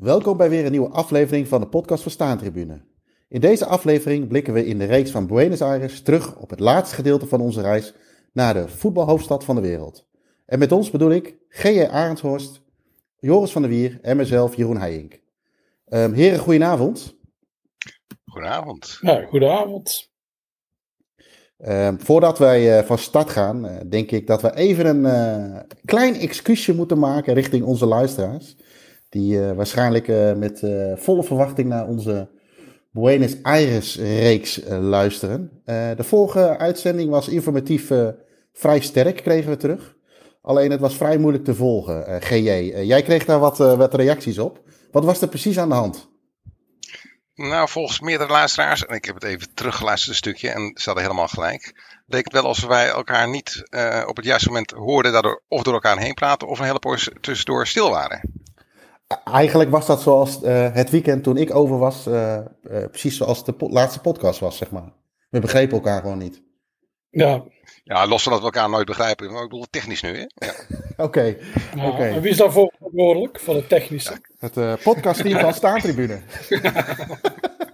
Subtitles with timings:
[0.00, 2.80] Welkom bij weer een nieuwe aflevering van de podcast van Staantribune.
[3.28, 6.94] In deze aflevering blikken we in de reeks van Buenos Aires terug op het laatste
[6.94, 7.94] gedeelte van onze reis
[8.32, 10.06] naar de voetbalhoofdstad van de wereld.
[10.46, 11.84] En met ons bedoel ik G.J.
[11.84, 12.62] Arendshorst,
[13.18, 15.20] Joris van der Wier en mezelf Jeroen Heijink.
[15.88, 17.16] Um, heren, goedenavond.
[18.24, 18.98] Goedenavond.
[19.00, 20.10] Ja, goedenavond.
[21.58, 25.04] Uh, voordat wij uh, van start gaan, uh, denk ik dat we even een
[25.52, 28.56] uh, klein excuusje moeten maken richting onze luisteraars.
[29.10, 30.62] Die waarschijnlijk met
[30.94, 32.28] volle verwachting naar onze
[32.92, 35.62] Buenos Aires reeks luisteren.
[35.96, 37.90] de vorige uitzending was informatief
[38.52, 39.96] vrij sterk, kregen we terug.
[40.42, 42.22] Alleen het was vrij moeilijk te volgen.
[42.22, 42.50] GJ,
[42.82, 44.62] jij kreeg daar wat, reacties op.
[44.90, 46.08] Wat was er precies aan de hand?
[47.34, 51.04] Nou, volgens meerdere luisteraars, en ik heb het even teruggeluisterd een stukje en ze hadden
[51.04, 51.74] helemaal gelijk,
[52.06, 53.62] leek het wel alsof wij elkaar niet
[54.06, 57.10] op het juiste moment hoorden, daardoor of door elkaar heen praten of een hele poos
[57.20, 58.20] tussendoor stil waren.
[59.24, 63.52] Eigenlijk was dat zoals uh, het weekend toen ik over was, uh, precies zoals de
[63.52, 64.92] po laatste podcast was, zeg maar.
[65.30, 66.42] We begrepen elkaar gewoon niet.
[67.10, 67.44] Ja.
[67.84, 70.46] Ja, los van dat we elkaar nooit begrijpen, maar ik bedoel technisch nu, hè?
[70.46, 70.54] Ja.
[70.90, 71.02] Oké.
[71.02, 71.38] Okay.
[71.76, 72.12] Ja, okay.
[72.12, 74.20] En wie is daarvoor verantwoordelijk, voor het technische?
[74.38, 76.20] Het uh, podcastteam van Staantribune.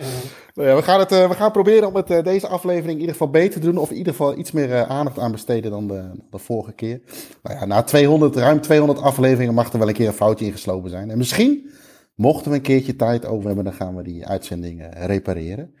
[0.54, 3.00] nou ja, we, gaan het, uh, we gaan proberen om het, uh, deze aflevering in
[3.00, 3.76] ieder geval beter te doen.
[3.76, 7.00] Of in ieder geval iets meer aandacht aan besteden dan de, de vorige keer.
[7.42, 10.90] Nou ja, na 200, ruim 200 afleveringen mag er wel een keer een foutje ingeslopen
[10.90, 11.10] zijn.
[11.10, 11.70] En misschien,
[12.14, 15.74] mochten we een keertje tijd over hebben, dan gaan we die uitzending repareren.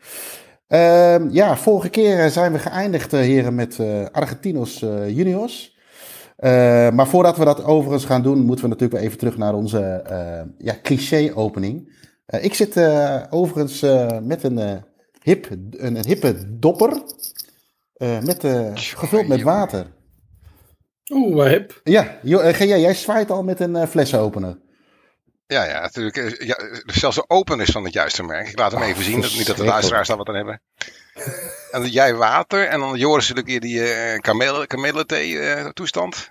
[0.68, 3.78] Uh, ja, vorige keer zijn we geëindigd, heren, met
[4.12, 5.76] Argentinos Juniors.
[6.92, 10.02] maar voordat we dat overigens gaan doen, moeten we natuurlijk weer even terug naar onze
[10.58, 11.88] ja, cliché-opening.
[12.30, 12.76] Ik zit
[13.30, 13.80] overigens
[14.22, 14.84] met een,
[15.22, 17.02] hip, een, een hippe dopper,
[17.98, 19.86] met, gevuld met water.
[21.12, 21.80] Oeh, hip.
[21.84, 24.56] Ja, GJ, jij zwaait al met een flesopener.
[25.50, 26.16] Ja, ja, natuurlijk.
[26.16, 28.48] Eh, ja, zelfs de open is van het juiste merk.
[28.48, 30.62] Ik laat hem oh, even zien, dat, niet dat de luisteraars daar wat aan hebben.
[31.70, 34.18] En jij water en dan Joris natuurlijk die uh,
[35.20, 36.28] uh, toestand.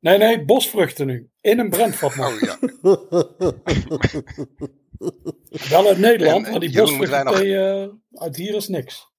[0.00, 1.30] Nee, nee, bosvruchten nu.
[1.40, 2.18] In een brandvat.
[2.18, 2.58] Oh ja.
[5.70, 7.90] Wel uit Nederland, en, maar die bosvruchtenthee nog...
[8.14, 9.10] uit hier is niks.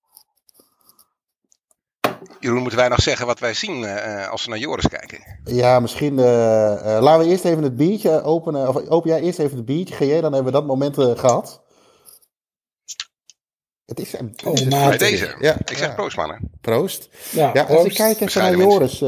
[2.40, 5.20] Jeroen, moeten wij nog zeggen wat wij zien uh, als we naar Joris kijken?
[5.44, 6.18] Ja, misschien.
[6.18, 8.68] Uh, uh, laten we eerst even het biertje openen.
[8.68, 11.63] Of open jij eerst even het biertje, GJ, dan hebben we dat moment gehad.
[13.86, 15.36] Het is, het oh, is bij deze.
[15.40, 15.94] Ja, ik zeg ja.
[15.94, 16.52] proost, mannen.
[16.62, 17.10] Proost.
[17.32, 19.00] Ja, ja als ik kijk even naar Joris.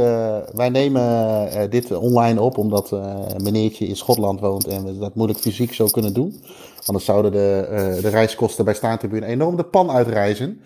[0.54, 2.92] wij nemen dit online op omdat
[3.38, 6.44] meneertje in Schotland woont en we dat moeilijk fysiek zo kunnen doen.
[6.86, 10.62] Anders zouden de, de reiskosten bij Staantribune enorm de pan uitreizen.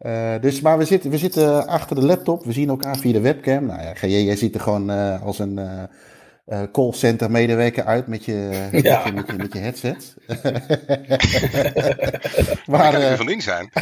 [0.00, 2.44] Uh, dus, maar we zitten, we zitten achter de laptop.
[2.44, 3.66] We zien elkaar via de webcam.
[3.66, 5.60] Nou ja, jij, jij ziet er gewoon uh, als een
[6.46, 8.72] uh, callcenter medewerker uit met je, ja.
[8.72, 10.14] met, je, met, je, met je headset.
[12.70, 13.70] maar, kan uh, van ding zijn.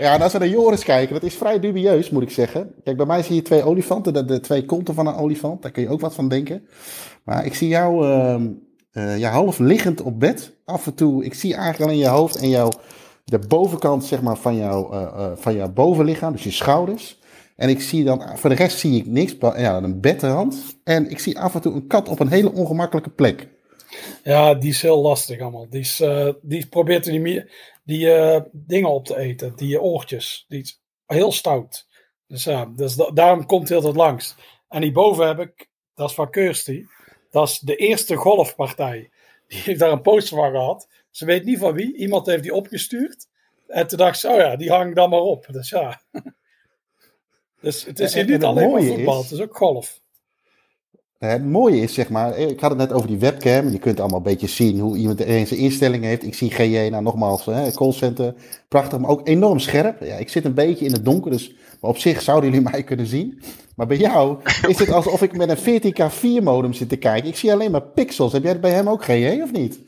[0.00, 2.74] ja, en als we naar Joris kijken, dat is vrij dubieus, moet ik zeggen.
[2.84, 5.62] Kijk, bij mij zie je twee olifanten, de, de twee konten van een olifant.
[5.62, 6.66] Daar kun je ook wat van denken.
[7.24, 8.48] Maar ik zie jou ehm,
[9.18, 10.52] ja, half liggend op bed.
[10.64, 12.70] Af en toe, ik zie eigenlijk alleen je hoofd en jouw
[13.24, 17.18] de bovenkant zeg maar, van, jouw, uh, uh, van jouw bovenlichaam, dus je schouders.
[17.56, 20.76] En ik zie dan, voor de rest zie ik niks, ja, een bedrand.
[20.84, 23.48] En ik zie af en toe een kat op een hele ongemakkelijke plek.
[24.22, 25.68] Ja, die is heel lastig allemaal.
[25.70, 27.44] Die, is, uh, die probeert die,
[27.84, 28.08] die
[28.52, 30.44] dingen op te eten, die oortjes.
[30.48, 31.86] Die is heel stout.
[32.26, 34.34] Dus ja, dus da daarom komt hij altijd langs.
[34.68, 36.84] En hierboven heb ik, dat is van Kirsty,
[37.30, 39.10] dat is de eerste golfpartij.
[39.48, 40.88] Die heeft daar een poster van gehad.
[41.10, 41.96] Ze weet niet van wie.
[41.96, 43.26] Iemand heeft die opgestuurd.
[43.66, 45.46] En toen dacht ze, oh ja, die hang dan maar op.
[45.50, 46.00] Dus ja.
[47.64, 50.02] dus het is hier niet alleen maar voetbal, het is ook golf.
[51.18, 53.70] Het mooie is, zeg maar, ik had het net over die webcam.
[53.70, 56.22] Je kunt allemaal een beetje zien hoe iemand zijn instellingen heeft.
[56.22, 58.34] Ik zie GJ, nou nogmaals, hè, callcenter,
[58.68, 60.02] prachtig, maar ook enorm scherp.
[60.02, 62.82] Ja, ik zit een beetje in het donker, dus maar op zich zouden jullie mij
[62.82, 63.42] kunnen zien.
[63.76, 64.38] Maar bij jou
[64.68, 67.28] is het alsof ik met een 14K4 modem zit te kijken.
[67.28, 68.32] Ik zie alleen maar pixels.
[68.32, 69.78] Heb jij het bij hem ook, GJ, of niet?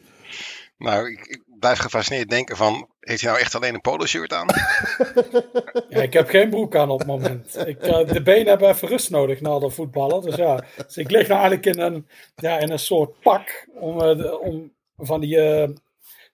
[0.78, 4.32] Nou, ik, ik, blijf gefascineerd denken van, heeft hij nou echt alleen een polo shirt
[4.32, 4.46] aan?
[5.88, 7.66] ja, ik heb geen broek aan op het moment.
[7.66, 10.22] Ik, uh, de benen hebben even rust nodig na de voetballen.
[10.22, 14.02] Dus ja, dus ik lig nou eigenlijk in een, ja, in een soort pak om,
[14.02, 15.68] uh, om van die, uh,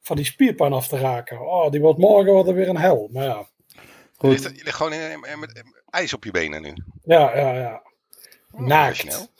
[0.01, 1.41] van die spierpijn af te raken.
[1.41, 3.09] Oh, die wordt morgen wordt er weer een hel.
[3.13, 3.49] Maar ja.
[4.17, 4.33] Goed.
[4.33, 6.75] Je, ligt, je ligt gewoon in, met ijs op je benen nu.
[7.05, 7.83] Ja, ja, ja.
[8.51, 9.31] Oh, Naakt.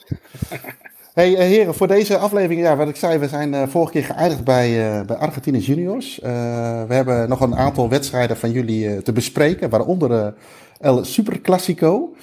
[1.13, 4.05] Hey eh, heren, voor deze aflevering, ja, wat ik zei, we zijn uh, vorige keer
[4.05, 6.19] geëindigd bij, uh, bij Argentinië Juniors.
[6.23, 10.35] we hebben nog een aantal wedstrijden van jullie te bespreken, waaronder
[10.81, 12.15] El Super Classico.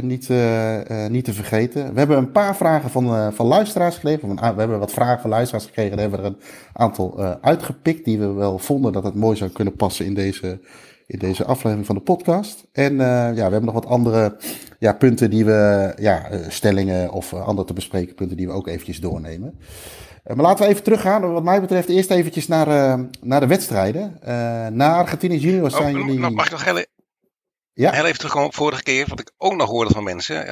[0.00, 0.28] niet,
[1.08, 1.92] niet te vergeten.
[1.92, 4.34] We hebben een paar vragen van, van luisteraars gekregen.
[4.36, 5.96] We hebben wat vragen van luisteraars gekregen.
[5.96, 6.42] Daar hebben we er een
[6.72, 10.58] aantal uitgepikt die we wel vonden dat het mooi zou kunnen passen in deze
[11.06, 12.64] in deze aflevering van de podcast.
[12.72, 14.36] En uh, ja, we hebben nog wat andere
[14.78, 18.52] ja, punten die we, ja, uh, stellingen of uh, andere te bespreken punten die we
[18.52, 19.60] ook eventjes doornemen.
[20.24, 24.18] maar laten we even teruggaan, wat mij betreft, eerst eventjes naar, naar de wedstrijden.
[24.76, 26.18] na Argentinië Juniors zijn oh, jullie...
[26.30, 26.84] Mag ik nog heel, e-
[27.72, 27.92] ja?
[27.92, 30.46] heel even terugkomen op vorige keer, wat ik ook nog hoorde van mensen.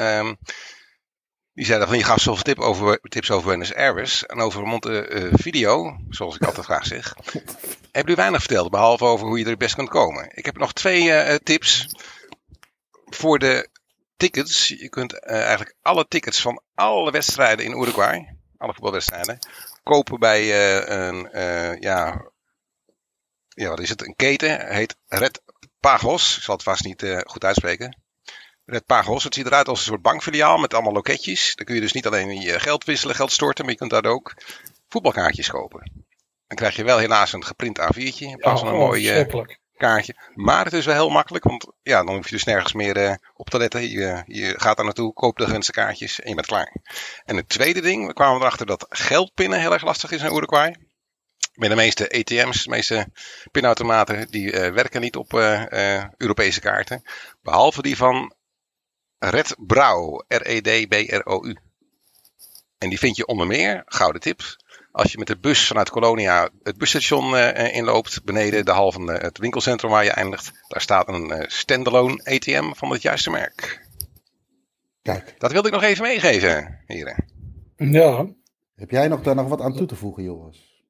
[1.54, 5.86] Die zeiden van je gaf zoveel tip over, tips over Buenos Aires en over Montevideo,
[5.86, 7.14] uh, zoals ik altijd graag zeg.
[7.92, 10.36] Heb u weinig verteld, behalve over hoe je er het best kunt komen.
[10.36, 11.88] Ik heb nog twee uh, tips
[13.04, 13.68] voor de
[14.16, 14.68] tickets.
[14.68, 19.38] Je kunt uh, eigenlijk alle tickets van alle wedstrijden in Uruguay, alle voetbalwedstrijden,
[19.82, 20.42] kopen bij
[20.88, 21.28] een,
[21.80, 22.30] ja,
[23.48, 24.06] ja, wat is het?
[24.06, 25.42] Een keten, heet Red
[25.80, 26.36] Pagos.
[26.36, 28.01] Ik zal het vast niet goed uitspreken.
[28.64, 31.54] Red Pagos, het ziet eruit als een soort bankfiliaal met allemaal loketjes.
[31.54, 34.04] Dan kun je dus niet alleen je geld wisselen, geld storten, maar je kunt daar
[34.04, 34.34] ook
[34.88, 35.92] voetbalkaartjes kopen.
[36.46, 39.44] Dan krijg je wel helaas een geprint A4'tje in plaats van een oh, mooi uh,
[39.76, 40.14] kaartje.
[40.34, 43.14] Maar het is wel heel makkelijk, want ja, dan hoef je dus nergens meer uh,
[43.34, 43.90] op te letten.
[43.90, 46.76] Je, je gaat daar naartoe, koopt de gewenste kaartjes en je bent klaar.
[47.24, 50.76] En het tweede ding, we kwamen erachter dat geldpinnen heel erg lastig is in Uruguay.
[51.52, 53.06] Met de meeste ATM's, de meeste
[53.50, 55.32] pinautomaten, die uh, werken niet op
[56.16, 57.02] Europese kaarten.
[57.42, 58.34] Behalve die van
[59.30, 61.56] Red Brouw, R-E-D-B-R-O-U.
[62.78, 64.40] En die vind je onder meer, gouden tip,
[64.92, 69.10] als je met de bus vanuit Colonia het busstation uh, inloopt, beneden de hal van
[69.10, 73.88] het winkelcentrum waar je eindigt, daar staat een uh, standalone ATM van het juiste merk.
[75.02, 75.34] Kijk.
[75.38, 77.28] Dat wilde ik nog even meegeven, heren.
[77.76, 78.26] Ja.
[78.74, 80.84] Heb jij nog daar nog wat aan toe te voegen, Joris?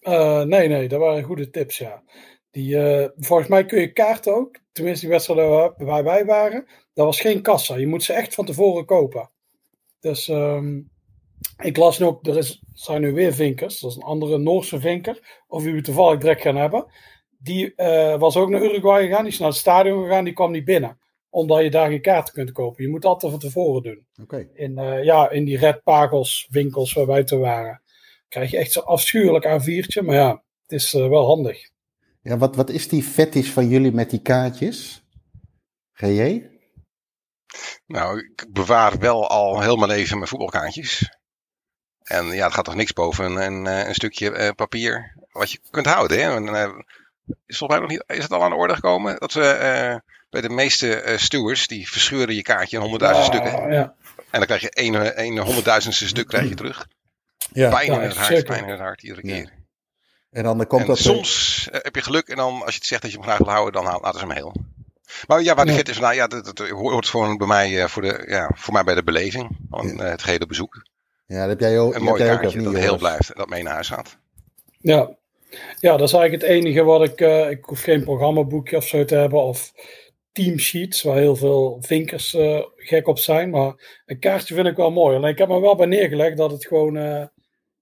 [0.00, 2.02] Uh, nee, nee, dat waren goede tips, ja.
[2.50, 2.76] Die,
[3.16, 6.66] volgens mij kun je kaarten ook, tenminste die wedstrijden waar wij waren,
[7.00, 7.76] dat was geen kassa.
[7.76, 9.30] Je moet ze echt van tevoren kopen.
[10.00, 10.90] Dus um,
[11.62, 13.80] ik las nu ook, er is, zijn nu weer vinkers.
[13.80, 15.42] Dat is een andere Noorse vinker.
[15.48, 16.86] Of wie we toevallig direct gaan hebben.
[17.38, 19.22] Die uh, was ook naar Uruguay gegaan.
[19.22, 20.24] Die is naar het stadion gegaan.
[20.24, 20.98] Die kwam niet binnen.
[21.30, 22.84] Omdat je daar geen kaarten kunt kopen.
[22.84, 24.06] Je moet altijd van tevoren doen.
[24.22, 24.48] Okay.
[24.54, 27.82] In, uh, ja, in die Red Pagels winkels waar wij te waren.
[28.28, 30.04] Krijg je echt zo'n afschuwelijk A4'tje.
[30.04, 31.70] Maar ja, het is uh, wel handig.
[32.22, 35.04] Ja, wat, wat is die fetish van jullie met die kaartjes?
[35.92, 36.49] GJ?
[37.86, 41.18] Nou, ik bewaar wel al heel mijn leven mijn voetbalkaartjes.
[42.02, 45.50] En ja, het gaat toch niks boven een, een, eh, een stukje uh, papier wat
[45.50, 46.18] je kunt houden.
[46.18, 46.34] Hè?
[46.34, 46.62] En, uh,
[47.46, 50.12] is, volgens mij nog niet, is het al aan de orde gekomen dat we uh,
[50.30, 53.72] bij de meeste stewards, die verscheuren je kaartje in honderdduizend oh, stukken.
[53.72, 53.94] Ja.
[54.30, 56.86] En dan krijg je een, een honderdduizendste stuk krijg je terug.
[57.52, 57.70] Ja.
[57.70, 59.36] Pijn in het hart, pijn in het hart iedere keer.
[59.36, 59.50] Ja.
[60.30, 60.98] En dan komt en dat...
[60.98, 63.50] Soms heb je geluk en dan als je het zegt dat je hem graag wil
[63.50, 64.54] houden, dan laten ze hem heel.
[65.26, 65.84] Maar ja, waar de ja.
[65.84, 68.84] is, nou ja, dat, dat, hoort gewoon bij mij, uh, voor, de, ja, voor mij
[68.84, 69.92] bij de beleving van ja.
[69.92, 70.86] uh, het gehele bezoek.
[71.26, 71.94] Ja, dat heb jij ook.
[71.94, 74.18] Een mooi kaartje dat heel blijft en dat mee naar huis gaat.
[74.78, 75.16] Ja.
[75.80, 79.04] ja, dat is eigenlijk het enige wat ik, uh, ik hoef geen programmaboekje of zo
[79.04, 79.72] te hebben of
[80.32, 82.36] teamsheets waar heel veel vinkers
[82.76, 83.50] gek op zijn.
[83.50, 85.16] Maar een kaartje vind ik wel mooi.
[85.16, 86.94] Alleen ik heb me wel bij neergelegd dat het gewoon,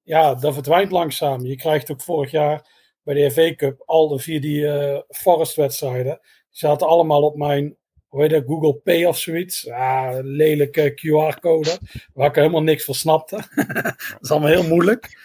[0.02, 1.46] ja, dat verdwijnt langzaam.
[1.46, 2.66] Je krijgt ook vorig jaar
[3.02, 7.76] bij de FA Cup al de vier die Forest wedstrijden zaten allemaal op mijn
[8.08, 9.62] hoe heet dat, Google Pay of zoiets.
[9.62, 11.78] Ja, lelijke QR-code,
[12.14, 13.36] waar ik helemaal niks van snapte.
[13.72, 15.18] dat is allemaal heel moeilijk.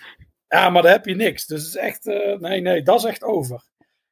[0.47, 1.45] Ja, maar daar heb je niks.
[1.45, 3.63] Dus het is echt, uh, nee, nee, dat is echt over.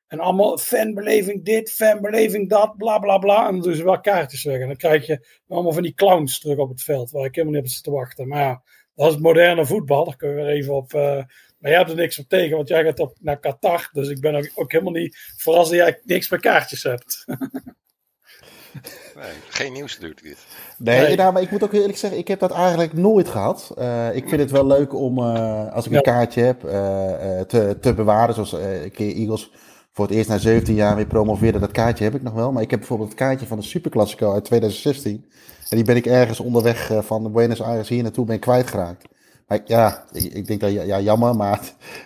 [0.07, 3.47] En allemaal fanbeleving dit, fanbeleving dat, bla bla bla.
[3.47, 4.59] En dan doen ze wel kaartjes weg.
[4.59, 7.55] En dan krijg je allemaal van die clowns terug op het veld, waar ik helemaal
[7.55, 8.27] niet op zit te wachten.
[8.27, 8.63] Maar ja,
[8.95, 10.05] dat is moderne voetbal.
[10.05, 10.93] Daar kunnen we weer even op.
[10.93, 11.23] Uh,
[11.61, 13.89] maar jij hebt er niks op tegen, want jij gaat op naar Qatar.
[13.93, 17.23] Dus ik ben ook, ook helemaal niet verrast dat jij niks met kaartjes hebt.
[19.15, 20.37] nee, geen nieuws natuurlijk dit.
[20.77, 21.15] Nee, nee.
[21.15, 23.73] Nou, maar ik moet ook eerlijk zeggen, ik heb dat eigenlijk nooit gehad.
[23.77, 26.71] Uh, ik vind het wel leuk om, uh, als ik een kaartje heb, uh,
[27.41, 28.33] te, te bewaren.
[28.33, 29.51] Zoals een keer Eagles
[29.91, 31.59] voor het eerst na 17 jaar weer promoveerde.
[31.59, 32.51] Dat kaartje heb ik nog wel.
[32.51, 35.25] Maar ik heb bijvoorbeeld het kaartje van de Superclassico uit 2016.
[35.69, 39.10] En die ben ik ergens onderweg van Buenos Aires hier naartoe ben kwijtgeraakt
[39.65, 41.59] ja, ik, ik, denk dat ja, jammer, maar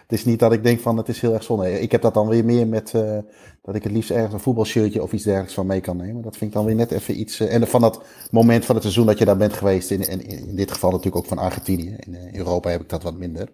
[0.08, 1.82] het, is niet dat ik denk van het is heel erg zonde.
[1.82, 3.18] Ik heb dat dan weer meer met uh,
[3.62, 6.22] dat ik het liefst ergens een voetbalshirtje of iets dergelijks van mee kan nemen.
[6.22, 7.40] Dat vind ik dan weer net even iets.
[7.40, 10.28] Uh, en van dat moment van het seizoen dat je daar bent geweest, in, in,
[10.28, 11.96] in dit geval natuurlijk ook van Argentinië.
[12.00, 13.50] In uh, Europa heb ik dat wat minder.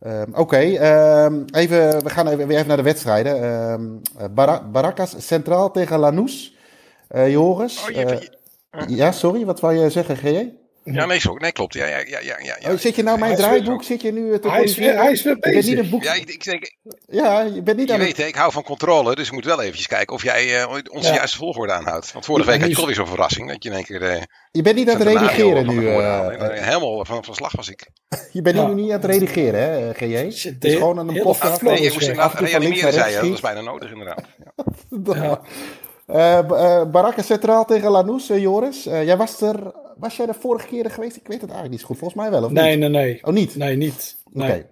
[0.00, 4.02] Oké, okay, ehm, even, we gaan even, weer even naar de wedstrijden.
[4.34, 6.56] Bar Baracas Centraal tegen Lanús.
[7.08, 7.82] Joris.
[7.82, 8.30] Oh, je...
[8.86, 10.60] ja, sorry, wat wou je zeggen, GJ?
[10.84, 11.74] Ja, nee, zo, nee klopt.
[11.74, 12.70] Ja, ja, ja, ja, ja.
[12.72, 13.82] Oh, zit je nou mijn draaiboek?
[13.82, 15.02] Zit je nu eh, te Hij is weer, corrigeren?
[15.04, 15.78] hij is weer Je bent niet bezig.
[15.84, 16.02] een boek.
[16.02, 18.26] Ja, ik, ik denk, Ja, je bent niet je aan weet, het...
[18.26, 21.14] ik hou van controle, dus ik moet wel eventjes kijken of jij eh, onze Ja.
[21.14, 22.12] juiste volgorde aanhoudt.
[22.12, 24.02] Want vorige week had je toch weer zo'n verrassing, dat je in één keer...
[24.02, 25.88] eh, Je bent niet aan het redigeren nu.
[25.88, 26.18] eh.
[26.26, 27.86] Eh, Helemaal van, van slag was ik.
[28.32, 28.66] Je bent Ja.
[28.66, 30.14] nu niet aan het redigeren, hè, GJ?
[30.48, 31.52] Het is gewoon aan een podcast.
[31.52, 31.72] afloop.
[31.72, 33.20] Nee, je moest inderdaad links reanimeren, zei je.
[33.20, 34.22] Dat was bijna nodig, inderdaad.
[36.06, 36.84] Ja.
[36.84, 38.86] Baraka Centraal tegen Lanús, eh, Joris.
[38.86, 39.72] Eh, jij was er...
[40.02, 41.16] Was jij de vorige keer geweest?
[41.16, 41.98] Ik weet het eigenlijk niet zo goed.
[41.98, 42.78] Volgens mij wel, of Nee, niet?
[42.78, 43.24] nee, nee.
[43.24, 43.56] Oh, niet?
[43.56, 44.18] Nee, niet.
[44.24, 44.36] Oké.
[44.46, 44.64] Nee.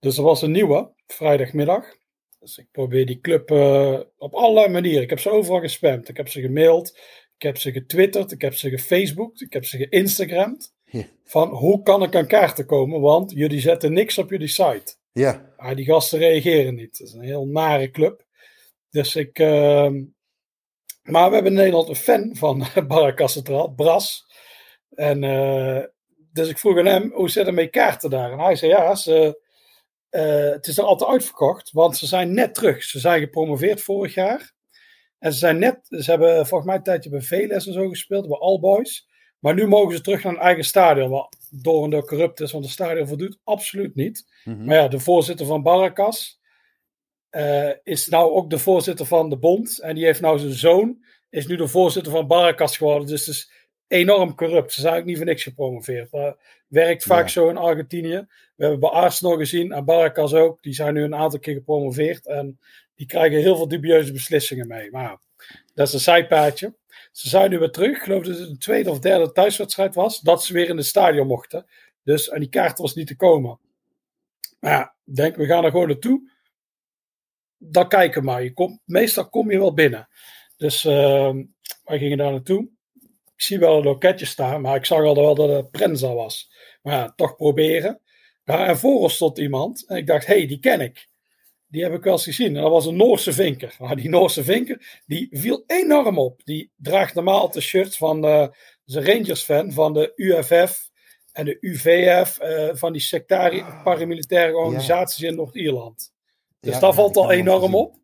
[0.00, 1.96] Dus er was een nieuwe, vrijdagmiddag.
[2.38, 5.02] Dus ik probeer die club eh, op allerlei manieren.
[5.02, 6.08] Ik heb ze overal gespamd.
[6.08, 6.88] Ik heb ze gemaild.
[7.36, 8.32] Ik heb ze getwitterd.
[8.32, 9.40] Ik heb ze gefacebooked.
[9.40, 10.74] Ik heb ze geïnstagramd.
[10.84, 11.04] Ja.
[11.24, 13.00] Van hoe kan ik aan kaarten komen?
[13.00, 14.94] Want jullie zetten niks op jullie site.
[15.12, 15.52] Ja.
[15.56, 16.98] Ah, die gasten reageren niet.
[16.98, 18.24] Het is een heel nare club.
[18.90, 19.38] Dus ik.
[19.38, 20.02] ehm,
[21.02, 22.66] maar we hebben in Nederland een fan van
[23.28, 24.26] Centraal, Bras.
[24.94, 25.84] En eh,
[26.32, 28.32] dus ik vroeg aan hem, hoe zit het met kaarten daar?
[28.32, 29.40] En hij zei, ja, ze,
[30.08, 32.82] eh, het is er altijd uitverkocht, want ze zijn net terug.
[32.82, 34.52] Ze zijn gepromoveerd vorig jaar.
[35.18, 38.28] En ze zijn net, ze hebben volgens mij een tijdje bij VLS en zo gespeeld,
[38.28, 39.08] bij All Boys.
[39.38, 42.52] Maar nu mogen ze terug naar hun eigen stadion, wat door en door corrupt is,
[42.52, 44.26] want het stadion voldoet absoluut niet.
[44.44, 44.64] Mhm.
[44.64, 46.40] Maar ja, de voorzitter van Barracas
[47.32, 49.80] eh, is nou ook de voorzitter van de bond.
[49.80, 53.06] En die heeft nou zijn zoon, is nu de voorzitter van Barracas geworden.
[53.06, 53.50] Dus het is
[53.88, 54.72] enorm corrupt.
[54.72, 56.10] Ze zijn ook niet voor niks gepromoveerd.
[56.10, 56.36] Dat
[56.68, 57.28] werkt vaak Ja.
[57.28, 58.26] zo in Argentinië.
[58.56, 60.62] We hebben bij Arsenal gezien en Barracas ook.
[60.62, 62.26] Die zijn nu een aantal keer gepromoveerd.
[62.26, 62.58] En
[62.94, 64.90] die krijgen heel veel dubieuze beslissingen mee.
[64.90, 65.18] Maar
[65.74, 66.74] dat is een zijpaadje.
[67.12, 67.96] Ze zijn nu weer terug.
[67.96, 70.20] Ik geloof dat het een tweede of derde thuiswedstrijd was.
[70.20, 71.66] Dat ze weer in het stadion mochten.
[72.04, 73.58] Dus, en die kaart was niet te komen.
[74.60, 76.30] Maar ja, ik denk, we gaan er gewoon naartoe.
[77.64, 78.42] Dan kijken maar.
[78.42, 80.08] Je komt, meestal kom je wel binnen.
[80.56, 81.44] Dus ehm,
[81.84, 82.68] wij gingen daar naartoe.
[83.34, 86.52] Ik zie wel een loketje staan, maar ik zag al wel dat het Prenza was.
[86.82, 88.00] Maar ja, toch proberen.
[88.44, 89.86] Ja, en voor ons stond iemand.
[89.86, 91.08] En ik dacht, hé, hey, die ken ik.
[91.66, 92.56] Die heb ik wel eens gezien.
[92.56, 93.76] En dat was een Noorse vinker.
[93.78, 96.44] Maar die Noorse vinker, die viel enorm op.
[96.44, 100.90] Die draagt normaal de shirts van de, is een Rangers-fan van de UFF
[101.32, 102.38] en de UVF.
[102.38, 106.11] eh, van die sectari paramilitaire organisaties in Noord-Ierland.
[106.62, 107.96] Dus Ja, dat valt al enorm op.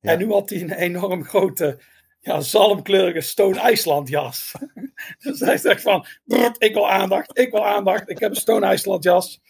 [0.00, 1.78] En nu had hij een enorm grote,
[2.20, 4.52] ja, zalmkleurige Stone IJsland jas.
[5.24, 8.08] dus hij zegt van, "Brrrt, ik wil aandacht, ik wil aandacht.
[8.10, 9.40] Ik heb een Stone IJsland jas.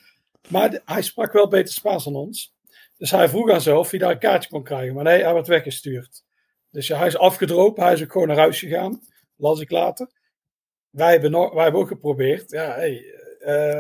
[0.49, 2.55] Maar de- hij sprak wel beter Spaans dan ons.
[2.97, 4.95] Dus hij vroeg aan zo of hij daar een kaartje kon krijgen.
[4.95, 6.25] Maar nee, hij werd weggestuurd.
[6.71, 7.83] Dus ja, hij is afgedropen.
[7.85, 9.01] Hij is ook gewoon naar huis gegaan.
[9.37, 10.11] Las ik later.
[10.91, 12.51] Wij hebben, nog, wij hebben ook geprobeerd.
[12.51, 12.93] Ja, hey,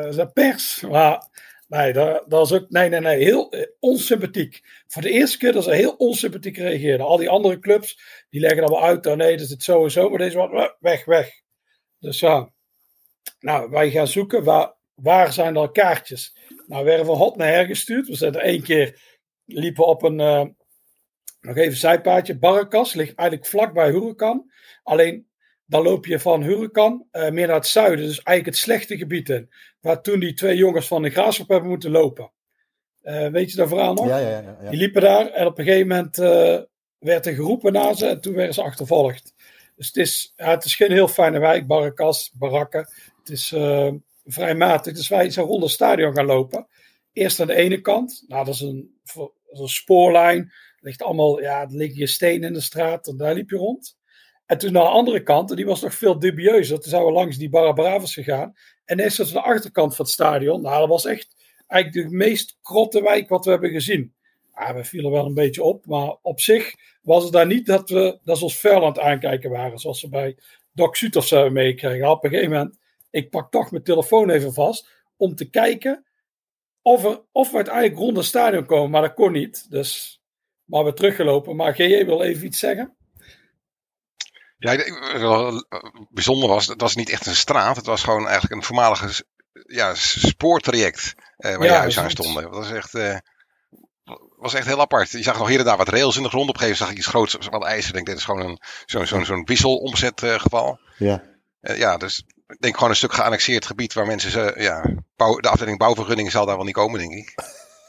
[0.08, 0.80] is dat pers?
[0.80, 1.28] Maar
[1.76, 4.60] nee, dat, dat is ook, nee, nee, nee, heel eh, onsympathiek.
[4.86, 7.06] Voor de eerste keer dat ze heel onsympathiek reageerden.
[7.06, 7.98] Al die andere clubs,
[8.30, 9.06] die leggen dan wel uit.
[9.06, 10.08] Oh nee, dat is het zo en zo.
[10.08, 11.30] Maar deze was weg, weg.
[11.98, 12.50] Dus ja,
[13.40, 14.44] nou, wij gaan zoeken.
[14.44, 16.36] Waar, waar zijn er kaartjes?
[16.66, 18.18] Nou, we werden van hot naar her gestuurd.
[18.18, 19.00] We er één keer,
[19.44, 20.44] liepen op een, eh,
[21.40, 22.38] nog even zijpaadje.
[22.38, 24.50] Barrakas ligt eigenlijk vlakbij Huracan.
[24.82, 25.26] Alleen,
[25.66, 28.06] dan loop je van Huracan eh, meer naar het zuiden.
[28.06, 29.50] Dus eigenlijk het slechte gebied in.
[29.80, 32.32] Waar toen die twee jongens van de Graafschap hebben moeten lopen.
[33.04, 34.06] Eh, weet je dat verhaal nog?
[34.06, 34.56] Ja, ja, ja.
[34.62, 34.70] ja.
[34.70, 36.58] Die liepen daar en op een gegeven moment eh,
[36.98, 39.34] werd er geroepen naar ze en toen werden ze achtervolgd.
[39.76, 42.88] Dus het is, ja, het is geen heel fijne wijk, Barrakas, barakken.
[43.18, 43.92] Het is eh,
[44.24, 44.94] vrij matig.
[44.94, 46.66] Dus wij zijn rond het stadion gaan lopen.
[47.12, 50.40] Eerst aan de ene kant, nou dat is een, dat is een spoorlijn.
[50.40, 53.56] Er ligt allemaal, ja, er liggen hier stenen in de straat en daar liep je
[53.56, 53.96] rond.
[54.46, 56.80] En toen naar de andere kant, en die was nog veel dubieuzer.
[56.80, 58.54] Toen zijn we langs die Barra Bravas gegaan.
[58.84, 60.62] En eerst aan de achterkant van het stadion.
[60.62, 61.34] Nou, dat was echt
[61.66, 64.14] eigenlijk de meest krotte wijk wat we hebben gezien.
[64.54, 67.90] Ja, we vielen wel een beetje op, maar op zich was het daar niet dat
[67.90, 70.36] we dat ze ons vuil aankijken waren, zoals ze bij
[70.72, 72.10] Doc Sut of zo meekregen.
[72.10, 72.78] Op een gegeven moment,
[73.10, 76.04] ik pak toch mijn telefoon even vast om te kijken
[76.82, 79.70] of, er, of we uiteindelijk rond het stadion komen, maar dat kon niet.
[79.70, 80.22] Dus,
[80.64, 81.56] maar we teruggelopen.
[81.56, 82.96] Maar GJ wil even iets zeggen?
[84.56, 85.66] Ja, ik- wat
[86.10, 87.76] bijzonder was, het was niet echt een straat.
[87.76, 89.24] Het was gewoon eigenlijk een voormalige
[89.66, 92.42] ja, spoortraject eh, waar Ja, je huizen aan stonden.
[92.42, 93.16] Dat was echt, eh,
[94.36, 95.10] was echt heel apart.
[95.10, 96.48] Je zag nog hier en daar wat rails in de grond.
[96.48, 97.88] Op een gegeven moment zag ik iets groots, wat ijzer.
[97.88, 100.78] Ik denk, dit is gewoon een, zo'n zo'n zo'n wisselomzetgeval.
[100.98, 101.22] Ja.
[101.60, 105.36] Eh, ja, dus ik denk gewoon een stuk geannexeerd gebied waar mensen, ze, ja, bouw,
[105.36, 107.34] de afdeling bouwvergunningen zal daar wel niet komen, denk ik.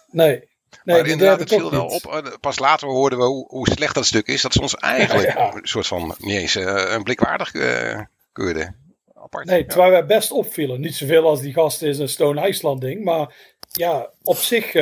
[0.08, 0.54] Nee.
[0.84, 2.06] Nee, maar inderdaad, het viel wel niet.
[2.06, 2.12] op.
[2.14, 4.42] eh, Pas later hoorden we hoe, hoe slecht dat stuk is.
[4.42, 5.54] Dat ze ons eigenlijk Ja, ja.
[5.56, 8.00] een soort van, niet eens eh, een blik waardig eh,
[8.32, 8.84] keurden.
[9.14, 9.46] Apart.
[9.46, 10.82] Nee, terwijl wij best opvielen.
[10.82, 13.04] Niet zoveel als die gasten in een Stone Island ding.
[13.04, 13.36] Maar
[13.72, 14.74] ja, op zich,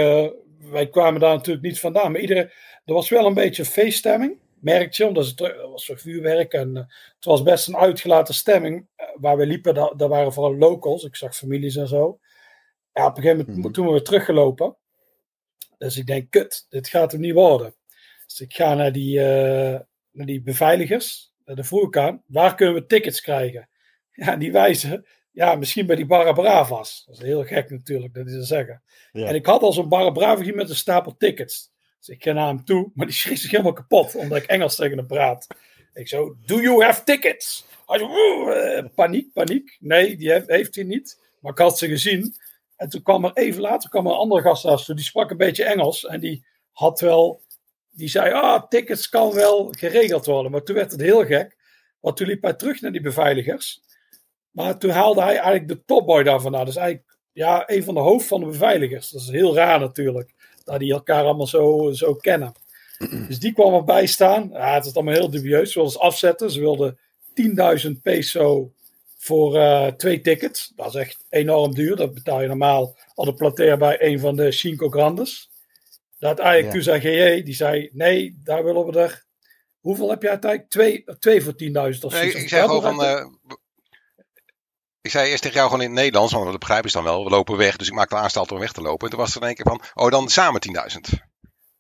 [0.72, 2.12] wij kwamen daar natuurlijk niet vandaan.
[2.12, 2.52] Maar iedereen,
[2.86, 4.38] er was wel een beetje feeststemming.
[4.60, 6.76] Merk je, omdat het, er was zo vuurwerk en
[7.16, 8.88] het was best een uitgelaten stemming.
[9.20, 11.04] Waar we liepen, daar, daar waren vooral locals.
[11.04, 12.20] Ik zag families en zo.
[12.94, 13.74] Ja, op een gegeven moment, Mhm.
[13.74, 14.76] toen we weer teruggelopen.
[15.84, 17.76] Dus ik denk, kut, dit gaat hem niet worden.
[18.26, 19.80] Dus ik ga naar die, eh,
[20.12, 21.34] naar die beveiligers.
[21.46, 23.68] Naar de vroeg ik aan, waar kunnen we tickets krijgen?
[24.16, 27.04] Ja, die wijzen, ja, misschien bij die Barra Bravas.
[27.06, 28.84] Dat is heel gek natuurlijk, dat is te zeggen.
[29.12, 29.28] Ja.
[29.28, 31.72] En ik had al zo'n Barra Brava hier met een stapel tickets.
[31.98, 34.76] Dus ik ga naar hem toe, maar die schreef zich helemaal kapot, omdat ik Engels
[34.76, 35.48] tegen hem praat.
[35.94, 37.66] Ik zo, do you have tickets?
[37.86, 39.78] Hij zo, "Oeh, eh, paniek, paniek.
[39.80, 41.20] Nee, die heeft, heeft hij niet.
[41.40, 42.36] Maar ik had ze gezien.
[42.76, 44.96] En toen kwam er even later kwam er een andere gast naast toe.
[44.96, 46.06] Die sprak een beetje Engels.
[46.06, 47.42] En die had wel,
[47.92, 50.52] die zei, ah, tickets kan wel geregeld worden.
[50.52, 51.58] Maar toen werd het heel gek.
[52.00, 53.82] Want toen liep hij terug naar die beveiligers.
[54.52, 56.66] Maar toen haalde hij eigenlijk de topboy daar vandaan.
[56.66, 59.10] Dus eigenlijk, ja, een van de hoofd van de beveiligers.
[59.10, 60.34] Dat is heel raar natuurlijk.
[60.64, 62.52] Dat die elkaar allemaal zo, zo kennen.
[63.28, 64.50] Dus die kwam erbij staan.
[64.52, 65.68] Ja, het is allemaal heel dubieus.
[65.72, 66.52] Ze wilden ze afzetten.
[66.52, 66.98] Ze wilden
[67.86, 68.72] 10.000 peso
[69.24, 70.72] voor eh, twee tickets.
[70.76, 71.96] Dat is echt enorm duur.
[71.96, 75.50] Dat betaal je normaal al de platea bij een van de Cinco Grandes.
[76.20, 77.00] Dat eigenlijk Ja.
[77.00, 79.26] GJ, die zei nee, daar willen we er.
[79.80, 80.72] Hoeveel heb je uiteindelijk?
[80.72, 82.36] Twee, twee voor 10.000 of Nee, zoiets.
[82.36, 83.04] ik zei gewoon van.
[83.04, 83.26] eh,
[85.02, 87.24] ik zei eerst tegen jou gewoon in het Nederlands, want dat begrijp je dan wel.
[87.24, 89.06] We lopen weg, dus ik maakte aanstalten om weg te lopen.
[89.06, 91.20] En toen was er in één keer van, oh dan samen 10.000.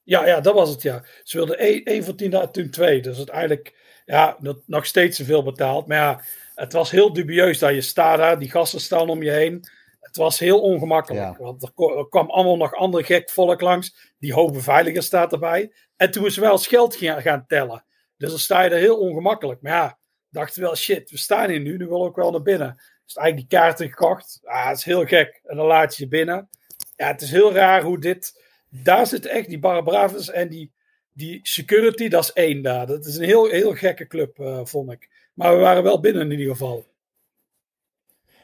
[0.03, 1.03] Ja, ja, dat was het ja.
[1.23, 3.01] Ze wilden één, één voor 10.000, toen twee.
[3.01, 3.73] Dus uiteindelijk,
[4.05, 5.87] ja, nog steeds zoveel betaald.
[5.87, 6.21] Maar ja,
[6.63, 9.63] het was heel dubieus dat je staat daar, die gasten staan om je heen.
[9.99, 11.37] Het was heel ongemakkelijk.
[11.37, 11.43] Ja.
[11.43, 11.71] Want er,
[12.09, 14.13] kwam allemaal nog ander gek volk langs.
[14.19, 15.73] Die hoge beveiliger staat erbij.
[15.95, 17.85] En toen we wel eens geld gaan, gaan tellen.
[18.17, 19.61] Dus dan sta je er heel ongemakkelijk.
[19.61, 19.97] Maar ja,
[20.29, 21.71] dachten we wel, shit, we staan hier nu.
[21.71, 22.75] Nu willen we ook wel naar binnen.
[23.05, 24.39] Dus eigenlijk die kaarten gekocht.
[24.43, 25.41] Ah, het is heel gek.
[25.43, 26.49] En dan laat je je binnen.
[26.95, 28.41] Ja, het is heel raar hoe dit...
[28.69, 30.71] Daar zit echt die Barabravas en die,
[31.11, 32.87] die security, dat is één daar.
[32.87, 35.09] Dat is een heel, heel gekke club, eh, vond ik.
[35.33, 36.91] Maar we waren wel binnen in ieder geval.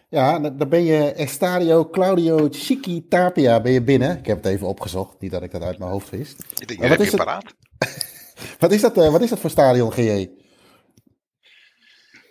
[0.10, 4.18] Ja, dan ben je Estadio Claudio Chiqui Tapia ben je binnen.
[4.18, 6.44] Ik heb het even opgezocht, niet dat ik dat uit mijn hoofd wist.
[6.60, 7.26] Ik denk, Maar heb wat je is het?
[7.26, 7.54] paraat?
[8.60, 10.30] Wat is dat, eh, wat is dat voor stadion, GJ?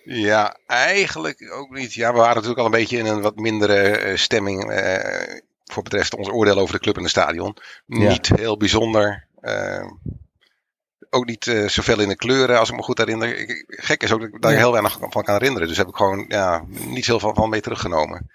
[0.05, 1.93] Ja, eigenlijk ook niet.
[1.95, 5.83] Ja, we waren natuurlijk al een beetje in een wat mindere eh, stemming eh, voor
[5.83, 7.57] betreft ons oordeel over de club en het stadion.
[7.87, 8.09] Ja.
[8.09, 9.27] Niet heel bijzonder.
[9.41, 9.87] eh,
[11.11, 13.37] ook niet eh, zoveel in de kleuren, als ik me goed herinner.
[13.39, 14.59] Ik- gek is ook dat ik daar Ja.
[14.59, 15.69] heel weinig van kan herinneren.
[15.69, 18.31] Dus heb ik gewoon ja, niet veel van, mee teruggenomen.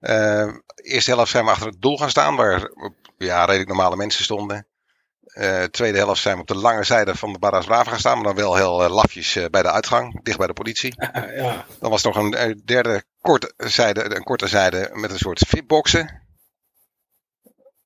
[0.00, 2.70] Eh eerste helft zijn we achter het doel gaan staan, waar
[3.18, 4.66] ja, redelijk normale mensen stonden.
[5.26, 8.14] Eh, tweede helft zijn we op de lange zijde van de Barras Brava gaan staan,
[8.14, 10.94] maar dan wel heel eh, lafjes bij de uitgang, dicht bij de politie.
[11.36, 15.38] ja, Dan was er nog een derde korte zijde, een korte zijde met een soort
[15.48, 16.22] fitboxen.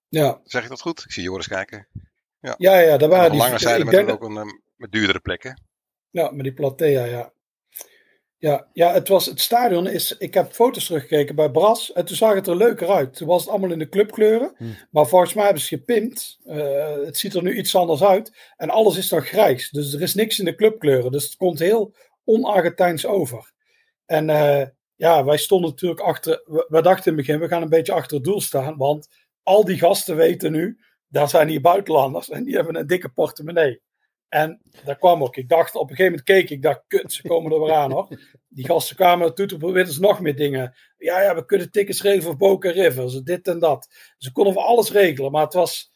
[0.09, 1.05] ja, Zeg ik dat goed?
[1.05, 1.87] Ik zie Joris kijken.
[2.41, 3.41] Ja, ja, daar En waren een die...
[3.41, 5.63] lange zijde ik met denk ook een, eh, met duurdere plekken.
[6.11, 7.33] Ja, met die platea, ja.
[8.41, 10.17] Ja, ja het, was, het stadion is.
[10.19, 11.93] Ik heb foto's teruggekeken bij Bras.
[11.93, 13.15] En toen zag het er leuker uit.
[13.17, 14.55] Toen was het allemaal in de clubkleuren.
[14.57, 14.77] Hmm.
[14.91, 16.39] Maar volgens mij hebben ze gepimpt.
[16.45, 18.53] Eh, het ziet er nu iets anders uit.
[18.57, 19.71] En alles is nog grijs.
[19.71, 21.13] Dus er is niks in de clubkleuren.
[21.13, 23.53] Dus het komt heel on-Argentijns over.
[24.07, 26.43] En eh, ja, wij stonden natuurlijk achter.
[26.45, 28.77] We, we dachten in het begin, we gaan een beetje achter het doel staan.
[28.77, 29.09] Want
[29.43, 30.79] al die gasten weten nu.
[31.11, 32.31] Daar zijn hier buitenlanders.
[32.31, 33.81] En die hebben een dikke portemonnee.
[34.31, 35.37] En daar kwam ook.
[35.37, 37.91] Ik dacht, op een gegeven moment keek ik, dacht, kut, ze komen er weer aan
[37.91, 38.09] hoor.
[38.49, 40.75] Die gasten kwamen naartoe, toen probeerden ze nog meer dingen.
[40.99, 43.89] Ja, ja, we kunnen tickets regelen voor Boca River, ze dit en dat.
[44.19, 45.93] Ze konden voor alles regelen, maar het was,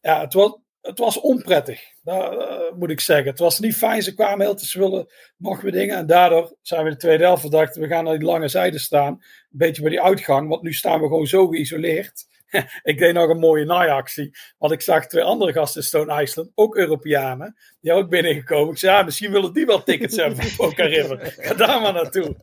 [0.00, 1.82] ja, het was, het was onprettig.
[2.02, 3.26] Dat eh, moet ik zeggen.
[3.26, 5.96] Het was niet fijn, ze kwamen heel te ze wilden nog meer dingen.
[5.96, 9.12] En daardoor zijn we de tweede helft verdacht, we gaan naar die lange zijde staan.
[9.12, 12.26] Een beetje bij die uitgang, want nu staan we gewoon zo geïsoleerd.
[12.82, 14.36] ik deed nog een mooie naaiactie.
[14.58, 18.72] Want ik zag twee andere gasten in Stone Island, ook Europeanen, die ook binnengekomen.
[18.72, 21.34] Ik zei, ja, misschien willen die wel tickets hebben voor Boca River.
[21.38, 22.36] Ga daar maar naartoe.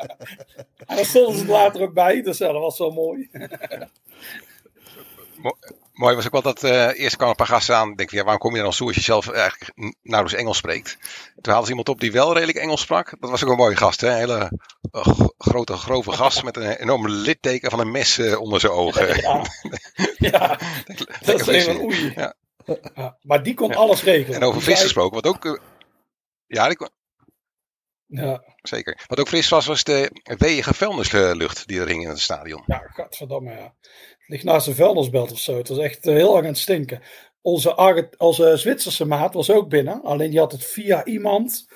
[0.86, 3.28] en daar stonden ze er later ook bij, dus ja, dat was wel mooi.
[5.96, 7.90] Mooi was ook wel dat eh, eerst kwamen een paar gasten aan.
[7.90, 10.56] Ik denk, van, ja, waarom kom je dan zo als je zelf eigenlijk nauwelijks Engels
[10.56, 10.98] spreekt?
[11.34, 13.16] Toen haalden ze iemand op die wel redelijk Engels sprak.
[13.20, 14.08] Dat was ook een mooie gast, hè?
[14.08, 14.50] een hele
[14.90, 19.20] eh, grote, grove gast met een enorm litteken van een mes eh, onder zijn ogen.
[19.20, 19.44] Ja,
[20.30, 20.58] ja
[21.20, 22.12] dat is even oei.
[22.14, 22.34] ja.
[22.94, 24.40] Ja, maar die kon alles regelen.
[24.40, 25.60] En over vis gesproken, wat ook...
[26.46, 26.90] ja, die, kon-
[28.06, 29.04] Ja, zeker.
[29.06, 32.62] Wat ook fris was, was de weeige vuilnislucht die er hing in het stadion.
[32.66, 33.74] ja, godverdamme ja.
[34.26, 35.56] Ligt naast een vuilnisbelt of zo.
[35.56, 37.02] Het was echt eh, heel erg aan het stinken.
[37.40, 40.02] Onze, onze Zwitserse maat was ook binnen.
[40.02, 41.66] Alleen die had het via iemand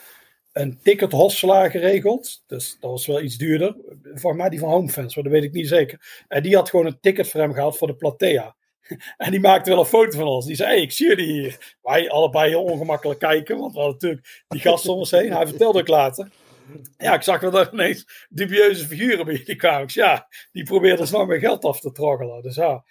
[0.52, 2.42] een ticket hosselaar geregeld.
[2.46, 3.76] Dus dat was wel iets duurder.
[4.02, 6.24] Volgens mij die van Homefans, maar dat weet ik niet zeker.
[6.28, 8.56] En die had gewoon een ticket voor hem gehaald voor de Platea.
[9.16, 10.46] En die maakte wel een foto van ons.
[10.46, 11.76] Die zei, hey, ik zie jullie hier.
[11.82, 15.32] Wij allebei heel ongemakkelijk kijken, want we hadden natuurlijk die gasten om ons heen.
[15.32, 16.28] Hij vertelde ook later.
[16.96, 19.88] Ja, ik zag wel dat ineens dubieuze figuren bij jullie kwamen.
[19.92, 22.42] Ja, die probeerden snel mijn geld af te troggelen.
[22.42, 22.84] Dus ja,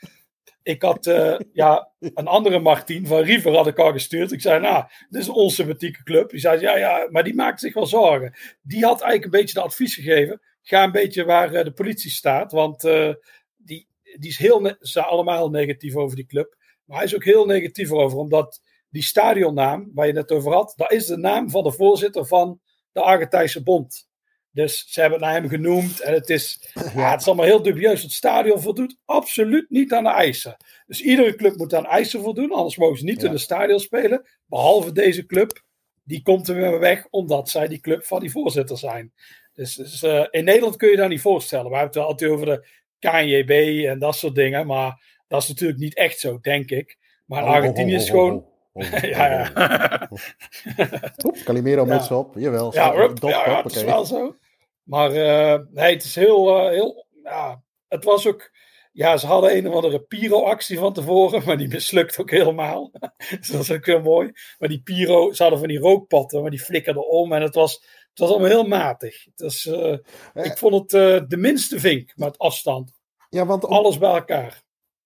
[0.63, 4.31] ik had uh, ja, een andere Martin van River had ik al gestuurd.
[4.31, 6.29] Ik zei, nou, dit is een onsympathieke club.
[6.29, 8.33] Die zei, ja, ja, maar die maakt zich wel zorgen.
[8.61, 10.41] Die had eigenlijk een beetje de advies gegeven.
[10.61, 12.51] Ga een beetje waar uh, de politie staat.
[12.51, 13.13] Want uh,
[13.57, 13.87] die,
[14.19, 16.57] die is heel, ze zijn allemaal negatief over die club.
[16.85, 20.73] Maar hij is ook heel negatief over, omdat die stadionnaam waar je het over had,
[20.75, 22.59] dat is de naam van de voorzitter van
[22.99, 24.07] de Argentijnse Bond.
[24.51, 25.99] Dus ze hebben het naar hem genoemd.
[25.99, 28.01] En het is, ja, het is allemaal heel dubieus.
[28.01, 30.57] Het stadion voldoet absoluut niet aan de eisen.
[30.87, 32.51] Dus iedere club moet aan eisen voldoen.
[32.51, 34.27] Anders mogen ze niet in het stadion spelen.
[34.45, 35.63] Behalve deze club.
[36.03, 39.13] Die komt er weer weg omdat zij die club van die voorzitter zijn.
[39.53, 41.71] Dus, dus uh, in Nederland kun je dat niet voorstellen.
[41.71, 42.67] We hebben het altijd over de
[42.99, 44.67] KNJB en dat soort dingen.
[44.67, 46.97] Maar dat is natuurlijk niet echt zo, denk ik.
[47.25, 48.45] Maar Argentinië is gewoon.
[49.15, 50.09] ja, ja.
[51.25, 52.35] Oep, Calimero met z'n op.
[52.35, 52.73] Jawel.
[52.73, 53.91] Ja, zo, rup, dop, ja, dop, ja, het is oké.
[53.91, 54.35] wel zo.
[54.83, 58.51] Maar uh, nee, het is heel, uh, heel ja, het was ook,
[58.91, 62.91] ja, ze hadden een of andere pyro-actie van tevoren, maar die mislukt ook helemaal.
[63.39, 64.31] dus dat is ook heel mooi.
[64.57, 67.73] Maar die pyro, ze hadden van die rookpatten, maar die flikkerden om en het was,
[68.09, 69.25] het was allemaal heel matig.
[69.35, 69.97] Dus, uh,
[70.33, 72.91] ik vond het de minste vink met afstand.
[73.29, 73.65] Ja, want.
[73.65, 74.63] Alles bij elkaar.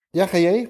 [0.10, 0.70] Ja, GJ?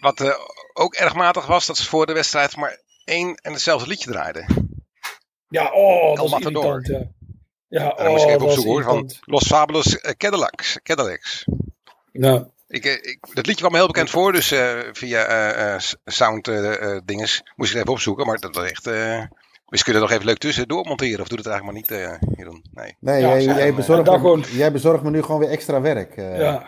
[0.00, 0.34] Wat uh,
[0.76, 4.70] ook erg matig was, dat ze voor de wedstrijd maar één en hetzelfde liedje draaiden.
[5.48, 7.02] Ja, oh, dat is irritant, ja.
[7.68, 9.10] Ja, en dan oh, moest ik even dat is opzoeken hoor, van.
[9.20, 10.78] Los Fabulous uh, Cadillacs.
[10.82, 11.44] Cadillacs.
[12.12, 12.48] Ja.
[12.68, 16.44] Ik, eh, ik, dat liedje kwam me heel bekend voor, dus uh, via uh, sound
[17.04, 18.26] dinges moest ik het even opzoeken.
[18.26, 18.84] Maar dat was echt...
[18.84, 19.28] we
[19.82, 22.64] kunnen er nog even leuk tussen doormonteren, of doe het eigenlijk maar niet, uh, Jeroen.
[22.72, 25.50] Nee, nee Ja, jij, jij, eh, bezorgt me, gewoon- jij bezorgt me nu gewoon weer
[25.50, 26.16] extra werk.
[26.16, 26.38] eh.
[26.38, 26.66] Ja.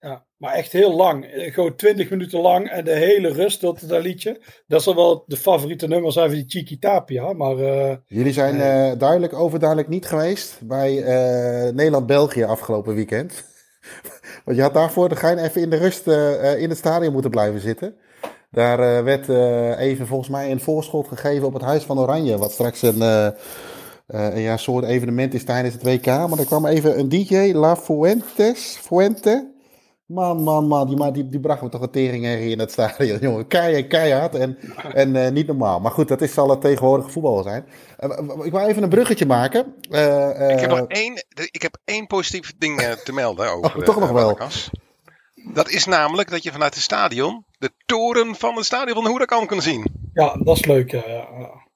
[0.00, 1.26] Ja, maar echt heel lang.
[1.30, 4.40] Gewoon 20 minuten lang en de hele rust tot dat liedje.
[4.66, 7.32] Dat zal wel de favoriete nummer zijn van die Chiki Tapia.
[7.32, 13.44] Maar eh, Jullie zijn eh, duidelijk, overduidelijk niet geweest bij eh, Nederland-België afgelopen weekend.
[14.44, 16.06] Want je had daarvoor de gein even in de rust
[16.56, 17.94] in het stadion moeten blijven zitten.
[18.50, 19.28] Daar werd
[19.78, 22.38] even volgens mij een voorschot gegeven op het Huis van Oranje.
[22.38, 23.00] Wat straks een,
[24.06, 26.06] een ja, soort evenement is tijdens het WK.
[26.06, 29.58] Maar er kwam even een DJ, La Fuentes, Fuente.
[30.12, 33.46] Man, man, man, die, die, die bracht me toch een teringherrie in het stadion, jongen.
[33.46, 34.58] Keihard, keihard en,
[34.92, 35.80] en eh, niet normaal.
[35.80, 37.66] Maar goed, dat is, zal het tegenwoordige voetbal zijn.
[37.96, 39.74] Eh, ik wil even een bruggetje maken.
[39.90, 43.84] Eh, eh, ik, heb nog één, ik heb één positief ding te melden over Oh,
[43.84, 44.38] toch nog wel.
[45.52, 49.10] Dat is namelijk dat je vanuit het stadion de toren van het stadion van de
[49.10, 49.86] Huracan kan zien.
[50.12, 50.90] ja, dat is leuk.
[50.90, 51.68] Ja, ja, ja.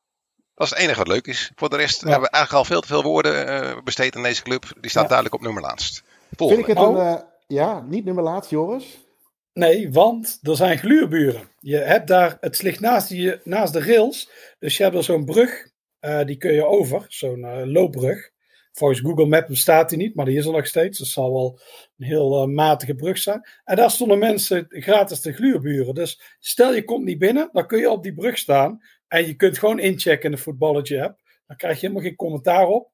[0.54, 1.52] Dat is het enige wat leuk is.
[1.54, 2.08] Voor de rest Ja.
[2.08, 4.64] hebben we eigenlijk al veel te veel woorden eh, besteed aan deze club.
[4.80, 5.08] Die staat Ja.
[5.08, 5.94] duidelijk op nummer laatst.
[5.94, 6.62] vind Volgende.
[6.62, 6.96] ik het Oh.
[6.98, 7.32] een...
[7.46, 9.04] ja, niet nummer laatst, Joris.
[9.52, 11.48] Nee, want er zijn gluurburen.
[11.60, 14.30] Je hebt daar, het ligt naast, je, naast de rails.
[14.58, 18.32] Dus je hebt er zo'n brug, eh, die kun je over, zo'n eh, loopbrug.
[18.72, 20.98] Volgens Google Maps bestaat die niet, maar die is er nog steeds.
[20.98, 21.60] Dat zal wel
[21.96, 23.48] een heel eh, matige brug zijn.
[23.64, 25.94] En daar stonden mensen gratis te gluurburen.
[25.94, 28.80] Dus stel je komt niet binnen, dan kun je op die brug staan.
[29.08, 31.20] En je kunt gewoon inchecken in de voetballetje app.
[31.46, 32.92] Dan krijg je helemaal geen commentaar op.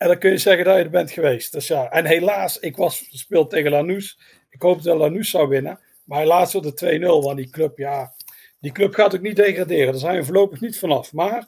[0.00, 1.52] En dan kun je zeggen dat je er bent geweest.
[1.52, 4.20] Dus ja, en helaas, ik was gespeeld tegen Lanús.
[4.50, 5.80] Ik hoopte dat Lanús zou winnen.
[6.04, 8.14] Maar helaas wordt het 2-0, want die club, ja,
[8.60, 9.86] die club gaat ook niet degraderen.
[9.86, 11.12] Daar zijn we voorlopig niet vanaf.
[11.12, 11.46] Maar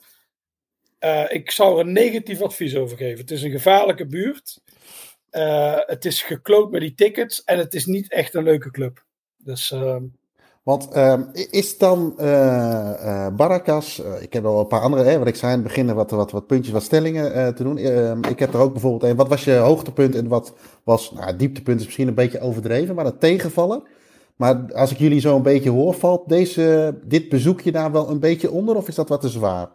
[0.98, 3.20] eh, ik zou er een negatief advies over geven.
[3.20, 4.60] Het is een gevaarlijke buurt.
[5.30, 7.44] Eh, het is gekloot met die tickets.
[7.44, 9.04] En het is niet echt een leuke club.
[9.36, 9.96] Dus eh,
[10.62, 15.18] Want ehm, is dan eh eh Barracas, eh, ik heb wel een paar andere, hè,
[15.18, 17.78] wat ik zei in het begin, wat, wat, wat puntjes, wat stellingen te doen.
[17.78, 20.52] Ehm, ik heb er ook bijvoorbeeld een, wat was je hoogtepunt en wat
[20.84, 23.82] was, nou dieptepunt is misschien een beetje overdreven, maar het tegenvallen.
[24.36, 28.20] Maar als ik jullie zo een beetje hoor, valt deze, dit bezoekje daar wel een
[28.20, 29.68] beetje onder of is dat wat te zwaar?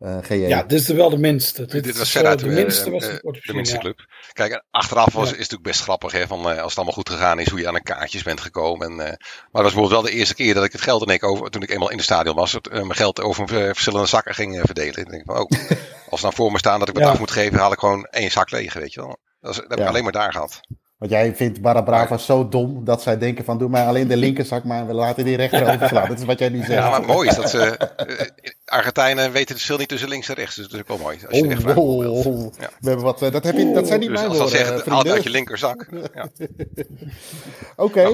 [0.00, 1.66] Eh ja, dit is er wel de minste.
[1.66, 3.80] Dit, was eh, veruit de eh, minste eh, eh, ooit de minste ja.
[3.80, 3.98] club.
[4.32, 5.20] Kijk, en achteraf was, Ja.
[5.22, 7.60] is het natuurlijk best grappig hè, van, eh, als het allemaal goed gegaan is, hoe
[7.60, 8.86] je aan de kaartjes bent gekomen.
[8.86, 9.16] En, eh, maar
[9.52, 11.50] dat was bijvoorbeeld wel de eerste keer dat ik het geld in één keer over,
[11.50, 14.34] toen ik eenmaal in het stadion was, het, eh, mijn geld over eh, verschillende zakken
[14.34, 14.96] ging eh, verdelen.
[14.98, 15.50] Ik denk van, oh,
[16.10, 17.10] als nou voor me staan dat ik wat Ja.
[17.10, 19.16] af moet geven, haal ik gewoon één zak leeg, weet je wel.
[19.40, 20.60] Dat, is, dat heb ik alleen maar daar gehad.
[21.00, 24.16] Want jij vindt Barra Brava zo dom dat zij denken van doe mij alleen de
[24.16, 26.08] linkerzak maar en we laten die rechter overslaan.
[26.08, 26.72] Dat is wat jij nu zegt.
[26.72, 28.26] Ja, maar mooi is dat ze, eh,
[28.64, 31.18] Argentijnen weten het verschil niet tussen links en rechts, dus dat is ook wel mooi.
[31.28, 32.70] Als je echt Oh, oh, Ja.
[32.80, 34.92] we hebben wat, eh, dat, heb je, dat zijn niet Dus mijn woorden, zeggen, eh,
[34.92, 35.86] haal uit je linkerzak.
[36.14, 36.28] Ja.
[37.76, 38.08] Oké,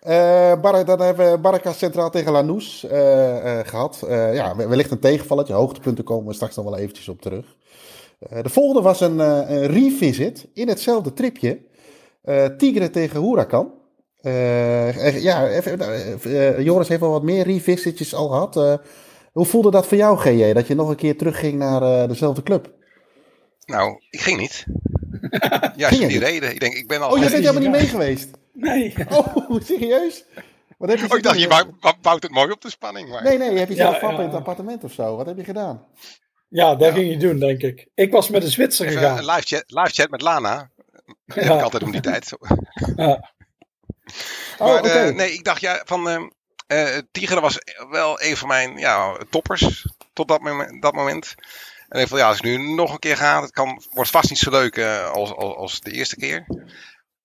[0.00, 4.02] eh, Bar- dan hebben we Barca Centraal tegen Lanús eh, eh, gehad.
[4.08, 5.52] Eh, ja, wellicht een tegenvalletje.
[5.54, 7.44] Hoogtepunten komen we straks nog wel eventjes op terug.
[8.42, 11.58] De volgende was een, een revisit in hetzelfde tripje.
[12.22, 13.72] Eh, Tigre tegen Huracan.
[14.20, 15.80] Eh, eh, ja, even,
[16.22, 18.56] eh, Joris heeft wel wat meer revisitjes al gehad.
[18.56, 18.74] Eh,
[19.32, 22.42] hoe voelde dat voor jou, GJ, dat je nog een keer terugging naar eh, dezelfde
[22.42, 22.72] club?
[23.66, 24.64] Nou, ik ging niet.
[25.76, 26.28] Ja, Ging je die niet?
[26.28, 26.50] reden.
[26.50, 27.10] Ik denk, ik ben al...
[27.10, 28.30] Oh, je bent helemaal niet mee geweest.
[28.52, 28.94] Nee.
[29.08, 30.24] Oh, serieus?
[30.78, 31.66] Wat heb je Oh, ik dacht, je bouwt,
[32.02, 33.08] bouwt het mooi op de spanning.
[33.08, 33.22] Maar...
[33.22, 34.24] Nee, nee, heb je zelf Ja, vappen ja.
[34.24, 35.16] in het appartement of zo?
[35.16, 35.84] Wat heb je gedaan?
[36.48, 37.88] Ja, dat ging je doen, denk ik.
[37.94, 39.18] Ik was met een Zwitser gegaan.
[39.18, 40.70] een live chat, live chat met Lana.
[41.26, 41.54] Dat Ja.
[41.54, 42.32] ik altijd om die tijd.
[42.96, 43.32] Ja.
[44.58, 46.28] Oh, maar eh, nee, ik dacht ja, van ehm
[46.66, 47.58] eh Tigeren was
[47.90, 50.82] wel een van mijn ja, toppers tot dat moment.
[50.82, 51.34] Dat moment.
[51.88, 54.30] En ik van ja, als ik nu nog een keer ga, het kan, wordt vast
[54.30, 56.46] niet zo leuk eh, als, als, als de eerste keer.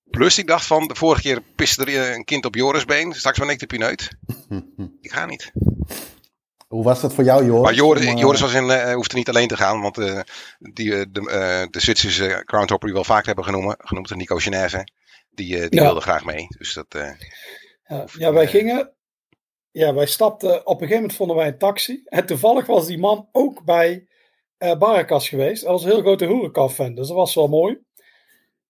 [0.03, 3.13] Plus ik dacht van, de vorige keer piste er een kind op Jorisbeen.
[3.13, 4.09] Straks ben ik de pineut.
[5.01, 5.51] Ik ga niet.
[6.75, 7.61] Hoe was dat voor jou, Joris?
[7.63, 10.19] Maar Joris, Om, eh, Joris was in, eh, hoefde niet alleen te gaan, want eh,
[10.59, 14.87] die, de, eh, de Zwitserse groundhopper die we wel vaak hebben genoemd, genoemd Nico Genève,
[15.29, 15.85] die, eh, die Ja.
[15.85, 16.47] wilde graag mee.
[16.57, 17.11] Dus dat, eh,
[17.87, 18.93] Ja, ja, wij gingen.
[19.71, 20.49] Ja, wij stapten.
[20.49, 22.01] Op een gegeven moment vonden wij een taxi.
[22.05, 24.07] En toevallig was die man ook bij
[24.57, 25.61] eh Barakas geweest.
[25.63, 26.95] Hij was een heel grote Hoerenkamp-fan.
[26.95, 27.77] Dus dat was wel mooi.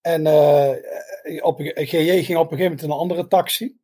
[0.02, 3.76] En eh op, GJ ging op een gegeven moment in een andere taxi.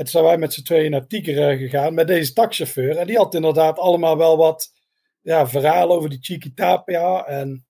[0.00, 2.96] En toen zijn wij met z'n tweeën naar Tigeren gegaan met deze taxichauffeur.
[2.96, 4.72] En die had inderdaad allemaal wel wat
[5.20, 7.26] ja, verhalen over die Chiquitapia.
[7.26, 7.66] En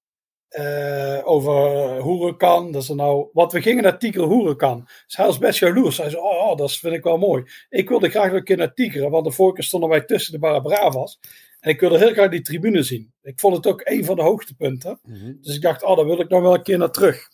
[0.48, 2.72] eh, over Hoerenkan.
[2.72, 3.28] Dat is nou.
[3.32, 4.84] Want we gingen naar Tigeren Hoerenkan.
[5.06, 5.96] Dus hij was best jaloers.
[5.96, 7.44] Hij zei: Oh, dat vind ik wel mooi.
[7.68, 9.10] Ik wilde graag een keer naar Tigeren.
[9.10, 11.20] Want de vorige keer stonden wij tussen de Barabravas.
[11.60, 13.12] En ik wilde heel graag die tribune zien.
[13.22, 15.00] Ik vond het ook een van de hoogtepunten.
[15.02, 15.32] mhm.
[15.40, 17.28] Dus ik dacht: Oh, daar wil ik nog wel een keer naar terug.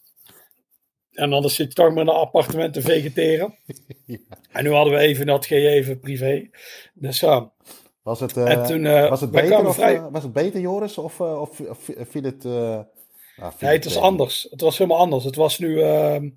[1.16, 3.54] En anders zit je toch maar in een appartement te vegeteren.
[4.06, 4.18] Ja.
[4.52, 6.48] En nu hadden we even dat GJ even privé.
[6.94, 7.52] Dus ja.
[8.02, 8.86] Was het, eh, toen.
[8.86, 9.94] eh, was het beter, kwamen of, vrij.
[9.96, 10.98] eh, was het beter, Joris?
[10.98, 12.44] Of, of, of viel het...
[12.44, 12.84] nou,
[13.36, 14.46] viel Nee, het is anders.
[14.50, 15.24] Het was helemaal anders.
[15.24, 15.80] Het was nu.
[15.82, 16.28] ehm,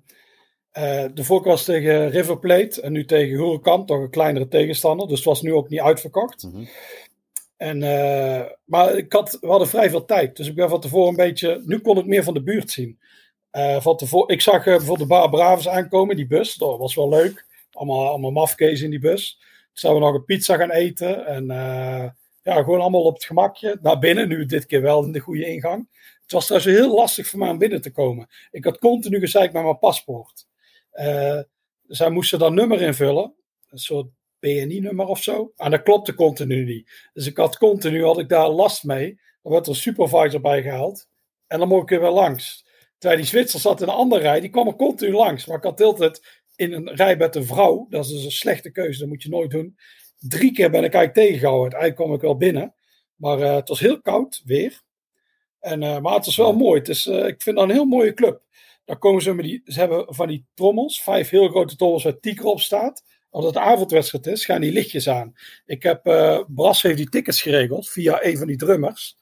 [0.70, 5.08] eh, de vorige was tegen River Plate en nu tegen Huracan, toch een kleinere tegenstander.
[5.08, 6.42] Dus het was nu ook niet uitverkocht.
[6.52, 6.64] Mhm.
[7.56, 7.78] En,
[8.64, 10.36] maar ik had, we hadden vrij veel tijd.
[10.36, 11.62] Dus ik ben van tevoren een beetje.
[11.66, 12.98] Nu kon ik meer van de buurt zien.
[13.50, 16.54] Eh, van tevoren, ik zag eh, bijvoorbeeld de Bar Bravers aankomen, die bus.
[16.54, 17.46] Dat was wel leuk.
[17.72, 19.38] Allemaal, allemaal mafkees in die bus.
[19.40, 21.26] Toen zijn we nog een pizza gaan eten.
[21.26, 22.08] En eh,
[22.42, 23.78] ja, gewoon allemaal op het gemakje.
[23.82, 25.88] Naar binnen, nu dit keer wel in de goede ingang.
[26.22, 28.28] Het was trouwens heel lastig voor mij om binnen te komen.
[28.50, 30.46] Ik had continu gezeik met mijn paspoort.
[30.90, 31.40] Eh
[31.90, 33.34] zij moesten dan nummer invullen.
[33.68, 34.06] Een soort
[34.38, 35.52] BNI-nummer of zo.
[35.56, 37.08] En dat klopte continu niet.
[37.12, 39.20] Dus ik had continu had ik daar last mee.
[39.42, 41.08] Er werd er een supervisor bij gehaald.
[41.46, 42.66] En dan mocht ik er weer langs.
[43.00, 44.40] Terwijl die Zwitser zat in een andere rij.
[44.40, 45.46] Die kwam er continu langs.
[45.46, 47.86] Maar ik had de hele tijd in een rij met een vrouw.
[47.88, 48.98] Dat is dus een slechte keuze.
[48.98, 49.76] Dat moet je nooit doen.
[50.18, 51.62] Drie keer ben ik eigenlijk tegengehouden.
[51.62, 52.74] Uiteindelijk kwam ik wel binnen.
[53.16, 54.82] Maar eh, het was heel koud weer.
[55.60, 56.78] En, eh, maar het is wel mooi.
[56.78, 58.42] Het is, eh, ik vind dat een heel mooie club.
[58.84, 59.62] Dan komen ze met die.
[59.64, 61.02] Ze hebben van die trommels.
[61.02, 63.02] Vijf heel grote trommels waar Tiker op staat.
[63.30, 65.32] Als het avondwedstrijd is, gaan die lichtjes aan.
[65.66, 66.02] Ik heb,
[66.48, 69.18] Bras heeft die tickets geregeld via een van die drummers.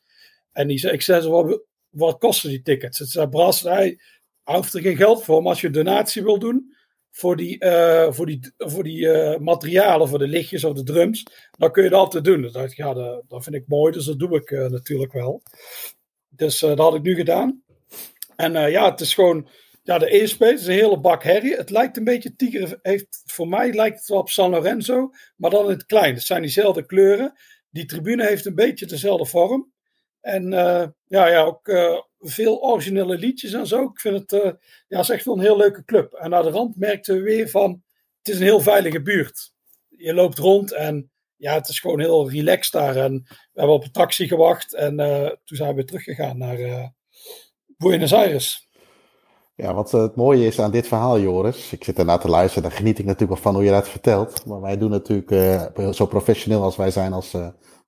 [0.53, 2.99] En die zei, ik zei ze, wat, kosten die tickets?
[2.99, 4.01] Het zei Bras, hij
[4.43, 5.43] hoeft er geen geld voor.
[5.43, 6.77] Maar als je een donatie wil doen
[7.11, 11.27] voor die, eh, voor die, voor die eh, materialen, voor de lichtjes of de drums,
[11.51, 12.45] dan kun je dat altijd doen.
[12.45, 15.43] Ik, ja, dat, dat vind ik mooi, dus dat doe ik eh, natuurlijk wel.
[16.29, 17.63] Dus eh, dat had ik nu gedaan.
[18.37, 19.49] En eh, ja, het is gewoon,
[19.83, 21.57] ja, de ESP is een hele bak herrie.
[21.57, 25.51] Het lijkt een beetje, Tiger heeft, voor mij lijkt het wel op San Lorenzo, maar
[25.51, 26.15] dan in het klein.
[26.15, 27.33] Het zijn diezelfde kleuren.
[27.71, 29.73] Die tribune heeft een beetje dezelfde vorm.
[30.29, 33.83] En eh, ja, ja, ook eh, veel originele liedjes en zo.
[33.83, 34.53] Ik vind het, eh,
[34.89, 36.13] ja, is echt wel een heel leuke club.
[36.13, 37.83] En aan de rand merkten we weer van,
[38.19, 39.53] het is een heel veilige buurt.
[39.89, 42.97] Je loopt rond en ja, het is gewoon heel relaxed daar.
[42.97, 44.97] En we hebben op een taxi gewacht en
[45.45, 46.93] toen zijn we weer teruggegaan naar
[47.67, 48.69] Buenos Aires.
[49.55, 51.73] Ja, wat het mooie is aan dit verhaal, Joris.
[51.73, 54.47] Ik zit ernaar te luisteren, daar geniet ik natuurlijk wel van hoe je dat vertelt.
[54.47, 55.31] Maar wij doen natuurlijk,
[55.95, 57.35] zo professioneel als wij zijn als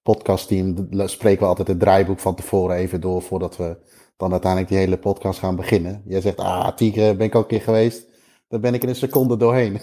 [0.02, 3.76] podcastteam, spreken we altijd het draaiboek van tevoren even door voordat we
[4.16, 6.02] dan uiteindelijk die hele podcast gaan beginnen.
[6.06, 8.06] Jij zegt, ah, Tigre, ben ik al een keer geweest.
[8.48, 9.80] Daar ben ik in een seconde doorheen.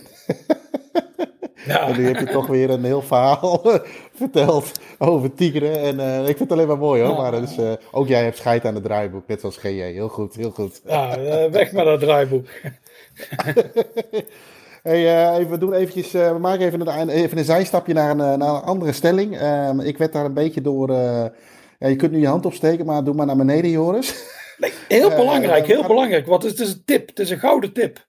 [1.65, 3.61] Ja, En nu heb je toch weer een heel verhaal
[4.21, 5.69] verteld over Tigre.
[5.69, 7.11] En eh, ik vind het alleen maar mooi hoor.
[7.11, 7.17] Ja.
[7.17, 9.81] Maar is, eh, ook jij hebt scheid aan het draaiboek, net zoals GJ.
[9.81, 10.81] Heel goed, heel goed.
[10.85, 12.47] ja eh, weg met dat draaiboek.
[14.87, 18.09] Hey, eh, even, we, doen eventjes, eh, we maken even een, even een zijstapje naar
[18.09, 19.37] een, eh, naar een andere stelling.
[19.37, 20.91] Ehm, ik werd daar een beetje door.
[21.79, 24.23] ja, je kunt nu je hand opsteken, maar doe maar naar beneden, Joris.
[24.57, 26.25] Nee, heel belangrijk, heel maar- belangrijk.
[26.25, 28.07] Want het is een tip, het is een gouden tip.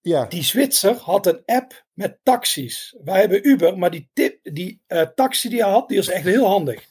[0.00, 2.96] Ja, Die Zwitser had een app met taxis.
[3.04, 4.82] Wij hebben Uber, maar die, tip, die
[5.14, 6.84] taxi die hij had, die is echt heel handig.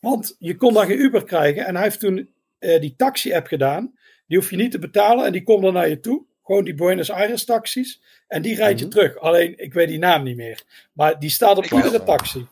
[0.00, 1.66] Want je kon dan geen Uber krijgen.
[1.66, 3.92] En hij heeft toen die taxi-app gedaan.
[4.26, 6.26] Die hoef je niet te betalen en die komt dan naar je toe.
[6.48, 8.00] Gewoon die Buenos Aires taxis.
[8.28, 8.94] En die rijd je Mhm.
[8.94, 9.16] terug.
[9.18, 10.62] Alleen, ik weet die naam niet meer.
[10.92, 12.46] Maar die staat op Ik iedere taxi.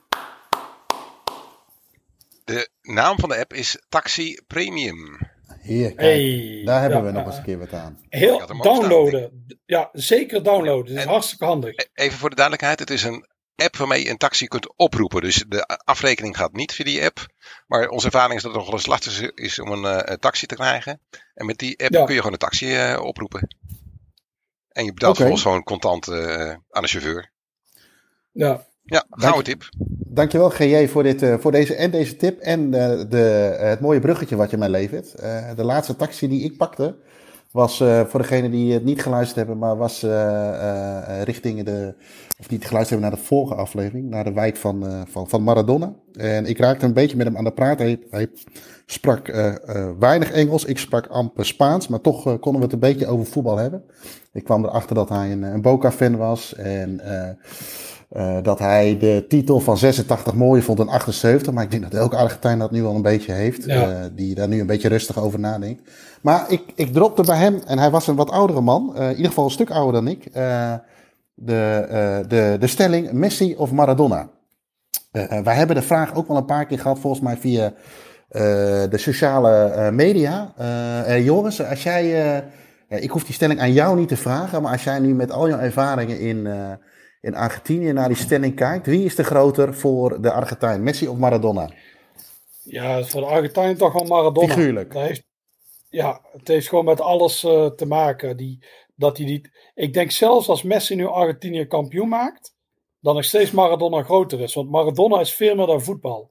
[2.45, 5.19] De naam van de app is Taxi Premium.
[5.63, 7.99] Hier, kijk, Hey, daar hebben ja, we nog eens een keer wat aan.
[8.09, 9.47] Heel staan, downloaden.
[9.67, 10.87] Ja, zeker downloaden.
[10.87, 11.71] Dat is En- hartstikke handig.
[11.77, 15.21] E- Even voor de duidelijkheid, het is een app waarmee je een taxi kunt oproepen.
[15.23, 17.27] Dus de afrekening gaat niet via die app.
[17.67, 20.19] Maar onze ervaring is dat het nog wel eens lastig is om een, eh, een
[20.19, 21.01] taxi te krijgen.
[21.35, 22.05] En met die app Ja.
[22.05, 23.49] kun je gewoon een taxi eh, oproepen.
[24.77, 25.27] En je betaalt Oké.
[25.27, 27.31] vervolgens gewoon contant eh, aan de chauffeur.
[28.33, 28.67] Ja.
[28.83, 29.69] Ja, gouden tip.
[30.09, 34.01] Dankjewel GJ voor, dit, eh, voor deze en deze tip en eh, de, het mooie
[34.01, 35.15] bruggetje wat je mij levert.
[35.15, 36.97] Eh, de laatste taxi die ik pakte
[37.57, 41.95] was, eh, voor degenen die het niet geluisterd hebben, maar was eh, richting de,
[42.39, 45.95] of niet geluisterd hebben naar de vorige aflevering, naar de wijk van, van, van Maradona.
[46.13, 47.79] En ik raakte een beetje met hem aan de praat.
[47.79, 48.29] Hij,
[48.87, 49.27] sprak
[49.99, 53.57] weinig Engels, ik sprak amper Spaans, maar toch konden we het een beetje over voetbal
[53.57, 53.85] hebben.
[54.33, 57.01] Ik kwam erachter dat hij een, een Boca-fan was en...
[58.09, 61.53] eh, dat hij de titel van 86 mooier vond dan 78.
[61.53, 63.65] Maar ik denk dat elke Argentijn dat nu al een beetje heeft.
[63.65, 63.91] Ja.
[63.91, 65.91] eh, die daar nu een beetje rustig over nadenkt.
[66.23, 68.93] Maar ik, ik dropte bij hem, en hij was een wat oudere man.
[68.97, 70.25] eh, in ieder geval een stuk ouder dan ik.
[71.35, 74.29] de, de, de stelling Messi of Maradona.
[75.43, 77.73] Wij hebben de vraag ook wel een paar keer gehad, volgens mij via
[78.89, 80.53] de sociale media.
[81.19, 82.45] Joris, als jij.
[82.89, 85.49] ik hoef die stelling aan jou niet te vragen, maar als jij nu met al
[85.49, 86.49] jouw ervaringen in,
[87.21, 91.17] in Argentinië naar die stelling kijkt, wie is de groter voor de Argentijn, Messi of
[91.17, 91.71] Maradona?
[92.63, 94.55] Ja, voor de Argentijn toch wel Maradona.
[94.55, 94.93] Figuurlijk.
[94.93, 95.23] Dat heeft,
[95.91, 98.37] ja, het heeft gewoon met alles eh, te maken.
[98.37, 102.55] Die, dat hij die, ik denk zelfs als Messi nu Argentinië kampioen maakt,
[103.01, 104.55] dan nog steeds Maradona groter is.
[104.55, 106.31] Want Maradona is veel meer dan voetbal.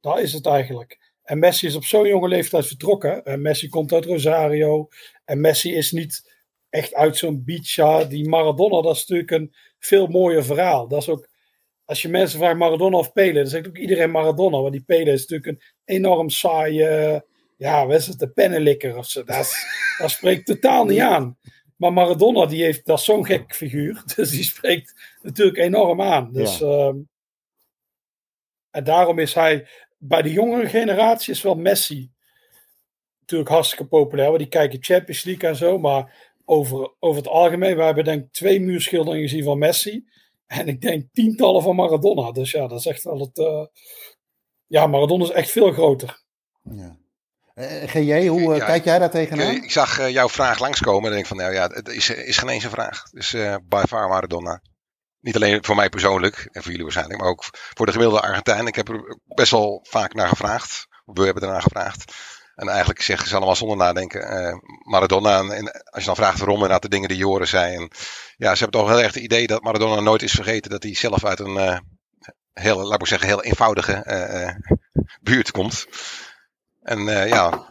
[0.00, 0.98] Dat is het eigenlijk.
[1.22, 3.24] En Messi is op zo'n jonge leeftijd vertrokken.
[3.24, 4.88] En Messi komt uit Rosario.
[5.24, 6.34] En Messi is niet
[6.70, 8.04] echt uit zo'n beachja.
[8.04, 9.54] Die Maradona, dat is natuurlijk een
[9.86, 10.88] veel mooier verhaal.
[10.88, 11.28] Dat is ook,
[11.84, 14.60] als je mensen vraagt Maradona of Pele, dan zegt ook iedereen Maradona.
[14.60, 17.24] Want die Pele is natuurlijk een enorm saaie,
[17.56, 19.24] ja, wat is het, de pennenlikker of zo.
[19.24, 19.66] Dat, is-
[19.98, 21.38] dat spreekt totaal niet aan.
[21.76, 24.02] Maar Maradona, die heeft, dat is zo'n gek figuur.
[24.16, 26.32] Dus die spreekt natuurlijk enorm aan.
[26.32, 26.96] Dus, ehm,
[28.70, 29.68] en daarom is hij,
[29.98, 32.10] bij de jongere generatie is wel Messi
[33.20, 34.26] natuurlijk hartstikke populair.
[34.28, 35.78] Want die kijken Champions League en zo.
[35.78, 40.04] Maar over, over het algemeen, we hebben denk ik twee muurschilderingen gezien van Messi.
[40.46, 42.32] En ik denk tientallen van Maradona.
[42.32, 43.38] Dus ja, dat is echt wel het...
[43.38, 43.66] eh,
[44.66, 46.22] ja, Maradona is echt veel groter.
[46.62, 46.96] Ja.
[47.54, 49.54] Eh, GJ, hoe eh, Ja, kijk jij daar tegenaan?
[49.54, 52.48] ik zag eh, jouw vraag langskomen en denk van, nou ja, het is, is geen
[52.48, 53.02] eens een vraag.
[53.10, 54.62] Dus eh by far Maradona.
[55.20, 58.66] Niet alleen voor mij persoonlijk en voor jullie waarschijnlijk, maar ook voor de gemiddelde Argentijn.
[58.66, 60.86] Ik heb er best wel vaak naar gevraagd.
[61.04, 62.12] We hebben ernaar gevraagd.
[62.56, 65.38] En eigenlijk zeggen ze allemaal zonder nadenken eh, Maradona.
[65.38, 67.74] En, als je dan vraagt waarom, inderdaad de dingen die Joren zei.
[67.74, 67.90] En,
[68.36, 70.94] ja, ze hebben toch heel erg het idee dat Maradona nooit is vergeten dat hij
[70.94, 71.78] zelf uit een eh,
[72.52, 74.54] heel, laat ik zeggen, heel eenvoudige eh,
[75.20, 75.86] buurt komt.
[76.82, 77.66] En ja,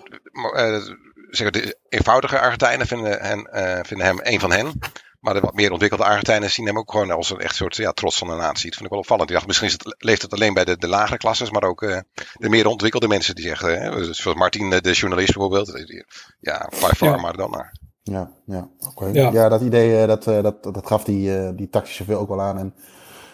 [1.30, 3.50] zeg, de eenvoudige Argentijnen vinden, hen,
[3.86, 4.80] vinden hem een van hen.
[5.26, 7.92] Maar de wat meer ontwikkelde Argentijnen zien hem ook gewoon als een echt soort ja,
[7.92, 8.66] trots van de natie.
[8.66, 9.30] Dat vind ik wel opvallend.
[9.30, 11.82] Ik dacht, misschien is het, leeft het alleen bij de, de lagere klasses, maar ook
[11.82, 12.00] eh,
[12.34, 15.74] de meer ontwikkelde mensen die zeggen, hè, dus zoals Martin, de, journalist bijvoorbeeld.
[15.88, 16.06] die-
[16.40, 17.16] Ja, by far Ja.
[17.22, 17.72] Maradona.
[18.04, 19.06] Ja, ja, oké.
[19.06, 19.32] Ja.
[19.32, 19.50] Ja.
[19.50, 22.58] dat idee, eh, dat, eh, dat, dat gaf die, eh, die taxichauffeur ook wel aan.
[22.58, 22.74] En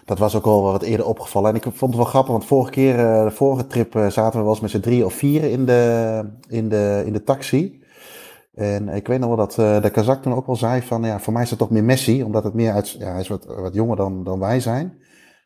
[0.06, 1.50] dat was ook al wat eerder opgevallen.
[1.50, 4.50] En ik vond het wel grappig, want vorige keer, de vorige trip, zaten we wel
[4.50, 7.81] eens met z'n drie of vier in de, in de, in de taxi.
[8.54, 11.20] En ik weet nog wel dat eh, de Kazak toen ook wel zei van, ja,
[11.20, 12.24] voor mij is het toch meer Messi.
[12.24, 15.00] Omdat het meer uit, ja, hij is wat, wat jonger dan, dan wij zijn.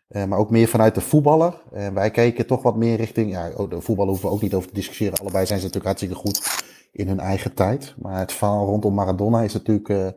[0.08, 1.62] Eh, maar ook meer vanuit de voetballer.
[1.72, 4.54] En wij keken toch wat meer richting, ja, oh, de voetballer hoeven we ook niet
[4.54, 5.20] over te discussiëren.
[5.20, 7.96] Allebei zijn ze natuurlijk hartstikke goed in hun eigen tijd.
[7.98, 10.08] Maar het verhaal rondom Maradona is natuurlijk, eh,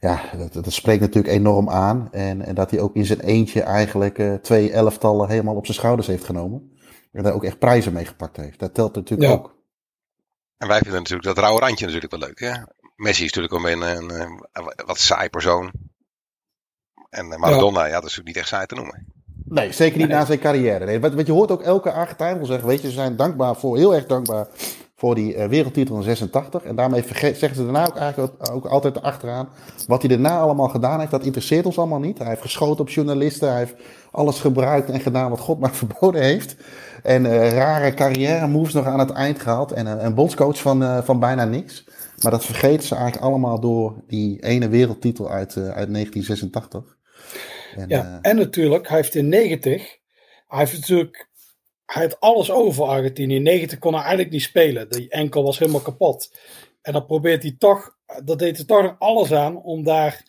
[0.00, 2.08] ja, dat, dat spreekt natuurlijk enorm aan.
[2.12, 6.06] En, en dat hij ook in zijn eentje eigenlijk twee elftallen helemaal op zijn schouders
[6.06, 6.70] heeft genomen.
[7.12, 8.58] En daar ook echt prijzen mee gepakt heeft.
[8.58, 9.36] Dat telt natuurlijk Ja.
[9.36, 9.55] ook.
[10.56, 12.40] En wij vinden natuurlijk dat rauwe randje natuurlijk wel leuk.
[12.40, 12.52] Hè?
[12.96, 14.42] Messi is natuurlijk ook een, een, een
[14.86, 15.70] wat saai persoon.
[17.10, 17.92] En eh, Maradona, ja.
[17.92, 19.06] dat is natuurlijk niet echt saai te noemen.
[19.44, 20.16] Nee, zeker niet Nee.
[20.16, 20.84] na zijn carrière.
[20.84, 23.56] Nee, wat, wat je hoort ook elke Argentijn wil zeggen, weet je, ze zijn dankbaar
[23.56, 24.46] voor, heel erg dankbaar
[24.96, 26.62] voor die eh, wereldtitel in 86.
[26.62, 29.48] En daarmee zeggen ze daarna ook eigenlijk ook, altijd achteraan,
[29.86, 32.18] wat hij daarna allemaal gedaan heeft, dat interesseert ons allemaal niet.
[32.18, 33.74] Hij heeft geschoten op journalisten, hij heeft
[34.10, 36.56] alles gebruikt en gedaan wat God maar verboden heeft.
[37.02, 40.82] En eh, rare carrière moves nog aan het eind gehaald en een, een bondscoach van,
[40.82, 41.84] eh, van bijna niks.
[42.22, 46.96] Maar dat vergeten ze eigenlijk allemaal door die ene wereldtitel uit, eh, uit 1986.
[47.76, 49.98] En, Ja, eh, en natuurlijk, hij heeft in 90,
[50.46, 51.25] hij heeft natuurlijk,
[51.86, 53.34] hij had alles over voor Argentinië.
[53.34, 54.90] In 90 kon hij eigenlijk niet spelen.
[54.90, 56.38] Die enkel was helemaal kapot.
[56.82, 60.22] En dan probeert hij toch, dat deed hij toch nog alles aan om daar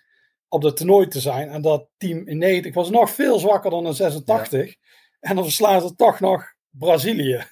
[0.49, 1.49] op de toernooi te zijn.
[1.49, 4.75] En dat team in 90 was nog veel zwakker dan in 86.
[5.19, 7.43] En dan verslaat het toch nog Brazilië.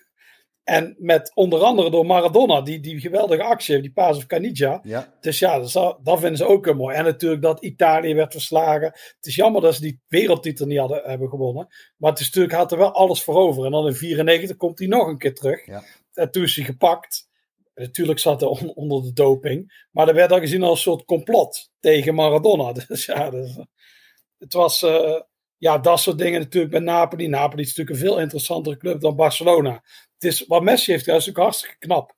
[0.66, 4.80] En met onder andere door Maradona, die, die geweldige actie heeft, die paas of Caniggia.
[4.84, 5.14] Ja.
[5.20, 6.96] Dus ja, dat, dat vinden ze ook heel mooi.
[6.96, 8.88] En natuurlijk dat Italië werd verslagen.
[8.88, 11.68] Het is jammer dat ze die wereldtitel niet hadden, hebben gewonnen.
[11.98, 13.66] Maar het is natuurlijk, had er wel alles voor over.
[13.66, 15.66] En dan in 94 komt hij nog een keer terug.
[15.66, 15.84] Ja.
[16.14, 17.28] En toen is hij gepakt.
[17.76, 19.88] Natuurlijk zat hij on- onder de doping.
[19.92, 22.72] Maar dat werd al gezien als een soort complot tegen Maradona.
[22.88, 23.58] Dus ja, dus,
[24.38, 24.82] het was...
[24.84, 25.20] eh,
[25.58, 27.28] ja, dat soort dingen natuurlijk bij Napoli.
[27.28, 29.84] Napoli is natuurlijk een veel interessantere club dan Barcelona.
[30.18, 32.14] Het is, wat Messi heeft gedaan is natuurlijk hartstikke knap.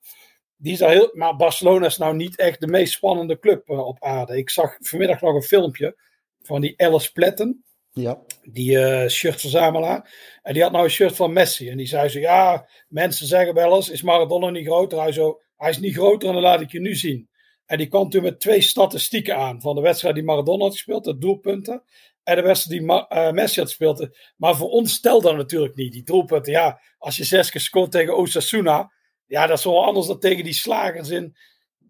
[0.56, 4.02] Die is heel, maar Barcelona is nou niet echt de meest spannende club eh, op
[4.04, 4.36] aarde.
[4.36, 5.96] Ik zag vanmiddag nog een filmpje
[6.42, 8.22] van die Alice Pletten, Ja.
[8.42, 10.14] die eh shirtverzamelaar.
[10.42, 11.68] En die had nou een shirt van Messi.
[11.70, 15.00] En die zei zo, ja, mensen zeggen wel eens, is Maradona niet groter?
[15.00, 17.28] Hij, zo, hij is niet groter en dan laat ik je nu zien.
[17.66, 21.04] En die kwam toen met twee statistieken aan van de wedstrijd die Maradona had gespeeld,
[21.04, 21.82] de doelpunten.
[22.28, 24.08] En de wedstrijd die eh, Messi had gespeeld.
[24.36, 25.92] Maar voor ons stelt dat natuurlijk niet.
[25.92, 28.92] Die doelpunten, ja, als je zes keer scoort tegen Osasuna.
[29.26, 31.36] Ja, dat is wel anders dan tegen die slagers in.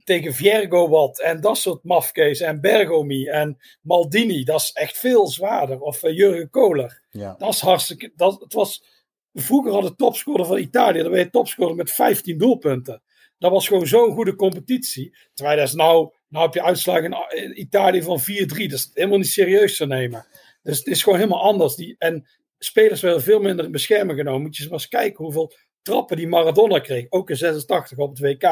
[0.04, 1.20] Tegen Viergo wat.
[1.20, 2.40] En dat soort mafkees.
[2.40, 4.44] En Bergomi en Maldini.
[4.44, 5.80] Dat is echt veel zwaarder.
[5.80, 7.02] Of eh, Jurgen Kohler.
[7.10, 7.34] Ja.
[7.38, 8.12] Dat is hartstikke.
[8.16, 8.84] Dat, het was,
[9.32, 11.02] vroeger had de topscorer van Italië.
[11.02, 13.02] Dan ben je topscorer met 15 doelpunten.
[13.38, 15.16] Dat was gewoon zo'n goede competitie.
[15.34, 16.16] Terwijl dat is nou.
[16.28, 18.24] Nou heb je uitslagen in Italië van 4-3.
[18.24, 20.26] Dat is helemaal niet serieus te nemen.
[20.62, 21.74] Dus het is gewoon helemaal anders.
[21.74, 24.42] Die, en spelers werden veel minder in bescherming genomen.
[24.42, 25.52] Moet je eens maar eens kijken hoeveel
[25.82, 27.06] trappen die Maradona kreeg.
[27.08, 28.42] Ook in 86 op het WK.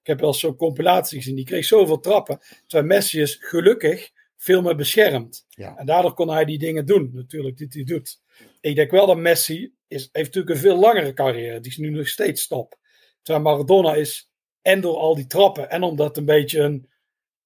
[0.00, 1.34] Ik heb wel zo'n compilatie gezien.
[1.34, 2.38] Die kreeg zoveel trappen.
[2.66, 5.46] Terwijl Messi is gelukkig veel meer beschermd.
[5.48, 5.76] Ja.
[5.76, 8.20] En daardoor kon hij die dingen doen, natuurlijk, die hij doet.
[8.60, 11.60] Ik denk wel dat Messi is, heeft natuurlijk een veel langere carrière.
[11.60, 12.78] Die is nu nog steeds top.
[13.22, 14.30] Terwijl Maradona is,
[14.62, 16.88] en door al die trappen, en omdat het een beetje een.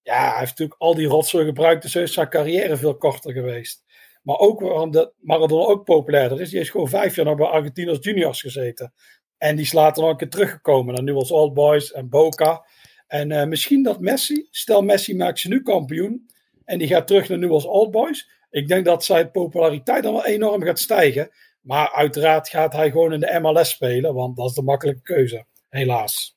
[0.05, 3.85] Ja, hij heeft natuurlijk al die rotzooi gebruikt, dus is zijn carrière veel korter geweest.
[4.23, 6.49] Maar ook omdat Maradona ook populairder is.
[6.49, 8.93] Die heeft gewoon vijf jaar nog bij Argentinos Juniors gezeten.
[9.39, 11.05] En die is later nog een keer teruggekomen.
[11.05, 12.67] naar als Old Boys en Boca.
[13.07, 16.31] En eh, misschien dat Messi, stel Messi maakt ze nu kampioen.
[16.65, 18.31] En die gaat terug naar als Old Boys.
[18.51, 21.31] Ik denk dat zijn populariteit dan wel enorm gaat stijgen.
[21.61, 24.15] Maar uiteraard gaat hij gewoon in de MLS spelen.
[24.15, 25.47] Want dat is de makkelijke keuze.
[25.69, 26.37] Helaas.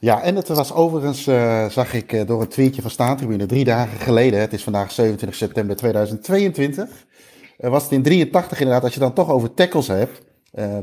[0.00, 3.64] Ja, en het was overigens, eh, zag ik eh, door een tweetje van Staantribune drie
[3.64, 4.40] dagen geleden.
[4.40, 6.88] Het is vandaag 27 september 2022.
[7.58, 10.26] Eh, was het in 83 inderdaad, als je dan toch over tackles hebt.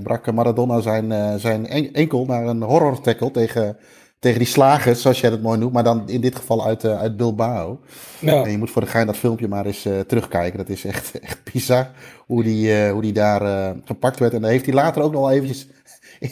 [0.04, 3.78] brak Maradona zijn, zijn en- enkel naar een horror tackle tegen,
[4.20, 5.74] tegen die slagers, zoals jij dat mooi noemt.
[5.74, 7.80] Maar dan in dit geval uit, uit Bilbao.
[8.22, 10.58] En Ja, je moet voor de gein dat filmpje maar eens terugkijken.
[10.58, 11.92] Dat is echt, echt bizar
[12.26, 14.34] hoe die, hoe die daar gepakt werd.
[14.34, 15.68] En dan heeft hij later ook nog wel eventjes...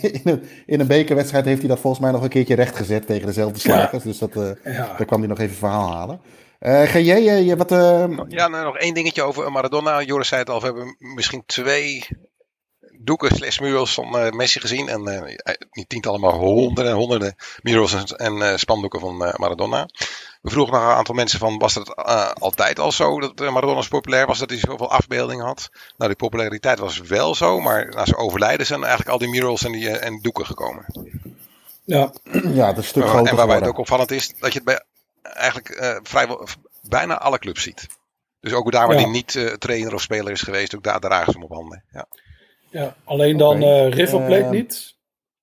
[0.21, 3.25] In een, in een bekerwedstrijd heeft hij dat volgens mij nog een keertje rechtgezet tegen
[3.27, 4.03] dezelfde slagers.
[4.03, 4.93] Dus dat, eh, ja.
[4.97, 6.21] daar kwam hij nog even verhaal halen.
[6.59, 7.71] Eh ga jij, eh, je, wat...
[7.71, 10.01] eh, Ja, nou, nog één dingetje over Maradona.
[10.01, 12.07] Joris zei het al, we hebben misschien twee
[13.03, 14.89] doeken slash murals van eh, Messi gezien.
[14.89, 19.33] En eh, niet tientallen, maar honderden en honderden murals en, en eh, spandoeken van eh,
[19.37, 19.87] Maradona.
[20.41, 23.51] We vroegen nog een aantal mensen van, was dat eh, altijd al zo dat eh,
[23.53, 25.69] Maradona zo populair was, dat hij zoveel afbeeldingen had?
[25.97, 29.63] Nou, die populariteit was wel zo, maar na zijn overlijden zijn eigenlijk al die murals
[29.63, 30.85] en, die, eh, en doeken gekomen.
[31.85, 32.11] ja.
[32.53, 34.63] ja, het is een stuk groter en waarbij het ook opvallend is dat je het
[34.67, 34.83] bij
[35.21, 36.47] eigenlijk eh, vrijwel
[36.89, 37.87] bijna alle clubs ziet.
[38.39, 39.01] Dus ook daar waar Ja.
[39.03, 41.83] hij niet eh, trainer of speler is geweest, ook daar dragen ze hem op handen.
[41.91, 42.05] Ja.
[42.73, 44.97] Ja, alleen dan eh River Plate Eh, niet.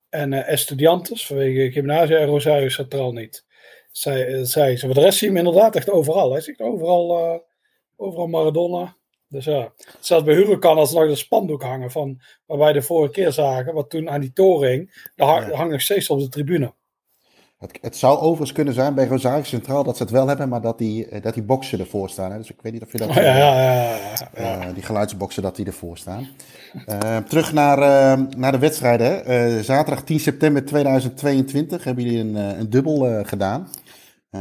[0.09, 3.45] En eh Estudiantes vanwege Gymnasia en Rosario Centraal niet.
[3.93, 4.87] Zij, eh, zei ze.
[4.87, 6.33] Maar de rest zie je hem inderdaad echt overal.
[6.33, 7.43] Hij zegt overal,
[7.97, 8.97] overal Maradona.
[9.29, 13.13] Dus ja, zelfs bij Huracan als nog een spandoek hangen van waar wij de vorige
[13.13, 15.51] keer zagen, wat toen aan die toren hing, Ja.
[15.51, 16.75] hangt nog steeds op de tribune.
[17.61, 20.61] Het, het zou overigens kunnen zijn bij Rosario Centraal dat ze het wel hebben, maar
[20.61, 22.31] dat die, eh, dat die boksen ervoor staan.
[22.31, 22.39] Hè?
[22.39, 23.09] Dus ik weet niet of je dat...
[23.09, 24.29] Oh, ja, ja, ja.
[24.33, 26.27] Eh, die geluidsboxen dat die ervoor staan.
[26.87, 27.79] Eh, terug naar,
[28.37, 29.23] naar de wedstrijden.
[29.25, 29.63] hè.
[29.63, 33.69] Zaterdag 10 september 2022 hebben jullie een, een dubbel gedaan.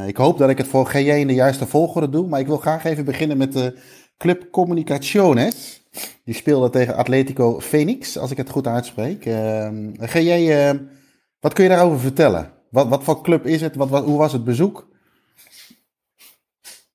[0.06, 2.28] Ik hoop dat ik het voor GJ in de juiste volgorde doe.
[2.28, 3.80] Maar ik wil graag even beginnen met de
[4.18, 5.82] Club Comunicaciones.
[6.26, 9.24] Die speelde tegen Atletico Phoenix, als ik het goed uitspreek.
[10.00, 10.80] GJ,
[11.40, 12.58] wat kun je daarover vertellen?
[12.70, 13.76] Wat, wat voor club is het?
[13.76, 14.88] Wat, wat, hoe was het bezoek?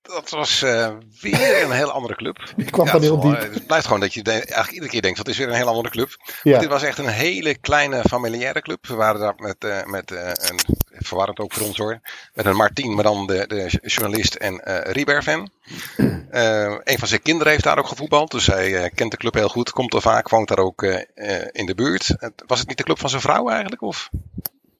[0.02, 2.36] Dat was eh, weer een heel andere club.
[2.56, 3.38] Die kwam Ja, van heel diep.
[3.52, 5.90] het blijft gewoon dat je eigenlijk iedere keer denkt, dat is weer een heel andere
[5.90, 6.08] club.
[6.42, 6.58] Ja.
[6.58, 8.86] Dit was echt een hele kleine familiaire club.
[8.86, 10.58] We waren daar met, eh, met eh, een,
[11.04, 12.00] verwarrend ook voor ons hoor,
[12.34, 15.52] met een Martin, maar dan de, de journalist en eh Rieberven.
[16.30, 19.34] Eh een van zijn kinderen heeft daar ook gevoetbald, dus hij eh, kent de club
[19.34, 22.16] heel goed, komt er vaak, woont daar ook eh, eh, in de buurt.
[22.46, 24.10] Was het niet de club van zijn vrouw eigenlijk, of?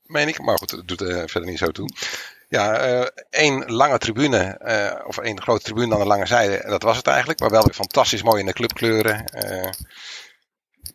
[0.05, 1.88] Meen ik, maar goed, dat doet er verder niet zo toe.
[2.48, 6.82] Ja, eh, één lange tribune, eh, of één grote tribune aan de lange zijde, dat
[6.82, 7.40] was het eigenlijk.
[7.40, 9.24] Maar wel weer fantastisch mooi in de clubkleuren.
[9.24, 9.70] Eh,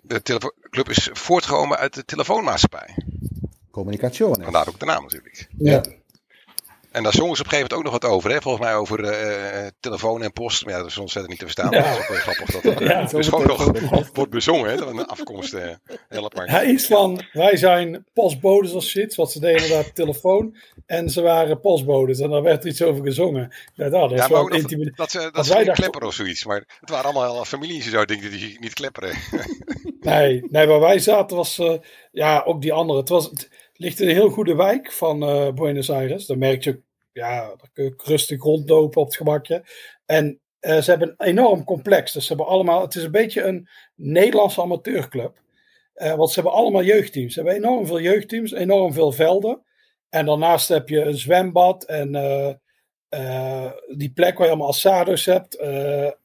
[0.01, 0.21] de
[0.69, 2.95] club is voortgekomen uit de telefoonmaatschappij.
[3.71, 4.25] Communicatie.
[4.25, 5.47] Vandaar ook de naam natuurlijk.
[5.57, 5.81] Ja.
[6.91, 8.31] En daar zongen ze op een gegeven moment ook nog wat over.
[8.31, 8.41] Hè?
[8.41, 10.65] Volgens mij over uh, telefoon en post.
[10.65, 11.71] Maar ja, dat is ontzettend niet te verstaan.
[11.71, 11.81] Ja.
[11.81, 13.45] Dat is ook wel grappig dat dat Ja, dus gewoon
[13.91, 14.69] nog wordt bezongen.
[14.69, 14.75] Hè?
[14.77, 15.61] Dat een afkomst uh,
[16.09, 16.49] apart.
[16.49, 20.55] Ja, iets van, wij zijn postbodes of shit, wat ze deden inderdaad telefoon.
[20.85, 23.53] En ze waren postbodes en daar werd er iets over gezongen.
[23.73, 24.97] Ja, dat is Ja, maar wel intimiderend.
[24.97, 26.45] dat, ze, dat dachten- klepperen of zoiets.
[26.45, 29.15] Maar het waren allemaal families en zo, dingen die niet klepperen.
[29.99, 31.73] Nee, nee, waar wij zaten was, eh,
[32.11, 32.99] ja, ook die andere.
[32.99, 33.49] Het, was, het
[33.79, 36.25] ligt in een heel goede wijk van eh, Buenos Aires.
[36.25, 39.63] Dan merk je, ja, daar kun je rustig rondlopen op het gemakje.
[40.05, 42.11] En eh, ze hebben een enorm complex.
[42.11, 45.41] Dus ze hebben allemaal, het is een beetje een Nederlandse amateurclub.
[45.93, 47.33] Eh, want ze hebben allemaal jeugdteams.
[47.33, 49.61] Ze hebben enorm veel jeugdteams, enorm veel velden.
[50.09, 52.11] En daarnaast heb je een zwembad en
[53.95, 55.57] die plek waar je allemaal assados hebt.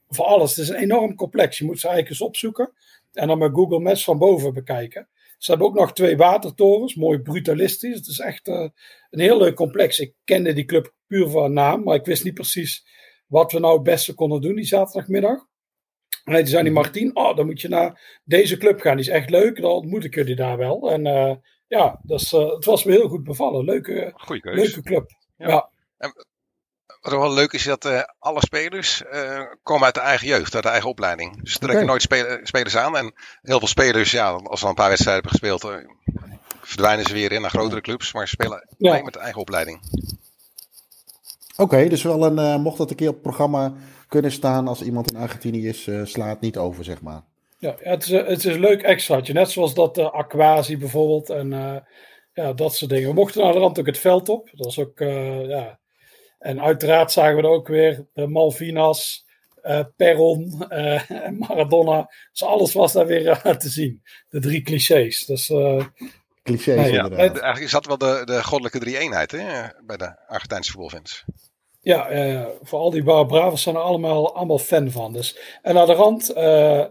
[0.08, 0.50] voor alles.
[0.50, 1.58] Het is een enorm complex.
[1.58, 2.72] Je moet ze eigenlijk eens opzoeken.
[3.12, 5.08] En dan met Google Maps van boven bekijken.
[5.44, 7.96] Ze hebben ook nog twee watertorens, mooi brutalistisch.
[7.96, 8.68] Het is echt eh,
[9.10, 9.98] een heel leuk complex.
[9.98, 12.86] Ik kende die club puur van naam, maar ik wist niet precies
[13.26, 15.46] wat we nou het beste konden doen die zaterdagmiddag.
[16.24, 18.96] En toen zei die Martien, oh, dan moet je naar deze club gaan.
[18.96, 20.90] Die is echt leuk, dan ontmoet ik jullie daar wel.
[20.90, 21.34] En eh,
[21.66, 23.64] ja, dus, eh, het was me heel goed bevallen.
[23.64, 25.10] Leuke, leuke club.
[25.36, 25.48] Ja.
[25.48, 25.70] Ja.
[27.04, 30.54] Wat ook wel leuk is, dat eh, alle spelers eh, komen uit de eigen jeugd,
[30.54, 31.42] uit de eigen opleiding.
[31.42, 32.96] Dus ze trekken nooit spele- spelers aan.
[32.96, 35.88] En heel veel spelers, ja, als ze al een paar wedstrijden hebben gespeeld, eh,
[36.62, 38.12] verdwijnen ze weer in naar grotere clubs.
[38.12, 38.90] Maar ze spelen Ja.
[38.90, 39.80] alleen met de eigen opleiding.
[41.56, 43.72] Oké, dus wel een, eh, mocht dat een keer op het programma
[44.08, 47.22] kunnen staan als iemand in Argentinië is, eh, slaat niet over, zeg maar.
[47.58, 49.32] Ja, het, is, een- het is een leuk extraatje.
[49.32, 51.30] Net zoals dat uh, Aquasi bijvoorbeeld.
[51.30, 51.76] En eh,
[52.32, 53.08] ja, dat soort dingen.
[53.08, 54.48] We mochten naar de rand ook het veld op.
[54.52, 55.78] Dat was ook, eh, ja.
[56.44, 59.26] En uiteraard zagen we er ook weer de Malvinas,
[59.62, 61.02] eh, Perron eh,
[61.48, 62.10] Maradona.
[62.30, 64.02] Dus alles was daar weer eh, te zien.
[64.28, 65.26] De drie clichés.
[65.26, 65.84] Dus eh,
[66.42, 67.02] Clichés Nee, ja.
[67.02, 67.20] inderdaad.
[67.20, 71.24] Eigenlijk is dat wel de, de goddelijke drie-eenheid hè, bij de Argentijnse voetbalfans.
[71.80, 75.12] ja, voor al die Bar Bravos zijn er allemaal, allemaal fan van.
[75.12, 75.58] Dus.
[75.62, 76.84] En aan de rand, eh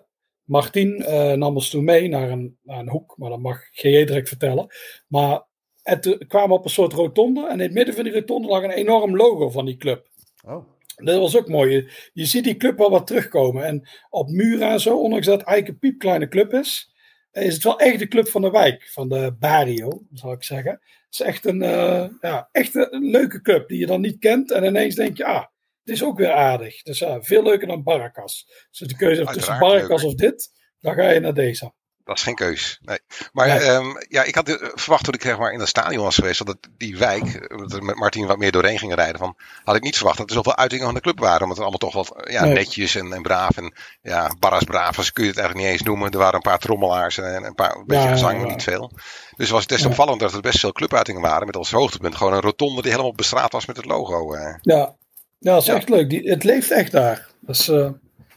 [0.43, 3.13] Martien eh, nam ons toen mee naar een, naar een hoek.
[3.17, 4.67] Maar dat mag GJ direct vertellen.
[5.07, 5.45] Maar
[5.83, 7.47] en toen kwamen we op een soort rotonde.
[7.47, 10.07] En in het midden van die rotonde lag een enorm logo van die club.
[10.45, 10.65] Oh,
[10.95, 11.71] Dat was ook mooi.
[11.71, 13.65] Je, je ziet die club wel wat terugkomen.
[13.65, 16.93] En op muren en zo, ondanks dat het eigenlijk een piepkleine club is,
[17.31, 18.89] is het wel echt de club van de wijk.
[18.91, 20.71] Van de barrio, zou ik zeggen.
[20.71, 24.51] Het is echt een, eh, ja, echt een leuke club die je dan niet kent.
[24.51, 25.45] En ineens denk je, ah,
[25.83, 26.81] dit is ook weer aardig.
[26.81, 28.65] Dus ja, veel leuker dan Barracas.
[28.71, 31.73] Dus de keuze tussen Barracas of dit, dan ga je naar deze.
[32.05, 32.79] Dat is geen keus.
[32.81, 32.99] Nee.
[33.31, 33.59] Maar Nee.
[33.59, 36.37] ehm, ja, ik had eh, verwacht toen ik zeg maar, in dat stadion was geweest,
[36.45, 39.75] dat het, die wijk, eh, dat met Martin wat meer doorheen ging rijden, van, had
[39.75, 41.41] ik niet verwacht dat er zoveel uitingen van de club waren.
[41.41, 42.53] Omdat het allemaal toch wat ja, Nee.
[42.53, 43.57] netjes en, en braaf.
[43.57, 46.11] En ja, barras bravas kun je het eigenlijk niet eens noemen.
[46.11, 48.53] Er waren een paar trommelaars en een paar een beetje Ja, gezang, ja, maar ja.
[48.53, 48.91] niet veel.
[49.35, 49.89] Dus was het des te Ja.
[49.89, 51.45] opvallend dat er best veel clubuitingen waren.
[51.45, 54.33] Met als hoogtepunt gewoon een rotonde die helemaal bestraat was met het logo.
[54.33, 54.55] eh.
[54.61, 54.95] Ja,
[55.39, 55.75] ja dat is Ja.
[55.75, 56.09] echt leuk.
[56.09, 57.27] Die, het leeft echt daar.
[57.47, 57.89] Eh,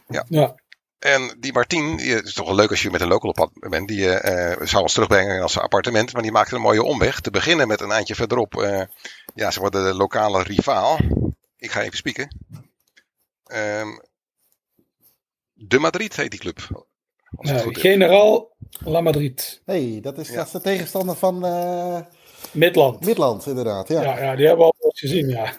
[0.07, 0.25] Ja.
[0.29, 0.55] ja.
[0.99, 3.35] En die Martien, die, het is toch wel leuk als je met een local op
[3.35, 3.87] pad bent.
[3.87, 6.13] Die eh, eh, zou ons terugbrengen in ons appartement.
[6.13, 7.19] Maar die maakte een mooie omweg.
[7.21, 8.61] Te beginnen met een eindje verderop.
[8.61, 8.81] eh,
[9.35, 10.97] ja, ze worden de lokale rivaal.
[11.57, 12.35] Ik ga even spieken.
[13.45, 13.87] Ehm,
[15.53, 16.85] de Madrid heet die club.
[17.37, 17.67] Heb.
[17.75, 19.61] Generaal La Madrid.
[19.65, 20.35] hey, dat is, Ja.
[20.35, 21.99] dat is de tegenstander van eh,
[22.51, 23.05] Midland.
[23.05, 23.87] Midland, inderdaad.
[23.87, 24.01] Ja.
[24.01, 25.53] Ja, ja, die hebben we al eens gezien, ja.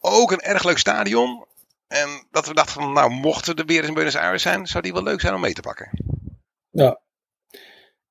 [0.00, 1.46] Ook een erg leuk stadion.
[1.88, 4.92] En dat we dachten van, nou, mochten er weer in Buenos Aires zijn, zou die
[4.92, 5.90] wel leuk zijn om mee te pakken.
[6.70, 7.00] Ja,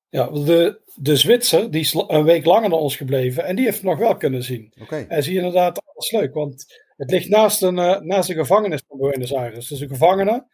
[0.08, 3.76] ja de, de Zwitser, die is een week langer dan ons gebleven en die heeft
[3.76, 4.72] het nog wel kunnen zien.
[4.80, 4.96] Oké.
[5.08, 6.64] En zie je inderdaad alles leuk, want
[6.96, 9.68] het ligt naast een, eh, naast een gevangenis van Buenos Aires.
[9.68, 10.46] Dus de gevangenen,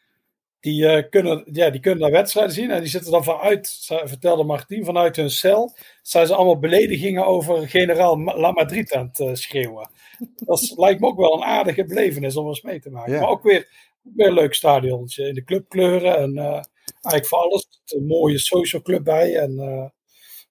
[0.64, 4.44] die, eh, kunnen, ja, die kunnen daar wedstrijden zien en die zitten dan vanuit, vertelde
[4.44, 9.30] Martien, vanuit hun cel, zijn ze allemaal beledigingen over generaal La Madrid aan het eh,
[9.32, 9.90] schreeuwen.
[10.34, 13.12] Dat is- lijkt me ook wel een aardige belevenis om eens mee te maken.
[13.12, 13.20] Ja.
[13.20, 13.68] Maar ook weer,
[14.02, 16.44] weer een leuk stadionnetje in de clubkleuren en eh,
[16.92, 17.66] eigenlijk voor alles.
[17.86, 19.84] Een mooie social club bij en eh,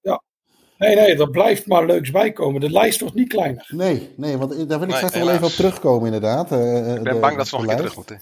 [0.02, 0.24] ja.
[0.78, 2.62] Nee, nee, er blijft maar leuks bij komen.
[2.62, 3.66] De lijst wordt niet kleiner.
[3.76, 6.52] Nee, nee, want daar wil ik Nee, straks nog wel even op terugkomen, inderdaad.
[6.52, 8.20] eh, Ik ben bang dat ze nog een keer terug moeten.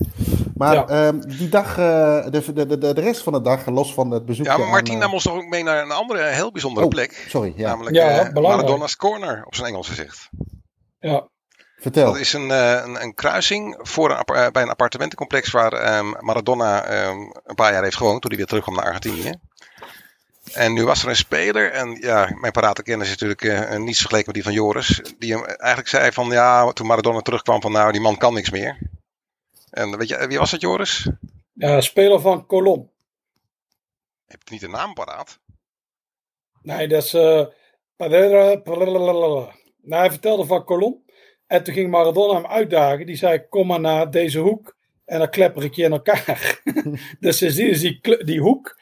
[0.61, 0.87] Maar Ja.
[0.87, 4.25] ehm, die dag, eh, de, de, de, de rest van de dag, los van het
[4.25, 4.45] bezoek.
[4.45, 7.25] Ja, maar Martin nam ons toch ook mee naar een andere heel bijzondere Oh, plek.
[7.27, 7.67] Sorry, ja.
[7.69, 8.33] Namelijk Ja, eh.
[8.33, 10.29] Maradona's Corner, op zijn Engels gezegd.
[10.99, 11.27] Ja,
[11.79, 12.05] Vertel.
[12.05, 16.13] Dat is een, eh, een, een kruising voor een, eh, bij een appartementencomplex waar ehm,
[16.19, 19.33] Maradona ehm, een paar jaar heeft gewoond toen hij weer terugkwam naar Argentinië.
[20.53, 23.97] En nu was er een speler, en ja, mijn parate kennis is natuurlijk eh, niet
[23.97, 27.71] vergeleken met die van Joris, die hem eigenlijk zei van ja, toen Maradona terugkwam van
[27.71, 28.77] nou, die man kan niks meer.
[29.71, 31.09] En weet je, wie was dat Joris?
[31.53, 32.91] ja speler van Colom.
[34.25, 35.39] Heb je niet de naam paraat?
[36.61, 37.13] Nee, dat is...
[37.13, 37.45] Uh,
[37.97, 38.11] nou,
[39.87, 41.05] hij vertelde van Colom.
[41.47, 43.05] En toen ging Maradona hem uitdagen.
[43.05, 44.77] Die zei, kom maar naar deze hoek.
[45.05, 46.61] En dan klepper ik je in elkaar.
[47.19, 48.79] dus sindsdien is die, die hoek...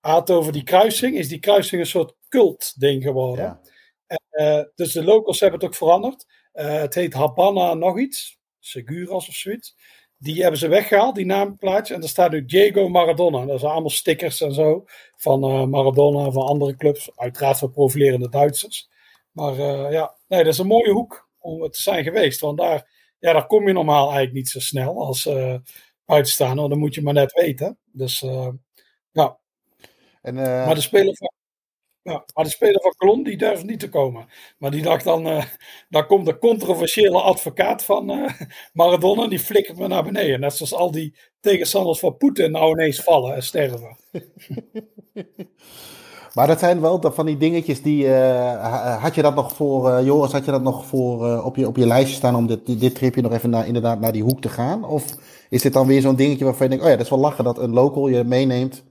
[0.00, 1.16] Had over die kruising.
[1.16, 3.44] Is die kruising een soort cult ding geworden.
[3.44, 3.60] Ja.
[4.06, 6.26] En, uh, dus de locals hebben het ook veranderd.
[6.54, 8.38] Uh, het heet Habana nog iets.
[8.58, 9.76] Seguras of zoiets.
[10.18, 11.94] Die hebben ze weggehaald, die naamplaatje.
[11.94, 13.44] En daar staat nu Diego Maradona.
[13.44, 14.84] Dat zijn allemaal stickers en zo.
[15.16, 17.10] Van uh, Maradona, van andere clubs.
[17.16, 18.88] Uiteraard van profilerende Duitsers.
[19.32, 22.40] Maar uh, ja, nee, dat is een mooie hoek om het te zijn geweest.
[22.40, 25.54] Want daar, ja, daar kom je normaal eigenlijk niet zo snel als uh,
[26.04, 26.68] buitenstaander.
[26.68, 27.78] Dan moet je maar net weten.
[27.92, 28.20] Dus
[29.12, 29.38] ja.
[30.22, 31.37] En, maar de speler van
[32.08, 34.26] maar de speler van Colon die durft niet te komen.
[34.58, 35.44] Maar die dacht dan, uh,
[35.88, 38.30] daar komt de controversiële advocaat van uh,
[38.72, 40.40] Maradona, die flikkert me naar beneden.
[40.40, 43.96] Net zoals al die tegenstanders van Poetin nou ineens vallen en sterven.
[46.34, 50.32] maar dat zijn wel van die dingetjes die, uh, had je dat nog voor, Joris,
[50.32, 53.22] had je dat nog voor op, je, op je lijstje staan om dit, dit tripje
[53.22, 54.84] nog even naar, inderdaad naar die hoek te gaan?
[54.84, 55.04] Of
[55.50, 57.44] is dit dan weer zo'n dingetje waarvan je denkt, oh ja, dat is wel lachen
[57.44, 58.84] dat een local je meeneemt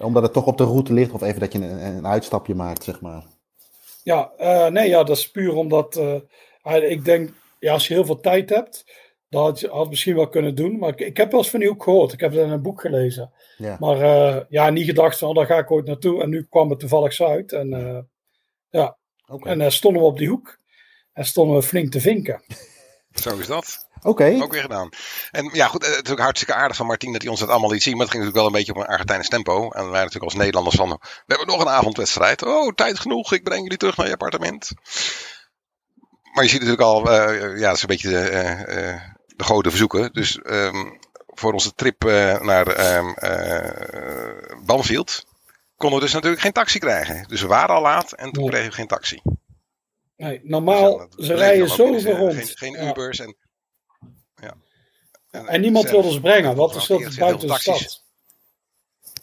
[0.00, 2.84] omdat het toch op de route ligt, of even dat je een, een uitstapje maakt,
[2.84, 3.24] zeg maar.
[4.02, 5.96] Ja, uh, nee, ja, dat is puur omdat
[6.64, 8.84] uh, ik denk, ja, als je heel veel tijd hebt,
[9.28, 10.78] dan had je had misschien wel kunnen doen.
[10.78, 12.12] Maar ik, ik heb wel eens van die ook gehoord.
[12.12, 13.32] Ik heb het in een boek gelezen.
[13.56, 13.76] Ja.
[13.80, 16.22] Maar uh, ja, niet gedacht van, oh, daar ga ik ooit naartoe.
[16.22, 17.52] En nu kwam het toevallig uit.
[17.52, 17.68] En
[18.70, 18.96] ja,
[19.26, 19.58] okay.
[19.58, 20.58] en stonden we op die hoek.
[21.12, 22.42] En stonden we flink te vinken.
[23.12, 23.88] Zo is dat.
[24.02, 24.38] Oké.
[24.42, 24.88] Ook weer gedaan.
[25.30, 27.70] En ja, goed, het is ook hartstikke aardig van Martien dat hij ons dat allemaal
[27.70, 27.96] liet zien.
[27.96, 29.70] Maar het ging natuurlijk wel een beetje op een Argentijns tempo.
[29.70, 30.96] En wij natuurlijk als Nederlanders van, we
[31.26, 32.42] hebben nog een avondwedstrijd.
[32.42, 34.70] Oh, tijd genoeg, ik breng jullie terug naar je appartement.
[36.32, 38.30] Maar je ziet natuurlijk al, uh, ja, dat is een beetje de,
[38.68, 39.00] uh,
[39.36, 40.12] de goden verzoeken.
[40.12, 42.02] Dus um, voor onze trip
[42.42, 43.14] naar um,
[44.64, 45.24] Banfield
[45.76, 47.24] konden we dus natuurlijk geen taxi krijgen.
[47.28, 49.20] Dus we waren al laat en toen kregen we geen taxi.
[50.16, 52.34] Nee, normaal, dus, ze rijden zoveel rond.
[52.34, 53.36] Geen, geen Ubers en.
[55.30, 58.02] En, en niemand wil ons brengen, wat is dat buiten de stad?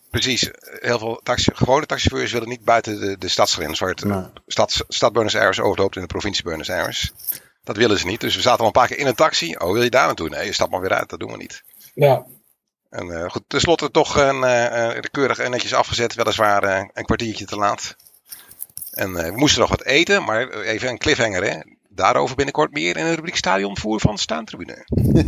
[0.10, 4.24] Precies, heel veel taxi, gewone taxichauffeurs willen niet buiten de, de stadsgrens, waar het nee.
[4.48, 7.12] stad, stad Buenos Aires overloopt in de provincie Buenos Aires.
[7.64, 9.56] Dat willen ze niet, dus we zaten al een paar keer in een taxi.
[9.56, 10.30] Oh, wil je daar naartoe?
[10.30, 11.64] Nee, je stapt maar weer uit, dat doen we niet.
[11.94, 12.26] Ja.
[12.90, 17.46] En uh, goed, tenslotte toch een, uh, keurig en netjes afgezet, weliswaar uh, een kwartiertje
[17.46, 17.96] te laat.
[18.92, 21.60] En we moesten nog wat eten, maar even een cliffhanger hè.
[21.90, 24.86] Daarover binnenkort meer in de rubriek Stadionvoer van de Staantribune.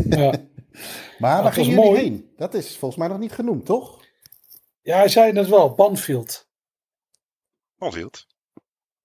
[0.09, 0.31] Ja.
[1.17, 2.33] maar waar ging jullie heen?
[2.37, 3.99] Dat is volgens mij nog niet genoemd, toch?
[4.81, 5.73] Ja, hij zei het wel.
[5.73, 6.47] Banfield.
[7.77, 8.27] Banfield.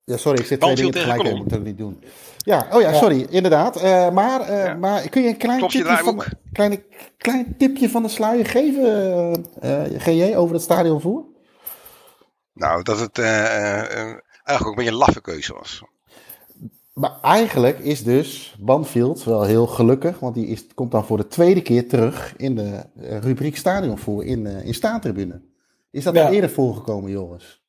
[0.05, 2.03] Ja, sorry, ik zit twee dingen tegelijk ik moet dat niet doen.
[2.37, 3.83] Ja, oh ja, sorry, inderdaad.
[3.83, 4.75] Uh, maar, uh, ja.
[4.75, 6.85] maar kun je een klein tipje, van, kleine,
[7.17, 8.83] klein tipje van de sluier geven,
[9.65, 11.25] uh, uh, GJ, over het stadionvoer?
[12.53, 15.83] Nou, dat het eigenlijk ook een beetje een laffe keuze was.
[16.95, 21.26] Maar eigenlijk is dus Banfield wel heel gelukkig, want die is, komt dan voor de
[21.26, 25.42] tweede keer terug in de eh, rubriek stadionvoer in, uh, in staantribune.
[25.90, 26.26] Is dat ja.
[26.26, 27.62] al eerder voorgekomen, Joris?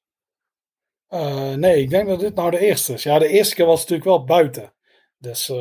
[1.09, 3.03] Uh, nee, ik denk dat dit nou de eerste is.
[3.03, 4.73] Ja, de eerste keer was het natuurlijk wel buiten.
[5.17, 5.57] Dus, uh,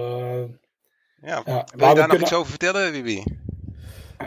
[1.20, 3.22] ja, ja, wil je daar nog iets over vertellen, Wibi?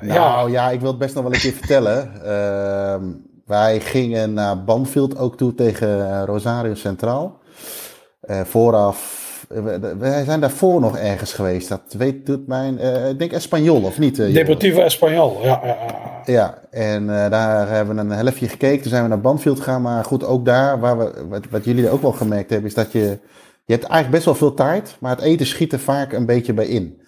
[0.02, 0.70] Nou ja.
[0.70, 2.14] ik wil het best nog wel een keer vertellen.
[2.16, 3.04] Uh,
[3.46, 7.40] wij gingen naar Banfield ook toe tegen Rosario Centraal.
[8.22, 9.27] vooraf
[9.98, 11.70] wij zijn daarvoor nog ergens geweest.
[11.70, 12.78] Dat weet doet mijn.
[12.82, 14.20] Uh, ik denk Espanyol of niet?
[14.20, 15.62] Uh, Deportivo Espanyol, ja.
[15.64, 15.78] Ja,
[16.26, 18.82] ja en uh, daar hebben we een helftje gekeken.
[18.82, 19.82] Toen zijn we naar Banfield gegaan.
[19.82, 22.92] Maar goed, ook daar, waar we, wat, wat jullie ook wel gemerkt hebben, is dat
[22.92, 23.20] je.
[23.66, 26.54] Je hebt eigenlijk best wel veel tijd, maar het eten schiet er vaak een beetje
[26.54, 27.02] bij in.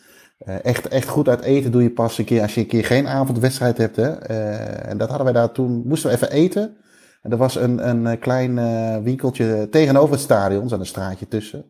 [0.63, 3.07] echt, echt goed uit eten doe je pas een keer als je een keer geen
[3.07, 3.95] avondwedstrijd hebt.
[3.95, 4.09] Hè?
[4.11, 5.81] en dat hadden wij daar toen.
[5.85, 6.75] Moesten we even eten.
[7.21, 8.55] En er was een, een klein
[9.03, 11.65] winkeltje tegenover het stadion, er zat een straatje tussen.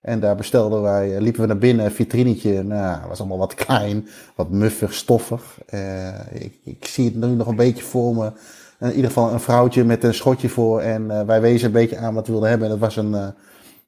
[0.00, 2.62] En daar bestelden wij, eh, liepen we naar binnen, een vitrinetje.
[2.62, 5.58] Nou, was allemaal wat klein, wat muffig, stoffig.
[5.74, 8.32] Uh, ik, ik, zie het nu nog een beetje voor me.
[8.78, 10.80] In ieder geval een vrouwtje met een schotje voor.
[10.80, 12.66] En uh, wij wezen een beetje aan wat we wilden hebben.
[12.66, 13.28] En dat was een uh,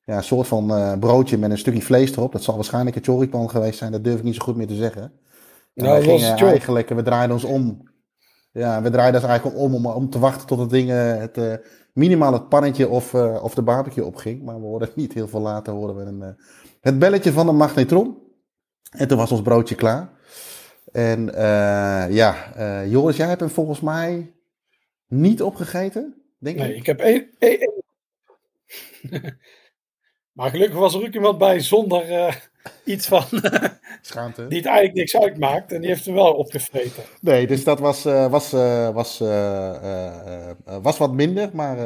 [0.04, 2.32] ja, soort van broodje met een stukje vlees erop.
[2.32, 3.92] Dat zal waarschijnlijk een choripan geweest zijn.
[3.92, 5.02] Dat durf ik niet zo goed meer te zeggen.
[5.02, 7.90] En nou, wij gingen eigenlijk, we draaiden ons om.
[8.52, 11.38] Ja, we draaiden ons eigenlijk om, om, om te wachten tot het ding het
[11.92, 14.42] minimaal het pannetje of, uh, of de barbecue opging.
[14.42, 16.44] Maar we hoorden niet heel veel later hoorden we een, uh,
[16.80, 18.18] het belletje van een magnetron.
[18.90, 20.10] En toen was ons broodje klaar.
[20.92, 22.52] En uh, ja,
[22.86, 24.34] Joris, jij hebt hem volgens mij
[25.06, 26.76] niet opgegeten, denk nee, ik?
[26.76, 27.30] ik heb één...
[27.38, 27.82] één, één.
[30.36, 32.50] maar gelukkig was er ook iemand bij zonder,
[32.84, 33.24] iets van.
[34.02, 34.46] Schaamte.
[34.46, 35.72] die het eigenlijk niks uitmaakt.
[35.72, 37.02] En die heeft hem wel opgevreten.
[37.20, 40.50] Nee, dus dat was, uh, was, uh, was, uh,
[40.82, 41.50] was wat minder.
[41.52, 41.76] Maar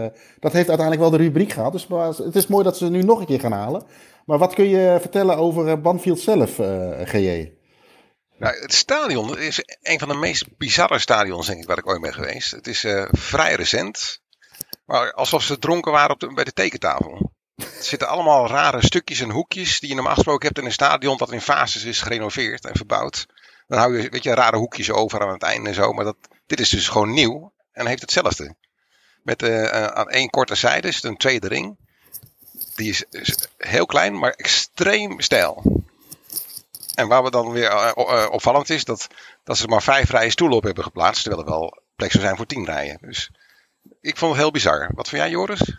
[0.41, 1.73] dat heeft uiteindelijk wel de rubriek gehad.
[1.73, 1.87] Dus
[2.19, 3.85] het is mooi dat ze nu nog een keer gaan halen.
[4.25, 6.55] Maar wat kun je vertellen over Banfield zelf,
[7.05, 7.53] GJ?
[8.39, 12.01] Nou, het stadion is een van de meest bizarre stadions, denk ik, waar ik ooit
[12.01, 12.51] ben geweest.
[12.51, 14.21] Het is vrij recent.
[14.87, 17.35] Maar alsof ze dronken waren op de, bij de tekentafel.
[17.57, 21.17] Er zitten allemaal rare stukjes en hoekjes die je normaal gesproken hebt in een stadion
[21.17, 23.27] dat in fases is gerenoveerd en verbouwd.
[23.67, 25.93] Dan hou je, weet je, rare hoekjes over aan het einde en zo.
[25.93, 28.55] Maar dat, dit is dus gewoon nieuw en heeft hetzelfde.
[29.23, 31.77] Met uh, aan één korte zijde is een tweede ring.
[32.75, 33.05] Die is,
[33.57, 35.85] heel klein, maar extreem stijl.
[36.95, 39.07] En waar we dan weer uh, opvallend is, dat,
[39.45, 41.23] dat ze er maar vijf rijen stoelen op hebben geplaatst.
[41.23, 42.99] Terwijl er wel plek zou zijn voor tien rijen.
[43.01, 43.31] Dus
[44.01, 44.91] ik vond het heel bizar.
[44.95, 45.75] Wat vind jij, Joris?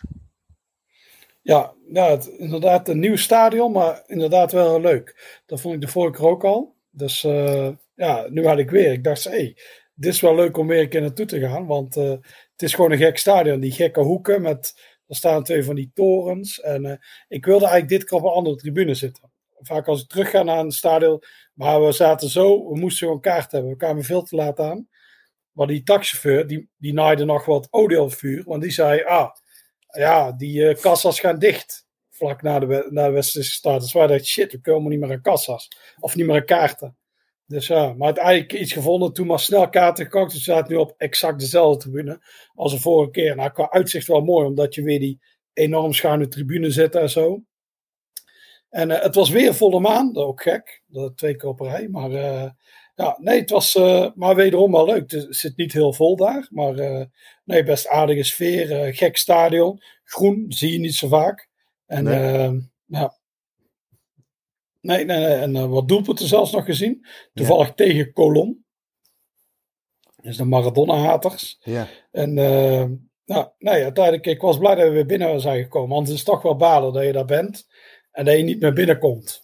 [1.48, 5.40] Ja, het, inderdaad een nieuw stadion, maar inderdaad wel leuk.
[5.46, 6.76] Dat vond ik de vorige keer ook al.
[6.90, 8.92] Dus uh, ja, nu had ik weer.
[8.92, 9.58] Ik dacht, hé, hey,
[9.94, 11.66] dit is wel leuk om weer een keer naartoe te gaan.
[11.66, 12.10] Want uh,
[12.52, 13.60] het is gewoon een gek stadion.
[13.60, 16.62] Die gekke hoeken met, er staan twee van die torens.
[16.62, 16.94] En uh,
[17.28, 19.32] ik wilde eigenlijk dit keer op een andere tribune zitten.
[19.60, 21.24] Vaak als ik terug ga naar een stadion,
[21.54, 23.72] maar we zaten zo, we moesten gewoon kaart hebben.
[23.72, 24.88] We kwamen veel te laat aan.
[25.52, 28.44] Maar die taxichauffeur, die, die naaide nog wat olie op vuur.
[28.46, 29.30] Want die zei, ah,
[29.88, 31.86] ja, die uh, kassas gaan dicht.
[32.10, 33.92] Vlak na de, na de Westerse stad.
[33.92, 35.68] Dus shit, we komen niet meer aan kassas.
[36.00, 36.98] Of niet meer aan kaarten.
[37.46, 39.14] Dus ja, maar uiteindelijk iets gevonden.
[39.14, 40.32] Toen maar snel kaarten gekocht.
[40.32, 42.20] Dus we zaten nu op exact dezelfde tribune
[42.54, 43.36] als de vorige keer.
[43.36, 45.20] Nou, qua uitzicht wel mooi, omdat je weer die
[45.54, 47.42] enorm schuine tribune zit en zo.
[48.70, 50.84] En uh, het was weer volle maan, ook gek.
[51.16, 51.88] Twee keer op rij.
[51.88, 52.50] Maar uh,
[52.98, 55.12] ja, nee, het was uh, maar wederom wel leuk.
[55.12, 57.06] Het zit niet heel vol daar, maar uh,
[57.44, 58.88] nee, best aardige sfeer.
[58.88, 59.82] Uh, gek stadion.
[60.04, 61.50] Groen zie je niet zo vaak.
[61.86, 62.70] En nee.
[62.86, 63.18] ja.
[64.82, 65.36] Nee, nee, nee.
[65.36, 67.06] En wat doelpunten zelfs nog gezien.
[67.34, 67.74] Toevallig ja.
[67.74, 68.66] tegen Colom.
[70.22, 71.58] Dus de Maradona-haters.
[71.60, 71.88] Ja.
[72.12, 72.34] En
[73.26, 75.96] nou, nee, uiteindelijk, ik was blij dat we weer binnen zijn gekomen.
[75.96, 77.68] Want het is toch wel balen dat je daar bent.
[78.12, 79.42] En dat je niet meer binnenkomt.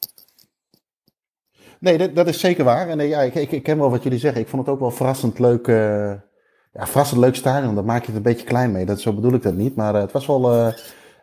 [1.83, 2.89] Nee, dat, dat, is zeker waar.
[2.89, 4.41] En ja, ik, ik, ik, ken wel wat jullie zeggen.
[4.41, 5.67] Ik vond het ook wel verrassend leuk.
[5.67, 5.75] Uh,
[6.73, 7.75] ja, verrassend leuk stadion.
[7.75, 8.85] Daar maak je het een beetje klein mee.
[8.85, 9.75] Dat, zo bedoel ik dat niet.
[9.75, 10.53] Maar uh, het was wel.
[10.53, 10.67] Uh,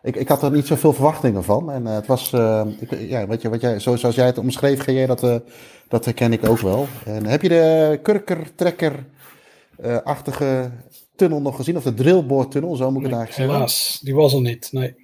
[0.03, 1.71] ik, ik had er niet zoveel verwachtingen van.
[1.71, 2.33] En het was.
[2.79, 5.41] Ik, ja, wat, je, wat jij, zoals jij het omschreef, GJ, dat,
[5.87, 6.87] dat herken ik ook wel.
[7.05, 10.71] En heb je de kurker-trekker-achtige
[11.15, 11.77] tunnel nog gezien?
[11.77, 13.55] Of de drillboortunnel, zo moet ik het eigenlijk zeggen.
[13.55, 14.67] Helaas, die was er niet.
[14.71, 14.95] Nee.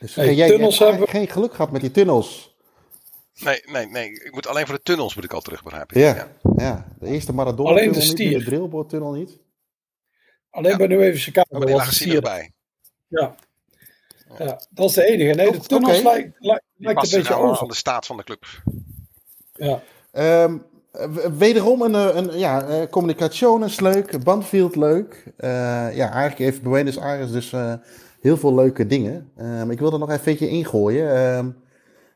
[0.00, 1.08] Dus jij hebt hebben...
[1.08, 2.53] geen geluk gehad met die tunnels.
[3.40, 4.10] Nee, nee, nee.
[4.10, 6.00] Ik moet alleen voor de tunnels moet ik al terug begrijpen.
[6.00, 6.28] Ja, ja.
[6.56, 6.86] ja.
[7.00, 8.28] de eerste Maradona alleen de stier.
[8.28, 9.38] niet, de drillboortunnel niet.
[10.50, 10.76] Alleen ja.
[10.76, 11.46] bij nu even Chicago.
[11.50, 12.52] Oh, die stier erbij.
[13.08, 13.34] Ja.
[14.38, 15.34] ja, dat is de enige.
[15.34, 16.12] Nee, de tunnels okay.
[16.12, 17.62] lijkt, lijkt, lijkt een beetje nou over.
[17.62, 18.46] aan de staat van de club.
[19.52, 19.82] Ja.
[20.44, 20.64] Um,
[21.38, 25.24] wederom een, een ja, uh, communication is leuk, Bandfield leuk.
[25.38, 25.50] Uh,
[25.96, 27.74] ja, eigenlijk heeft Buenos Aires dus uh,
[28.20, 29.32] heel veel leuke dingen.
[29.38, 31.36] Um, ik wil er nog even een beetje ingooien.
[31.36, 31.62] Um,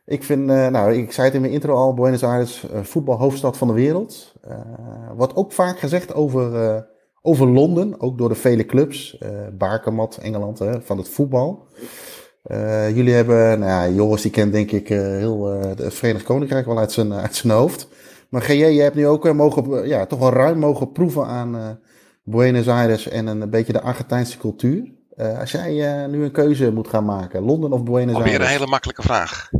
[0.08, 3.56] ik vind, uh, nou, ik zei het in mijn intro al, Buenos Aires, uh, voetbalhoofdstad
[3.56, 4.34] van de wereld.
[4.48, 4.56] Uh,
[5.16, 6.86] wordt ook vaak gezegd over,
[7.22, 9.18] over Londen, ook door de vele clubs.
[9.52, 11.66] Bakermat, Engeland, van het voetbal.
[12.94, 16.92] jullie hebben, nou ja, Joris die kent denk ik heel het Verenigd Koninkrijk wel uit
[16.92, 17.88] zijn, uit zijn hoofd.
[18.28, 21.80] Maar GJ, je hebt nu ook mogen, ja, toch wel ruim mogen proeven aan
[22.22, 24.92] Buenos Aires en een beetje de Argentijnse cultuur.
[25.38, 28.32] als jij nu een keuze moet gaan maken, Londen of Buenos Aires?
[28.32, 29.50] Alweer een hele makkelijke vraag.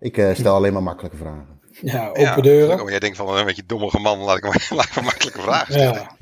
[0.00, 1.60] Ik uh, stel alleen maar makkelijke vragen.
[1.70, 2.88] Ja, open ja, deuren.
[2.88, 5.72] jij denkt van een beetje dommige man, laat ik maar, laat ik maar makkelijke vragen
[5.72, 5.94] stellen.
[5.94, 6.16] Ja.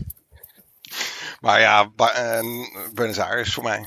[1.40, 2.40] Maar ja, uh,
[2.94, 3.84] Buenos Aires voor mij.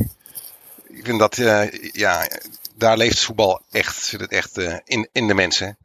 [0.88, 2.28] Ik vind dat, uh, ja,
[2.76, 5.78] daar leeft het voetbal echt, zit het echt in, in de mensen.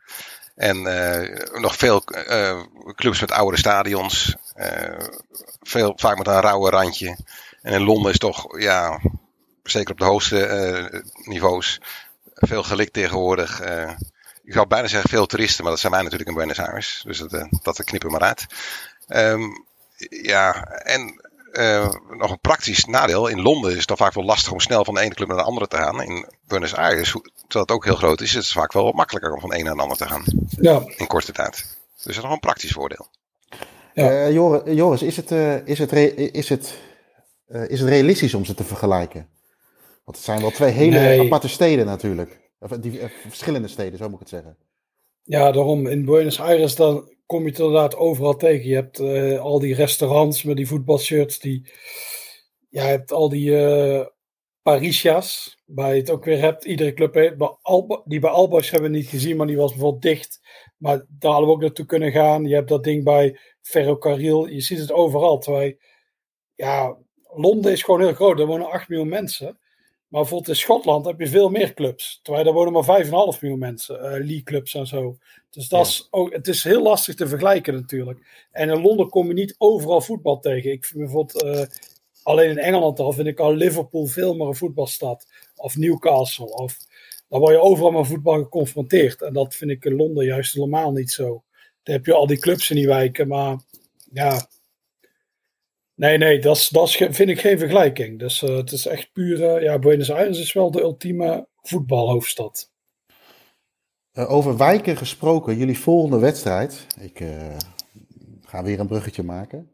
[0.55, 0.83] En
[1.53, 2.05] nog veel
[2.95, 4.37] clubs met oude stadions.
[5.63, 7.17] veel, vaak met een rauwe randje.
[7.63, 9.01] En in Londen is toch, ja,
[9.63, 11.81] zeker op de hoogste niveaus,
[12.37, 13.68] veel gelikt tegenwoordig.
[13.68, 13.91] Uh,
[14.45, 17.03] ik zou bijna zeggen veel toeristen, maar dat zijn wij natuurlijk in Buenos Aires.
[17.07, 18.47] Dus dat, uh, dat knippen maar uit.
[19.09, 19.64] Um,
[20.22, 21.20] ja, en
[21.53, 23.26] uh, nog een praktisch nadeel.
[23.26, 25.37] In Londen is het dan vaak wel lastig om snel van de ene club naar
[25.37, 26.03] de andere te gaan.
[26.03, 29.32] In Buenos Aires, terwijl het ook heel groot is, is het vaak wel wat makkelijker
[29.32, 30.24] om van de een naar de ander te gaan.
[30.49, 30.82] Ja.
[30.97, 31.53] In korte tijd.
[31.95, 33.09] Dus dat is nog een praktisch voordeel.
[33.95, 34.28] Ja.
[34.28, 35.30] Joris, Joris, is het,
[35.64, 36.74] is, het is, het,
[37.49, 39.28] is het realistisch om ze te vergelijken?
[40.07, 41.21] Want het zijn wel twee hele nee.
[41.21, 42.51] aparte steden natuurlijk.
[42.59, 44.57] Of, die, uh, verschillende steden, zo moet ik het zeggen.
[45.23, 45.87] Ja, daarom.
[45.87, 48.69] In Buenos Aires dan kom je het inderdaad overal tegen.
[48.69, 51.39] Je hebt uh, al die restaurants met die voetbalshirts.
[51.39, 51.73] Die,
[52.69, 54.07] ja, je hebt al die uh,
[54.63, 56.65] Parisias, waar je het ook weer hebt.
[56.65, 57.37] Iedere club heeft.
[57.37, 60.41] Bij Alba, die bij Albas hebben we niet gezien, maar die was bijvoorbeeld dicht.
[60.77, 62.45] Maar daar hadden we ook naartoe kunnen gaan.
[62.45, 64.47] Je hebt dat ding bij Ferrocarril.
[64.47, 65.39] Je ziet het overal.
[65.39, 65.77] Terwijl,
[66.55, 68.41] ja, Londen is gewoon heel groot.
[68.41, 69.59] Er wonen 8 miljoen mensen.
[70.09, 72.21] Maar bijvoorbeeld in Schotland heb je veel meer clubs.
[72.23, 73.97] Terwijl daar wonen maar 5,5 miljoen mensen.
[73.97, 75.19] Uh, league clubs en zo.
[75.51, 78.47] Dus dat is ook, het is heel lastig te vergelijken natuurlijk.
[78.51, 80.73] En in Londen kom je niet overal voetbal tegen.
[80.73, 81.63] Ik vind bijvoorbeeld, uh,
[82.23, 85.27] alleen in Engeland al, vind ik al Liverpool veel meer een voetbalstad.
[85.57, 86.47] Of Newcastle.
[86.47, 86.77] Of,
[87.29, 89.23] dan word je overal met voetbal geconfronteerd.
[89.23, 91.43] En dat vind ik in Londen juist helemaal niet zo.
[91.83, 93.29] Dan heb je al die clubs in die wijken.
[93.29, 93.57] Maar
[94.13, 94.47] ja,
[95.97, 98.18] Nee, nee, dat, is, dat is, vind ik geen vergelijking.
[98.18, 99.57] Dus uh, het is echt puur.
[99.57, 102.70] Uh, ja, Buenos Aires is wel de ultieme voetbalhoofdstad.
[104.12, 106.86] Uh, over wijken gesproken, jullie volgende wedstrijd.
[107.01, 107.22] Ik
[108.44, 109.70] ga weer een bruggetje maken.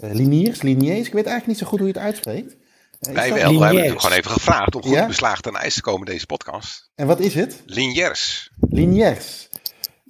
[0.00, 2.56] Liniers, Liniers, ik weet eigenlijk niet zo goed hoe je het uitspreekt.
[3.00, 5.06] Wij wel, we hebben gewoon even gevraagd om goed ja?
[5.06, 6.90] beslagen ten ijs te komen deze podcast.
[6.94, 7.62] En wat is het?
[7.66, 8.50] Liniers.
[8.70, 9.48] Liniers.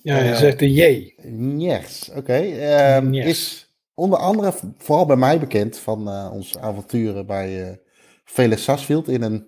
[0.03, 1.13] Ja, je zegt de J.
[1.17, 2.19] Liniers, oké.
[2.19, 2.97] Okay.
[2.97, 7.77] Um, is onder andere vooral bij mij bekend van uh, onze avonturen bij uh,
[8.25, 9.47] Felix Sarsfield in een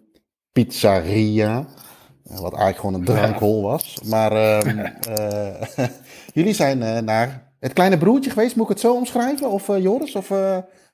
[0.52, 1.58] pizzeria.
[1.58, 4.00] Uh, wat eigenlijk gewoon een drankhol was.
[4.04, 5.62] Maar uh,
[6.34, 9.50] jullie zijn naar het kleine broertje geweest, moet ik het zo omschrijven?
[9.50, 10.14] Of Joris?
[10.14, 10.32] Of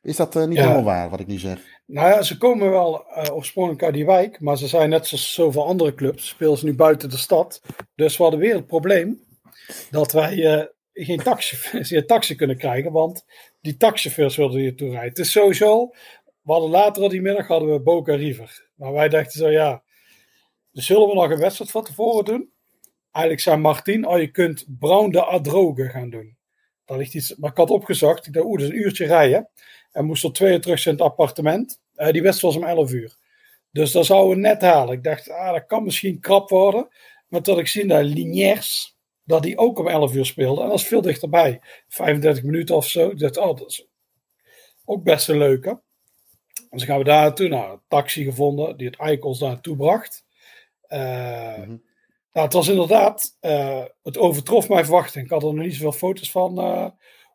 [0.02, 0.62] is dat niet ja.
[0.62, 1.60] helemaal waar wat ik nu zeg?
[1.86, 5.66] Nou ja, ze komen wel oorspronkelijk uit die wijk, maar ze zijn net zoals zoveel
[5.66, 7.62] andere clubs, spelen ze nu buiten de stad.
[7.94, 9.20] Dus we hadden weer het probleem
[9.90, 10.70] dat wij
[11.04, 13.24] geen taxi, taxi kunnen krijgen, want
[13.60, 15.08] die taxichauffeurs wilden hier toe rijden.
[15.08, 15.86] Het is sowieso,
[16.42, 18.68] we hadden later die middag hadden we Boca River.
[18.74, 19.82] Maar wij dachten zo, ja,
[20.72, 22.50] dus zullen we nog een wedstrijd van tevoren doen?
[23.12, 26.36] Eigenlijk zei Martin, oh je kunt Brown de Adroge gaan doen.
[26.84, 29.50] Dat ligt iets, maar ik had opgezocht, ik dacht, oeh, dat is een uurtje rijden.
[29.92, 31.80] En moest er twee uur terug zijn in het appartement.
[31.96, 33.16] Uh, die wedstrijd was om 11 uur.
[33.70, 34.94] Dus dat zouden we net halen.
[34.94, 36.88] Ik dacht, ah, dat kan misschien krap worden.
[37.28, 38.98] Maar tot ik zie dat Liniers,
[39.30, 40.62] dat hij ook om 11 uur speelde.
[40.62, 41.60] En dat is veel dichterbij.
[41.88, 43.08] 35 minuten of zo.
[43.08, 43.86] Ik dacht, oh, dat is
[44.84, 45.80] ook best een leuke.
[46.70, 47.48] Dus gaan we daar naartoe.
[47.48, 50.24] Nou, een taxi gevonden die het daar naartoe bracht.
[50.88, 50.98] Uh,
[51.56, 51.82] mm-hmm.
[52.32, 55.24] Nou, het was inderdaad, uh, het overtrof mijn verwachting.
[55.24, 56.86] Ik had er nog niet zoveel foto's van uh,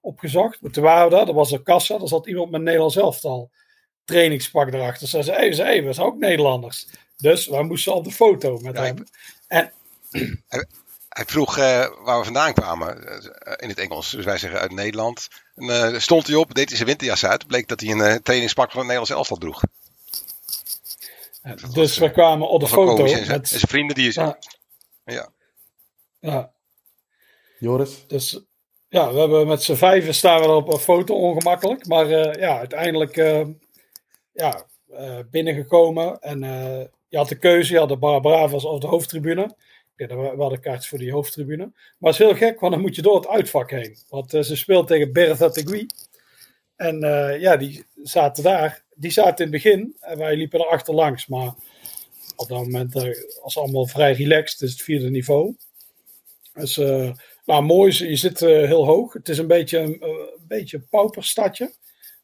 [0.02, 0.62] opgezocht.
[0.62, 3.52] Maar toen waren we daar, er was een kassa, er zat iemand met Nederlands elftal
[4.06, 5.08] trainingspak erachter.
[5.08, 6.88] Ze zei, hey, we zijn ook Nederlanders.
[7.18, 8.96] Dus wij moesten op de foto met hem.
[9.48, 9.72] En
[11.16, 14.10] hij vroeg uh, waar we vandaan kwamen uh, in het Engels.
[14.10, 15.28] Dus wij zeggen uit Nederland.
[15.56, 17.48] En, uh, stond hij op, deed hij zijn winterjas uit.
[17.48, 19.62] Bleek dat hij een trainingspak van het Nederlands elftal droeg.
[21.42, 23.04] dus was, we kwamen op de foto.
[23.04, 23.48] En zijn, met...
[23.48, 24.12] zijn vrienden die...
[24.14, 24.38] Ja.
[25.06, 25.30] ja.
[26.20, 26.52] ja.
[27.60, 28.08] Joris?
[28.08, 28.40] Dus
[28.90, 31.88] ja, we hebben met z'n vijven staan we op een foto ongemakkelijk.
[31.88, 32.08] Maar
[32.40, 33.16] ja, uiteindelijk
[34.32, 34.66] ja,
[35.32, 36.20] binnengekomen.
[36.22, 36.40] En
[37.08, 39.56] je had de keuze, je had de Bravas of de hoofdtribune.
[39.98, 41.72] Ja, we hadden kaartjes voor die hoofdtribune.
[41.98, 43.98] Maar het is heel gek, want dan moet je door het uitvak heen.
[44.10, 45.86] Want uh, ze speelt tegen Bertha Tegui.
[46.76, 48.84] En uh, ja, die zaten daar.
[48.96, 51.28] Die zaten in het begin en wij liepen er achterlangs.
[51.28, 51.54] Maar
[52.36, 54.62] op dat moment uh, was allemaal vrij relaxed.
[54.62, 55.56] Is het vierde niveau.
[56.54, 56.76] Dus
[57.46, 59.14] nou, mooi, je zit heel hoog.
[59.14, 60.02] Het is een beetje een,
[60.48, 61.74] beetje pauperstadje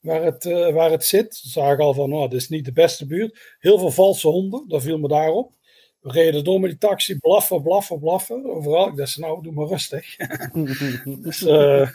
[0.02, 0.44] waar het,
[0.74, 1.36] waar het zit.
[1.36, 3.56] Ze zagen al van, oh, dit is niet de beste buurt.
[3.60, 5.54] Heel veel valse honden, dat viel me daarop.
[6.02, 8.45] We reden door met die taxi, blaffen, blaffen, blaffen.
[8.45, 8.88] Overal.
[8.88, 10.16] Ik dacht, nou, doe maar rustig.
[11.24, 11.89] dus, uh,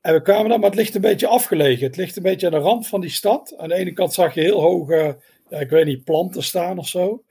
[0.00, 1.86] en we kwamen dan, maar het ligt een beetje afgelegen.
[1.86, 3.54] Het ligt een beetje aan de rand van die stad.
[3.56, 5.18] Aan de ene kant zag je heel hoge,
[5.48, 7.22] ja, ik weet niet, planten staan of zo.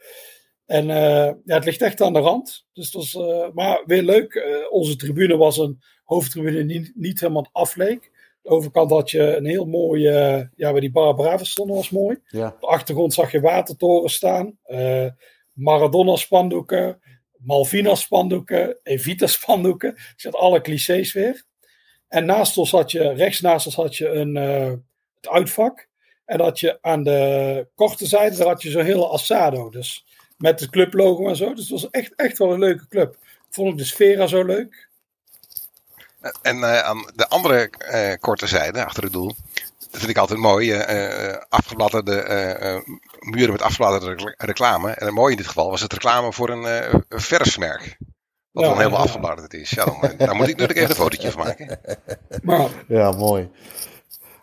[0.66, 2.66] En uh, ja, het ligt echt aan de rand.
[2.74, 4.44] Dus dat was, uh, maar weer leuk.
[4.70, 8.12] onze tribune was een hoofdtribune die niet, niet helemaal afleek.
[8.42, 12.20] De overkant had je een heel mooie, ja, waar die Bar Brava stonden was mooi.
[12.28, 12.48] Ja.
[12.48, 14.58] Op de achtergrond zag je watertoren staan.
[15.58, 17.02] Maradona-spandoeken,
[17.38, 19.96] Malvina-spandoeken, Evita-spandoeken.
[20.16, 21.44] Je had alle clichés weer.
[22.08, 24.72] En naast ons had je, rechts naast had je een, uh,
[25.16, 25.88] het uitvak.
[26.26, 29.70] En dat je aan de korte zijde, daar had je zo'n hele Assado.
[29.70, 30.06] Dus
[30.38, 31.54] met het clublogo en zo.
[31.54, 33.18] Dus het was echt, echt wel een leuke club.
[33.50, 34.88] Vond ik de Sfera zo leuk.
[36.42, 39.36] En uh, aan de andere uh, korte zijde, achter het doel,
[39.98, 40.74] dat vind ik altijd mooi.
[40.74, 42.26] Uh, afgebladderde
[42.86, 44.92] uh, muren met afgebladderde reclame.
[44.92, 47.98] En mooi in dit geval was het reclame voor een, uh, verfsmerk.
[48.52, 49.06] Wat ja, dan helemaal ja.
[49.06, 49.70] afgebladderd is.
[49.70, 51.80] Ja, dan, daar moet ik natuurlijk even een fotootje van maken.
[52.42, 53.52] Maar, ja, mooi.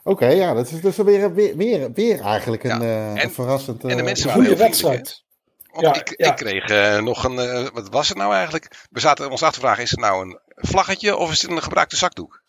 [0.02, 3.84] Oké, okay, ja, dat is dus weer, weer, weer, weer eigenlijk een, ja, en, verrassend...
[3.84, 5.24] en de mensen waren heel wedstrijd.
[5.72, 7.34] Want ja, ik, ik, kreeg uh, nog een.
[7.34, 8.86] Uh, wat was het nou eigenlijk?
[8.90, 11.62] We zaten ons af te vragen: is het nou een vlaggetje of is het een
[11.62, 12.42] gebruikte zakdoek?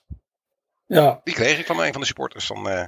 [0.88, 1.22] Ja.
[1.24, 2.84] Die kreeg ik van een van de supporters van uh,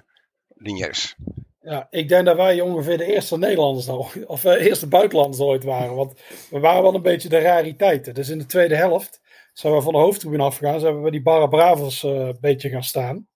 [0.58, 1.16] Liniers.
[1.62, 3.88] Ja, ik denk dat wij ongeveer de eerste Nederlanders,
[4.26, 5.96] of de eerste buitenlanders ooit waren.
[5.96, 6.14] Want
[6.50, 8.14] we waren wel een beetje de rariteiten.
[8.14, 9.22] Dus in de tweede helft
[9.54, 10.80] zijn we van de hoofdtribune afgegaan.
[10.80, 13.28] Zijn we bij die Barra Bravos een beetje gaan staan.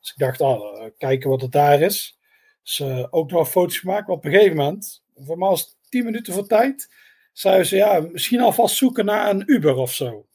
[0.00, 2.18] Dus ik dacht, oh, kijken wat het daar is.
[2.62, 4.06] Dus ook nog foto's gemaakt.
[4.06, 6.88] Maar op een gegeven moment, voor mij was 10 minuten voor tijd,
[7.32, 10.26] zeiden ze ja, misschien alvast zoeken naar een Uber of zo.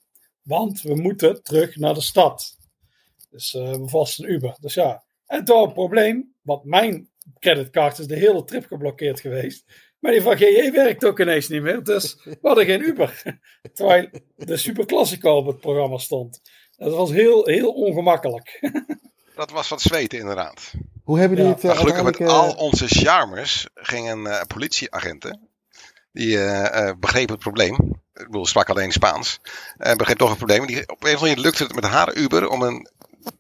[0.41, 2.58] Want we moeten terug naar de stad.
[3.30, 4.58] Dus uh, we vast een Uber.
[4.60, 5.04] Dus ja.
[5.26, 9.66] En toen een probleem, want mijn creditcard is de hele trip geblokkeerd geweest.
[10.00, 11.84] Maar die van GJ werkt ook ineens niet meer.
[11.84, 13.24] Dus we hadden geen Uber.
[13.74, 16.41] Terwijl de Super Classico op het programma stond.
[16.78, 18.60] Dat was heel, heel ongemakkelijk.
[19.36, 20.74] Dat was wat zweten inderdaad.
[21.04, 25.50] Hoe hebben jullie het uh, Gelukkig met al onze charmers gingen uh, politieagenten.
[26.12, 27.76] Die uh, begrepen het probleem.
[28.14, 29.39] Ik bedoel, sprak alleen Spaans.
[29.78, 30.66] En begreep toch het probleem.
[30.66, 32.89] Die, op een of andere manier lukte het met haar Uber om een.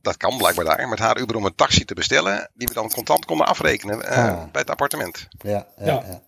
[0.01, 0.87] Dat kan blijkbaar daar.
[0.87, 2.51] Met haar Uber om een taxi te bestellen.
[2.53, 4.51] Die we dan contant konden afrekenen ah.
[4.51, 5.27] bij het appartement.
[5.37, 6.23] Ja, ja, ja.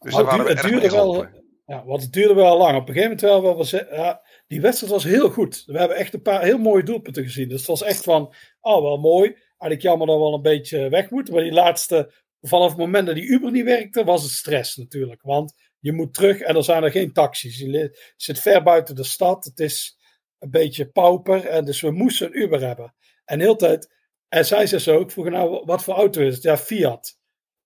[0.00, 1.26] Dus daar waren we het duurde wel,
[1.66, 2.76] ja, want het duurde wel lang.
[2.76, 5.62] Op een gegeven moment wel, we, ja, die wedstrijd was heel goed.
[5.66, 7.48] We hebben echt een paar heel mooie doelpunten gezien.
[7.48, 9.26] Dus het was echt van, oh wel mooi.
[9.58, 11.34] Eigenlijk jammer dat we wel een beetje weg moeten.
[11.34, 15.22] Maar die laatste, vanaf het moment dat die Uber niet werkte, was het stress natuurlijk.
[15.22, 17.58] Want je moet terug en er zijn er geen taxis.
[17.58, 19.44] Je zit ver buiten de stad.
[19.44, 19.98] Het is
[20.40, 21.46] een beetje pauper.
[21.46, 22.94] En dus we moesten een Uber hebben.
[23.24, 23.94] En de hele tijd,
[24.28, 26.42] en zij zei zo, ik vroeg nou, wat voor auto is het?
[26.42, 27.18] Ja, Fiat.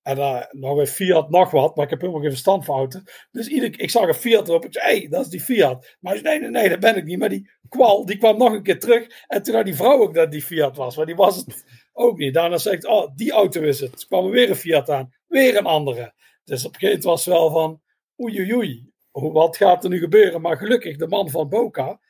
[0.02, 3.28] En uh, nog een Fiat nog wat, maar ik heb helemaal geen verstand van auto's.
[3.30, 4.66] Dus ieder, ik zag een Fiat erop.
[4.70, 5.96] Zei, hé, hey, dat is die Fiat.
[6.00, 7.18] Maar nee, nee, nee, dat ben ik niet.
[7.18, 9.24] Maar die kwal, die kwam nog een keer terug.
[9.26, 10.96] En toen had die vrouw ook dat die Fiat was.
[10.96, 12.34] Maar die was het ook niet.
[12.34, 14.06] Daarna ik, oh, die auto is het.
[14.06, 15.14] Kwam er weer een Fiat aan.
[15.26, 16.14] Weer een andere.
[16.44, 17.80] Dus op een gegeven moment was het wel van,
[18.22, 18.92] oei, oei, oei.
[19.12, 20.40] Wat gaat er nu gebeuren?
[20.40, 22.00] Maar gelukkig, de man van Boca,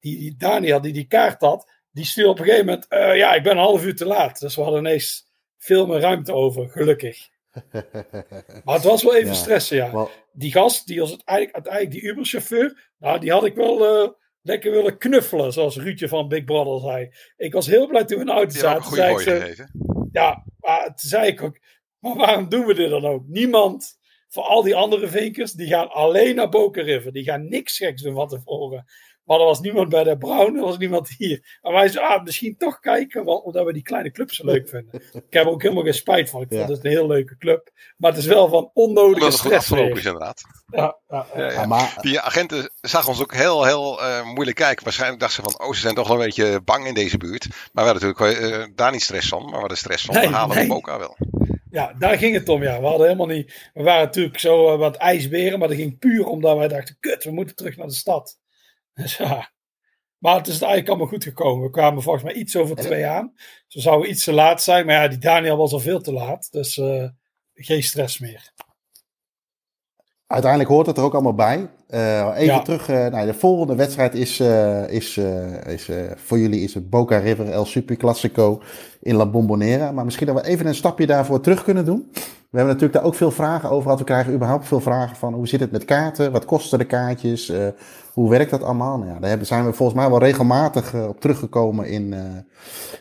[0.00, 3.34] die, die Daniel, die die kaart had, die stuurde op een gegeven moment, uh, ja,
[3.34, 4.40] ik ben een half uur te laat.
[4.40, 5.26] Dus we hadden ineens
[5.58, 7.28] veel meer ruimte over, gelukkig.
[8.64, 9.34] maar het was wel even ja.
[9.34, 10.08] stressen, ja.
[10.32, 14.08] Die gast, die was uiteindelijk, uiteindelijk die Uber-chauffeur, nou, die had ik wel uh,
[14.42, 17.10] lekker willen knuffelen, zoals Ruudje van Big Brother zei.
[17.36, 18.94] Ik was heel blij toen we in de auto zaten.
[18.94, 19.68] Zei ze,
[20.12, 21.58] ja, maar toen zei ik ook,
[21.98, 23.22] maar waarom doen we dit dan ook?
[23.26, 27.12] Niemand voor al die andere vinkers, die gaan alleen naar Boca River.
[27.12, 28.84] Die gaan niks geks doen van tevoren.
[29.28, 31.58] Maar er was niemand bij de Brown, er was niemand hier.
[31.62, 34.68] Maar wij zeiden, ah, misschien toch kijken, want, omdat we die kleine club zo leuk
[34.68, 35.02] vinden.
[35.12, 36.42] Ik heb er ook helemaal geen spijt van.
[36.42, 37.70] Ik vond het een heel leuke club.
[37.96, 39.72] Maar het is wel van onnodige dat stress.
[39.72, 40.42] afgelopen is inderdaad.
[40.66, 41.50] Ja, ja, ja.
[41.50, 41.96] ja, maar...
[42.00, 44.84] Die agenten zagen ons ook heel, heel uh, moeilijk kijken.
[44.84, 47.48] Waarschijnlijk dachten ze van, oh, ze zijn toch wel een beetje bang in deze buurt.
[47.72, 49.42] Maar we hadden natuurlijk uh, daar niet stress van.
[49.42, 50.66] Maar we hadden stress van, nee, we halen nee.
[50.66, 51.16] hem ook wel.
[51.70, 52.80] Ja, daar ging het om, ja.
[52.80, 53.70] We hadden helemaal niet...
[53.74, 57.24] We waren natuurlijk zo uh, wat ijsberen, maar dat ging puur omdat wij dachten, kut,
[57.24, 58.38] we moeten terug naar de stad.
[59.02, 59.50] Dus ja...
[60.18, 61.64] Maar het is eigenlijk allemaal goed gekomen.
[61.64, 63.32] We kwamen volgens mij iets over twee aan.
[63.66, 64.86] Zo zouden iets te laat zijn.
[64.86, 66.48] Maar ja, die Daniel was al veel te laat.
[66.50, 67.04] Dus uh,
[67.54, 68.52] geen stress meer.
[70.26, 71.70] Uiteindelijk hoort het er ook allemaal bij.
[71.90, 72.62] Uh, even ja.
[72.62, 72.88] terug.
[72.88, 74.40] Uh, nou, de volgende wedstrijd is,
[74.88, 75.16] is,
[75.66, 78.62] is voor jullie is het Boca River El Super Classico
[79.00, 79.92] in La Bombonera.
[79.92, 82.08] Maar misschien dat we even een stapje daarvoor terug kunnen doen.
[82.50, 83.98] We hebben natuurlijk daar ook veel vragen over gehad.
[83.98, 86.32] We krijgen überhaupt veel vragen van hoe zit het met kaarten?
[86.32, 87.48] Wat kosten de kaartjes?
[87.48, 87.66] Uh,
[88.18, 88.98] hoe werkt dat allemaal?
[88.98, 92.20] Nou daar zijn we volgens mij wel regelmatig uh, op teruggekomen in, uh,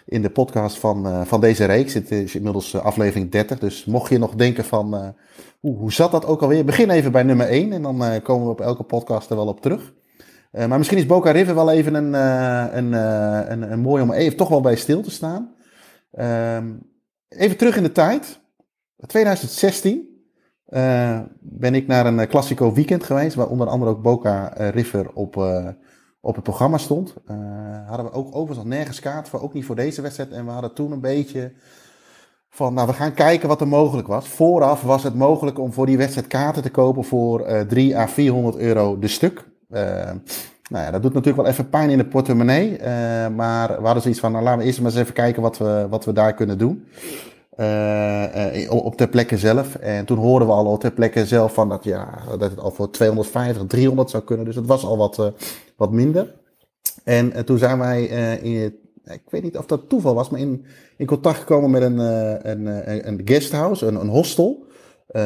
[0.06, 1.94] in de podcast van, van deze reeks.
[1.94, 3.60] Het is inmiddels aflevering 30.
[3.60, 5.16] Dus mocht je nog denken van
[5.60, 6.66] hoe, hoe zat dat ook alweer?
[6.66, 9.62] Begin even bij nummer 1 en dan komen we op elke podcast er wel op
[9.62, 9.94] terug.
[10.52, 12.14] maar misschien is Boca River wel even een,
[12.78, 12.94] een,
[13.52, 15.56] een, een mooi om even toch wel bij stil te staan.
[16.12, 16.74] Ehm,
[17.28, 18.40] even terug in de tijd.
[19.06, 20.17] 2016
[20.70, 25.36] uh, ben ik naar een Classico weekend geweest, waar onder andere ook Boca River op,
[26.22, 27.14] op het programma stond.
[27.88, 30.32] Hadden we ook overigens nergens kaart voor, ook niet voor deze wedstrijd.
[30.32, 31.52] En we hadden toen een beetje
[32.50, 34.28] van, nou we gaan kijken wat er mogelijk was.
[34.28, 38.58] Vooraf was het mogelijk om voor die wedstrijd kaarten te kopen voor 3 à 400
[38.58, 39.46] euro de stuk.
[39.68, 40.20] nou
[40.70, 42.80] ja, dat doet natuurlijk wel even pijn in de portemonnee.
[43.30, 45.88] maar we hadden zoiets van, nou laten we eerst maar eens even kijken wat we,
[45.90, 46.86] wat we daar kunnen doen.
[47.60, 49.76] Uh, op ter plekke zelf.
[49.76, 52.72] En toen hoorden we al op ter plekke zelf van dat, ja, dat het al
[52.72, 54.46] voor 250, 300 zou kunnen.
[54.46, 55.26] Dus het was al wat, uh,
[55.76, 56.36] wat minder.
[57.04, 58.04] En toen zijn wij
[58.42, 60.66] in, ik weet niet of dat toeval was, maar in,
[60.98, 64.66] in contact gekomen met een, een, een, een guesthouse, een, een hostel.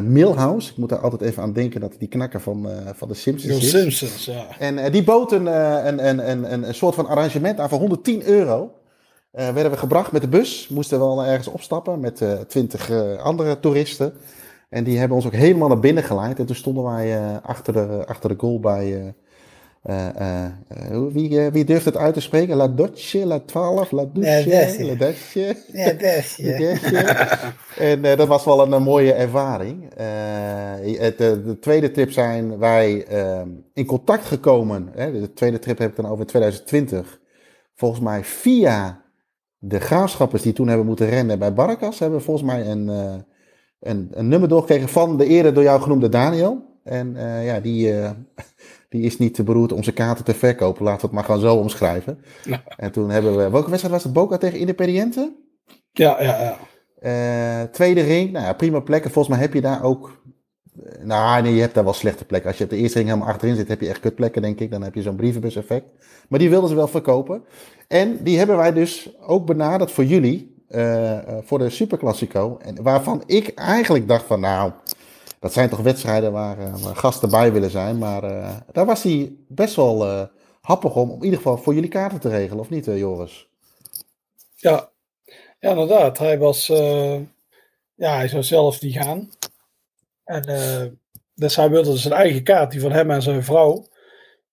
[0.04, 3.64] Millhouse, ik moet daar altijd even aan denken dat die knakker van, van de Simpsons
[3.64, 3.70] is.
[3.70, 4.46] Simpsons, ja.
[4.60, 5.46] En die bood een,
[5.88, 8.72] een, een, een, een soort van arrangement aan voor 110 euro.
[9.34, 10.68] Uh, werden we gebracht met de bus.
[10.68, 14.14] Moesten we wel ergens opstappen met uh, twintig uh, andere toeristen.
[14.70, 16.40] En die hebben ons ook helemaal naar binnen geleid.
[16.40, 19.14] En toen stonden wij achter, de, achter de goal bij,
[19.90, 20.46] Uh,
[21.12, 22.56] wie, wie durft het uit te spreken?
[22.56, 25.56] La Doce, La 12, La Duce, La Desce.
[25.74, 26.56] La Desce.
[27.78, 29.94] en dat was wel een, mooie ervaring.
[31.00, 33.06] Het, de tweede trip zijn wij
[33.74, 34.90] in contact gekomen.
[34.96, 37.20] Hè, de tweede trip heb ik dan over 2020.
[37.76, 39.02] Volgens mij via
[39.64, 42.00] de graafschappers die toen hebben moeten rennen bij Barracas.
[42.00, 42.88] Hebben volgens mij een,
[43.80, 46.80] een, een nummer doorgekregen van de eerder door jou genoemde Daniel.
[46.84, 47.94] En ja, die
[48.90, 50.84] die is niet te beroerd om zijn kaarten te verkopen.
[50.84, 52.24] Laten we het maar gewoon zo omschrijven.
[52.78, 53.50] En toen hebben we...
[53.50, 54.14] Welke wedstrijd was het?
[54.14, 55.36] Boca tegen Independiente?
[55.92, 56.58] Ja, ja,
[57.02, 57.68] ja.
[57.68, 58.32] Tweede ring.
[58.32, 59.12] Nou ja, prima plekken.
[59.12, 60.21] Volgens mij heb je daar ook...
[60.86, 62.50] Eh, nou, nee, je hebt daar wel slechte plekken.
[62.50, 64.72] Als je op de eerste ring helemaal achterin zit, heb je echt kutplekken, denk ik.
[64.72, 65.86] Dan heb je zo'n brievenbus-effect.
[66.30, 67.44] Maar die wilden ze wel verkopen.
[67.88, 70.50] En die hebben wij dus ook benaderd voor jullie.
[70.70, 72.58] Uh, voor de Superclassico.
[72.62, 74.72] En waarvan ik eigenlijk dacht van, nou
[75.40, 77.98] dat zijn toch wedstrijden waar, waar gasten bij willen zijn.
[77.98, 78.22] Maar
[78.72, 80.28] daar was hij best wel
[80.62, 83.48] happig om, in ieder geval voor jullie kaarten te regelen, of niet, Joris?
[84.56, 84.90] Ja.
[85.60, 86.18] ja, inderdaad.
[86.18, 86.68] Hij was,
[87.96, 89.30] ja, hij zou zelf niet gaan.
[90.32, 91.00] En
[91.36, 93.88] dus hij wilde zijn eigen kaart, die van hem en zijn vrouw,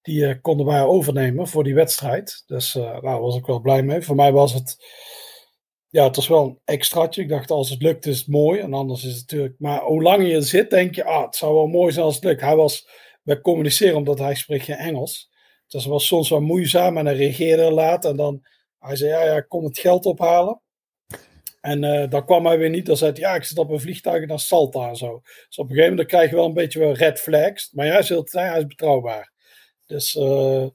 [0.02, 2.42] die konden wij overnemen voor die wedstrijd.
[2.46, 4.00] Dus daar was ik wel blij mee.
[4.00, 4.76] Voor mij was het
[5.90, 7.22] ja, het was wel een extraatje.
[7.22, 8.60] Ik dacht, als het lukt is het mooi.
[8.60, 9.54] En anders is het natuurlijk...
[9.58, 12.24] Maar hoe langer je zit, denk je, ah, het zou wel mooi zijn als het
[12.24, 12.40] lukt.
[12.40, 12.88] Hij was...
[13.22, 15.30] We communiceren omdat hij spreekt geen Engels.
[15.66, 18.04] Dus het was soms wel moeizaam en hij reageerde laat.
[18.04, 18.46] En dan...
[18.78, 20.60] Hij zei, ja, ja, kom het geld ophalen.
[21.60, 22.86] En uh, dan kwam hij weer niet.
[22.86, 25.20] Dan zei hij, ja, ik zit op een vliegtuig naar Salta en zo.
[25.22, 27.72] Dus op een gegeven moment krijg je wel een beetje wel red flags.
[27.72, 29.32] Maar hij is, heel, hij is betrouwbaar.
[29.86, 30.14] Dus...
[30.14, 30.66] Uh,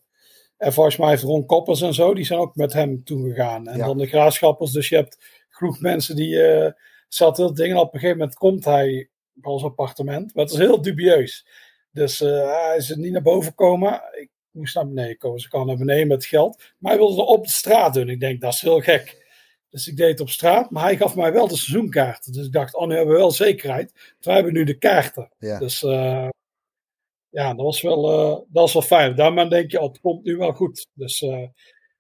[0.58, 3.68] en volgens mij heeft Ron Koppers en zo, die zijn ook met hem toegegaan.
[3.68, 4.72] En dan de graafschappers.
[4.72, 6.30] Dus je hebt genoeg mensen die.
[6.36, 6.72] Uh,
[7.14, 7.78] zat heel dingen.
[7.78, 10.34] Op een gegeven moment komt hij bij ons appartement.
[10.34, 11.48] Maar het is heel dubieus.
[11.92, 14.02] Dus uh, hij is er niet naar boven komen.
[14.12, 15.40] Ik moest naar beneden komen.
[15.40, 16.64] Ze kan naar beneden met geld.
[16.78, 18.10] Maar hij wilde het op de straat doen.
[18.10, 19.23] Ik denk, dat is heel gek.
[19.74, 20.70] Dus ik deed het op straat.
[20.70, 22.34] Maar hij gaf mij wel de seizoenkaarten.
[22.34, 24.16] Dus ik dacht, oh, nu hebben we wel zekerheid.
[24.20, 25.30] Wij hebben nu de kaarten.
[25.40, 26.30] Dus uh,
[27.30, 29.16] ja, dat was wel, uh, dat was wel fijn.
[29.16, 30.88] Daarmee denk je, oh, het komt nu wel goed.
[30.94, 31.52] Dus uh, hij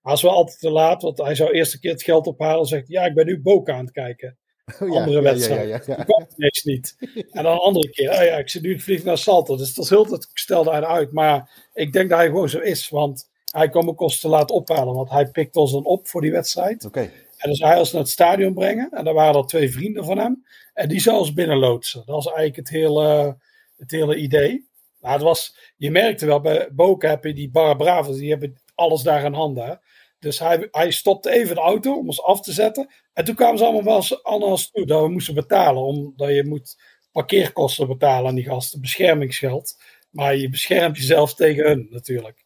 [0.01, 2.65] was wel altijd te laat, want hij zou eerst een keer het geld ophalen en
[2.65, 4.37] zegt, ja, ik ben nu Boca aan het kijken.
[4.79, 5.67] Oh, ja, andere wedstrijd.
[5.67, 6.95] Ja, ja, ja, kwam ineens niet.
[7.31, 9.57] En dan een andere keer, oh ja, ik zit nu het vliegen naar Salto.
[9.57, 11.11] Dus dat is heel het stelde hij uit.
[11.11, 14.51] Maar ik denk dat hij gewoon zo is, want hij kwam ook ons te laat
[14.51, 16.85] ophalen, want hij pikte ons dan op voor die wedstrijd.
[16.85, 17.09] Oké.
[17.43, 18.89] En dan zou hij ons naar het stadion brengen.
[18.91, 20.45] En daar waren er twee vrienden van hem.
[20.73, 22.03] En die zou ons binnenloodsen.
[22.05, 23.37] Dat was eigenlijk het hele,
[23.77, 24.69] het hele idee.
[24.99, 28.61] Nou, het was, je merkte wel, bij Boken heb je die Barra Bravos, die hebben
[28.75, 29.81] alles daar in handen.
[30.19, 32.89] Dus hij, hij stopte even de auto om ons af te zetten.
[33.13, 35.83] En toen kwamen ze allemaal wel ons toe dat we moesten betalen.
[35.83, 36.81] Omdat je moet
[37.11, 39.75] parkeerkosten betalen aan die gasten, beschermingsgeld.
[40.09, 42.45] Maar je beschermt jezelf tegen hun natuurlijk.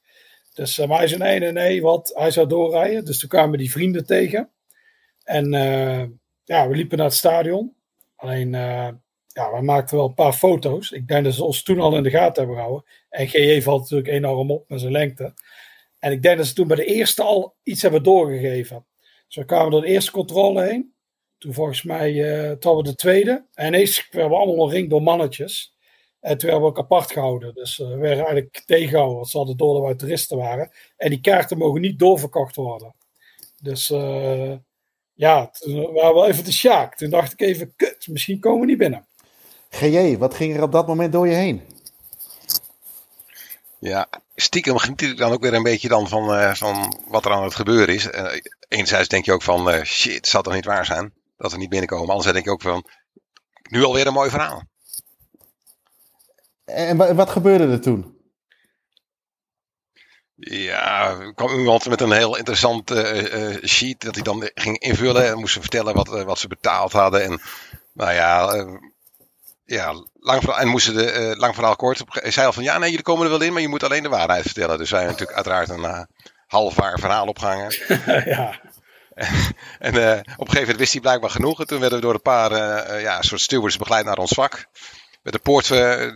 [0.53, 3.05] Dus uh, maar hij zei nee, nee, nee, hij zou doorrijden.
[3.05, 4.51] Dus toen kwamen die vrienden tegen.
[5.27, 6.03] En uh,
[6.43, 7.75] ja, we liepen naar het stadion.
[8.15, 8.89] Alleen uh,
[9.27, 10.91] ja, we maakten wel een paar foto's.
[10.91, 12.89] Ik denk dat ze ons toen al in de gaten hebben gehouden.
[13.09, 15.33] En GJ valt natuurlijk enorm op met zijn lengte.
[15.99, 18.85] En ik denk dat ze toen bij de eerste al iets hebben doorgegeven.
[19.27, 20.93] Dus we kwamen door de eerste controle heen.
[21.37, 23.45] Toen volgens mij, uh, toen we de tweede.
[23.53, 25.75] En ineens werden we allemaal ring door mannetjes.
[26.19, 27.53] En toen werden we ook apart gehouden.
[27.53, 29.15] Dus we werden eigenlijk tegengehouden.
[29.15, 30.71] Want ze hadden door dat wij toeristen waren.
[30.97, 32.95] En die kaarten mogen niet doorverkocht worden.
[33.61, 33.89] Dus
[35.17, 36.95] ja, toen waren we wel even de sjaak.
[36.95, 39.05] Toen dacht ik even, kut, misschien komen we niet binnen.
[39.69, 41.61] GJ, wat ging er op dat moment door je heen?
[43.79, 47.31] Ja, stiekem geniet ik dan ook weer een beetje dan van, uh, van wat er
[47.31, 48.05] aan het gebeuren is.
[48.05, 48.31] Uh,
[48.67, 51.57] enerzijds denk je ook van, uh, shit, het zal toch niet waar zijn dat we
[51.57, 52.09] niet binnenkomen.
[52.09, 52.89] Anderzijds denk je ook van,
[53.69, 54.63] nu alweer een mooi verhaal.
[56.65, 58.16] En wat gebeurde er toen?
[60.39, 62.93] Ja, er kwam iemand met een heel interessant
[63.63, 67.23] sheet dat hij dan ging invullen en moest ze vertellen wat, wat ze betaald hadden.
[67.23, 67.41] En
[67.93, 68.65] nou ja,
[69.65, 72.03] ja, lang verhaal, en moesten de, lang verhaal kort.
[72.11, 74.09] zei al van ja, nee, jullie komen er wel in, maar je moet alleen de
[74.09, 74.77] waarheid vertellen.
[74.77, 76.03] Dus wij hebben natuurlijk uiteraard een uh,
[76.47, 77.75] halfwaar verhaal opgehangen.
[78.35, 78.59] ja.
[79.79, 81.59] en op een gegeven moment wist hij blijkbaar genoeg.
[81.59, 82.51] En toen werden we door een paar
[83.01, 84.65] ja, soort stewards begeleid naar ons vak.
[85.21, 85.67] Met de poort,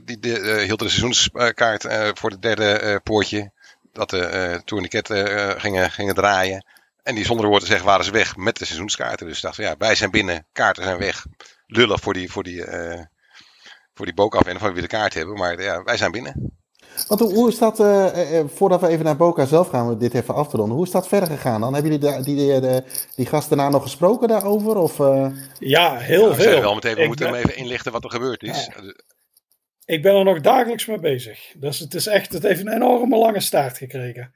[0.06, 1.86] die de, hield de seizoenskaart
[2.20, 3.52] voor het derde poortje.
[3.92, 6.66] Dat de tourniquetten gingen, gingen draaien.
[7.04, 9.28] En die zonder woord te zeggen waren ze weg met de seizoenskaarten.
[9.28, 11.26] Dus dachten ja, wij zijn binnen, kaarten zijn weg.
[11.68, 12.66] Lullig voor die, voor die
[13.94, 15.38] voor die Boca en van wie de kaart hebben.
[15.38, 16.60] Maar ja, wij zijn binnen.
[17.08, 19.98] Want hoe, hoe is dat, uh, uh, voordat we even naar Boca zelf gaan, we
[19.98, 20.76] dit even af te ronden.
[20.76, 21.74] Hoe is dat verder gegaan dan?
[21.74, 22.84] Hebben jullie die, die, die,
[23.16, 24.76] die gasten daarna nog gesproken daarover?
[24.76, 25.28] Of, uh...
[25.60, 26.62] Ja, heel ja, veel.
[26.62, 28.66] wel meteen, we moeten hem even inlichten wat er gebeurd is.
[28.66, 28.94] Ja.
[29.92, 31.54] Ik ben er nog dagelijks mee bezig.
[31.58, 34.34] Dus het is echt, het heeft een enorme lange staart gekregen.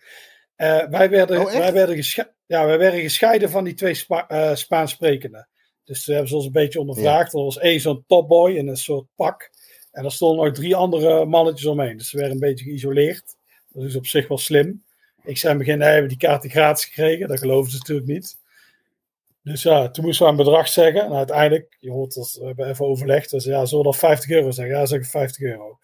[0.58, 2.04] Uh, wij, werden, Oh, wij, werden
[2.46, 5.48] ja, wij werden gescheiden van die twee Spa uh, Spaans sprekenden.
[5.84, 7.34] Dus we hebben ze ons een beetje ondervraagd.
[7.34, 9.50] Er was één zo'n topboy in een soort pak.
[9.92, 11.98] En er stonden nog drie andere mannetjes omheen.
[11.98, 13.36] Dus ze werden een beetje geïsoleerd.
[13.68, 14.84] Dat is op zich wel slim.
[15.24, 17.28] Ik zei in het begin, nee, we hebben die kaarten gratis gekregen.
[17.28, 18.38] Dat geloven ze natuurlijk niet.
[19.46, 21.02] Dus ja, toen moesten we een bedrag zeggen.
[21.02, 23.30] En uiteindelijk, je hoort dat, we hebben even overlegd.
[23.30, 24.76] Dus ja, zullen we dat 50 euro zeggen?
[24.76, 25.80] Ja, zeg ik 50 euro.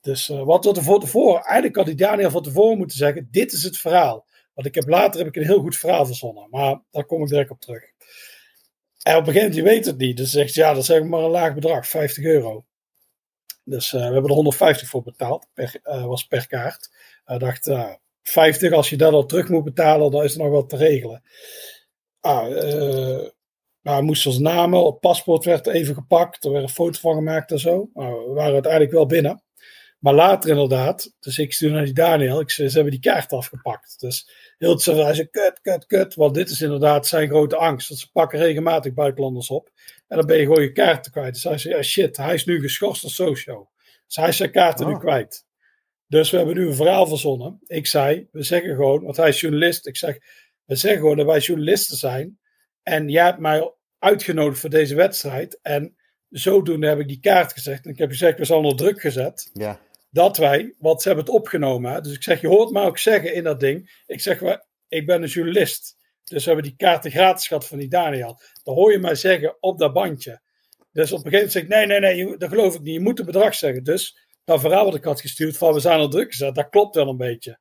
[0.00, 3.52] Dus uh, wat we van tevoren, eigenlijk had die Daniel van tevoren moeten zeggen, dit
[3.52, 4.26] is het verhaal.
[4.54, 6.46] Want ik heb later heb ik een heel goed verhaal verzonnen.
[6.50, 7.82] Maar daar kom ik direct op terug.
[9.02, 10.16] En op een gegeven moment, je weet het niet.
[10.16, 12.64] Dus zegt, ja, dat zeg maar een laag bedrag, 50 euro.
[13.64, 16.90] Dus uh, we hebben er 150 voor betaald, per, uh, was per kaart.
[17.26, 17.70] Ik dacht,
[18.22, 21.22] 50, als je dat al terug moet betalen, dan is er nog wat te regelen.
[22.24, 23.28] Ah, uh,
[23.82, 27.50] nou, moesten ons namen, het paspoort werd even gepakt, er werd een foto van gemaakt
[27.50, 27.90] en zo.
[27.94, 29.42] Nou, we waren uiteindelijk wel binnen.
[29.98, 33.32] Maar later inderdaad, dus ik stuurde naar die Daniel, ik zei, ze hebben die kaart
[33.32, 34.00] afgepakt.
[34.00, 37.88] Dus heel het hij zei, kut, kut, kut, want dit is inderdaad zijn grote angst.
[37.88, 39.70] Want ze pakken regelmatig buitenlanders op.
[40.08, 41.34] En dan ben je gewoon je kaarten kwijt.
[41.34, 43.68] Dus hij zei, ja shit, hij is nu geschorst als socio.
[44.06, 44.92] Dus hij is zijn kaarten oh.
[44.92, 45.46] nu kwijt.
[46.06, 47.60] Dus we hebben nu een verhaal verzonnen.
[47.66, 49.86] Ik zei, we zeggen gewoon, want hij is journalist.
[49.86, 50.18] Ik zeg,
[50.64, 52.38] we zeggen gewoon dat wij journalisten zijn.
[52.82, 55.58] En jij hebt mij uitgenodigd voor deze wedstrijd.
[55.62, 55.96] En
[56.28, 57.84] zodoende heb ik die kaart gezegd.
[57.84, 59.50] En ik heb gezegd, we zijn onder druk gezet.
[59.52, 59.80] Ja.
[60.10, 61.92] Dat wij, want ze hebben het opgenomen.
[61.92, 62.00] Hè?
[62.00, 64.02] Dus ik zeg, je hoort mij ook zeggen in dat ding.
[64.06, 64.40] Ik zeg,
[64.88, 65.96] ik ben een journalist.
[66.24, 68.40] Dus we hebben die kaarten gratis gehad van die Daniel.
[68.62, 70.40] Dan hoor je mij zeggen op dat bandje.
[70.92, 72.94] Dus op een gegeven moment zeg ik, nee, nee, nee, dat geloof ik niet.
[72.94, 73.84] Je moet het bedrag zeggen.
[73.84, 76.94] Dus dat verhaal wat ik had gestuurd van we zijn al druk gezet, dat klopt
[76.94, 77.58] wel een beetje.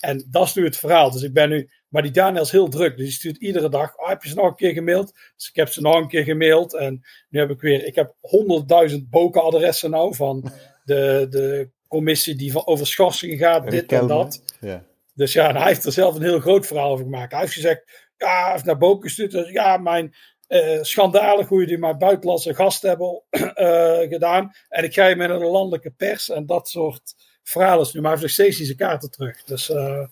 [0.00, 1.10] En dat is nu het verhaal.
[1.10, 2.96] Dus ik ben nu, maar die Daniel is heel druk.
[2.96, 5.12] Dus die stuurt iedere dag, oh, heb je ze nog een keer gemaild?
[5.36, 6.74] Dus ik heb ze nog een keer gemaild.
[6.74, 10.52] En nu heb ik weer, ik heb honderdduizend bokenadressen nou van
[10.84, 14.42] de, de commissie die over schorsingen gaat, dit en dat.
[14.60, 14.84] Ja.
[15.14, 17.32] Dus ja, en hij heeft er zelf een heel groot verhaal over gemaakt.
[17.32, 19.30] Hij heeft gezegd, ja, hij heeft naar Boken gestuurd.
[19.30, 20.14] Dus, ja, mijn
[20.48, 24.52] uh, schandalig hoe jullie maar buitenlandse gasten hebben uh, gedaan.
[24.68, 27.14] En ik ga je met een landelijke pers en dat soort
[27.48, 28.00] verhalen nu.
[28.00, 29.44] Maar hij heeft nog steeds deze kaarten terug.
[29.44, 30.06] Dus, uh...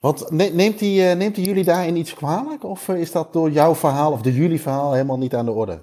[0.00, 2.64] Want neemt hij, neemt hij jullie daarin iets kwalijk?
[2.64, 5.82] Of is dat door jouw verhaal of door jullie verhaal helemaal niet aan de orde?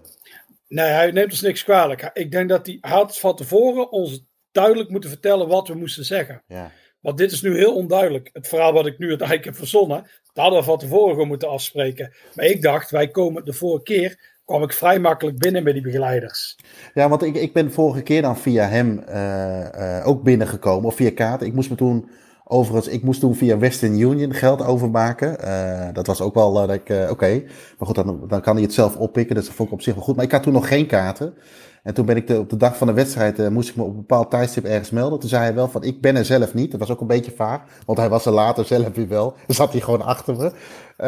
[0.68, 2.10] Nee, hij neemt ons niks kwalijk.
[2.14, 6.44] Ik denk dat hij had van tevoren ons duidelijk moeten vertellen wat we moesten zeggen.
[6.48, 6.72] Ja.
[7.00, 8.30] Want dit is nu heel onduidelijk.
[8.34, 10.02] Het verhaal wat ik nu uiteindelijk heb verzonnen,
[10.34, 12.14] dat hadden we van tevoren moeten afspreken.
[12.36, 15.82] Maar ik dacht, wij komen de vorige keer, kwam ik vrij makkelijk binnen bij die
[15.82, 16.58] begeleiders.
[16.94, 20.96] Ja, want ik, ik ben vorige keer dan via hem uh, uh, ook binnengekomen, of
[20.96, 21.42] via kaart.
[21.42, 22.10] Ik moest me toen,
[22.44, 25.38] overigens, ik moest toen via Western Union geld overmaken.
[25.44, 27.44] Uh, dat was ook wel, dat ik, oké.
[27.78, 29.94] Maar goed, dan, dan kan hij het zelf oppikken, dus dat vond ik op zich
[29.94, 30.16] wel goed.
[30.16, 31.34] Maar ik had toen nog geen kaarten.
[31.84, 33.84] En toen ben ik de, op de dag van de wedstrijd, uh, moest ik me
[33.84, 35.20] op een bepaald tijdstip ergens melden.
[35.20, 36.72] Toen zei hij wel van, ik ben er zelf niet.
[36.72, 39.34] Dat was ook een beetje vaag, want hij was er later zelf weer wel.
[39.48, 40.46] Dan zat hij gewoon achter me.
[40.46, 41.08] Uh,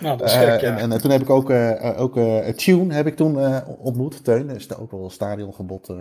[0.00, 1.50] nou, dat is gek, uh, en, en, toen heb ik ook,
[1.96, 2.18] ook
[2.56, 4.24] Tune heb ik toen ontmoet.
[4.24, 5.94] Teun, is ook wel stadiongebod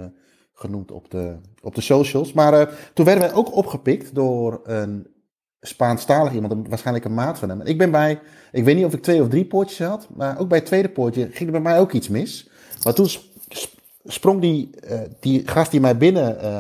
[0.54, 2.34] genoemd op de, op de socials.
[2.34, 5.08] Maar toen werden wij ook opgepikt door een
[5.66, 7.62] Spaanstalig iemand, waarschijnlijk een maat van hem.
[7.62, 8.20] Ik ben bij,
[8.52, 10.90] ik weet niet of ik twee of drie poortjes had, maar ook bij het tweede
[10.90, 12.50] poortje ging er bij mij ook iets mis.
[12.84, 13.08] Maar toen
[14.06, 16.52] sprong die, uh, die gast die mij binnen uh,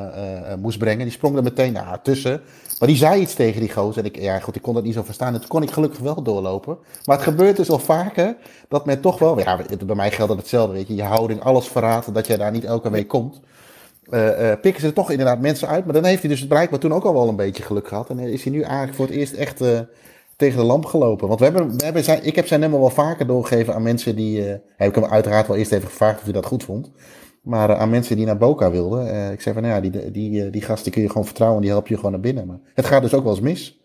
[0.49, 2.41] uh, moest brengen, die sprong er meteen nou, tussen.
[2.80, 4.03] Maar die zei iets tegen die gozer.
[4.03, 5.34] En ik, ja goed, ik kon dat niet zo verstaan.
[5.34, 6.77] En toen kon ik gelukkig wel doorlopen.
[7.05, 8.35] Maar het gebeurt dus al vaker
[8.67, 10.95] dat men toch wel, ja, bij mij geldt dat hetzelfde, weet je.
[10.95, 13.39] Je houding, alles verraadt dat jij daar niet elke week komt.
[14.61, 15.85] pikken ze er toch inderdaad mensen uit.
[15.85, 18.09] Maar dan heeft hij dus blijkbaar toen ook al wel een beetje geluk gehad.
[18.09, 19.61] En is hij nu eigenlijk voor het eerst echt
[20.35, 21.27] tegen de lamp gelopen.
[21.27, 24.15] Want we hebben, we hebben zijn, ik heb zijn nummer wel vaker doorgegeven aan mensen
[24.15, 24.41] die.
[24.76, 26.91] Heb ik hem uiteraard wel eerst even gevraagd of hij dat goed vond.
[27.45, 29.07] Maar uh, aan mensen die naar Boca wilden.
[29.07, 31.61] Uh, ik zei van nou ja, die, die, die gasten kun je gewoon vertrouwen.
[31.61, 32.47] Die help je gewoon naar binnen.
[32.47, 33.80] Maar het gaat dus ook wel eens mis.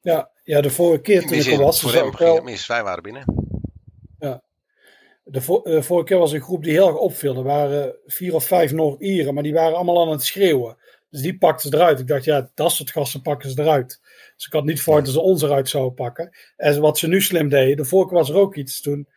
[0.00, 1.80] Ja, ja de vorige keer toen ik er was.
[1.80, 2.66] Voor hem ging het mis.
[2.66, 3.24] Wij waren binnen.
[4.18, 4.42] Ja.
[5.24, 7.36] De, vo de vorige keer was een groep die heel erg opviel.
[7.36, 9.34] Er waren vier of vijf Noord-Ieren.
[9.34, 10.76] Maar die waren allemaal aan het schreeuwen.
[11.10, 12.00] Dus die pakten ze eruit.
[12.00, 14.00] Ik dacht, ja, dat soort gasten pakken ze eruit.
[14.36, 16.30] Dus ik had niet verwacht dat ze ons eruit zouden pakken.
[16.56, 19.08] En wat ze nu slim deden, de vorige was er ook iets toen.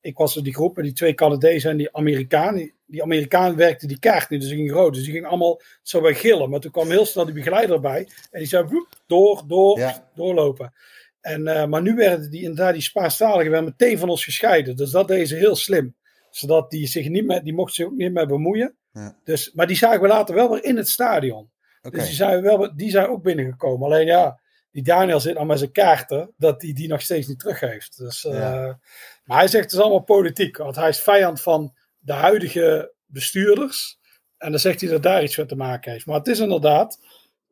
[0.00, 2.54] Ik was er die groep, die twee Canadezen en die Amerikaan.
[2.54, 4.94] Die, die Amerikaan werkte die kaart niet, dus die ging rood.
[4.94, 6.50] Dus die ging allemaal zo bij gillen.
[6.50, 8.08] Maar toen kwam heel snel die begeleider bij.
[8.30, 10.08] En die zei, woep, door, door, Ja.
[10.14, 10.74] doorlopen.
[11.20, 14.76] En, eh, maar nu werden die, inderdaad die Spaanstaligen werden meteen van ons gescheiden.
[14.76, 15.96] Dus dat deden ze heel slim.
[16.30, 18.76] Zodat die zich niet meer, die mochten zich ook niet meer bemoeien.
[18.92, 19.16] Ja.
[19.24, 21.50] Dus, maar die zagen we later wel weer in het stadion.
[21.90, 23.86] Dus die zijn, wel, die zijn ook binnengekomen.
[23.86, 24.40] Alleen ja,
[24.70, 27.98] die Daniel zit al met zijn kaarten, dat hij die nog steeds niet teruggeeft.
[27.98, 28.78] Dus, eh, Ja.
[29.24, 31.74] Maar hij zegt het is allemaal politiek, want hij is vijand van
[32.04, 33.98] de huidige bestuurders.
[34.38, 36.06] En dan zegt hij dat daar iets mee te maken heeft.
[36.06, 36.98] Maar het is inderdaad,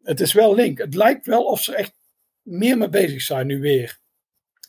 [0.03, 0.79] het is wel link.
[0.79, 1.95] Het lijkt wel of ze echt
[2.43, 3.99] meer mee bezig zijn nu weer.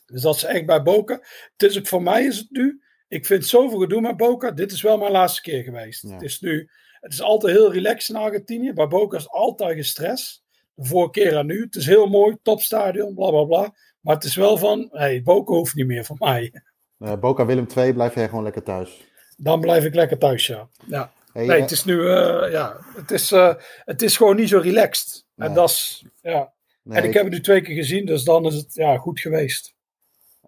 [0.06, 1.14] Dus dat ze echt bij Boca.
[1.56, 2.82] Het is ook voor mij is het nu.
[3.08, 4.50] Ik vind zoveel gedoe met Boca.
[4.50, 6.02] Dit is wel mijn laatste keer geweest.
[6.02, 6.12] Ja.
[6.12, 6.70] Het is nu.
[7.00, 8.72] Het is altijd heel relaxed in Argentinië.
[8.72, 10.42] Bij Boca is altijd gestrest.
[10.74, 11.62] De vorige keer en nu.
[11.62, 13.74] Het is heel mooi, topstadion, bla bla bla.
[14.00, 16.62] Maar het is wel van, hey, Boca hoeft niet meer van mij.
[16.98, 19.12] Eh, Boca Willem 2 blijf jij gewoon lekker thuis.
[19.36, 20.68] Dan blijf ik lekker thuis, ja.
[20.86, 21.12] ja.
[21.32, 23.54] Hey, Nee, eh, het is nu, eh, ja, het is, eh,
[23.84, 25.24] het is gewoon niet zo relaxed.
[25.36, 26.52] En dat is, ja.
[26.82, 29.20] nee, en ik heb het nu twee keer gezien, dus dan is het, ja, goed
[29.20, 29.74] geweest.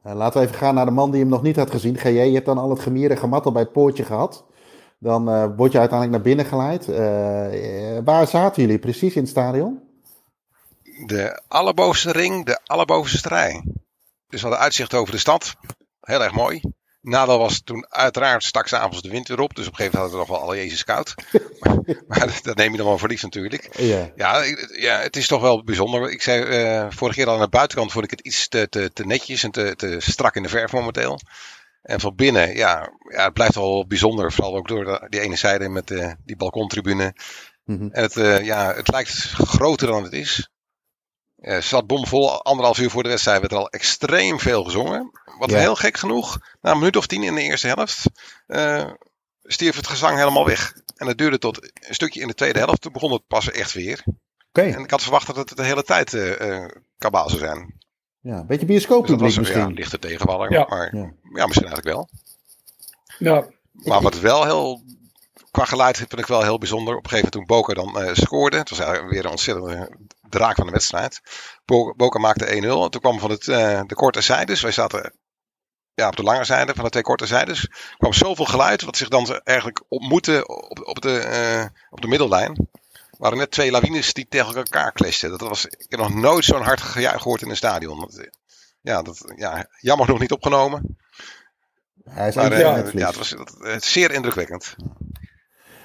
[0.02, 1.98] Laten we even gaan naar de man die hem nog niet had gezien.
[1.98, 4.44] GJ, je hebt dan al het gemierde gemattel bij het poortje gehad.
[4.98, 6.86] Dan eh, word je uiteindelijk naar binnen geleid.
[8.04, 9.82] Waar zaten jullie precies in het stadion?
[11.06, 13.64] De allerbovenste ring, de allerbovenste rij.
[14.28, 15.54] Dus we hadden uitzicht over de stad.
[16.00, 16.60] Heel erg mooi.
[17.06, 19.54] Nadeel was toen uiteraard straks avonds de wind weer op.
[19.54, 21.14] Dus op een gegeven moment hadden we nog wel alle Jezus koud.
[21.60, 21.78] maar,
[22.08, 23.68] maar dat neem je dan wel voor lief natuurlijk.
[23.78, 24.12] Ja.
[24.16, 24.42] Ja,
[24.72, 26.10] ja, het is toch wel bijzonder.
[26.10, 28.92] Ik zei eh, vorige keer al aan de buitenkant vond ik het iets te, te,
[28.92, 31.20] te netjes en te, te strak in de verf momenteel.
[31.82, 34.32] En van binnen, ja, ja, het blijft wel bijzonder.
[34.32, 37.14] Vooral ook door de, die ene zijde met eh, die balkontribune.
[37.64, 37.88] Mhm.
[37.90, 40.50] En het, eh, ja, het lijkt groter dan het is.
[41.36, 45.10] Eh zat bomvol, anderhalf uur voor de wedstrijd werd er al extreem veel gezongen.
[45.38, 45.58] Wat Ja.
[45.58, 48.04] heel gek genoeg, na een minuut of tien in de eerste helft,
[48.46, 48.90] eh,
[49.42, 50.74] stierf het gezang helemaal weg.
[50.96, 53.72] En het duurde tot een stukje in de tweede helft, toen begon het pas echt
[53.72, 54.04] weer.
[54.48, 57.74] Oké, En ik had verwacht dat het de hele tijd eh eh, kabaal zou zijn.
[58.20, 59.60] ja, een beetje Dus dat bioscooppubliek was ja, misschien.
[59.60, 60.52] een lichte tegenvaller.
[60.52, 60.66] Ja.
[60.68, 61.12] Maar Ja.
[61.32, 61.46] ja.
[61.46, 62.08] misschien eigenlijk wel.
[63.18, 64.82] Ja, Maar wat wel heel.
[65.50, 66.96] Qua geluid vind ik wel heel bijzonder.
[66.96, 68.56] Op een gegeven moment toen Boca dan eh, scoorde.
[68.56, 69.90] Het was eigenlijk weer een ontzettende
[70.28, 71.20] draak van de wedstrijd.
[71.64, 72.84] Bo- Boca maakte 1-0.
[72.84, 74.60] En toen kwam van het, eh, de korte zijdes.
[74.60, 75.14] Wij zaten
[75.94, 77.68] ja, op de lange zijde van de twee korte zijdes.
[77.96, 78.82] kwam zoveel geluid.
[78.82, 82.68] Wat zich dan eigenlijk ontmoette op, op, de, eh, op de middellijn.
[82.92, 85.30] Er waren net twee lawines die tegen elkaar clashten.
[85.30, 88.00] Dat was, ik heb nog nooit zo'n hard gejuich gehoord in een stadion.
[88.00, 88.28] Dat,
[88.80, 90.96] ja, dat, ja, jammer nog niet opgenomen.
[92.04, 94.74] Hij is Maar eh, ja, het was dat, zeer indrukwekkend.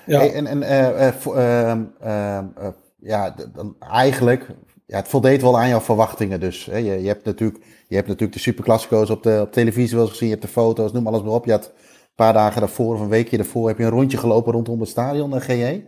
[0.06, 0.18] ja.
[0.20, 4.48] Hey, en en eh, eh, eh, ja, dan eigenlijk,
[4.86, 6.66] ja, het voldeed wel aan jouw verwachtingen dus.
[6.66, 6.78] Hè?
[6.78, 10.12] Je, je, hebt natuurlijk, je hebt natuurlijk de superklassico's op, de, op televisie wel eens
[10.12, 11.46] gezien, je hebt de foto's, noem alles maar op.
[11.46, 14.54] Je had een paar dagen daarvoor of een weekje daarvoor heb je een rondje gelopen
[14.54, 15.86] rondom het stadion, GJ.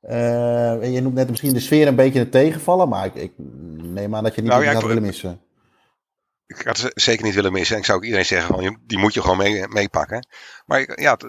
[0.00, 3.32] Eh, en je noemt net misschien de sfeer een beetje een tegenvallen, maar ik, ik
[3.76, 5.40] neem aan dat je niet Nou ja, had ik- willen missen.
[6.46, 7.74] Ik had ze zeker niet willen missen.
[7.74, 10.26] En ik zou ook iedereen zeggen, van, die moet je gewoon mee, meepakken.
[10.66, 11.28] Maar ja, eh,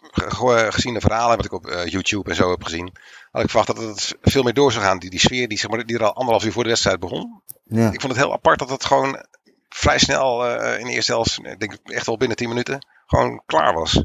[0.00, 2.92] ge- ge- gezien de verhalen wat ik op eh, YouTube en zo heb gezien,
[3.32, 4.98] had ik verwacht dat het veel meer door zou gaan.
[4.98, 7.42] Die, die sfeer die, zeg maar, die er al anderhalf uur voor de wedstrijd begon.
[7.64, 7.92] Ja.
[7.92, 9.24] Ik vond het heel apart dat het gewoon
[9.68, 13.42] vrij snel eh, in de eerste helft, ik denk echt wel binnen 10 minuten, gewoon
[13.46, 14.04] klaar was.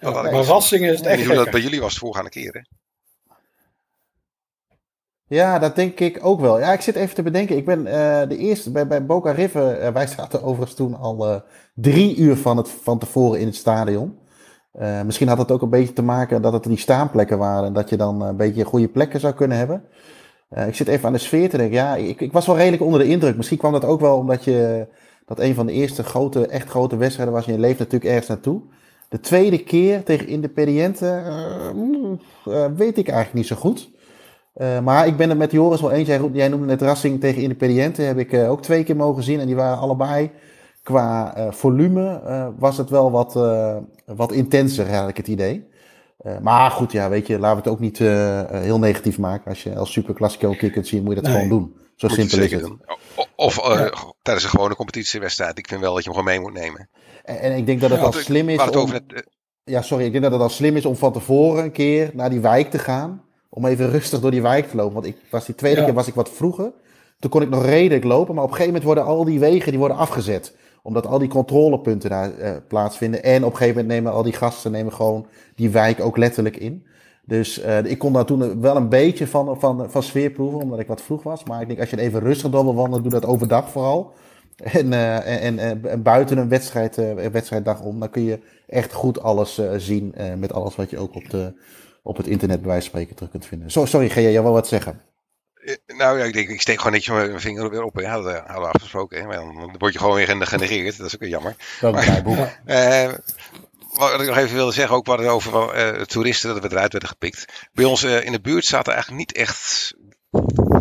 [0.00, 1.80] Ja, had ik maar Rassingen is het Ik weet echt niet hoe dat bij jullie
[1.80, 2.68] was de voorgaande keren.
[5.28, 6.58] Ja, dat denk ik ook wel.
[6.58, 7.56] Ja, ik zit even te bedenken.
[7.56, 9.78] Ik ben eh, de eerste bij, bij Boca River.
[9.78, 11.40] eh, wij zaten overigens toen al eh,
[11.74, 14.18] drie uur van, het, van tevoren in het stadion.
[14.78, 17.66] Eh, misschien had het ook een beetje te maken dat het die staanplekken waren.
[17.66, 19.82] En dat je dan een beetje goede plekken zou kunnen hebben.
[20.48, 21.76] Eh, ik zit even aan de sfeer te denken.
[21.76, 23.36] Ja, ik, ik was wel redelijk onder de indruk.
[23.36, 24.86] Misschien kwam dat ook wel omdat je.
[25.26, 27.46] Dat een van de eerste grote, echt grote wedstrijden was.
[27.46, 28.60] En je leeft natuurlijk ergens naartoe.
[29.08, 31.06] De tweede keer tegen Independiente.
[31.06, 33.94] eh, eh, weet ik eigenlijk niet zo goed.
[34.82, 36.08] Maar ik ben het met Joris wel eens.
[36.32, 38.02] Jij, noemde net Rassing tegen Independiente.
[38.02, 39.40] Heb ik ook twee keer mogen zien.
[39.40, 40.30] En die waren allebei
[40.86, 42.20] qua uh, volume
[42.58, 43.34] was het wel wat,
[44.06, 45.66] wat intenser, had ik het idee.
[46.42, 47.98] maar goed, ja, weet je, laten we het ook niet
[48.62, 49.50] heel negatief maken.
[49.50, 51.76] Als je als superklassico een keer kunt zien, moet je dat nee, gewoon doen.
[51.96, 52.60] Zo simpel is het.
[52.60, 52.80] Doen.
[53.36, 53.90] Of ja.
[54.22, 55.58] tijdens een gewone competitiewedstrijd.
[55.58, 56.88] Ik vind wel dat je hem gewoon mee moet nemen.
[57.24, 58.70] En, en ik denk dat het ja, al slim is.
[58.70, 59.26] Om, het,
[59.64, 60.04] ja, sorry.
[60.04, 62.70] Ik denk dat het al slim is om van tevoren een keer naar die wijk
[62.70, 64.94] te gaan om even rustig door die wijk te lopen.
[64.94, 65.84] Want ik was die tweede ja.
[65.84, 66.72] keer was ik wat vroeger.
[67.18, 68.34] Toen kon ik nog redelijk lopen.
[68.34, 70.54] Maar op een gegeven moment worden al die wegen die worden afgezet.
[70.86, 73.22] Omdat al die controlepunten daar uh, plaatsvinden.
[73.22, 76.56] En op een gegeven moment nemen al die gasten nemen gewoon die wijk ook letterlijk
[76.56, 76.86] in.
[77.24, 80.60] Dus uh, ik kon daar toen wel een beetje van, van, van sfeer proeven.
[80.60, 81.44] Omdat ik wat vroeg was.
[81.44, 83.02] Maar ik denk als je even rustig door wil wandelen.
[83.02, 84.12] Doe dat overdag vooral.
[84.56, 88.00] En, uh, en, en, en, buiten een wedstrijd, een wedstrijddag om.
[88.00, 90.14] Dan kun je echt goed alles zien.
[90.38, 91.52] met alles wat je ook op de
[92.06, 93.70] op het internet bij wijze van spreken terug kunt vinden.
[93.70, 95.00] So, sorry, ga jij wel wat zeggen?
[95.86, 98.00] Nou ja, ik denk, ik steek gewoon netjes mijn vinger weer op.
[98.00, 99.22] Ja, dat hadden we afgesproken.
[99.22, 99.36] Hè?
[99.36, 100.96] Dan word je gewoon weer genegeerd.
[100.96, 101.56] Dat is ook weer jammer.
[101.80, 102.36] Dat boek.
[102.66, 103.12] Uh,
[103.92, 107.08] wat ik nog even wilde zeggen, ook wat over uh, toeristen, dat we eruit werden
[107.08, 107.68] gepikt.
[107.72, 109.94] Bij ons uh, in de buurt zaten eigenlijk niet echt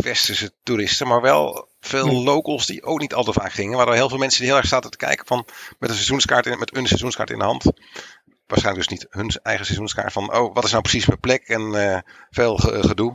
[0.02, 2.24] westerse toeristen, maar wel veel Nee.
[2.24, 3.72] locals die ook niet al te vaak gingen.
[3.72, 5.46] Er waren heel veel mensen die heel erg zaten te kijken van
[5.80, 7.64] met een seizoenskaart in, met een seizoenskaart in de hand.
[8.48, 12.04] waarschijnlijk dus niet hun eigen seizoenskaart van, oh, wat is nou precies mijn plek en
[12.30, 13.12] veel gedoe.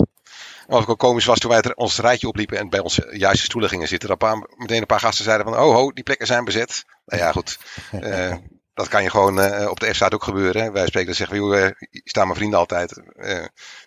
[0.70, 3.70] Wat ook komisch was toen wij het, ons rijtje opliepen en bij onze juiste stoelen
[3.70, 4.08] gingen zitten.
[4.08, 6.84] Dat paar, meteen een paar gasten zeiden van, oh ho, die plekken zijn bezet.
[7.06, 7.58] Nou ja, goed.
[7.92, 8.34] Uh,
[8.74, 10.72] dat kan je gewoon uh, op de F-staat ook gebeuren.
[10.72, 13.02] Wij spreken dan zeggen we, joh, staan mijn vrienden altijd.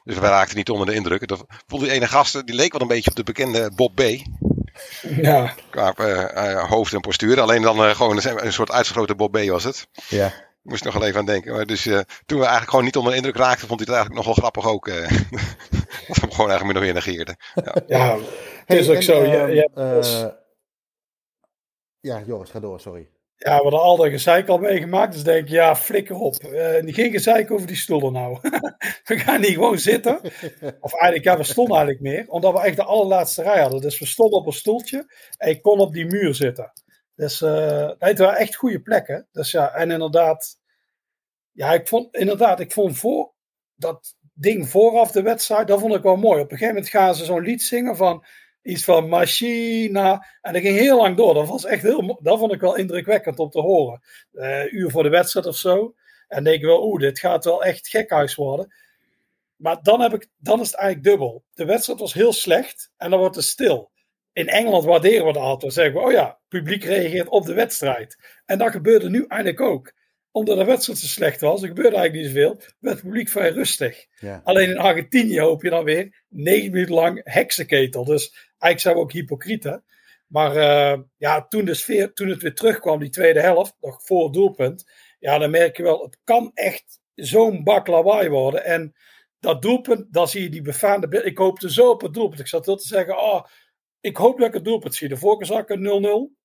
[0.03, 1.27] Dus wij raakten niet onder de indruk.
[1.27, 4.01] Dat voelde die ene gast, die leek wel een beetje op de bekende Bob B.
[5.01, 5.53] Ja.
[5.69, 5.93] Qua
[6.67, 7.41] hoofd en postuur.
[7.41, 9.87] Alleen dan gewoon een, een soort uitvergrote Bob B was het.
[10.07, 11.53] Ja moest nog wel even aan denken.
[11.53, 13.97] Maar dus uh, toen we eigenlijk gewoon niet onder de indruk raakten, vond hij het
[13.97, 14.87] eigenlijk nog wel grappig ook.
[14.87, 14.95] Uh,
[16.07, 17.37] dat we hem gewoon eigenlijk nog weer negeerden.
[17.55, 18.17] Ja, ja
[18.65, 19.23] het is ook zo.
[19.23, 20.29] Je, ehm, je uh,
[21.99, 23.09] ja, Joris, ga door, sorry.
[23.35, 25.13] Ja, we hadden altijd gezeik al meegemaakt.
[25.13, 26.35] Dus denk ik, ja, flikker op.
[26.43, 28.37] Uh, geen gezeik over die stoelen nou.
[29.03, 30.19] we gaan niet gewoon zitten.
[30.79, 32.25] Of eigenlijk, ja, we stonden eigenlijk meer.
[32.27, 33.81] Omdat we echt de allerlaatste rij hadden.
[33.81, 35.05] Dus we stonden op een stoeltje.
[35.37, 36.71] En ik kon op die muur zitten.
[37.15, 39.27] Dus uh, het waren echt goede plekken.
[39.31, 40.59] Dus ja, en inderdaad,
[41.51, 43.33] ja, ik vond inderdaad, ik vond voor
[43.75, 46.41] dat ding vooraf de wedstrijd, dat vond ik wel mooi.
[46.41, 48.25] Op een gegeven moment gaan ze zo'n lied zingen van
[48.61, 50.27] iets van Machina.
[50.41, 51.33] En dat ging heel lang door.
[51.33, 54.01] Dat was echt heel, dat vond ik wel indrukwekkend om te horen.
[54.33, 55.95] Uh, uur voor de wedstrijd of zo.
[56.27, 58.73] En denk ik wel, oeh, dit gaat wel echt gekhuis worden.
[59.55, 61.43] Maar dan, heb ik, dan is het eigenlijk dubbel.
[61.53, 63.91] De wedstrijd was heel slecht en dan wordt het stil
[64.33, 65.61] in Engeland waarderen we dat altijd.
[65.61, 68.17] Dan zeggen we, oh ja, publiek reageert op de wedstrijd.
[68.45, 69.93] En dat gebeurde nu eigenlijk ook.
[70.31, 73.49] Omdat de wedstrijd zo slecht was, er gebeurde eigenlijk niet zoveel, werd het publiek vrij
[73.49, 74.05] rustig.
[74.19, 74.41] Ja.
[74.43, 78.03] Alleen in Argentinië hoop je dan weer negen minuten lang heksenketel.
[78.03, 79.83] Dus eigenlijk zijn we ook hypocrieten.
[80.27, 84.23] Maar uh, ja, toen, de sfeer, toen het weer terugkwam, die tweede helft, nog voor
[84.23, 84.91] het doelpunt.
[85.19, 88.65] Ja, dan merk je wel, het kan echt zo'n bak lawaai worden.
[88.65, 88.93] En
[89.39, 91.23] dat doelpunt, dan zie je die befaamde...
[91.23, 92.39] Ik hoopte zo op het doelpunt.
[92.39, 93.43] Ik zat wel te zeggen, oh,
[94.03, 95.07] ik hoop dat ik het doelpunt zie.
[95.07, 96.41] De zag ik 0-0.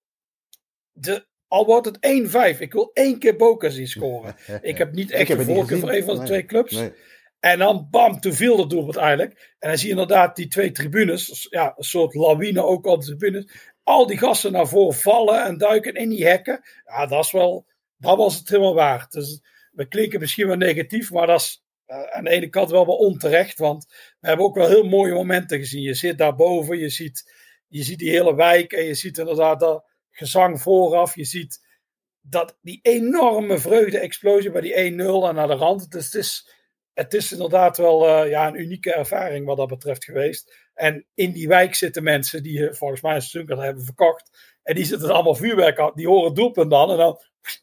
[0.92, 2.58] De, al wordt het 1-5.
[2.58, 4.36] Ik wil één keer Boca zien scoren.
[4.62, 6.72] ik heb niet echt de voorkeur voor een van de twee clubs.
[6.72, 6.92] Nee.
[7.40, 9.54] En dan bam, toen viel het doelpunt eigenlijk.
[9.58, 11.46] En dan zie je inderdaad die twee tribunes.
[11.50, 13.72] Ja, een soort lawine ook op de tribunes.
[13.82, 16.60] Al die gasten naar voren vallen en duiken in die hekken.
[16.84, 17.66] Ja, dat is wel...
[17.96, 19.12] Dat was het helemaal waard.
[19.12, 19.40] Dus
[19.72, 22.96] we klinken misschien wel negatief, maar dat is uh, aan de ene kant wel wel
[22.96, 23.58] onterecht.
[23.58, 23.86] Want
[24.20, 25.82] we hebben ook wel heel mooie momenten gezien.
[25.82, 27.37] Je zit daarboven, je ziet
[27.68, 31.14] je ziet die hele wijk en je ziet inderdaad dat gezang vooraf.
[31.14, 31.66] Je ziet
[32.20, 35.90] dat die enorme vreugde-explosie bij die 1-0 en naar de rand.
[35.90, 36.52] Dus het is,
[36.92, 40.66] het is inderdaad wel uh, ja, een unieke ervaring wat dat betreft geweest.
[40.74, 44.56] En in die wijk zitten mensen die volgens mij een seizoen hebben verkocht.
[44.62, 45.92] En die zitten allemaal vuurwerk af.
[45.92, 46.90] Die horen doelpunt dan.
[46.90, 47.20] En dan,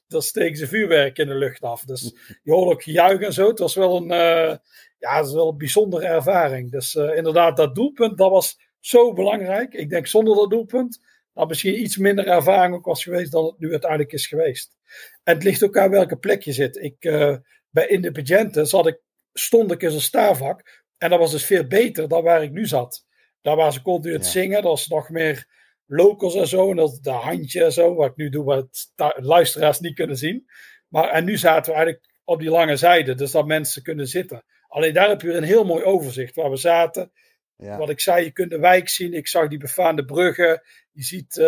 [0.07, 1.83] dan steken ze vuurwerk in de lucht af.
[1.83, 3.47] Dus je hoort ook gejuich en zo.
[3.47, 4.57] Het was wel een, uh,
[4.97, 6.71] ja, het is wel een bijzondere ervaring.
[6.71, 9.73] Dus inderdaad, dat doelpunt, dat was zo belangrijk.
[9.73, 10.99] Ik denk zonder dat doelpunt
[11.33, 14.75] dat misschien iets minder ervaring ook was geweest dan het nu uiteindelijk is geweest.
[15.23, 16.75] En het ligt ook aan welke plek je zit.
[16.75, 17.35] Ik, uh,
[17.69, 19.01] bij Independiente zat ik,
[19.33, 20.83] stond ik in zo'n staarvak.
[20.97, 23.05] En dat was dus veel beter dan waar ik nu zat.
[23.41, 24.31] Daar waar ze continu het ja.
[24.31, 24.61] zingen.
[24.61, 25.47] Dat was nog meer
[25.85, 26.69] locals en zo.
[26.69, 27.95] En dat de handje en zo.
[27.95, 30.45] Wat ik nu doe, wat luisteraars niet kunnen zien.
[30.87, 33.15] Maar en nu zaten we eigenlijk op die lange zijde.
[33.15, 34.45] Dus dat mensen kunnen zitten.
[34.67, 36.35] Alleen daar heb je een heel mooi overzicht.
[36.35, 37.11] Waar we zaten.
[37.57, 37.77] Ja.
[37.77, 39.13] Wat ik zei, je kunt de wijk zien.
[39.13, 40.61] Ik zag die befaamde bruggen.
[40.91, 41.45] Je ziet, uh,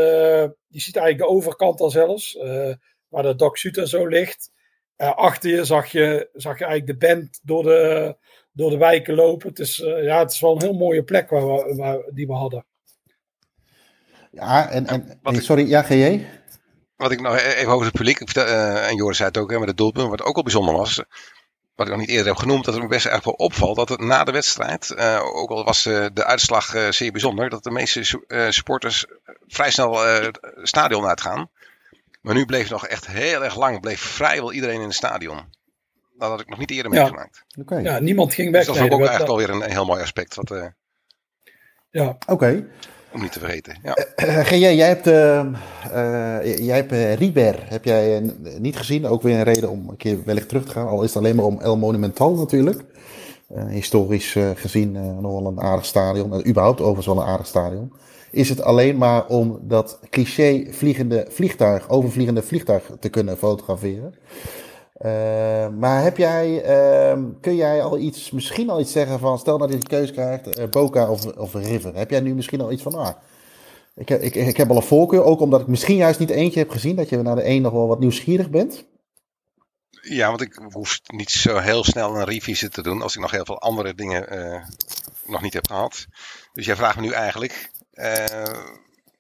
[0.68, 2.36] je ziet eigenlijk de overkant al zelfs.
[2.36, 2.74] Uh,
[3.08, 4.52] waar de Doc Suter zo ligt.
[4.98, 8.16] Uh, achter je zag, je zag je eigenlijk de band door de,
[8.52, 9.50] door de wijken lopen.
[9.50, 12.34] Het is, ja, het is wel een heel mooie plek waar we, waar, die we
[12.34, 12.66] hadden.
[14.32, 14.88] Ja, en,
[15.24, 16.28] en sorry, ja, GJ?
[16.96, 19.68] Wat ik nog e-, even over het publiek, en Joris zei het ook, hè, met
[19.68, 21.04] het doelpunt, wat ook al bijzonder was
[21.78, 23.90] wat ik nog niet eerder heb genoemd, dat het me best erg wel opvalt dat
[23.90, 27.64] het na de wedstrijd, uh, ook al was uh, de uitslag uh, zeer bijzonder, dat
[27.64, 29.06] de meeste supporters
[29.48, 31.50] vrij snel het stadion uitgaan.
[32.22, 35.56] Maar nu bleef nog echt heel erg lang, bleef vrijwel iedereen in het stadion.
[36.18, 37.00] Dat had ik nog niet eerder ja.
[37.00, 37.46] meegemaakt.
[37.60, 37.84] Okay.
[37.84, 38.66] Ja, niemand ging weg.
[38.66, 40.36] Dus dat is ook, ook eigenlijk alweer een, een, heel mooi aspect.
[40.36, 40.72] Wat,
[41.90, 42.08] ja.
[42.10, 42.32] Oké.
[42.32, 42.68] Okay.
[43.14, 43.78] Om niet te vergeten.
[43.84, 43.98] Ja.
[44.26, 45.46] Uh, GJ, jij hebt, uh,
[45.94, 49.06] uh, jij hebt Riber heb jij niet gezien.
[49.06, 50.88] Ook weer een reden om een keer wellicht terug te gaan.
[50.88, 52.84] Al is het alleen maar om El Monumental natuurlijk.
[53.70, 56.48] historisch gezien nog wel een aardig stadion.
[56.48, 57.92] überhaupt overigens wel een aardig stadion.
[58.32, 64.14] Is het alleen maar om dat cliché vliegende vliegtuig, overvliegende vliegtuig te kunnen fotograferen?
[65.06, 66.66] Uh, maar heb jij,
[67.16, 70.14] uh, kun jij al iets, misschien al iets zeggen van, stel dat je de keuze
[70.14, 71.96] krijgt, uh, Boca of, of River.
[71.96, 73.16] Heb jij nu misschien al iets van, ah,
[73.96, 76.70] ik, ik, ik heb al een voorkeur, ook omdat ik misschien juist niet eentje heb
[76.70, 78.86] gezien, dat je naar de een nog wel wat nieuwsgierig bent?
[79.90, 83.32] Ja, want ik hoef niet zo heel snel een revisie te doen als ik nog
[83.32, 84.26] heel veel andere dingen
[85.26, 86.06] nog niet heb gehad.
[86.54, 87.72] Dus jij vraagt me nu eigenlijk,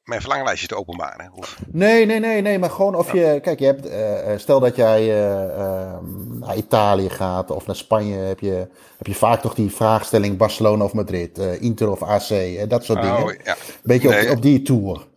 [0.07, 1.31] mijn verlanglijstje te openbaren.
[1.33, 1.57] Of...
[1.71, 5.01] Nee, nee, nee, nee, maar gewoon of je, kijk, je hebt, uh, stel dat jij
[5.21, 5.97] uh,
[6.39, 8.67] naar Italië gaat of naar Spanje, heb je,
[8.97, 12.29] heb je vaak toch die vraagstelling Barcelona of Madrid, uh, Inter of AC,
[12.69, 13.23] dat soort dingen.
[13.23, 13.55] Oh, ja.
[13.83, 14.29] Beetje nee.
[14.29, 15.07] op, op die tour.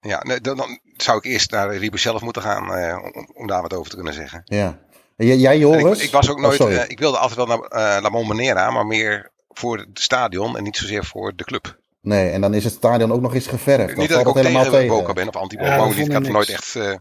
[0.00, 2.70] Ja, nee, dan, dan, zou ik eerst naar Riebe zelf moeten gaan
[3.02, 4.42] om, om, daar wat over te kunnen zeggen.
[4.44, 4.78] Ja.
[5.16, 5.98] Jij, jij Joris?
[5.98, 9.32] Ik, ik, was ook nooit, oh, ik wilde altijd wel naar La Montmanera, maar meer
[9.48, 11.82] voor het stadion en niet zozeer voor de club.
[12.04, 13.96] Nee, en dan is het stadion ook nog eens geverfd.
[13.96, 15.76] Niet dat ik ook helemaal tegen Boca ben of anti-Boca.
[15.76, 16.74] Ja, ik had nooit echt...
[16.74, 16.94] Uh,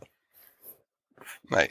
[1.41, 1.69] nee,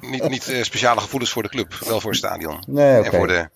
[0.00, 1.74] niet, niet uh, speciale gevoelens voor de club.
[1.74, 2.64] Wel voor het stadion.
[2.66, 3.10] Nee, okay.
[3.10, 3.50] En voor de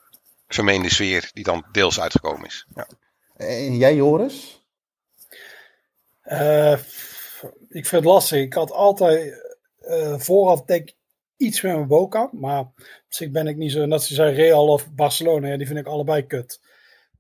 [0.49, 2.67] vermeende sfeer die dan deels uitgekomen is.
[2.75, 2.89] Ja.
[3.37, 4.67] En jij Joris?
[6.25, 6.73] Uh,
[7.69, 8.39] ik vind het lastig.
[8.39, 9.43] Ik had altijd
[10.17, 10.93] vooraf denk
[11.37, 12.29] iets met mijn Boca.
[12.33, 12.73] Maar op
[13.09, 13.87] zich ben ik niet zo...
[13.87, 15.49] Net zoals Real of Barcelona.
[15.49, 16.61] Ja, die vind ik allebei kut.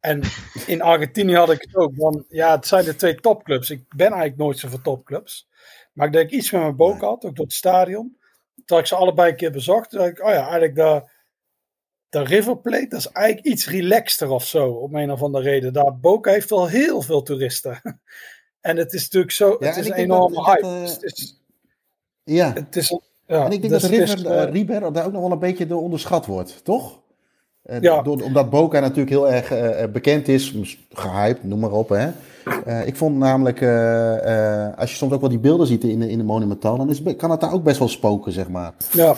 [0.04, 0.20] En
[0.66, 1.96] in Argentinië had ik het ook.
[1.96, 3.70] Want ja, het zijn de twee topclubs.
[3.70, 5.48] Ik ben eigenlijk nooit zo voor topclubs.
[5.92, 8.16] Maar ik denk iets met mijn Boca had, ook door het stadion.
[8.64, 11.02] Toen ik ze allebei een keer bezocht, dacht ik, oh ja, eigenlijk de,
[12.08, 15.72] de River Plate, dat is eigenlijk iets relaxter of zo, om een of andere reden.
[15.72, 17.80] Daar Boca heeft wel heel veel toeristen.
[18.60, 20.66] en het is natuurlijk zo, ja, het is een enorme hype.
[20.66, 21.40] Uh, het is,
[22.24, 22.52] ja.
[22.52, 25.22] Het is, ja, en ik denk dus dat River, is, uh, River daar ook nog
[25.22, 27.02] wel een beetje door onderschat wordt, toch?
[27.64, 28.02] Ja.
[28.02, 30.56] Door, omdat Boca natuurlijk heel erg uh, bekend is,
[30.92, 31.88] gehyped, noem maar op.
[31.88, 32.10] Hè.
[32.66, 36.08] Uh, ik vond namelijk, uh, als je soms ook wel die beelden ziet in de,
[36.10, 38.74] in de Monumental, dan is, kan het daar ook best wel spoken, zeg maar.
[38.92, 39.16] Ja,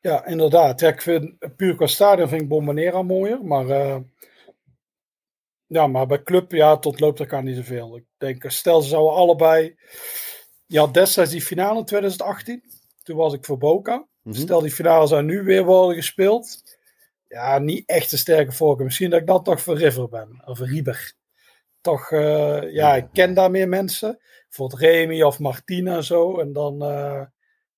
[0.00, 0.80] ja inderdaad.
[0.80, 3.66] Ik vind, puur qua stadion vind ik Bombonera mooier, maar,
[5.66, 7.96] ja, maar bij club, ja, tot loopt kan niet zoveel.
[7.96, 9.76] Ik denk, stel ze zouden allebei,
[10.66, 12.62] ja, destijds die finale in 2018,
[13.02, 14.08] toen was ik voor Boca.
[14.30, 14.40] Mhm.
[14.40, 16.62] Stel die finale zou nu weer worden gespeeld.
[17.28, 18.84] Ja, niet echt een sterke voorkeur.
[18.84, 20.42] Misschien dat ik dan toch voor River ben.
[20.44, 21.12] Of Rieber.
[21.80, 24.18] Toch, uh, ja, ik ken daar meer mensen.
[24.48, 26.38] Bijvoorbeeld Remy of Martina en zo.
[26.38, 27.22] En dan, uh,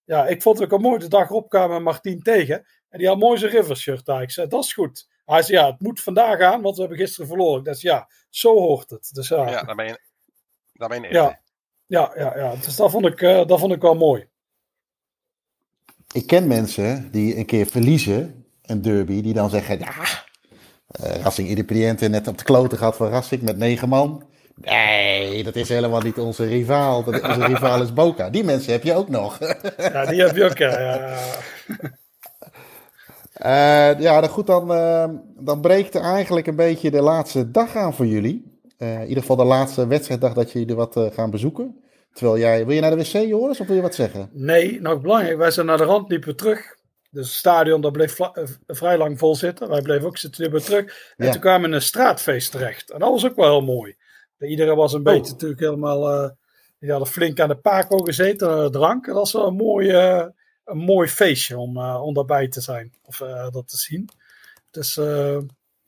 [0.05, 2.67] ja, ik vond het ook een mooi de dag opkwamen met Martien tegen.
[2.89, 4.23] En die had mooi zijn River shirt daar.
[4.23, 5.09] Ik zei, dat is goed.
[5.25, 7.65] Hij zei, ja, het moet vandaag aan, want we hebben gisteren verloren.
[7.65, 9.11] Dus ja, zo hoort het.
[9.13, 10.01] Dus, ja, ja daar ben je,
[10.73, 11.41] daar ben je ja.
[11.87, 12.55] ja, ja, ja.
[12.55, 14.31] Dus dat vond ik, uh, dat vond ik wel mooi
[16.13, 20.25] ik ken mensen die een keer verliezen, een derby, die dan zeggen: Ja,
[21.01, 24.23] uh, Racing Independiente net op de kloten gehad van Racing met negen man.
[24.55, 27.05] Nee, dat is helemaal niet onze rivaal.
[27.05, 28.31] Dat, onze rivaal is Boca.
[28.31, 29.39] Die mensen heb je ook nog.
[29.77, 31.17] Ja, die heb je ook, ja.
[33.45, 35.05] Uh, ja, dan goed, dan, uh,
[35.39, 38.61] dan breekt er eigenlijk een beetje de laatste dag aan voor jullie.
[38.79, 41.82] Uh, in ieder geval de laatste wedstrijddag dat jullie wat gaan bezoeken.
[42.13, 44.31] Terwijl jij, wil je naar de wc, Joris, of wil je wat zeggen?
[44.33, 45.37] Nee, nog belangrijk.
[45.37, 46.77] Wij zijn naar de rand, liepen terug.
[47.11, 49.69] Dus het stadion dat bleef eh, vrij lang vol zitten.
[49.69, 51.15] Wij bleven ook zitten, liepen terug.
[51.17, 52.91] En toen kwamen we in een straatfeest terecht.
[52.91, 53.97] En dat was ook wel heel mooi.
[54.39, 55.05] Iedereen was een oh.
[55.05, 56.25] beetje natuurlijk helemaal...
[56.25, 56.31] Uh,
[56.79, 59.07] die hadden flink aan de pako gezeten, uh, drank.
[59.07, 60.27] En dat was wel een mooi, uh,
[60.65, 62.93] een mooi feestje om, om daarbij te zijn.
[63.03, 63.17] Of
[63.51, 64.09] dat te zien.
[64.71, 64.95] Dus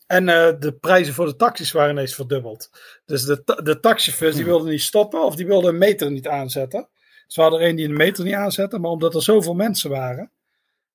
[0.06, 2.70] en uh, de prijzen voor de taxis waren ineens verdubbeld.
[3.04, 6.88] Dus de, de taxichauffeurs die wilden niet stoppen of die wilden een meter niet aanzetten.
[7.26, 10.32] Ze hadden er een die een meter niet aanzette, maar omdat er zoveel mensen waren,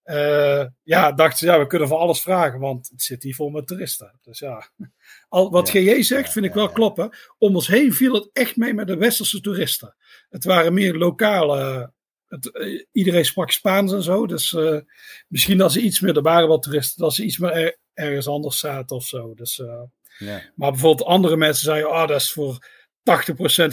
[0.10, 3.50] uh, ja, dachten ze, ja, we kunnen voor alles vragen, want het zit hier vol
[3.50, 4.20] met toeristen.
[4.22, 4.70] Dus ja,
[5.30, 5.82] Al, wat ja.
[5.82, 7.10] GJ zegt, vind ik wel kloppen.
[7.38, 9.96] Om ons heen viel het echt mee met de westerse toeristen.
[10.30, 11.92] Het waren meer lokale
[12.30, 14.28] het, uh, iedereen sprak Spaans en zo.
[14.28, 14.80] Dus uh,
[15.28, 18.28] misschien als ze iets meer, er waren wat toeristen, dat ze iets meer er, ergens
[18.28, 19.34] anders zaten of zo.
[19.34, 19.82] Dus, uh,
[20.18, 20.42] ja.
[20.56, 22.62] Maar bijvoorbeeld andere mensen zeiden, oh, dat is voor 80%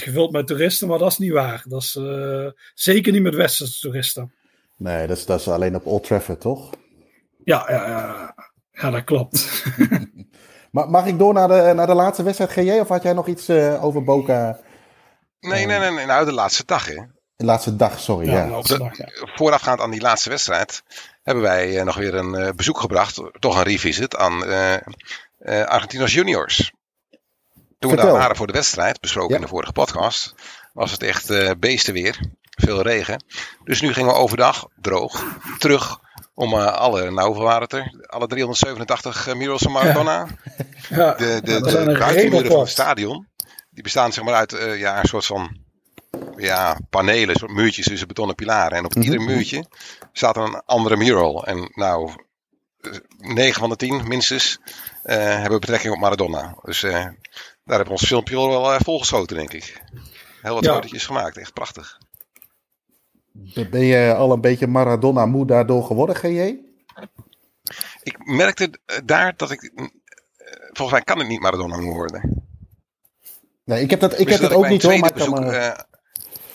[0.03, 1.65] gevuld met toeristen, maar dat is niet waar.
[1.69, 1.99] Dat is
[2.75, 4.33] zeker niet met westerse toeristen.
[4.77, 6.71] Nee, dat is, dat is alleen op Old Trafford, toch?
[7.45, 8.35] Ja, ja, ja.
[8.73, 9.65] ja dat klopt.
[10.71, 12.79] Mag ik door naar de, naar de laatste wedstrijd, GJ?
[12.81, 14.61] Of had jij nog iets over Boca?
[15.41, 16.07] Nee, nee, nee, nee.
[16.07, 17.03] Nou, de laatste dag, hè.
[17.37, 18.27] De laatste dag, sorry.
[18.27, 18.61] Ja, ja.
[18.61, 20.83] De, voorafgaand aan die laatste wedstrijd
[21.23, 24.75] hebben wij uh, nog weer een uh, bezoek gebracht, toch een revisit aan uh,
[25.65, 26.73] Argentinos Juniors.
[27.79, 27.97] Toen Vertel.
[27.99, 29.37] we daar waren voor de wedstrijd, besproken ja.
[29.37, 30.35] in de vorige podcast,
[30.73, 32.21] was het echt beestenweer.
[32.51, 33.25] Veel regen.
[33.65, 35.25] Dus nu gingen we overdag, droog,
[35.59, 36.01] terug
[36.35, 38.07] om alle, nou hoeveel waren het er?
[38.07, 40.27] Alle 387 murals van Maradona.
[40.89, 40.97] Ja.
[40.97, 41.15] Ja.
[41.15, 43.29] De, de, de, de buitenmuren van het stadion.
[43.71, 45.66] Die bestaan zeg maar uit ja, een soort van
[46.37, 48.79] ja, panelen, soort muurtjes tussen betonnen pilaren.
[48.79, 49.13] En op mm -hmm.
[49.13, 49.65] ieder muurtje
[50.13, 51.47] staat een andere mural.
[51.47, 52.11] En nou,
[53.19, 54.59] 9 van de 10 minstens
[55.05, 56.57] uh, hebben betrekking op Maradona.
[56.63, 57.13] Dus uh, daar
[57.65, 59.83] hebben we ons filmpje wel uh, volgeschoten, denk ik.
[60.43, 60.75] Heel wat ja.
[60.75, 61.99] fotootjes gemaakt, echt prachtig.
[63.71, 66.59] Ben je al een beetje Maradona moe daardoor geworden, GJ?
[68.03, 68.71] Ik merkte
[69.05, 69.73] daar dat ik.
[70.73, 72.47] Volgens mij kan ik niet Maradona moe worden.
[73.65, 75.71] Nee, ik heb dat, ik heb dat ook niet hoor, maar bezoek, uh,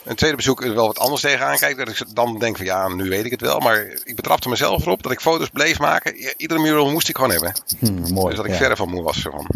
[0.04, 1.76] een tweede bezoek er wel wat anders tegenaan kijk.
[1.76, 3.58] Dat ik dan denk van ja, nu weet ik het wel.
[3.58, 6.16] Maar ik betrapte mezelf erop dat ik foto's bleef maken.
[6.36, 7.52] Iedere mural moest ik gewoon hebben.
[7.78, 9.46] Hmm, mooi, dus dat ik verre van moe was ervan.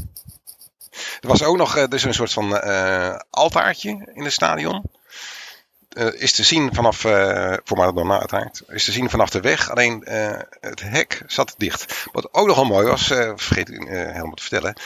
[1.21, 4.83] Er was ook nog dus een soort van uh, altaartje in het stadion.
[5.97, 6.97] Uh, is te zien vanaf,
[7.65, 9.71] voor Maradona uiteraard, is te zien vanaf de weg.
[9.71, 10.03] Alleen
[10.61, 12.07] het hek zat dicht.
[12.13, 13.07] Wat ook nogal mooi was,
[13.37, 14.77] vergeet ik helemaal te vertellen.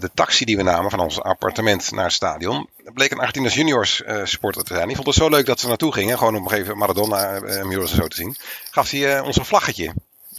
[0.00, 2.68] de taxi die we namen van ons appartement naar het stadion.
[2.94, 4.86] bleek een Argentinos Juniors supporter te zijn.
[4.86, 6.18] Die vond het zo leuk dat ze naartoe gingen.
[6.18, 8.36] Gewoon om nog even Maradona murals en zo te zien.
[8.70, 9.92] Gaf hij ons een vlaggetje.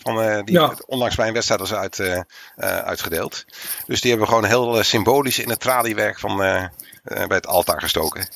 [0.04, 0.74] Van, uh, die ja.
[0.86, 2.22] onlangs bij een wedstrijd was uit, uh,
[2.56, 3.46] uitgedeeld.
[3.86, 8.28] Dus die hebben we gewoon heel symbolisch in het traliewerk van, bij het altaar gestoken.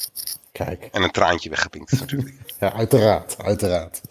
[0.53, 0.89] Kijk.
[0.91, 2.33] En een traantje weggepinkt natuurlijk.
[2.59, 3.35] ja, uiteraard.
[3.43, 4.01] uiteraard.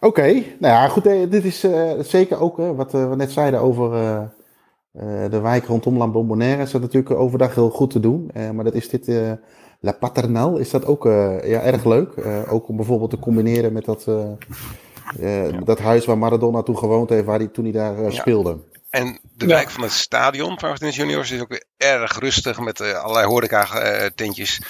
[0.00, 1.02] Oké, nou ja, goed.
[1.04, 1.66] Dit is
[2.00, 3.90] zeker ook wat we net zeiden over
[5.30, 6.62] de wijk rondom La Bombonera.
[6.62, 8.30] Is dat natuurlijk overdag heel goed te doen.
[8.54, 9.10] maar dat is dit
[9.80, 10.56] La Paternal.
[10.56, 11.04] Is dat ook
[11.44, 12.14] ja, erg leuk.
[12.48, 14.06] ook om bijvoorbeeld te combineren met dat
[15.20, 18.56] uh, dat huis waar Maradona toen gewoond heeft, waar hij, toen hij daar uh, speelde.
[18.96, 22.80] En de wijk van het stadion van Argentinos Juniors is ook weer erg rustig met
[22.80, 24.60] uh, allerlei horeca-tentjes.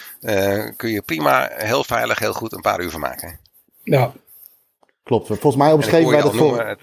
[0.76, 3.40] kun je prima, heel veilig, heel goed een paar uur van maken.
[3.82, 4.12] Ja.
[5.02, 5.26] Klopt.
[5.26, 6.76] Volgens mij omschreven wij dat voor...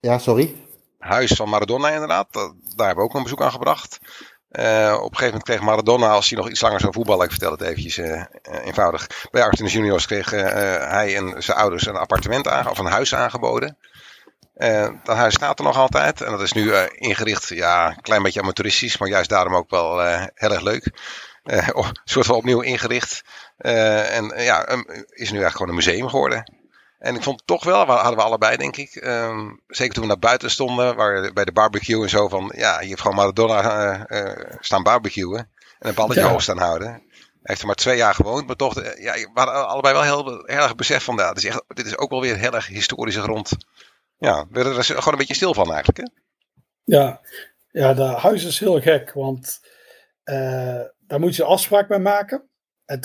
[0.00, 0.56] Ja, sorry.
[0.98, 2.32] Huis van Maradona inderdaad.
[2.32, 3.98] Daar hebben we ook een bezoek aan gebracht.
[4.50, 7.30] Uh, op een gegeven moment kreeg Maradona, als hij nog iets langer zou voetballen, ik
[7.30, 8.24] vertel het eventjes uh,
[8.64, 9.06] eenvoudig.
[9.30, 13.76] Bij Argentinos Juniors kreeg hij en zijn ouders een appartement aange of een huis aangeboden.
[15.04, 18.40] Dat huis staat er nog altijd en dat is nu ingericht, ja, een klein beetje
[18.40, 20.00] amateuristisch, maar juist daarom ook wel
[20.34, 20.90] heel erg leuk.
[21.44, 23.22] een soort van opnieuw ingericht.
[23.56, 26.44] en ja, um, is nu eigenlijk gewoon een museum geworden.
[27.00, 30.18] En ik vond toch wel, hadden we allebei denk ik, um, zeker toen we naar
[30.18, 34.20] buiten stonden, waar, bij de barbecue en zo van, ja, je hebt gewoon Maradona uh,
[34.20, 36.28] uh, staan barbecuen en een balletje ja.
[36.28, 36.88] hoog staan houden.
[36.88, 37.00] Hij
[37.42, 40.42] heeft er maar twee jaar gewoond, maar toch, uh, ja, we hadden allebei wel heel,
[40.44, 42.66] heel erg besef van, ja, dit, is echt, dit is ook wel weer heel erg
[42.66, 43.52] historische grond.
[44.20, 46.04] Ja, we er gewoon een beetje stil van eigenlijk, hè?
[46.84, 47.20] Ja,
[47.70, 49.60] ja de huis is heel gek, want
[50.98, 52.48] daar moet je afspraak mee maken.
[52.84, 53.00] En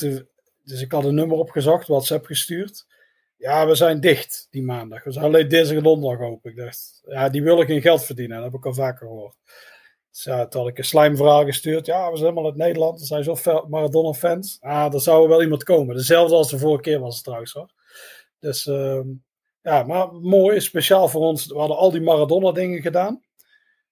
[0.64, 2.86] dus ik had een nummer opgezocht, WhatsApp gestuurd.
[3.38, 5.04] Ja, we zijn dicht die maandag.
[5.04, 6.52] We zijn alleen deze donderdag open.
[6.52, 8.36] Ik dacht, ja, die willen geen geld verdienen.
[8.36, 9.36] Dat heb ik al vaker gehoord.
[10.10, 11.86] Dus toen had ik een slijmverhaal gestuurd.
[11.86, 13.00] Ja, we zijn helemaal uit Nederland.
[13.00, 13.38] Er zijn zo
[13.68, 14.58] Maradona-fans.
[14.62, 15.96] Ah, er zou wel iemand komen.
[15.96, 17.70] Dezelfde als de vorige keer was het trouwens hoor.
[18.40, 19.00] Dus uh,
[19.66, 21.46] ja, maar mooi, speciaal voor ons.
[21.48, 23.24] We hadden al die Maradona-dingen gedaan.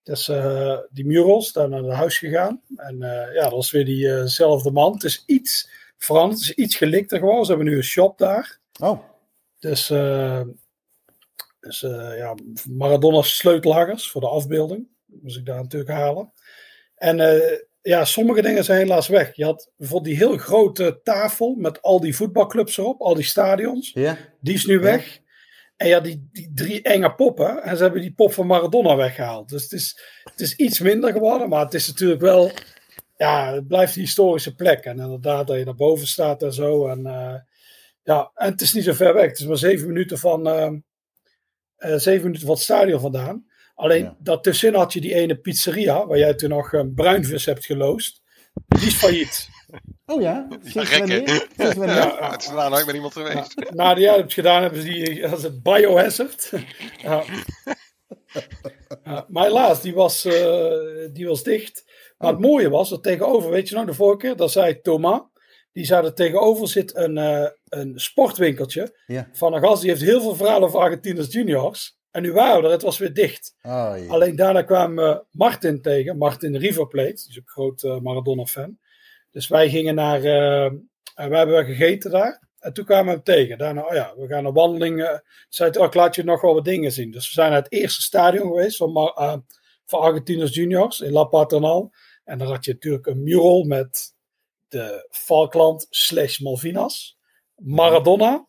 [0.04, 2.62] Dus uh, die murals, daar naar het huis gegaan.
[2.76, 4.94] En uh, ja, dat was weer diezelfde man.
[4.94, 6.40] Het is iets veranderd.
[6.40, 7.45] Het is iets gelikter gewoon.
[7.45, 8.60] Ze hebben nu een shop daar.
[8.80, 9.00] Oh.
[9.60, 10.41] Dus, uh,
[11.60, 12.36] dus uh, ja,
[12.70, 14.88] Maradona's sleutelhangers voor de afbeelding.
[15.06, 16.34] Moest ik daar natuurlijk halen.
[16.95, 19.36] En uh, ja, sommige dingen zijn helaas weg.
[19.36, 23.91] Je had bijvoorbeeld die heel grote tafel met al die voetbalclubs erop, al die stadions.
[23.94, 24.18] Ja.
[24.40, 25.22] Die is nu weg.
[25.76, 27.64] En ja, die, die drie enge poppen.
[27.64, 29.50] En ze hebben die pop van Maradona weggehaald.
[29.50, 31.50] Dus het is, het is iets minder geworden.
[31.50, 32.52] Maar het is natuurlijk wel.
[33.18, 34.86] Ja, het blijft een historische plek.
[34.86, 36.88] En inderdaad, dat je naar boven staat en zo.
[36.88, 37.02] En
[38.04, 39.26] ja, en het is niet zo ver weg.
[39.26, 40.72] Het is maar zeven minuten van, uh,
[41.78, 43.45] uh, zeven minuten van het stadion vandaan.
[43.76, 44.18] Alleen ja.
[44.20, 48.22] daartussenin had je die ene pizzeria, waar jij toen nog een bruinvis hebt geloosd.
[48.66, 49.48] Die is failliet.
[50.06, 50.48] Oh ja?
[50.64, 51.48] Sinds ja, wanneer?
[51.58, 51.95] Sinds wanneer?
[51.95, 53.54] Ja, het is daar nooit met iemand geweest.
[53.56, 56.52] Ja, nadat jij hebt gedaan, hebben ze die, het biohazard.
[56.98, 57.24] ja.
[59.28, 61.84] maar helaas, die was, uh, die was dicht.
[62.18, 65.22] Maar het mooie was, dat tegenover, weet je nog, de vorige keer, dat zei Thomas,
[65.72, 69.30] die zou er tegenover zit een, uh, een sportwinkeltje ja.
[69.32, 71.98] van een gast die heeft heel veel verhalen over Argentinos juniors.
[72.12, 73.56] En nu waren we er, het was weer dicht.
[73.62, 74.08] Oh, ja.
[74.08, 78.00] Alleen daarna kwamen we Martin tegen, Martin River Plate, die is ook een groot uh,
[78.00, 78.78] Maradona-fan.
[79.34, 80.24] Dus wij gingen naar,
[81.16, 82.44] en we hebben gegeten daar.
[82.64, 83.58] En toen kwamen we hem tegen.
[83.58, 85.00] Daarna, oh ja, we gaan een wandeling.
[85.00, 85.18] Uh,
[85.50, 87.12] zei oh, ik laat je nog wel wat dingen zien.
[87.12, 89.36] Dus we zijn naar het eerste stadion geweest van, uh,
[89.86, 91.92] van Argentinos Juniors in La Paternal.
[92.24, 94.14] En dan had je natuurlijk een mural met
[94.68, 97.18] de Falkland slash Malvinas,
[97.56, 98.48] Maradona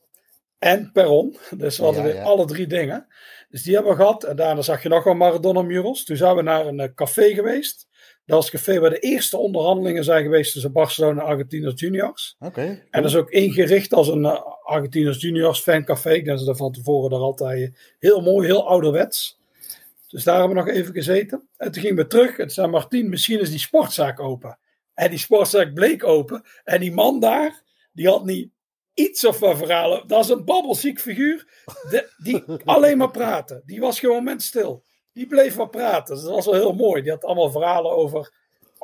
[0.58, 1.36] en Perron.
[1.56, 2.22] Dus we hadden ja, ja.
[2.22, 3.06] alle drie dingen.
[3.48, 4.24] Dus die hebben we gehad.
[4.24, 6.04] En daarna zag je nog wel Maradona murals.
[6.04, 7.88] Toen zijn we naar een café geweest.
[8.26, 12.36] Dat was het café waar de eerste onderhandelingen zijn geweest tussen Barcelona en Argentinos Juniors.
[12.38, 12.78] Okay, cool.
[12.90, 16.10] En dat is ook ingericht als een uh, Argentinos Juniors fancafé.
[16.10, 19.38] Ik denk dat ze van tevoren er altijd heel mooi, heel ouderwets.
[20.08, 21.48] Dus daar hebben we nog even gezeten.
[21.56, 22.30] En toen gingen we terug.
[22.30, 24.58] En toen zei Martien, misschien is die sportzaak open.
[24.94, 26.42] En die sportzaak bleek open.
[26.64, 28.50] En die man daar, die had niet
[28.94, 30.06] iets of wat verhalen.
[30.06, 31.46] Dat is een babbelziek figuur.
[31.90, 33.62] De, die alleen maar praten.
[33.66, 34.84] Die was gewoon moment stil.
[35.14, 36.14] Die bleef maar praten.
[36.14, 37.02] Dat was wel heel mooi.
[37.02, 38.32] Die had allemaal verhalen over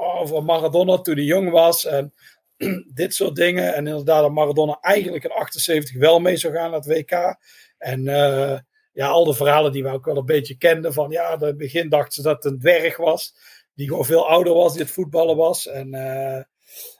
[0.00, 1.84] over Maradona toen hij jong was.
[1.84, 2.14] En
[2.94, 3.74] dit soort dingen.
[3.74, 7.36] En inderdaad, dat Maradona eigenlijk in 78 wel mee zou gaan naar het WK.
[7.78, 8.58] En uh,
[8.92, 10.92] ja, al de verhalen die we ook wel een beetje kenden.
[10.92, 13.34] Van ja, in het begin dachten ze dat het een dwerg was.
[13.74, 15.66] Die gewoon veel ouder was, die het voetballen was.
[15.66, 16.42] En uh,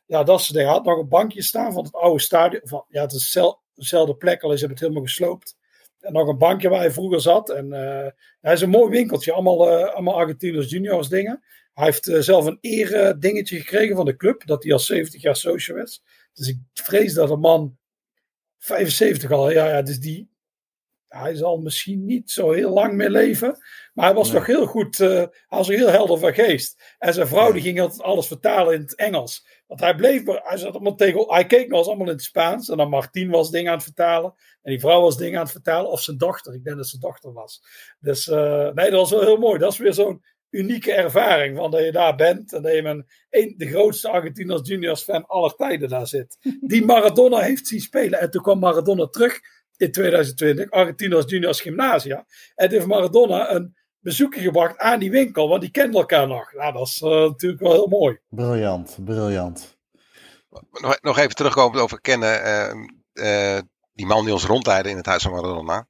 [0.06, 0.72] ja, dat soort dingen.
[0.72, 2.60] Had nog een bankje staan van het oude stadion.
[2.64, 3.38] Van, ja, het is
[3.74, 5.56] dezelfde plek, al is het helemaal gesloopt.
[6.00, 7.50] En nog een bankje waar hij vroeger zat.
[7.50, 8.06] En uh,
[8.40, 9.32] hij is een mooi winkeltje.
[9.32, 11.44] Allemaal, uh, allemaal Argentinos juniors dingen.
[11.74, 14.46] Hij heeft uh, zelf een ere dingetje gekregen van de club.
[14.46, 16.02] Dat hij al 70 jaar social is.
[16.32, 17.78] Dus ik vrees dat een man
[18.58, 19.50] 75 al.
[19.50, 20.30] Ja, ja, dus die,
[21.08, 23.58] hij zal misschien niet zo heel lang meer leven.
[23.94, 24.36] Maar hij was nee.
[24.36, 24.98] toch heel goed.
[24.98, 26.94] Uh, hij was heel helder van geest.
[26.98, 29.46] En zijn vrouw die ging altijd alles vertalen in het Engels.
[29.70, 30.22] Want hij bleef.
[30.24, 32.68] Hij, zat allemaal tegen, hij keek nog eens allemaal in het Spaans.
[32.68, 34.34] En dan Martien was dingen aan het vertalen.
[34.62, 35.90] En die vrouw was dingen aan het vertalen.
[35.90, 36.54] Of zijn dochter.
[36.54, 37.62] Ik denk dat zijn dochter was.
[38.00, 39.58] Dus uh, nee, dat was wel heel mooi.
[39.58, 41.56] Dat is weer zo'n unieke ervaring.
[41.56, 42.52] Van dat je daar bent.
[42.52, 46.36] En dat je met een, de grootste Argentinos Juniors fan aller tijden daar zit.
[46.60, 48.20] Die Maradona heeft zien spelen.
[48.20, 49.40] En toen kwam Maradona terug
[49.76, 52.26] in 2020, Argentinos Juniors Gymnasia.
[52.54, 56.52] En heeft Maradona een bezoekje gebracht aan die winkel, want die kenden elkaar nog.
[56.52, 58.18] Nou, dat is uh, natuurlijk wel heel mooi.
[58.28, 59.78] Briljant, briljant.
[60.70, 62.46] Nog, nog even terugkomen over kennen.
[62.46, 63.60] Uh, uh,
[63.92, 65.86] die man die ons rondleidde in het huis van Maradona.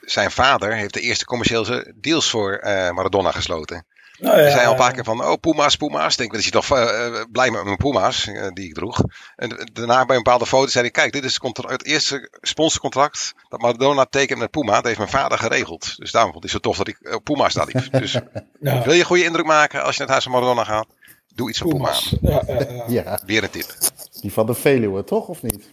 [0.00, 2.58] zijn vader heeft de eerste commerciële deals voor
[2.94, 3.86] Maradona gesloten.
[4.20, 6.12] Nou ja, er zijn al een paar keer van, oh Puma's, Puma's.
[6.12, 9.02] Ik denk, dat je toch uh, blij met mijn Puma's uh, die ik droeg.
[9.36, 13.60] En daarna bij een bepaalde foto zei hij, kijk, dit is het eerste sponsorcontract dat
[13.60, 14.74] Maradona tekent met Puma.
[14.74, 15.96] Dat heeft mijn vader geregeld.
[15.96, 17.92] Dus daarom vond hij het zo tof dat ik op Puma's daar liep.
[17.92, 18.12] Dus
[18.60, 18.82] ja.
[18.82, 20.86] wil je goede indruk maken als je naar het huis van Maradona gaat?
[21.34, 21.92] Doe iets van Puma.
[22.20, 22.42] Ja,
[22.88, 23.20] ja.
[23.26, 23.74] Weer een tip.
[24.20, 25.28] Die van de Veluwe, toch?
[25.28, 25.70] Of niet?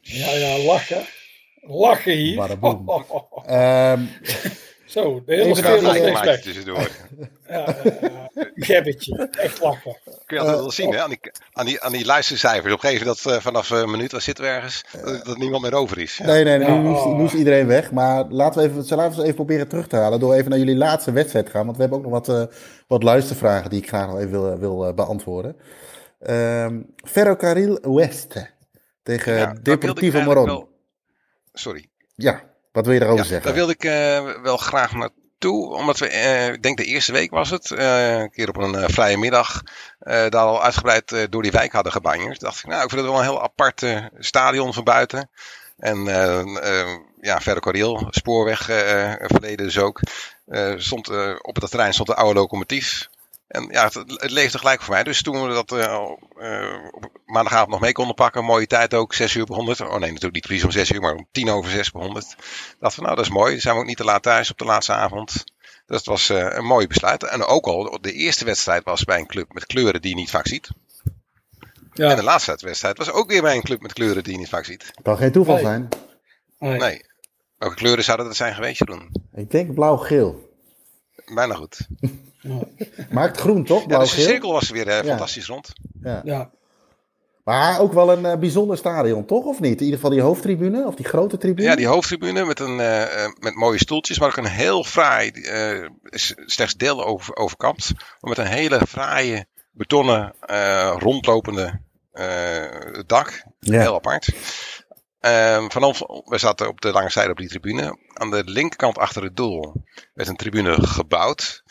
[0.00, 1.06] Ja, ja, lachen.
[1.60, 2.56] Lachen hier.
[2.60, 3.92] Oh, oh, oh.
[3.92, 4.08] Um,
[4.90, 6.42] Zo, de hele slecht.
[6.42, 6.90] tussendoor.
[7.48, 7.92] ja, uh,
[8.66, 9.28] gebbetje.
[9.30, 9.96] Echt lachen.
[10.26, 11.02] Kun je dat wel zien, hè?
[11.02, 11.20] Aan die,
[11.52, 12.72] aan die, aan die luistercijfers.
[12.72, 15.38] Op een gegeven moment dat uh, vanaf een minuut als zitten we ergens, dat, dat,
[15.38, 16.16] niemand meer over is.
[16.16, 16.26] Ja.
[16.26, 17.92] Nee, nee, nee nu, nu, is iedereen weg.
[17.92, 20.76] Maar laten we even, laten we even proberen terug te halen door even naar jullie
[20.76, 21.64] laatste wedstrijd te gaan.
[21.64, 22.56] Want we hebben ook nog wat, uh,
[22.86, 25.56] wat luistervragen die ik graag nog even wil, wil beantwoorden.
[26.28, 28.50] Um, Ferrocarril Oeste
[29.02, 30.46] tegen ja, Deportivo Moron.
[30.46, 30.68] Wel...
[31.52, 31.86] Sorry.
[32.14, 33.46] Ja, wat wil je daarover ja, zeggen?
[33.46, 35.74] Daar wilde ik uh, wel graag naartoe.
[35.74, 38.90] Omdat we, uh, ik denk de eerste week was het, uh, een keer op een
[38.90, 39.62] vrije middag,
[39.98, 42.40] daar al uitgebreid door die wijk hadden gebanjerd.
[42.40, 43.84] dacht ik, nou, ik vind het wel een heel apart
[44.18, 45.30] stadion van buiten.
[45.78, 46.04] En
[47.20, 48.64] ja, verder Corriel, spoorweg
[49.20, 50.00] verleden dus ook.
[50.76, 51.08] stond,
[51.42, 53.08] op het terrein stond een oude locomotief.
[53.50, 55.02] En ja, het, het, leefde gelijk voor mij.
[55.02, 55.78] Dus toen we dat uh,
[56.40, 59.80] uh, op maandagavond nog mee konden pakken, mooie tijd ook, 6 uur per 100.
[59.80, 62.36] Oh nee, natuurlijk niet precies om 6 uur, maar om 10 over 6 per 100.
[62.80, 63.50] Dachten we, nou dat is mooi.
[63.52, 65.44] Dan zijn we ook niet te laat thuis op de laatste avond.
[65.86, 67.24] Dat was uh, een mooi besluit.
[67.24, 70.30] En ook al, de eerste wedstrijd was bij een club met kleuren die je niet
[70.30, 70.68] vaak ziet.
[71.92, 72.10] Ja.
[72.10, 74.48] En de laatste wedstrijd was ook weer bij een club met kleuren die je niet
[74.48, 74.86] vaak ziet.
[74.86, 75.64] Het kan geen toeval nee.
[75.64, 75.88] zijn.
[76.58, 76.78] Nee.
[76.78, 77.04] nee.
[77.58, 79.10] Welke kleuren zouden dat zijn geweest, Jeroen?
[79.34, 80.49] Ik denk blauw-geel.
[81.34, 81.88] Bijna goed.
[82.40, 82.58] Ja.
[83.10, 83.84] Maakt groen, toch?
[83.86, 85.72] Ja, dus de cirkel was weer uh, fantastisch rond.
[86.02, 86.20] Ja.
[86.24, 86.50] ja.
[87.44, 89.44] Maar ook wel een uh, bijzonder stadion, toch?
[89.44, 89.78] Of niet?
[89.78, 91.68] In ieder geval die hoofdtribune, of die grote tribune?
[91.68, 95.32] Ja, die hoofdtribune met, een, uh, met mooie stoeltjes, maar ook een heel fraai,
[96.46, 97.92] slechts deel over, overkapt.
[97.94, 100.34] Maar met een hele fraaie, betonnen,
[100.98, 101.80] rondlopende
[103.06, 103.42] dak.
[103.58, 103.80] Ja.
[103.80, 104.32] Heel apart.
[105.20, 107.98] Um, vanaf, we zaten op de lange zijde op die tribune.
[108.12, 109.84] Aan de linkerkant achter het doel
[110.14, 111.62] werd een tribune gebouwd.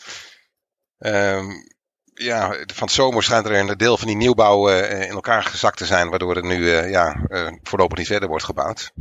[0.98, 1.68] Um,
[2.14, 5.76] ja, van het zomer schijnt er een deel van die nieuwbouw uh, in elkaar gezakt
[5.76, 8.92] te zijn, waardoor het nu uh, ja, uh, voorlopig niet verder wordt gebouwd.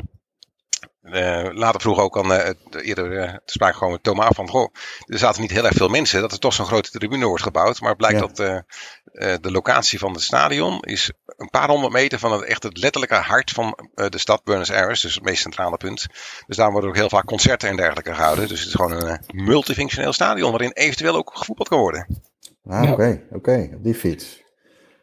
[1.53, 2.33] Later vroeg ook al
[2.81, 4.73] eerder te sprake gewoon met Thomas van, goh,
[5.05, 7.79] er zaten niet heel erg veel mensen, dat er toch zo'n grote tribune wordt gebouwd.
[7.79, 8.27] Maar het blijkt ja.
[8.27, 12.77] dat de locatie van het stadion is een paar honderd meter van het echt het
[12.77, 16.07] letterlijke hart van de stad Buenos Aires, dus het meest centrale punt.
[16.47, 18.47] Dus daar worden ook heel vaak concerten en dergelijke gehouden.
[18.47, 22.21] Dus het is gewoon een multifunctioneel stadion waarin eventueel ook gevoetbald kan worden.
[22.63, 22.91] Ah, ja.
[22.91, 24.43] oké, oké, okay, op die fiets.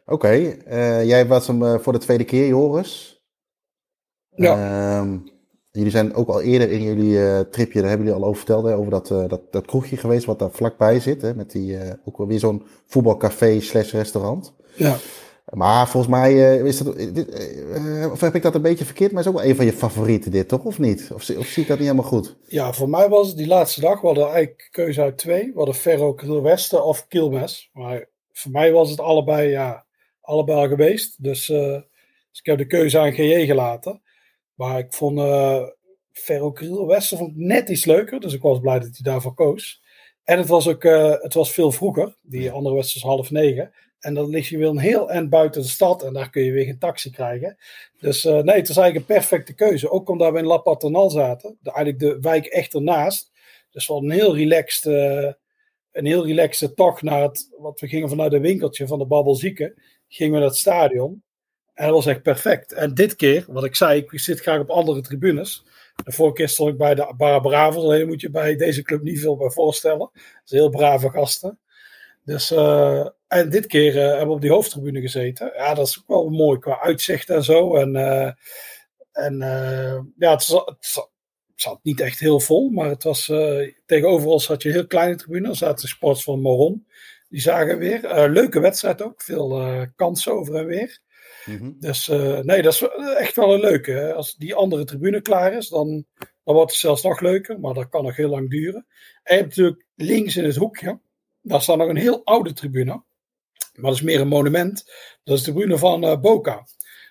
[0.05, 3.21] Oké, okay, uh, jij was hem uh, voor de tweede keer, Joris.
[4.35, 4.55] Ja.
[5.01, 5.13] Uh,
[5.77, 8.65] jullie zijn ook al eerder in jullie uh, tripje, daar hebben jullie al over verteld,
[8.65, 11.21] hè, over dat, dat, dat kroegje geweest wat daar vlakbij zit.
[11.21, 14.53] Hè, met die, ook wel weer zo'n voetbalcafé slash restaurant.
[14.75, 14.97] Ja.
[15.53, 17.27] Maar volgens mij is dat, dit,
[18.11, 20.31] of heb ik dat een beetje verkeerd, maar is ook wel een van je favorieten
[20.31, 20.63] dit, toch?
[20.63, 21.09] Of niet?
[21.13, 22.35] Of, of zie ik dat niet helemaal goed?
[22.47, 25.45] Ja, voor mij was het die laatste dag, we hadden eigenlijk keuze uit twee.
[25.45, 27.69] We hadden Ferro Westen of Kilmes.
[27.73, 29.85] Maar voor mij was het allebei, ja,
[30.21, 31.23] allebei al geweest.
[31.23, 34.01] Dus, dus ik heb de keuze aan GJ gelaten.
[34.57, 35.19] Maar ik vond
[36.11, 39.83] Ferro Westen vond ik net iets leuker, dus ik was blij dat hij daarvoor koos.
[40.23, 40.83] En het was ook
[41.21, 42.17] het was veel vroeger.
[42.21, 43.73] Die andere wedstrijd was half negen.
[43.99, 46.51] En dan lig je weer een heel eind buiten de stad en daar kun je
[46.51, 47.57] weer geen taxi krijgen.
[47.99, 49.89] Dus nee, het was eigenlijk een perfecte keuze.
[49.89, 53.31] Ook omdat we in La Paternal zaten, de, eigenlijk de wijk echt ernaast.
[53.71, 54.85] Dus we hadden een heel relaxed,
[55.91, 59.73] een heel relaxte tocht naar het, wat we gingen vanuit een winkeltje van de Babbelzieken,
[60.07, 61.23] gingen we naar het stadion.
[61.77, 62.73] En dat was echt perfect.
[62.73, 65.65] En dit keer, wat ik zei, ik zit graag op andere tribunes.
[66.03, 67.83] De vorige keer stond ik bij de Barabravos.
[67.83, 69.99] Alleen moet je bij deze club niet veel bij voorstellen.
[69.99, 71.59] Dat zijn heel brave gasten.
[72.23, 75.51] Dus, uh, en dit keer uh, hebben we op die hoofdtribune gezeten.
[75.55, 77.75] Ja, dat is ook wel mooi qua uitzicht en zo.
[77.75, 78.31] En, uh,
[79.11, 79.37] en
[80.17, 81.09] ja, het, het,
[81.55, 83.25] zat niet echt heel vol, maar het was
[83.85, 85.49] tegenover ons had je een heel kleine tribune.
[85.49, 86.87] Er zaten de sports van Moron.
[87.29, 88.29] Die zagen weer.
[88.29, 89.21] leuke wedstrijd ook.
[89.21, 91.05] Veel kansen over en weer.
[91.47, 91.71] Mhm.
[91.79, 92.81] Dus uh, nee, dat is
[93.17, 94.13] echt wel een leuke.
[94.13, 96.05] Als die andere tribune klaar is, dan,
[96.43, 97.59] dan wordt het zelfs nog leuker.
[97.59, 98.85] Maar dat kan nog heel lang duren.
[99.23, 100.99] En je hebt natuurlijk links in het hoekje,
[101.41, 103.03] daar staat nog een heel oude tribune.
[103.73, 104.83] Maar dat is meer een monument.
[105.23, 106.67] Dat is de tribune van uh, Boca.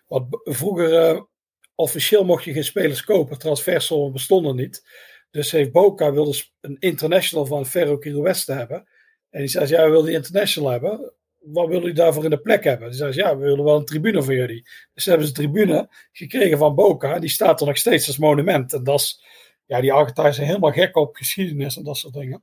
[0.07, 1.27] Wat vroeger
[1.75, 3.39] officieel mocht je geen spelers kopen.
[3.39, 4.85] Transfersommen bestonden niet.
[5.31, 8.89] Dus heeft Boca wilde een international van Ferro West hebben.
[9.31, 11.13] En die zei, ja, we die international hebben
[11.53, 12.91] wat willen jullie daarvoor in de plek hebben?
[12.91, 14.63] Ze zeiden, ja, we willen wel een tribune voor jullie.
[14.95, 17.19] Dus ze hebben ze een tribune gekregen van Boca.
[17.19, 18.73] Die staat er nog steeds als monument.
[18.73, 19.25] En dat is,
[19.67, 22.43] ja, die Argentijnen zijn helemaal gek op geschiedenis en dat soort dingen.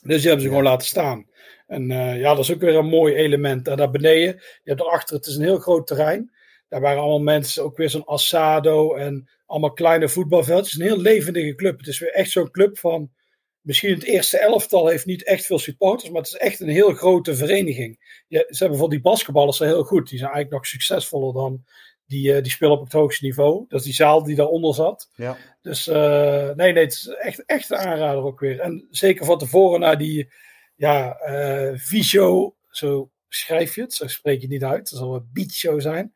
[0.00, 1.26] Dus die hebben ze gewoon laten staan.
[1.66, 3.68] En uh, ja, dat is ook weer een mooi element.
[3.68, 6.32] En daar beneden, je hebt erachter, het is een heel groot terrein.
[6.68, 10.72] Daar waren allemaal mensen, ook weer zo'n Assado en allemaal kleine voetbalveldjes.
[10.72, 11.78] Het is een heel levendige club.
[11.78, 13.10] Het is weer echt zo'n club van
[13.64, 16.94] misschien het eerste elftal heeft niet echt veel supporters, maar het is echt een heel
[16.94, 18.22] grote vereniging.
[18.28, 20.08] Ja, ze hebben voor die basketballers heel goed.
[20.08, 21.64] Die zijn eigenlijk nog succesvoller dan
[22.06, 23.64] die, uh, die spelen op het hoogste niveau.
[23.68, 25.10] Dat is die zaal die daaronder zat.
[25.14, 25.36] Ja.
[25.62, 28.60] Dus uh, nee, nee, het is echt, echt een aanrader ook weer.
[28.60, 30.32] En zeker van tevoren naar die
[30.76, 34.90] ja, uh, Visio, zo schrijf je het, zo spreek je het niet uit.
[34.90, 36.12] Dat zal een beach show zijn.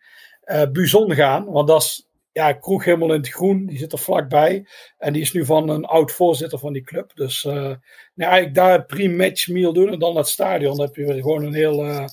[0.72, 2.07] Buzon gaan, want dat is
[2.38, 3.66] ja, kroeg helemaal in het groen.
[3.66, 4.66] Die zit er vlakbij.
[4.98, 7.10] En die is nu van een oud voorzitter van die club.
[7.14, 7.76] Dus uh, nou,
[8.14, 9.92] eigenlijk daar het pre-match meal doen.
[9.92, 10.76] En dan naar het stadion.
[10.76, 12.06] Dan heb je weer gewoon een heel, uh,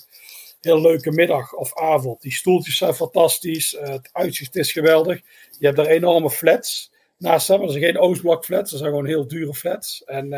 [0.62, 2.22] heel leuke middag of avond.
[2.22, 3.74] Die stoeltjes zijn fantastisch.
[3.74, 5.22] Uh, het uitzicht is geweldig.
[5.60, 7.62] Je hebt daar enorme flats naast hem.
[7.62, 8.72] Dat zijn geen Oostblok flats.
[8.72, 10.04] Dat zijn gewoon heel dure flats.
[10.04, 10.30] En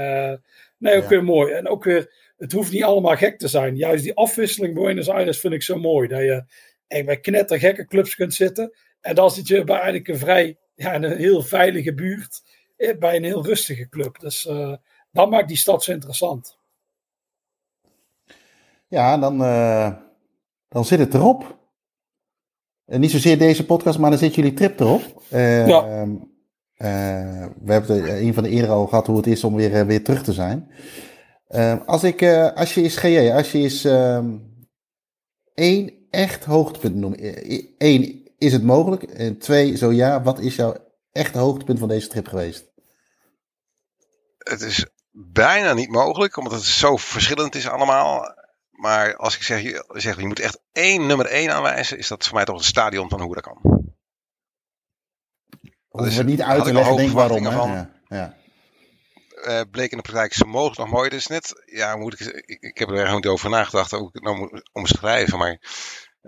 [0.78, 1.10] nee, ook ja.
[1.10, 1.54] weer mooi.
[1.54, 3.76] En ook weer, het hoeft niet allemaal gek te zijn.
[3.76, 6.08] Juist die afwisseling Buenos Aires vind ik zo mooi.
[6.08, 6.44] Dat je
[6.88, 8.74] echt bij knettergekke clubs kunt zitten.
[9.02, 12.42] En dan zit je bij eigenlijk een vrij, ja, een heel veilige buurt,
[12.78, 14.20] eh, bij een heel rustige club.
[14.20, 14.76] Dus uh,
[15.12, 16.58] dat maakt die stad zo interessant.
[18.88, 19.94] Ja, dan, uh,
[20.68, 21.58] dan zit het erop.
[22.86, 25.22] En niet zozeer deze podcast, maar dan zit jullie trip erop.
[25.34, 25.86] Uh, ja.
[25.88, 26.16] Ehm,
[27.64, 30.24] we hebben een van de eerder al gehad hoe het is om weer, weer terug
[30.24, 30.72] te zijn.
[31.48, 32.24] Ehm, als, ik,
[32.56, 34.38] als je is GJ, als je is ehm,
[35.54, 37.20] één echt hoogtepunt noemt.
[37.78, 39.04] Eén is het mogelijk?
[39.04, 40.76] En twee, zo ja, wat is jouw
[41.12, 42.66] echte hoogtepunt van deze trip geweest?
[44.38, 48.36] Het is bijna niet mogelijk, omdat het zo verschillend is allemaal.
[48.72, 52.36] Maar als ik zeg, zeg je moet echt één nummer één aanwijzen, is dat voor
[52.36, 53.86] mij toch het stadion van Huracan.
[55.88, 57.44] Hoeven we niet uit te leggen, denk waarom.
[57.44, 58.36] Van, ja, ja.
[59.46, 61.10] Uh, bleek in de praktijk zo mogelijk nog mooi.
[61.10, 65.38] Dus net, ja, moet ik, ik, ik heb er niet over nagedacht, ook nou omschrijven.
[65.38, 65.60] Maar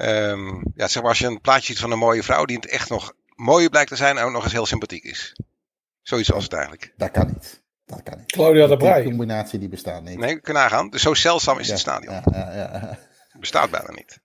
[0.01, 2.67] Um, ja, zeg maar als je een plaatje ziet van een mooie vrouw die het
[2.67, 5.35] echt nog mooier blijkt te zijn en ook nog eens heel sympathiek is.
[6.01, 6.93] Zoiets als het eigenlijk.
[6.97, 7.61] Dat kan niet.
[7.85, 8.31] Dat kan niet.
[8.31, 9.01] Claudia de Brij.
[9.01, 10.17] Die combinatie die bestaat niet.
[10.17, 10.89] Nee, kunnen nagaan.
[10.89, 12.13] Dus zo zeldzaam is het stadion.
[12.13, 12.97] Ja, ja, ja,
[13.39, 14.19] Bestaat bijna niet.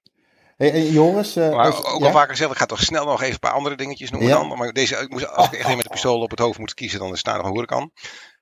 [0.56, 1.36] Hey, jongens.
[1.36, 3.76] Uh, maar ook al vaker gezegd, ik ga toch snel nog even een paar andere
[3.76, 4.58] dingetjes noemen dan.
[4.58, 6.98] Maar deze, ik moest, als ik echt met de pistool op het hoofd moet kiezen,
[6.98, 7.90] dan is het stadion van Huracan.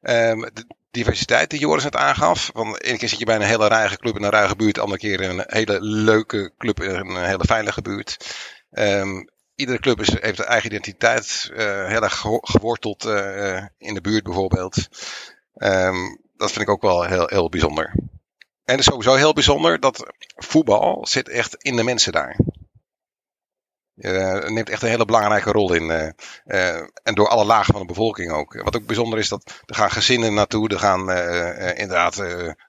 [0.01, 2.51] Um, de diversiteit die Joris net aangaf.
[2.53, 4.75] Want de keer zit je bij een hele ruige club in een ruige buurt.
[4.75, 8.17] De andere keer in een hele leuke club in een hele veilige buurt.
[8.71, 11.51] Um, iedere club is, heeft een eigen identiteit.
[11.53, 14.89] Uh, heel erg geworteld uh, in de buurt bijvoorbeeld.
[15.55, 17.93] Um, dat vind ik ook wel heel, heel bijzonder.
[18.65, 22.37] En het is sowieso heel bijzonder dat voetbal zit echt in de mensen daar.
[23.97, 25.83] Uh, neemt echt een hele belangrijke rol in.
[25.83, 26.09] Uh,
[26.47, 28.63] uh, en door alle lagen van de bevolking ook.
[28.63, 30.69] Wat ook bijzonder is, dat er gaan gezinnen naartoe.
[30.69, 31.01] Er gaan
[31.77, 32.17] inderdaad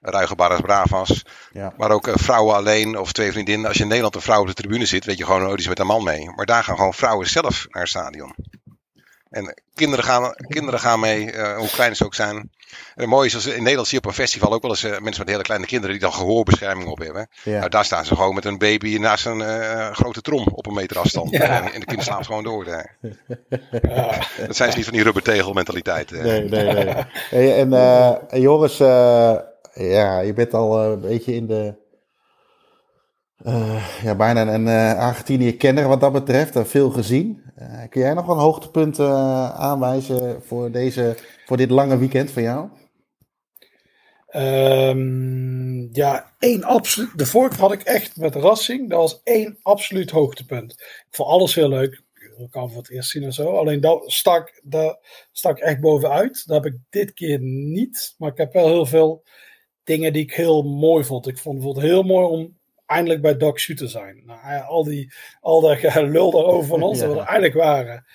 [0.01, 1.25] ruige barras bravas.
[1.51, 1.73] Ja.
[1.77, 3.67] Maar ook vrouwen alleen of twee vriendinnen.
[3.67, 5.57] Als je in Nederland een vrouw op de tribune zit, weet je gewoon, oh, die
[5.57, 6.31] is met een man mee.
[6.35, 8.35] Maar daar gaan gewoon vrouwen zelf naar het stadion.
[9.33, 12.35] En kinderen gaan, kinderen gaan mee, uh, hoe klein ze ook zijn.
[12.35, 12.49] En
[12.95, 14.91] het mooie is, als in Nederland zie je op een festival ook wel eens uh,
[14.91, 17.27] mensen met hele kleine kinderen die dan gehoorbescherming op hebben.
[17.43, 17.57] Ja.
[17.57, 20.73] Nou, daar staan ze gewoon met een baby naast een uh, grote trom op een
[20.73, 21.29] meter afstand.
[21.29, 21.39] Ja.
[21.39, 22.65] En, en, de kinderen slaan gewoon door.
[22.65, 22.85] Ja.
[24.47, 26.11] Dat zijn ze niet van die rubbertegel mentaliteit.
[26.11, 26.95] Nee, nee, nee.
[27.29, 28.77] Hey, en jongens,
[29.73, 31.81] ja, je bent al een beetje in de
[33.43, 36.55] uh, ja, bijna een uh, Argentinië-kenner wat dat betreft.
[36.55, 37.41] Uh, veel gezien.
[37.89, 42.69] kun jij nog een hoogtepunt aanwijzen voor, deze, voor dit lange weekend van jou?
[44.35, 47.17] Um, ja, één absoluut.
[47.17, 48.89] De vorige had ik echt met Rassing.
[48.89, 50.71] Dat was één absoluut hoogtepunt.
[50.81, 52.01] Ik vond alles heel leuk.
[52.13, 53.57] Ik kan voor het eerst zien en zo.
[53.57, 54.99] Alleen dat stak, dat
[55.31, 56.47] stak echt bovenuit.
[56.47, 58.15] Dat heb ik dit keer niet.
[58.17, 59.23] Maar ik heb wel heel veel
[59.83, 61.27] dingen die ik heel mooi vond.
[61.27, 62.57] Ik vond het heel mooi om
[62.93, 64.23] eindelijk bij Doc Shooter zijn.
[64.25, 67.05] Nou, al, die, al dat gelul daarover van ons, ja.
[67.05, 68.05] dat we er eigenlijk waren.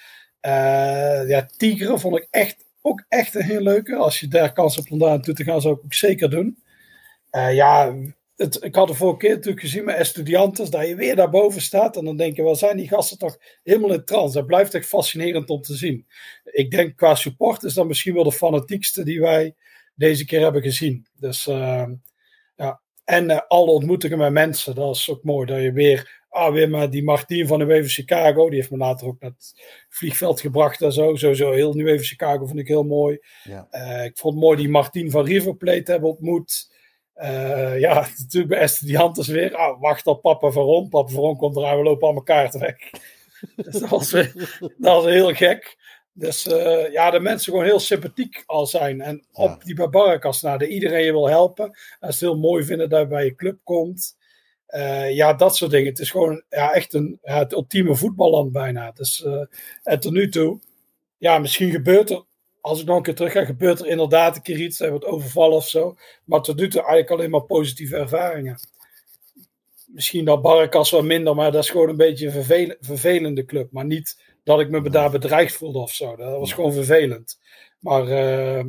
[0.46, 3.96] Uh, ja, Tigeren vond ik echt, ook echt een heel leuke.
[3.96, 6.62] Als je daar kans hebt om daar naartoe te gaan, zou ik ook zeker doen.
[7.30, 7.94] Uh, ja,
[8.36, 11.96] het, ik had de vorige keer natuurlijk gezien met Estudiantes, dat je weer daarboven staat.
[11.96, 14.36] En dan denk je, wel zijn die gasten toch helemaal in trance.
[14.36, 16.06] Dat blijft echt fascinerend om te zien.
[16.44, 19.54] Ik denk qua support is dat misschien wel de fanatiekste die wij
[19.94, 21.06] deze keer hebben gezien.
[21.14, 21.88] Dus uh, ja,
[23.08, 25.46] en uh, alle ontmoetingen met mensen, dat is ook mooi.
[25.46, 28.76] Dat je weer, ah, weer maar die Martin van de WV Chicago, die heeft me
[28.76, 31.14] later ook naar het vliegveld gebracht en zo.
[31.14, 33.18] Sowieso heel Nieuw Chicago vond ik heel mooi.
[33.44, 33.68] Ja.
[33.70, 36.72] Uh, ik vond het mooi die Martin van River Plate hebben ontmoet.
[37.16, 39.56] Uh, ja, natuurlijk bij Estudiantes weer.
[39.56, 40.88] Ah, wacht op Papa Veron.
[40.88, 42.76] Papa Veron komt eraan, we lopen allemaal kaarten weg.
[43.56, 45.76] dus dat was, dat was heel gek.
[46.18, 49.00] Dus uh, ja, de mensen gewoon heel sympathiek al zijn.
[49.00, 51.78] En op die nou, dat iedereen je wil helpen.
[52.00, 54.16] En ze heel mooi vinden dat je bij je club komt.
[54.68, 55.88] Uh, ja, dat soort dingen.
[55.88, 58.90] Het is gewoon ja, echt een, ja, het ultieme voetballand bijna.
[58.90, 59.44] Dus, uh,
[59.82, 60.58] en tot nu toe,
[61.18, 62.24] ja, misschien gebeurt er,
[62.60, 64.80] als ik nog een keer terug ga, gebeurt er inderdaad een keer iets.
[64.80, 65.96] Er wordt overvallen of zo.
[66.24, 68.60] Maar tot nu toe eigenlijk alleen maar positieve ervaringen.
[69.86, 73.72] Misschien dat Barakas wat minder, maar dat is gewoon een beetje een vervel vervelende club.
[73.72, 74.16] Maar niet
[74.48, 76.16] dat ik me daar bedreigd voelde of zo.
[76.16, 77.38] Dat was gewoon vervelend.
[77.78, 78.64] Maar uh,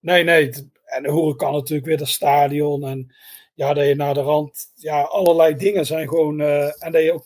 [0.00, 0.50] nee, nee.
[0.84, 2.84] En hoe kan natuurlijk weer het stadion.
[2.84, 3.14] En
[3.54, 4.72] ja, dat je naar de rand.
[4.74, 6.40] Ja, allerlei dingen zijn gewoon.
[6.40, 7.24] Uh, en dat je ook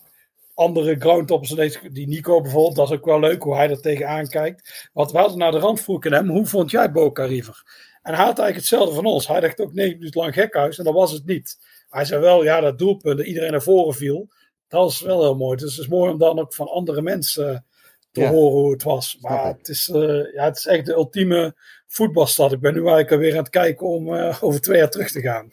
[0.53, 1.79] andere groundtoppers.
[1.91, 4.89] Die Nico bijvoorbeeld, dat is ook wel leuk hoe hij er tegenaan kijkt.
[4.93, 6.29] Want we hadden naar de rand vroegen hem.
[6.29, 7.63] Hoe vond jij Boca River?
[8.01, 9.27] En hij had eigenlijk hetzelfde van ons.
[9.27, 10.77] Hij dacht ook negen minuten lang gekhuis.
[10.77, 11.57] En dat was het niet.
[11.89, 14.27] Hij zei wel, ja, dat doelpunt, dat iedereen naar voren viel.
[14.67, 15.57] Dat is wel heel mooi.
[15.57, 17.65] Dus het is mooi om dan ook van andere mensen
[18.11, 19.17] te horen hoe het was.
[19.21, 21.55] Maar het is, uh, ja, het is echt de ultieme
[21.87, 22.51] voetbalstad.
[22.51, 25.21] Ik ben nu eigenlijk alweer aan het kijken om uh, over twee jaar terug te
[25.21, 25.49] gaan.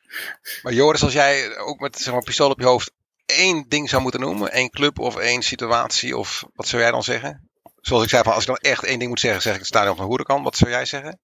[0.62, 2.92] maar Joris, als jij ook met zeg maar, pistool op je hoofd
[3.26, 7.02] één ding zou moeten noemen, één club of één situatie, of wat zou jij dan
[7.02, 7.50] zeggen?
[7.80, 9.68] Zoals ik zei, van, als ik dan echt één ding moet zeggen, zeg ik het
[9.68, 10.42] stadion van Hoerekan.
[10.42, 11.20] Wat zou jij zeggen?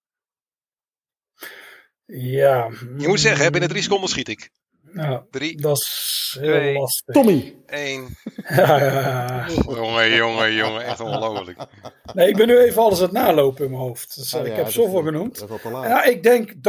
[2.07, 2.71] Ja.
[2.99, 4.51] Je moet zeggen, binnen drie seconden schiet ik.
[4.95, 5.61] Ja, Drie.
[5.61, 7.15] Dat is heel twee, lastig.
[7.15, 7.57] Tommy.
[7.67, 8.17] Eén.
[8.49, 9.47] ja, ja.
[9.77, 10.85] Jongen, jongen, jongen.
[10.85, 11.67] Echt ongelooflijk.
[12.15, 14.15] Nee, ik ben nu even alles aan het nalopen in mijn hoofd.
[14.15, 15.45] Dus, oh, ik heb zoveel genoemd.
[15.63, 16.63] Ja, ik denk.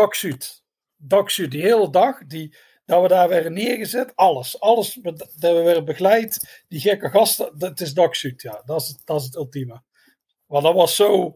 [0.97, 2.25] Doc Sud, die hele dag.
[2.25, 4.15] Die, dat we daar werden neergezet.
[4.15, 4.59] Alles.
[4.59, 6.63] Alles dat we werden begeleid.
[6.67, 7.57] Die gekke gasten.
[7.57, 8.61] Dat is Sud, ja.
[8.65, 9.81] Dat is, dat is het ultieme.
[10.45, 11.35] Want dat was zo,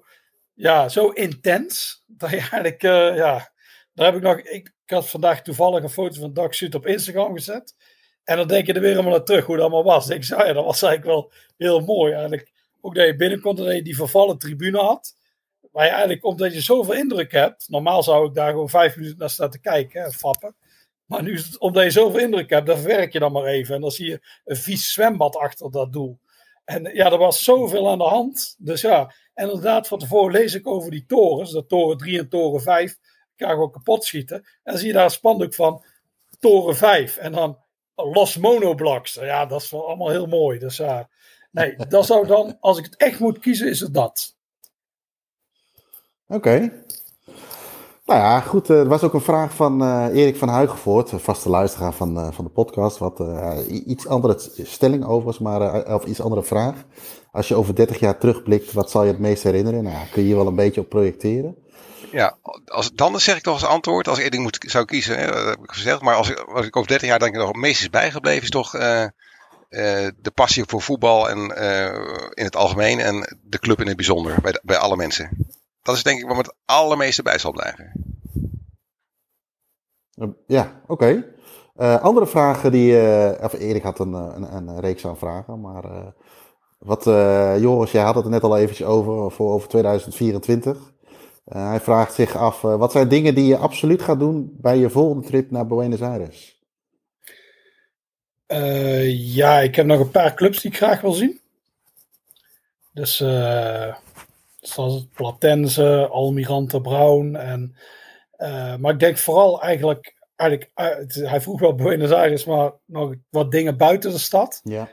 [0.53, 2.03] ja, zo intens.
[2.07, 3.57] Dat je eigenlijk, uh, ja...
[4.05, 4.39] Heb ik nog...
[4.39, 7.75] Ik, had vandaag toevallig een foto van Doc Sud op Instagram gezet.
[8.23, 10.09] En dan denk je er weer helemaal naar terug hoe dat allemaal was.
[10.09, 12.11] Ik zei, ja, dat was eigenlijk wel heel mooi.
[12.13, 12.51] Eigenlijk
[12.81, 15.15] ook dat je binnenkomt en dat je die vervallen tribune had.
[15.71, 17.69] Waar je eigenlijk, omdat je zoveel indruk hebt.
[17.69, 20.55] Normaal zou ik daar gewoon vijf minuten naar staan te kijken, hè, fappen.
[21.05, 23.75] Maar nu, omdat je zoveel indruk hebt, dan verwerk je dan maar even.
[23.75, 26.19] En dan zie je een vies zwembad achter dat doel.
[26.65, 28.55] En ja, er was zoveel aan de hand.
[28.57, 31.51] Dus ja, en inderdaad, van tevoren lees ik over die torens.
[31.51, 32.97] De toren 3 en toren 5
[33.45, 34.45] ga gewoon kapot schieten.
[34.63, 35.83] En zie je daar een spandoek van
[36.39, 37.17] Toren 5.
[37.17, 37.57] En dan
[37.95, 39.13] Los Monoblocks.
[39.13, 40.59] Ja, dat is wel allemaal heel mooi.
[40.59, 40.99] Dus uh,
[41.51, 44.35] nee, dat zou dan, als ik het echt moet kiezen, is het dat.
[46.27, 46.83] Oké.
[48.05, 48.69] Nou ja, goed.
[48.69, 52.51] Er was ook een vraag van uh, Erik van Huigenvoort, vaste luisteraar van, van de
[52.51, 52.97] podcast.
[52.97, 53.19] Wat
[53.67, 56.85] iets andere stelling overigens, maar of iets andere vraag.
[57.31, 59.83] Als je over 30 jaar terugblikt, wat zal je het meest herinneren?
[59.83, 61.55] Nou, kun je hier wel een beetje op projecteren.
[62.11, 65.17] Ja, als, dan zeg ik toch als antwoord, als ik één ding moet, zou kiezen,
[65.17, 66.01] hè, dat heb ik gezegd.
[66.01, 68.43] Maar als ik, als ik over 30 jaar denk ik nog het meest is bijgebleven,
[68.43, 69.09] is toch uh, uh,
[70.17, 71.93] de passie voor voetbal en uh,
[72.33, 75.47] in het algemeen en de club in het bijzonder, bij, bij alle mensen.
[75.81, 77.91] Dat is denk ik wat me het allermeeste bij zal blijven.
[80.47, 81.25] Ja, oké.
[82.01, 82.95] Andere vragen die,
[83.41, 86.13] of Erik had een, een, een, reeks aan vragen, maar
[86.79, 90.88] Wat, uh, Joris, jij had het er net al eventjes over, voor over 2024.
[91.53, 94.77] Uh, hij vraagt zich af, uh, wat zijn dingen die je absoluut gaat doen bij
[94.77, 96.57] je volgende trip naar Buenos Aires?
[99.11, 101.39] ja, ik heb nog een paar clubs die ik graag wil zien.
[102.93, 103.15] Dus
[104.59, 107.35] zoals het Platense, Almirante Brown.
[107.35, 107.75] En,
[108.79, 110.71] maar ik denk vooral eigenlijk eigenlijk,
[111.29, 114.61] hij vroeg wel Buenos Aires, maar nog wat dingen buiten de stad.
[114.63, 114.89] Ja.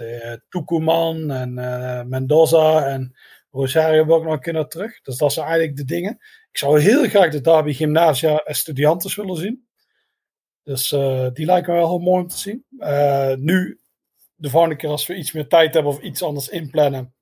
[0.00, 1.54] Uh, Tucumán en
[2.08, 3.14] Mendoza en
[3.50, 5.00] Rosario wil ik nog een keer naar terug.
[5.02, 6.12] Dus dat zijn eigenlijk de dingen.
[6.50, 9.66] Ik zou heel graag de Derby Gymnasia Estudiantes willen zien.
[10.62, 12.64] Dus uh, die lijken me wel heel mooi om te zien.
[13.44, 13.80] nu,
[14.34, 17.14] de volgende keer als we iets meer tijd hebben of iets anders inplannen,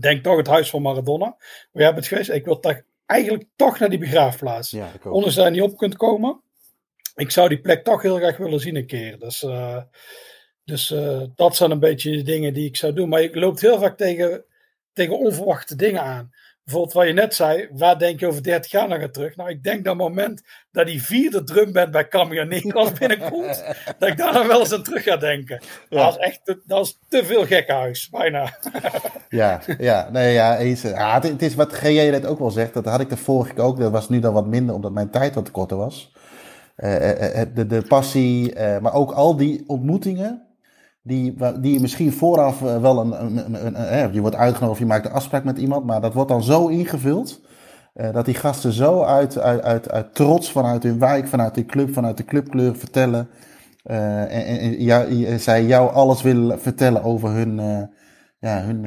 [0.00, 1.36] denk toch het huis van Maradona.
[1.72, 2.30] We hebben het geweest.
[2.30, 4.70] Ik wil toch eigenlijk toch naar die begraafplaats.
[4.70, 6.42] Ja, Ondanks dat je niet op kunt komen
[7.14, 9.18] ik zou die plek toch heel graag willen zien een keer.
[9.18, 9.82] Dus, uh,
[10.64, 10.94] dus
[11.34, 13.08] dat zijn een beetje de dingen die ik zou doen.
[13.08, 14.44] Maar je loopt heel vaak tegen,
[14.94, 16.30] tegen onverwachte dingen aan.
[16.64, 19.36] Bijvoorbeeld wat je net zei, waar denk je over 30 jaar nog terug?
[19.36, 23.64] Nou, ik denk dat moment dat die vierde drumband bij Camionero binnenkomt,
[23.98, 25.62] dat ik daar nog wel eens aan terug ga denken.
[25.88, 26.04] Ja.
[26.04, 28.58] Dat is echt dat is te veel gekhuis, bijna.
[29.28, 30.82] ja, ja, nee, ja, eens.
[30.82, 33.54] Ja, het, het is wat GJ net ook wel zegt, dat had ik de vorige
[33.54, 36.12] keer ook, dat was nu dan wat minder, omdat mijn tijd wat korter was.
[36.76, 40.42] Eh, eh, eh, de, de passie, maar ook al die ontmoetingen.
[41.06, 45.12] Die, die misschien vooraf wel een, een, een, Je wordt uitgenodigd of je maakt een
[45.12, 45.86] afspraak met iemand.
[45.86, 47.40] Maar dat wordt dan zo ingevuld.
[47.94, 51.92] dat die gasten zo uit, uit, uit, uit trots vanuit hun wijk, vanuit de club,
[51.92, 53.28] vanuit de clubkleur vertellen.
[53.82, 54.76] en,
[55.26, 57.56] en zij jou alles willen vertellen over hun,
[58.38, 58.84] ja, hun,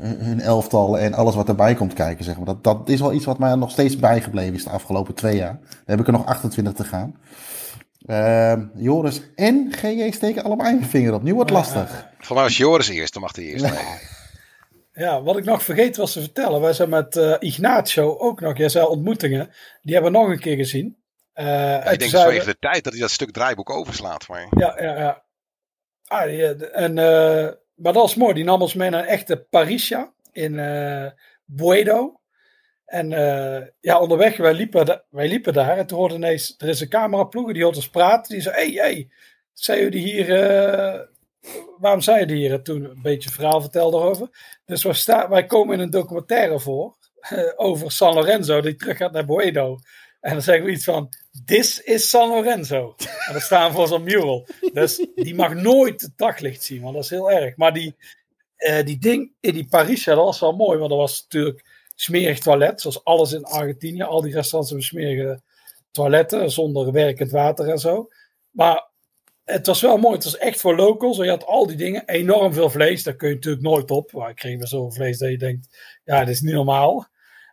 [0.00, 2.24] hun elftal en alles wat erbij komt kijken.
[2.24, 2.46] Zeg maar.
[2.46, 5.58] dat, dat is wel iets wat mij nog steeds bijgebleven is de afgelopen twee jaar.
[5.60, 7.14] Daar heb ik er nog 28 te gaan.
[8.06, 11.22] Uh, Joris en GJ steken allemaal eigen vinger op.
[11.22, 12.08] Nu wordt het lastig.
[12.18, 13.66] Voor mij was Joris eerst, dan mag hij eerst.
[14.92, 16.60] Ja, wat ik nog vergeten was te vertellen.
[16.60, 19.50] Wij zijn met uh, Ignacio ook nog, jij zei ontmoetingen.
[19.82, 20.96] Die hebben we nog een keer gezien.
[21.34, 24.28] Uh, ja, ik denk zo even de tijd dat hij dat stuk draaiboek overslaat.
[24.28, 24.46] Maar...
[24.56, 25.24] Ja, ja, ja.
[26.06, 28.34] Ah, die, en, uh, maar dat is mooi.
[28.34, 31.06] Die nam ons mee naar een echte Parisia in uh,
[31.44, 32.20] Buedo.
[32.86, 36.80] En uh, ja, onderweg, wij liepen, wij liepen daar en toen hoorden ineens, er is
[36.80, 38.32] een cameraploeg die hoort ons praten.
[38.32, 39.10] Die zei, hey, hey,
[39.52, 41.00] zijn jullie hier, uh,
[41.78, 42.52] waarom zijn jullie hier?
[42.52, 44.58] En toen een beetje verhaal vertelde erover.
[44.64, 46.96] Dus wij, sta, wij komen in een documentaire voor,
[47.32, 49.78] uh, over San Lorenzo, die terug gaat naar Boedo.
[50.20, 51.08] En dan zeggen we iets van,
[51.44, 52.94] this is San Lorenzo.
[53.26, 54.46] En dan staan we voor zo'n mural.
[54.72, 57.56] Dus die mag nooit het daglicht zien, want dat is heel erg.
[57.56, 57.96] Maar die,
[58.84, 61.64] die ding in die Paris, dat was wel mooi, want dat was natuurlijk
[61.96, 64.02] smerig toilet, zoals alles in Argentinië.
[64.02, 65.40] Al die restaurants hebben smerige
[65.90, 68.08] toiletten zonder werkend water en zo.
[68.50, 68.88] Maar
[69.44, 70.14] het was wel mooi.
[70.14, 71.16] Het was echt voor locals.
[71.16, 72.06] Je had al die dingen.
[72.06, 73.02] Enorm veel vlees.
[73.02, 74.12] Daar kun je natuurlijk nooit op.
[74.12, 77.06] Maar ik kreeg weer zoveel vlees dat je denkt, ja, dit is niet normaal.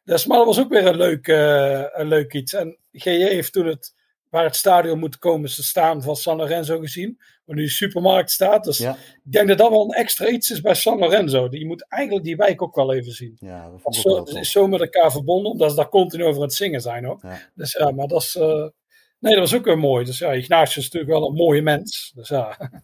[0.04, 2.54] Dus, maar dat was ook weer een leuk, uh, een leuk iets.
[2.54, 3.94] En GJ heeft toen het,
[4.30, 8.32] waar het stadion moet komen, te staan van San Lorenzo gezien waar nu de supermarkt
[8.32, 8.64] staat.
[8.64, 11.48] Dus ik denk dat dat wel een extra iets is bij San Lorenzo.
[11.50, 13.38] Je moet eigenlijk die wijk ook wel even zien.
[13.40, 16.54] Ja, dat zo, het is zo met elkaar verbonden, omdat ze daar continu over het
[16.54, 17.22] zingen zijn ook.
[17.56, 18.36] Dus ja, maar dat is...
[18.36, 18.68] Uh,
[19.20, 20.06] nee, dat was ook weer mooi.
[20.06, 22.12] Dus ja, Ignatius is natuurlijk wel een mooie mens.
[22.16, 22.58] Dus ja.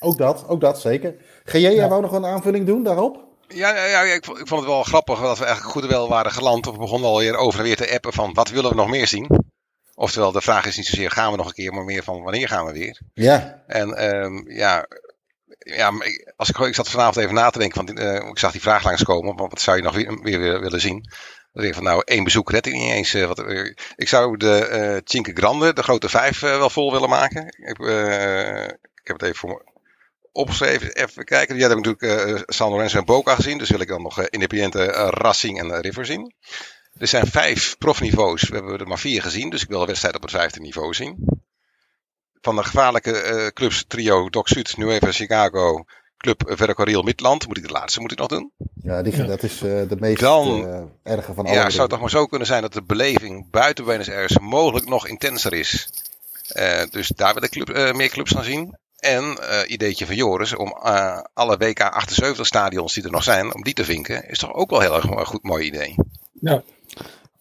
[0.00, 1.14] Ook dat, ook dat, zeker.
[1.44, 1.88] Ga jij ja.
[1.88, 3.24] wou nog een aanvulling doen daarop?
[3.48, 6.08] Ja, ja, ja ik, vond, ik, vond het wel grappig dat we eigenlijk goed wel
[6.08, 6.66] waren geland.
[6.66, 9.06] Of we begonnen alweer over en weer te appen van wat willen we nog meer
[9.06, 9.43] zien.
[9.94, 12.48] Oftewel, de vraag is niet zozeer gaan we nog een keer, maar meer van wanneer
[12.48, 13.00] gaan we weer.
[13.14, 13.62] Ja.
[13.66, 14.86] En um, ja,
[15.58, 15.92] ja
[16.36, 18.84] als ik, ik zat vanavond even na te denken, want uh, ik zag die vraag
[18.84, 21.08] langskomen, wat zou je nog weer, weer willen zien?
[21.52, 23.14] Denk ik van nou, één bezoek red ik niet eens.
[23.14, 27.08] Uh, wat, uh, ik zou de uh, Cinque Grande, de grote vijf, wel vol willen
[27.08, 27.46] maken.
[27.46, 27.78] Ik,
[28.94, 29.72] ik heb het even voor me
[30.32, 30.94] opgeschreven.
[30.94, 31.56] Even kijken.
[31.56, 35.60] Jij hebt natuurlijk San Lorenzo en Boca gezien, dus wil ik dan nog Independiente, Racing
[35.60, 36.34] en River zien.
[36.98, 38.42] Er zijn vijf profniveaus.
[38.42, 40.94] We hebben er maar vier gezien, dus ik wil de wedstrijd op het vijfde niveau
[40.94, 41.42] zien.
[42.40, 45.84] Van de gevaarlijke uh, clubs trio Doc Sud, Nueva Chicago,
[46.16, 48.52] Club Ferrocarril Midland, moet ik de laatste moet ik nog doen.
[48.82, 51.54] Ja, die, dat is uh, de meest Dan, uh, erge van alle.
[51.54, 54.88] Ja, zou het toch maar zo kunnen zijn dat de beleving buiten Buenos Aires mogelijk
[54.88, 55.88] nog intenser is.
[56.90, 58.78] dus daar wil ik club, meer clubs gaan zien.
[58.96, 60.72] En ideetje van Joris om
[61.34, 64.70] alle WK 78 stadions die er nog zijn, om die te vinken, is toch ook
[64.70, 65.94] wel heel erg een goed mooi idee.
[66.40, 66.62] Ja,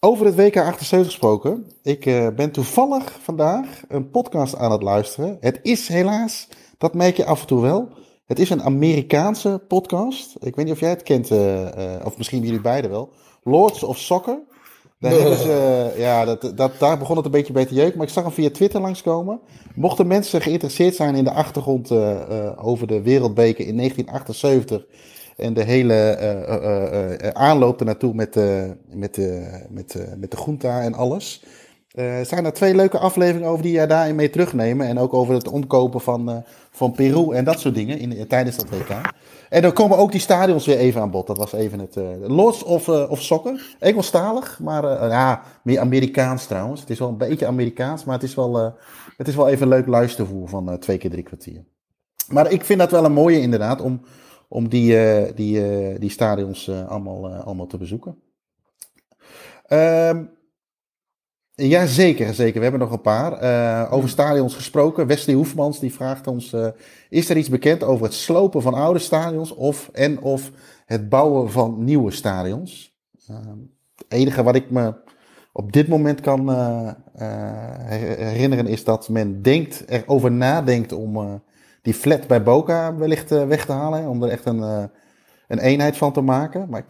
[0.06, 1.66] over het WK 78 gesproken.
[1.82, 5.38] Ik uh, ben toevallig vandaag een podcast aan het luisteren.
[5.40, 6.48] Het is helaas,
[6.78, 7.90] dat merk je af en toe wel.
[8.26, 10.36] Het is een Amerikaanse podcast.
[10.40, 11.70] Ik weet niet of jij het kent, uh, uh,
[12.04, 13.10] of misschien jullie beiden wel.
[13.44, 14.40] Lords of Soccer.
[15.00, 17.98] Daar, hebben ze, ja, dat, dat, daar begon het een beetje bij te jeuken.
[17.98, 19.40] Maar ik zag hem via Twitter langskomen.
[19.76, 21.92] Mochten mensen geïnteresseerd zijn in de achtergrond
[22.58, 24.86] over de wereldbeker in 1978
[25.38, 28.36] En de hele uh, uh, aanloop ernaartoe met,
[28.88, 29.18] met,
[29.70, 31.44] met, met de Junta en alles.
[32.24, 34.88] zijn er twee leuke afleveringen over die jij daarin mee terugnemen.
[34.88, 38.70] En ook over het omkopen van, van Peru en dat soort dingen in, tijdens dat
[38.70, 39.02] WK.
[39.50, 41.28] En dan komen ook die stadions weer even aan bod.
[41.28, 43.76] Dat was even het uh, Lords of, uh, of Soccer.
[43.80, 46.82] Engelstalig, maar ja, meer Amerikaans trouwens.
[46.82, 48.76] Het is wel een beetje Amerikaans, maar het is wel,
[49.18, 51.64] het is wel even leuk luistervoer van twee keer drie kwartier.
[52.28, 54.02] Maar ik vind dat wel een mooie inderdaad, om,
[54.54, 54.96] om die,
[55.34, 58.22] die, die stadions allemaal, allemaal te bezoeken.
[59.70, 60.30] Um,
[61.56, 62.56] ja, zeker, zeker.
[62.56, 63.44] We hebben nog een paar.
[63.44, 65.08] Uh, over stadions gesproken.
[65.08, 66.68] Wesley Hoefmans die vraagt ons: uh,
[67.10, 70.52] Is er iets bekend over het slopen van oude stadions of, en of
[70.86, 72.98] het bouwen van nieuwe stadions?
[73.30, 73.38] Uh,
[73.96, 74.94] het enige wat ik me
[75.52, 76.50] op dit moment kan
[78.18, 81.42] herinneren is dat men denkt, erover nadenkt om
[81.84, 84.08] die flat bij Boca wellicht weg te halen.
[84.08, 84.90] Om er echt een
[85.48, 86.70] een eenheid van te maken.
[86.70, 86.86] Maar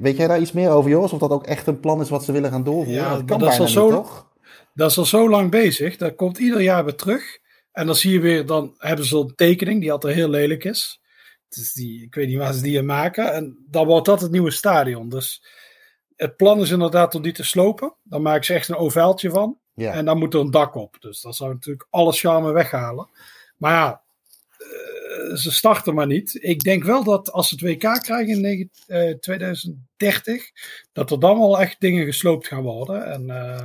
[0.00, 1.12] weet jij daar iets meer over, Jos?
[1.12, 3.02] Of dat ook echt een plan is wat ze willen gaan doorvoeren?
[3.02, 4.28] Ja, dat kan dat bijna is al niet, zo, toch?
[4.74, 5.96] Dat is al zo lang bezig.
[5.96, 7.38] Dat komt ieder jaar weer terug.
[7.72, 11.00] En dan zie je weer, dan hebben ze een tekening die altijd heel lelijk is.
[11.48, 13.32] Dus die, ik weet niet waar ze die in maken.
[13.32, 15.08] En dan wordt dat het nieuwe stadion.
[15.08, 15.46] Dus
[16.16, 17.94] het plan is inderdaad om die te slopen.
[18.02, 19.58] Dan maken ze echt een ovaaltje van.
[19.74, 19.92] Ja.
[19.92, 20.96] En dan moet er een dak op.
[21.00, 23.08] Dus dat zou natuurlijk alle charme weghalen.
[23.56, 24.02] Maar ja,
[25.34, 26.38] ze starten maar niet.
[26.40, 28.70] Ik denk wel dat als ze het WK krijgen in
[29.20, 30.42] 2030, eh,
[30.92, 33.06] dat er dan wel echt dingen gesloopt gaan worden.
[33.06, 33.64] En uh,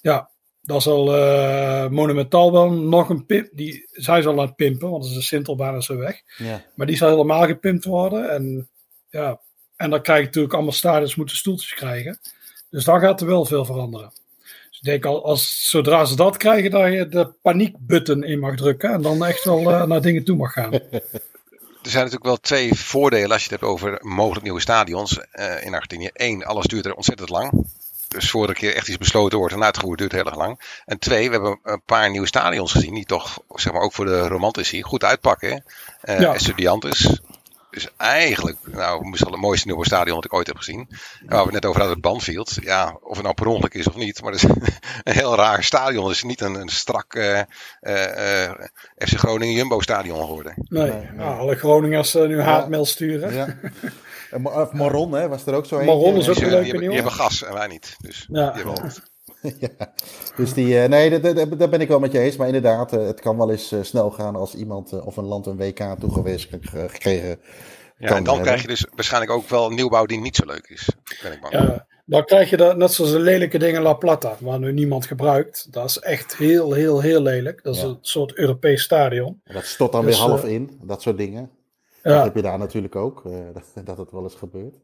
[0.00, 0.30] ja,
[0.62, 3.48] dat zal uh, monumentaal wel nog een pimp.
[3.52, 6.22] Die, zij zal aan het pimpen, want de Sintelbaan is zo weg.
[6.36, 6.64] Ja.
[6.74, 8.30] Maar die zal helemaal gepimpt worden.
[8.30, 8.68] En
[9.10, 9.40] ja,
[9.76, 12.18] en dan krijg je natuurlijk allemaal stadions moeten stoeltjes krijgen.
[12.70, 14.12] Dus dan gaat er wel veel veranderen
[14.82, 18.92] ik denk al, als, zodra ze dat krijgen, dat je de paniekbutton in mag drukken
[18.92, 20.72] en dan echt wel uh, naar dingen toe mag gaan.
[21.82, 25.64] Er zijn natuurlijk wel twee voordelen als je het hebt over mogelijk nieuwe stadions uh,
[25.64, 26.10] in Argentinië.
[26.12, 27.66] Eén, alles duurt er ontzettend lang.
[28.08, 30.82] Dus voor een keer echt iets besloten wordt en uitgevoerd duurt heel erg lang.
[30.84, 34.04] En twee, we hebben een paar nieuwe stadions gezien die toch, zeg maar ook voor
[34.04, 35.64] de romantici, goed uitpakken.
[36.04, 36.34] Uh, ja.
[36.34, 37.20] Estudiantes,
[37.74, 40.88] is eigenlijk, nou, misschien het mooiste nieuwe stadion wat ik ooit heb gezien.
[41.26, 42.56] En waar we net over hadden, het Banfield.
[42.60, 44.22] Ja, of het nou per ongeluk is of niet.
[44.22, 44.50] Maar het is
[45.04, 46.04] een heel raar stadion.
[46.04, 47.40] Het is niet een, een strak uh,
[47.80, 48.50] uh,
[48.98, 50.54] FC Groningen Jumbo stadion geworden.
[50.56, 52.42] Nee, nee, Nou, alle Groningers nu ja.
[52.42, 53.34] haatmail sturen.
[53.34, 53.56] Ja.
[54.42, 55.86] Of Maron, hè, was er ook zo een.
[55.86, 56.78] Maron is ook een leuke nieuwe.
[56.80, 57.96] Die hebben gas en wij niet.
[58.00, 58.50] Dus ja.
[58.50, 58.92] die hebben
[59.60, 59.92] ja,
[60.36, 62.36] dus die, nee, daar, ben ik wel met je eens.
[62.36, 65.96] Maar inderdaad, het kan wel eens snel gaan als iemand of een land een WK
[65.98, 67.38] toegewezen gekregen
[68.08, 70.66] ja, en dan krijg je dus waarschijnlijk ook wel een nieuwbouw die niet zo leuk
[70.68, 70.88] is.
[71.22, 71.52] Ben ik bang.
[71.52, 75.06] Ja, dan krijg je dat, net zoals de lelijke dingen La Plata, waar nu niemand
[75.06, 75.72] gebruikt.
[75.72, 77.62] Dat is echt heel, heel, heel lelijk.
[77.62, 79.40] Dat is een soort Europees stadion.
[79.44, 81.50] dat stort dan weer dus, half in, dat soort dingen.
[82.02, 82.14] Ja.
[82.14, 84.76] Dat heb je daar natuurlijk ook, uh, dat, dat het wel eens gebeurt.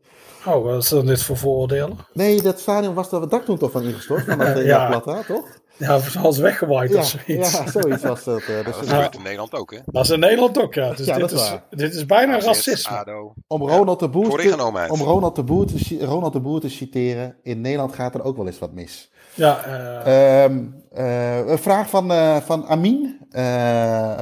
[0.46, 1.96] Oh, wat is dat dit voor vooroordelen?
[2.12, 4.86] Nee, dat stadion was er het dak toen toch van ingestort, van dat ja.
[4.86, 5.58] Plata, toch?
[5.76, 7.52] Ja, zoals weggewaaid ja, of zoiets.
[7.52, 8.42] Ja, zoiets was dat.
[8.48, 9.78] Uh, dus dat gebeurt in Nederland ook, hè?
[9.86, 10.92] Dat is in Nederland ook, ja.
[10.92, 13.32] Dus ja, dit, is, dit is bijna racisme.
[13.46, 17.36] Om Ronald de Boer, te, om Ronald de, Boer te, Ronald de Boer te citeren,
[17.42, 19.10] in Nederland gaat er ook wel eens wat mis.
[19.38, 19.66] Ja,
[20.06, 20.44] uh...
[20.44, 23.16] um, uh, een vraag van, uh, van Amin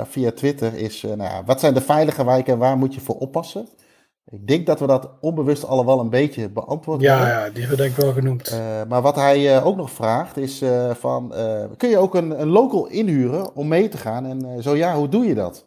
[0.05, 3.69] via Twitter is: nou, wat zijn de veilige wijken en waar moet je voor oppassen?
[4.31, 7.35] Ik denk dat we dat onbewust allemaal een beetje beantwoord ja, hebben.
[7.35, 8.53] Ja, die hebben we denk ik wel genoemd.
[8.53, 11.35] Uh, maar wat hij uh, ook nog vraagt is uh, van,
[11.77, 14.27] kun je ook een, een local inhuren om mee te gaan?
[14.27, 15.66] En zo ja, hoe doe je dat?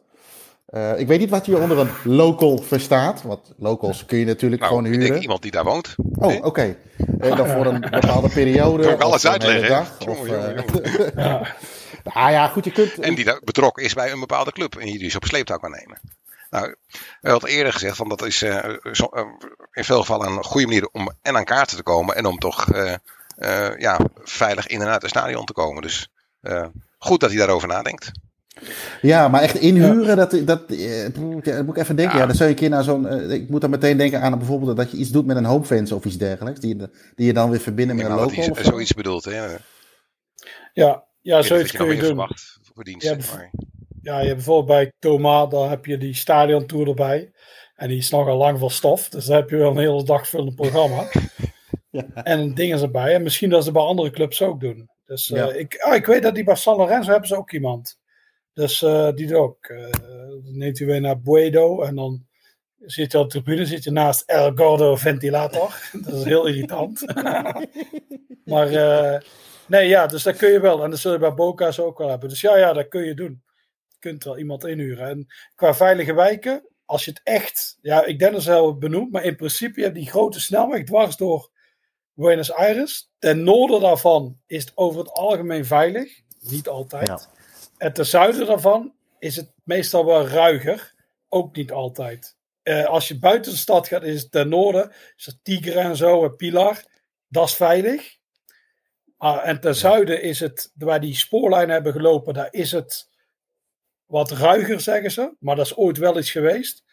[0.97, 3.21] Ik weet niet wat je onder een local verstaat.
[3.21, 5.05] Want locals kun je natuurlijk nou, gewoon huren.
[5.05, 5.95] Ik denk iemand die daar woont.
[5.97, 6.47] Oh, oké.
[6.47, 6.77] Okay.
[7.19, 8.83] dan voor een bepaalde periode.
[8.83, 9.69] Kan ik alles uitleggen?
[9.69, 11.11] Dag, jongen, of, jongen, jongen.
[11.23, 11.55] ja.
[12.13, 12.99] Nou ja, goed, je kunt...
[12.99, 14.75] En die betrokken is bij een bepaalde club.
[14.75, 15.99] En je dus op sleeptouw kan nemen.
[16.49, 16.75] Nou,
[17.21, 19.23] we hadden eerder gezegd, van dat is uh, zo, uh,
[19.71, 22.73] in veel gevallen een goede manier om en aan kaarten te komen en om toch
[22.73, 22.95] uh,
[23.77, 25.81] ja, veilig in en uit het stadion te komen.
[25.81, 26.11] Dus
[26.97, 28.11] goed dat hij daarover nadenkt.
[29.01, 30.15] Ja, maar echt inhuren, ja.
[30.15, 32.15] dat, dat, dat, moet ik even denken.
[32.15, 32.21] Ja.
[32.21, 33.31] ja dan zou je een keer naar zo'n.
[33.31, 36.05] ik moet dan meteen denken aan bijvoorbeeld dat je iets doet met een homefans of
[36.05, 36.59] iets dergelijks.
[36.59, 36.75] Die,
[37.15, 38.49] die je dan weer verbinden met een local.
[38.49, 39.45] Of zoiets bedoelt, hè?
[40.73, 42.05] Ja, ja zoiets kun je doen.
[42.05, 43.51] Verwacht voor dienst, ja, maar
[44.01, 47.31] ja, je hebt bijvoorbeeld bij Toma, dan heb je die stadiontour erbij.
[47.75, 49.09] En die is nogal lang van stof.
[49.09, 51.07] Dus dan heb je wel een hele dag vullend programma.
[51.89, 52.03] ja.
[52.13, 53.13] En dingen erbij.
[53.13, 54.89] En misschien dat ze bij andere clubs ook doen.
[55.05, 57.97] Dus uh, ik, oh, ik weet dat die bij San Lorenzo hebben ze ook iemand.
[58.59, 59.67] Dus uh, die ook.
[59.69, 59.91] Uh,
[60.43, 61.81] dan neemt hij weer naar Buedo.
[61.81, 62.25] En dan
[62.79, 65.81] zit je op de tribune zit je naast El Gordo Ventilator.
[66.03, 67.05] dat is heel irritant.
[68.51, 68.69] maar
[69.67, 70.83] nee, ja, dus dat kun je wel.
[70.83, 72.29] En dat zul je bij Boca's ook wel hebben.
[72.29, 73.43] Dus ja, ja, dat kun je doen
[73.99, 75.09] kunt wel iemand inhuren.
[75.09, 79.11] En qua veilige wijken, als je het echt, ja, ik denk dat ze wel benoemd,
[79.11, 81.51] maar in principe, je hebt die grote snelweg dwars door
[82.13, 83.11] Buenos Aires.
[83.19, 86.21] Ten noorden daarvan is het over het algemeen veilig.
[86.39, 87.07] Niet altijd.
[87.07, 87.21] Ja.
[87.79, 90.93] En ten zuiden daarvan is het meestal wel ruiger.
[91.29, 92.37] Ook niet altijd.
[92.63, 94.91] Eh, als je buiten de stad gaat, is het ten noorden.
[95.15, 96.83] Is het Tigre en zo, en Pilar.
[97.27, 98.17] Dat is veilig.
[99.17, 103.09] Ah, en ten zuiden is het, waar die spoorlijnen hebben gelopen, daar is het
[104.05, 105.35] wat ruiger, zeggen ze.
[105.39, 106.83] Maar dat is ooit wel iets geweest.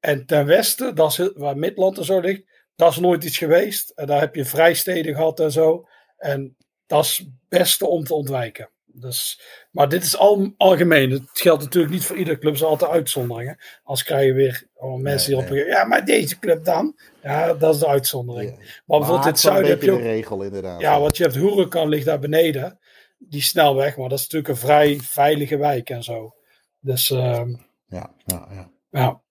[0.00, 2.42] En ten westen, dat is waar Midland en zo ligt,
[2.76, 3.90] dat is nooit iets geweest.
[3.90, 5.88] En daar heb je vrijsteden gehad en zo.
[6.16, 6.56] En
[6.86, 8.70] dat is het beste om te ontwijken.
[8.96, 9.40] Dus,
[9.70, 11.10] maar dit is al, algemeen.
[11.10, 12.52] Het geldt natuurlijk niet voor iedere club.
[12.52, 13.58] Er zijn altijd uitzonderingen.
[13.82, 15.66] Als krijg je weer oh, mensen die op.
[15.66, 16.98] Ja, maar deze club dan?
[17.22, 18.50] Ja, dat is de uitzondering.
[18.50, 18.56] Ja.
[18.56, 19.98] Maar bijvoorbeeld in het zuiden heb je ook...
[19.98, 20.80] de regel inderdaad.
[20.80, 22.78] Ja, want je hebt ligt daar beneden.
[23.18, 23.96] Die snelweg.
[23.96, 26.34] Maar dat is natuurlijk een vrij veilige wijk en zo.
[26.80, 27.54] Dus ehm,
[27.86, 28.70] Ja, ja, ja.
[28.90, 29.22] ja.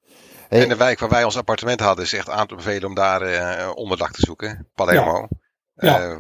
[0.50, 2.96] Hey, En de wijk waar wij ons appartement hadden is echt aan te bevelen om
[2.96, 4.70] daar eh, onderdak te zoeken.
[4.76, 5.28] Palermo.
[5.76, 6.02] Ja.
[6.02, 6.18] Eh,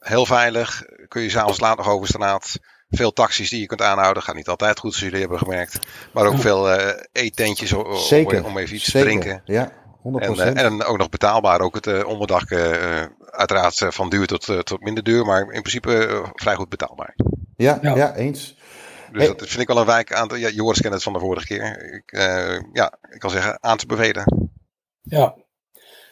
[0.00, 0.82] heel veilig.
[1.08, 2.58] Kun je s'avonds laat nog over straat.
[2.88, 4.22] Veel taxis die je kunt aanhouden.
[4.22, 5.78] Gaat niet altijd goed, zoals jullie hebben gemerkt.
[6.12, 7.86] Maar ook veel eh eetentjes om,
[8.44, 9.10] om even iets zeker.
[9.10, 9.42] te drinken.
[9.44, 9.72] Ja, 100%.
[10.20, 11.60] En, eh, en ook nog betaalbaar.
[11.60, 12.52] Ook het eh, onderdak,
[13.30, 15.24] uiteraard van duur tot, tot minder duur.
[15.24, 17.14] Maar in principe vrij goed betaalbaar.
[17.56, 17.96] ja, ja.
[17.96, 18.14] Ja.
[18.14, 18.58] eens.
[19.12, 19.34] Dus Hey.
[19.36, 20.38] dat vind ik wel een wijk aan te...
[20.38, 21.94] Ja, Joris kent het van de vorige keer.
[21.94, 24.50] Ik, eh, ja, ik kan zeggen aan te bevelen.
[25.02, 25.34] Ja.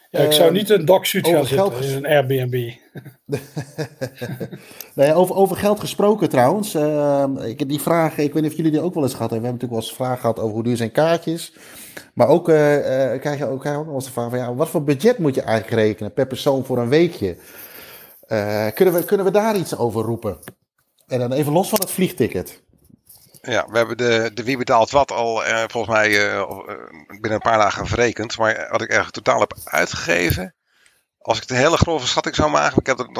[0.09, 2.71] Ja, ik zou Ehm, niet een dockshoot gaan zitten geld in een Airbnb.
[4.95, 6.73] nee, over, over geld gesproken trouwens.
[6.75, 9.49] eh, ik, die vraag, ik weet niet of jullie die ook wel eens gehad hebben.
[9.49, 11.53] We hebben natuurlijk wel eens vragen gehad over hoe duur zijn kaartjes.
[12.13, 12.55] Maar ook, eh,
[13.19, 15.17] krijg, je ook, krijg je ook wel eens de vraag van ja, wat voor budget
[15.17, 17.35] moet je eigenlijk rekenen per persoon voor een weekje?
[18.27, 20.37] Eh, kunnen, we, kunnen we daar iets over roepen?
[21.07, 22.61] En dan even los van het vliegticket.
[23.49, 26.47] Ja, we hebben de, de wie betaalt wat al eh, volgens mij eh, eh,
[27.07, 28.37] binnen een paar dagen verrekend.
[28.37, 30.53] Maar wat ik eigenlijk totaal heb uitgegeven.
[31.17, 33.11] Als ik de hele grove schatting zou maken, ik heb het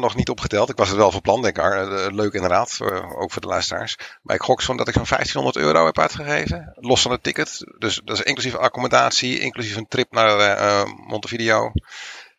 [0.00, 0.68] nog, niet opgeteld.
[0.70, 1.64] Ik was het wel van plan, denk ik.
[2.12, 2.78] Leuk inderdaad,
[3.18, 3.96] ook voor de luisteraars.
[4.22, 6.72] Maar ik gok zo dat ik zo'n 1500 euro heb uitgegeven.
[6.74, 7.64] Los van het ticket.
[7.78, 11.72] Dus dat is inclusief accommodatie, inclusief een trip naar Montevideo.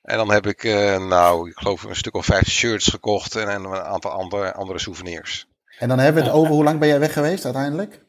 [0.02, 0.64] En dan heb ik,
[1.00, 4.80] nou, ik geloof een stuk of vijf shirts gekocht en, en een aantal andere, andere
[4.80, 5.48] souvenirs.
[5.80, 8.04] En dan hebben we het over hoe lang ben jij weg geweest uiteindelijk?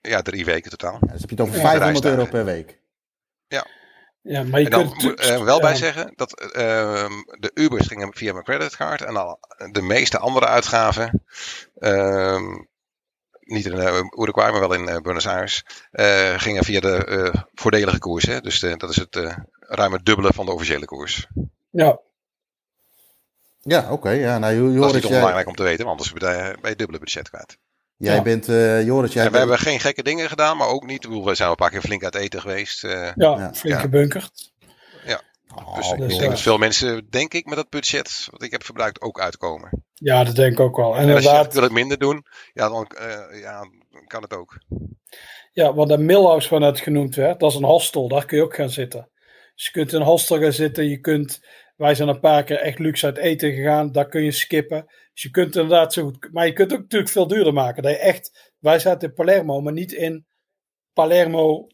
[0.00, 0.98] Ja, drie weken totaal.
[1.00, 2.82] Ja, dus heb je het over Ja, 500 euro per week.
[4.28, 5.76] Ja, maar je En dan kunt er wel bij ja.
[5.76, 9.38] zeggen dat ehm, de Ubers gingen via mijn creditcard en al
[9.70, 11.24] de meeste andere uitgaven,
[11.78, 12.44] ehm,
[13.40, 17.42] niet in uh, Uruguay, maar wel in eh, Buenos Aires, eh, gingen via de eh,
[17.54, 18.24] voordelige koers.
[18.24, 18.40] Hè?
[18.40, 21.26] Dus de, dat is het eh ruim het dubbele van de officiële koers.
[21.70, 22.00] Ja,
[23.64, 24.10] Ja, oké.
[24.10, 26.98] ja, nou, dat is jij, onbelangrijk om te weten, want anders ben je, je dubbele
[26.98, 27.58] budget kwijt.
[27.96, 28.22] jij Ja.
[28.22, 31.04] bent, eh, Joris, jij En we bent- hebben geen gekke dingen gedaan, maar ook niet.
[31.04, 32.84] Ik we zijn wel een paar keer flink uit eten geweest.
[32.84, 33.52] eh, ja, Ja.
[33.54, 33.88] flinke Ja.
[33.88, 34.30] bunker.
[35.56, 38.64] Oh, dus ik denk dat veel mensen, denk ik, met dat budget wat ik heb
[38.64, 39.84] verbruikt ook uitkomen.
[39.94, 40.96] Ja, dat denk ik ook wel.
[40.96, 43.64] En En als je zegt, inderdaad, ik wil het minder doen, ja, dan, eh, ja,
[44.06, 44.58] kan het ook.
[45.52, 48.08] ja, want de Millhouse waar net genoemd werd, dat is een hostel.
[48.08, 49.10] Daar kun je ook gaan zitten.
[49.54, 50.88] Dus je kunt in een hostel gaan zitten.
[50.88, 51.40] Je kunt,
[51.76, 53.92] wij zijn een paar keer echt luxe uit eten gegaan.
[53.92, 54.84] Daar kun je skippen.
[55.12, 56.28] Dus je kunt inderdaad zo goed.
[56.32, 57.82] Maar je kunt het ook natuurlijk veel duurder maken.
[57.82, 60.26] Dat je echt, wij zaten in Palermo, maar niet in
[60.92, 61.66] Palermo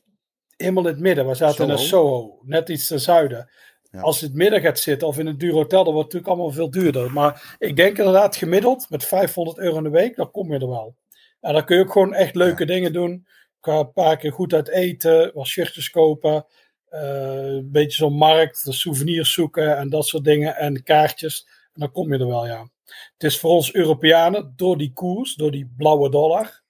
[0.56, 1.26] helemaal in het midden.
[1.26, 2.08] We zaten in een Soho?
[2.08, 3.50] Soho, net iets ten zuiden.
[3.90, 4.00] Ja.
[4.00, 6.22] Als je in het midden gaat zitten of in een duur hotel, dan wordt het
[6.22, 7.12] natuurlijk allemaal veel duurder.
[7.12, 10.68] Maar ik denk inderdaad gemiddeld met 500 euro in de week, dan kom je er
[10.68, 10.96] wel.
[11.40, 13.26] En dan kun je ook gewoon echt leuke dingen doen.
[13.60, 16.46] Ga een paar keer goed uit eten, wat shirtjes kopen.
[16.90, 20.56] Eh, een beetje zo'n markt, de souvenirs zoeken en dat soort dingen.
[20.56, 21.46] En kaartjes.
[21.72, 22.68] En dan kom je er wel, ja.
[23.12, 26.62] Het is voor ons Europeanen, door die koers, door die blauwe dollar,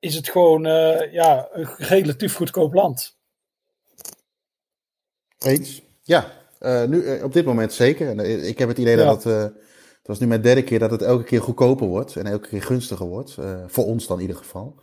[0.00, 3.16] is het gewoon eh, ja, een relatief goedkoop land.
[5.38, 5.82] Eens?
[6.02, 8.08] Ja, eh, nu, op dit moment zeker.
[8.08, 9.04] En, ik heb het idee Ja.
[9.04, 9.52] dat
[10.06, 12.16] het, eh, was nu mijn derde keer dat het elke keer goedkoper wordt.
[12.16, 13.36] En elke keer gunstiger wordt.
[13.38, 14.74] eh, voor ons dan in ieder geval.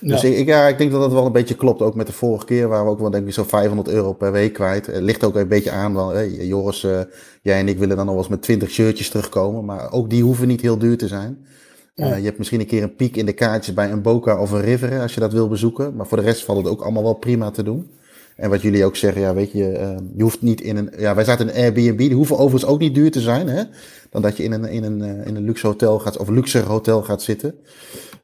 [0.00, 1.82] Dus ik, ik- ja, ik denk dat dat wel een beetje klopt.
[1.82, 4.32] Ook met de vorige keer waren we ook wel denk ik zo'n 500 euro per
[4.32, 4.86] week kwijt.
[4.86, 5.94] Het ligt ook een beetje aan.
[5.94, 7.00] Wel, hey, Joris, eh,
[7.42, 9.64] jij en ik willen dan nog wel eens met 20 shirtjes terugkomen.
[9.64, 11.46] Maar ook die hoeven niet heel duur te zijn.
[11.94, 12.10] Ja.
[12.12, 14.50] Eh, je hebt misschien een keer een piek in de kaartjes bij een Boca of
[14.50, 15.96] een River als je dat wil bezoeken.
[15.96, 17.90] Maar voor de rest valt het ook allemaal wel prima te doen.
[18.36, 20.92] En wat jullie ook zeggen, ja, weet je, eh, je hoeft niet in een.
[20.98, 23.62] Ja, wij zaten in een Airbnb, die hoeven overigens ook niet duur te zijn, hè?
[24.10, 26.58] Dan dat je in een, in een, eh, in een luxe hotel gaat, of luxe
[26.58, 27.54] hotel gaat zitten.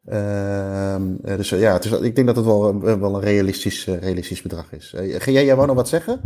[0.06, 3.20] Ehm, eh, dus eh, ja, het is, ik denk dat het wel, een- wel een
[3.20, 4.94] realistisch, eh, realistisch bedrag is.
[4.97, 6.20] Ga jij, jij wou nog wat zeggen?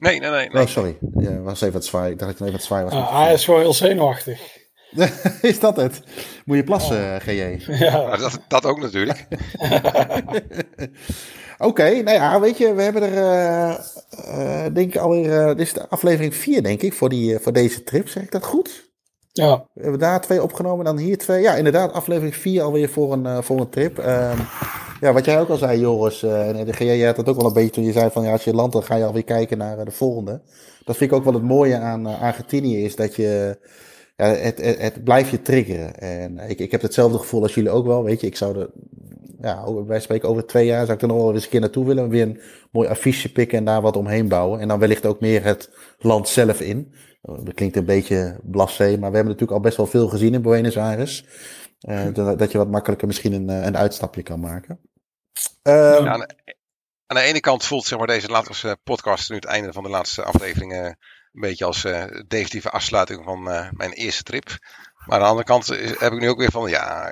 [0.00, 0.48] Nee, nee, nee.
[0.48, 0.62] nee.
[0.62, 0.98] Oh, sorry.
[1.18, 2.10] Ja, was even wat zwaar.
[2.10, 2.92] Ik dacht dat ik even wat zwaar was.
[2.92, 4.40] Ah, hij is gewoon heel zenuwachtig.
[5.42, 6.00] is dat het?
[6.44, 7.16] Moet je plassen, oh.
[7.20, 7.58] GJ?
[7.66, 8.16] Ja.
[8.16, 9.26] Dat, dat ook natuurlijk.
[11.62, 13.78] Oké, nou ja, weet je, we hebben er, uh,
[14.38, 17.52] uh, denk ik alweer, uh, dit is de aflevering 4, denk ik, voor, die, voor
[17.52, 18.08] deze trip.
[18.08, 18.90] Zeg ik dat goed?
[19.32, 19.66] Ja.
[19.72, 21.42] We hebben daar twee opgenomen, dan hier twee.
[21.42, 23.98] Ja, inderdaad, aflevering 4 alweer voor een, voor een trip.
[23.98, 24.46] Um,
[25.00, 27.52] ja, wat jij ook al zei, Joris, en de GJ had het ook wel een
[27.52, 29.84] beetje toen je zei van, ja, als je landt, dan ga je alweer kijken naar
[29.84, 30.40] de volgende.
[30.84, 33.58] Dat vind ik ook wel het mooie aan Argentinië, is dat je
[34.16, 35.98] ja, het, het, het blijft je triggeren.
[35.98, 38.04] En ik, ik heb hetzelfde gevoel als jullie ook wel.
[38.04, 38.70] Weet je, ik zou er,
[39.40, 41.86] ja, wij spreken over twee jaar, zou ik er nog wel eens een keer naartoe
[41.86, 42.08] willen.
[42.08, 42.40] Weer een
[42.70, 44.60] mooi affiche pikken en daar wat omheen bouwen.
[44.60, 46.94] En dan wellicht ook meer het land zelf in.
[47.22, 50.42] Dat klinkt een beetje blasé, maar we hebben natuurlijk al best wel veel gezien in
[50.42, 51.24] Buenos Aires.
[51.88, 54.80] Uh, dat je wat makkelijker misschien een, een uitstapje kan maken.
[55.62, 56.34] Ja, aan, de,
[57.06, 59.88] aan, de, ene kant voelt zeg maar, deze laatste podcast nu het einde van de
[59.88, 60.96] laatste aflevering een
[61.32, 64.58] beetje als uh, definitieve afsluiting van mijn eerste trip.
[65.06, 65.66] Maar aan de andere kant
[65.98, 67.10] heb ik nu ook weer van, ja,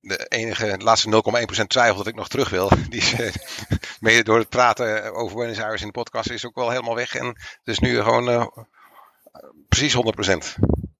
[0.00, 1.22] de enige, de laatste
[1.62, 2.68] 0,1% twijfel dat ik nog terug wil.
[2.90, 3.32] Die is uh,
[4.00, 7.14] mede door het praten over Buenos Aires in de podcast is ook wel helemaal weg.
[7.14, 8.50] En het is nu gewoon
[9.68, 9.98] precies 100%.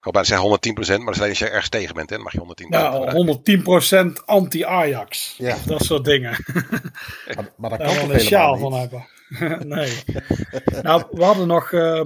[0.01, 2.39] Ik wil bijna zeggen 110%, maar als je ergens tegen bent, hè, dan mag je
[2.39, 2.69] 110%.
[2.69, 5.35] Ja, 110% anti-Ajax.
[5.39, 5.57] Ja.
[5.67, 6.45] Dat soort dingen.
[7.35, 9.07] maar, maar dat kan toch een sjaal van hebben.
[9.77, 10.03] nee.
[10.83, 12.05] nou, we hadden nog uh,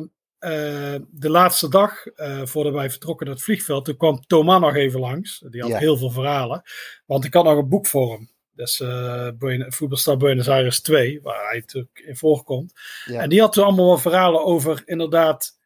[1.11, 5.01] de laatste dag, uh, voordat wij vertrokken naar het vliegveld, toen kwam Thomas nog even
[5.01, 5.45] langs.
[5.51, 5.79] Die had ja.
[5.79, 6.62] heel veel verhalen.
[7.07, 8.33] Want ik had nog een boek voor hem.
[8.53, 9.29] Dus uh,
[9.69, 12.73] Voetbalstad Buenos Aires 2, waar hij natuurlijk in voorkomt.
[13.05, 13.21] Ja.
[13.21, 15.62] En die had toen allemaal verhalen over inderdaad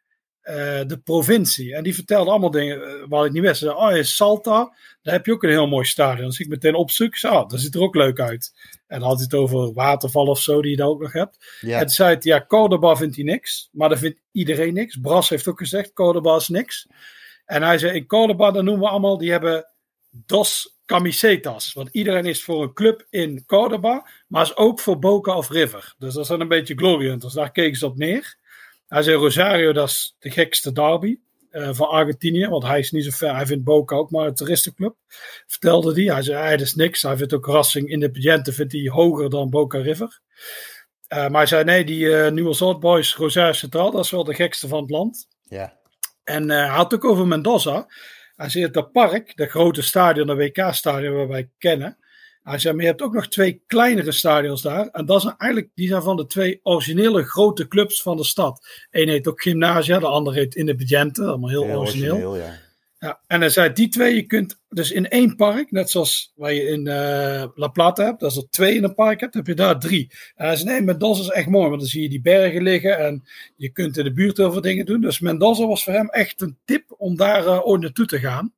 [0.87, 1.75] de provincie.
[1.75, 3.59] En die vertelde allemaal dingen waar ik niet wist.
[3.59, 6.27] Ze zei, oh, in Salta, daar heb je ook een heel mooi stadion.
[6.27, 8.53] Dus ik meteen opzoek, zo, oh, dat ziet er ook leuk uit.
[8.89, 11.59] En dan had hij het over waterval of zo, die je daar ook nog hebt.
[11.61, 11.73] Ja.
[11.73, 13.69] En toen zei ja, Cordoba vindt hij niks.
[13.71, 14.99] Maar daar vindt iedereen niks.
[15.01, 16.87] Bras heeft ook gezegd, Cordoba is niks.
[17.45, 19.65] En hij zei, in Cordoba, dan noemen we allemaal, die hebben
[20.09, 21.73] dos camisetas.
[21.73, 25.95] Want iedereen is voor een club in Cordoba, maar is ook voor Boca of River.
[25.97, 27.33] Dus dat zijn een beetje glory hunters.
[27.33, 28.37] Daar keken ze op neer.
[28.87, 31.19] Hij zei Rosario, dat is de gekste derby
[31.51, 32.47] uh, van Argentinië.
[32.47, 33.35] Want hij is niet zo ver.
[33.35, 34.95] Hij vindt Boca ook maar een toeristenclub.
[35.47, 36.13] Vertelde hij.
[36.13, 37.01] Hij zei, dat is niks.
[37.01, 40.19] Hij vindt ook Racing Independiente vindt hij hoger dan Boca River.
[41.13, 44.23] Uh, maar hij zei, nee, die uh, Nieuwe Old Boys, Rosario Centraal, dat is wel
[44.23, 45.27] de gekste van het land.
[45.43, 45.77] Ja.
[46.23, 47.87] En hij had ook over Mendoza.
[48.35, 51.98] Hij zei, dat park, dat grote stadion, dat WK-stadion waar wij kennen
[52.49, 54.87] hij zei, maar je hebt ook nog twee kleinere stadions daar.
[54.87, 58.67] En dat zijn eigenlijk, die zijn van de twee originele grote clubs van de stad.
[58.91, 61.23] Eén heet ook Gymnasia, de andere heet Independiente.
[61.25, 62.11] Allemaal heel, heel origineel.
[62.11, 62.67] origineel ja.
[62.99, 66.53] Ja, en hij zei, die twee, je kunt dus in één park, net zoals waar
[66.53, 69.53] je in uh, La Plata hebt, als er twee in een park hebt, heb je
[69.53, 70.11] daar drie.
[70.35, 72.97] En hij zei, nee, Mendoza is echt mooi, want dan zie je die bergen liggen
[72.97, 73.23] en
[73.55, 75.01] je kunt in de buurt heel veel dingen doen.
[75.01, 78.53] Dus Mendoza was voor hem echt een tip om daar uh, ooit naartoe te gaan.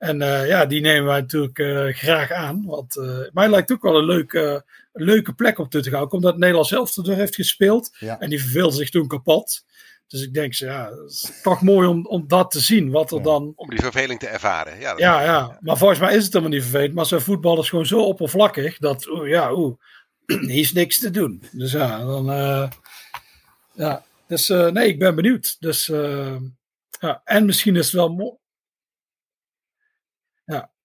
[0.00, 2.64] En uh, ja, die nemen wij natuurlijk uh, graag aan.
[2.66, 6.10] Want uh, mij lijkt ook wel een leuke, leuke plek om te gaan.
[6.10, 7.96] Omdat Nederland zelf er heeft gespeeld.
[7.98, 8.20] Ja.
[8.20, 9.64] En die verveelde zich toen kapot.
[10.06, 12.90] Dus ik denk, ja, het is toch mooi om, om dat te zien.
[12.90, 13.22] Wat er ja.
[13.22, 13.52] dan...
[13.56, 14.80] Om die verveling te ervaren.
[14.80, 16.94] Ja, ja, ja, maar volgens mij is het helemaal niet vervelend.
[16.94, 18.78] Maar zijn voetbal is gewoon zo oppervlakkig.
[18.78, 19.76] Dat, oe, ja, oeh,
[20.26, 21.42] hier is niks te doen.
[21.52, 22.24] Dus ja, dan...
[23.72, 25.56] ja, dus nee, ik ben benieuwd.
[25.58, 25.86] Dus
[27.00, 28.38] ja, en misschien is het wel mooi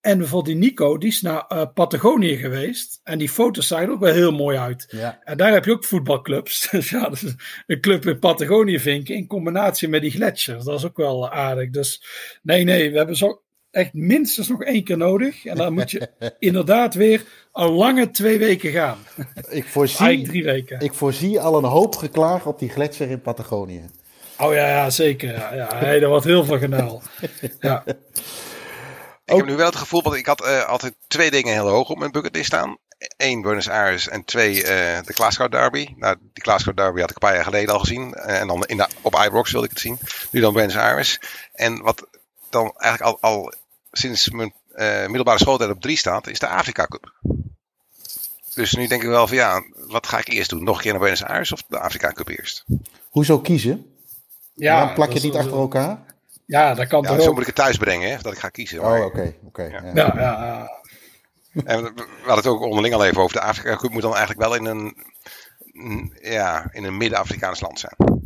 [0.05, 2.99] en bijvoorbeeld die Nico, die is naar uh, Patagonië geweest.
[3.03, 4.87] En die foto's zagen er ook wel heel mooi uit.
[4.89, 5.19] Ja.
[5.23, 6.67] En daar heb je ook voetbalclubs.
[6.71, 7.23] Dus ja, dus
[7.67, 10.63] een club in Patagonië vinken in combinatie met die gletsjers.
[10.63, 11.69] Dat is ook wel aardig.
[11.69, 12.03] Dus
[12.41, 13.41] nee, nee, we hebben zo
[13.71, 15.45] echt minstens nog één keer nodig.
[15.45, 16.09] En dan moet je
[16.39, 17.23] inderdaad weer
[17.53, 18.97] een lange twee weken gaan.
[19.49, 20.79] Ik voorzie, drie weken.
[20.79, 23.85] Ik voorzie al een hoop geklaag op die gletsjer in Patagonië.
[24.39, 25.33] Oh ja, ja zeker.
[25.33, 25.69] Ja, ja.
[25.75, 27.01] Hey, er wordt heel veel gedaan.
[27.59, 27.83] Ja.
[29.25, 31.89] Ik heb nu wel het gevoel, want ik had uh, altijd twee dingen heel hoog
[31.89, 32.77] op mijn bucketlist staan.
[33.17, 34.67] Eén, Buenos Aires en twee, uh,
[35.05, 35.93] de Glasgow Derby.
[35.95, 38.13] Nou, die Glasgow Derby had ik een paar jaar geleden al gezien.
[38.17, 39.99] Uh, en dan in de, op Ibrox wilde ik het zien.
[40.29, 41.19] Nu dan Buenos Aires.
[41.53, 42.07] En wat
[42.49, 43.53] dan eigenlijk al, al
[43.91, 44.53] sinds mijn
[45.05, 47.13] middelbare schooltijd op drie staat, is de Afrika Cup.
[48.53, 50.63] Dus nu denk ik wel van ja, wat ga ik eerst doen?
[50.63, 52.63] Nog een keer naar Buenos Aires of de Afrika Cup eerst?
[53.09, 53.95] Hoezo kiezen?
[54.53, 56.14] Ja, plak je het niet achter elkaar?
[56.45, 58.49] Ja, dat kan ja, toch Zo moet ik het thuis brengen, hè, dat ik ga
[58.49, 58.79] kiezen.
[58.79, 59.35] Oh, oké.
[59.45, 59.63] oké.
[59.63, 59.81] ja.
[59.93, 60.69] Ja, ja,
[61.65, 63.35] En we hadden het ook onderling al even over.
[63.35, 64.97] De Afrika Cup moet dan eigenlijk wel in een,
[66.21, 68.23] ja, in een Midden-Afrikaans land zijn.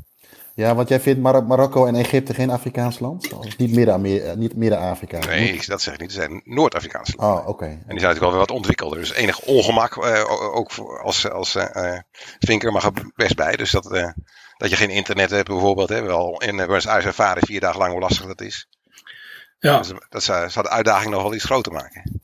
[0.59, 3.33] Ja, want jij vindt Mar Marokko en Egypte geen Afrikaans land?
[3.33, 5.17] Of niet Midden-Afrika?
[5.17, 6.11] Midden nee, dat zeg ik niet.
[6.11, 7.39] Ze zijn Noord-Afrikaans land.
[7.39, 7.65] Oh, oké.
[7.65, 8.99] En die zijn natuurlijk wel weer wat ontwikkelder.
[8.99, 10.71] Dus enig ongemak, uh, ook
[11.03, 11.97] als, als uh,
[12.39, 13.55] vinker mag er best bij.
[13.55, 14.09] Dus dat, uh,
[14.59, 15.89] dat je geen internet hebt bijvoorbeeld.
[15.89, 18.67] Hè, wel in Buenos Aires ervaren vier dagen lang hoe lastig dat is.
[19.59, 19.77] Ja.
[19.77, 22.18] Dus dat zou, zou de uitdaging nog wel iets groter maken.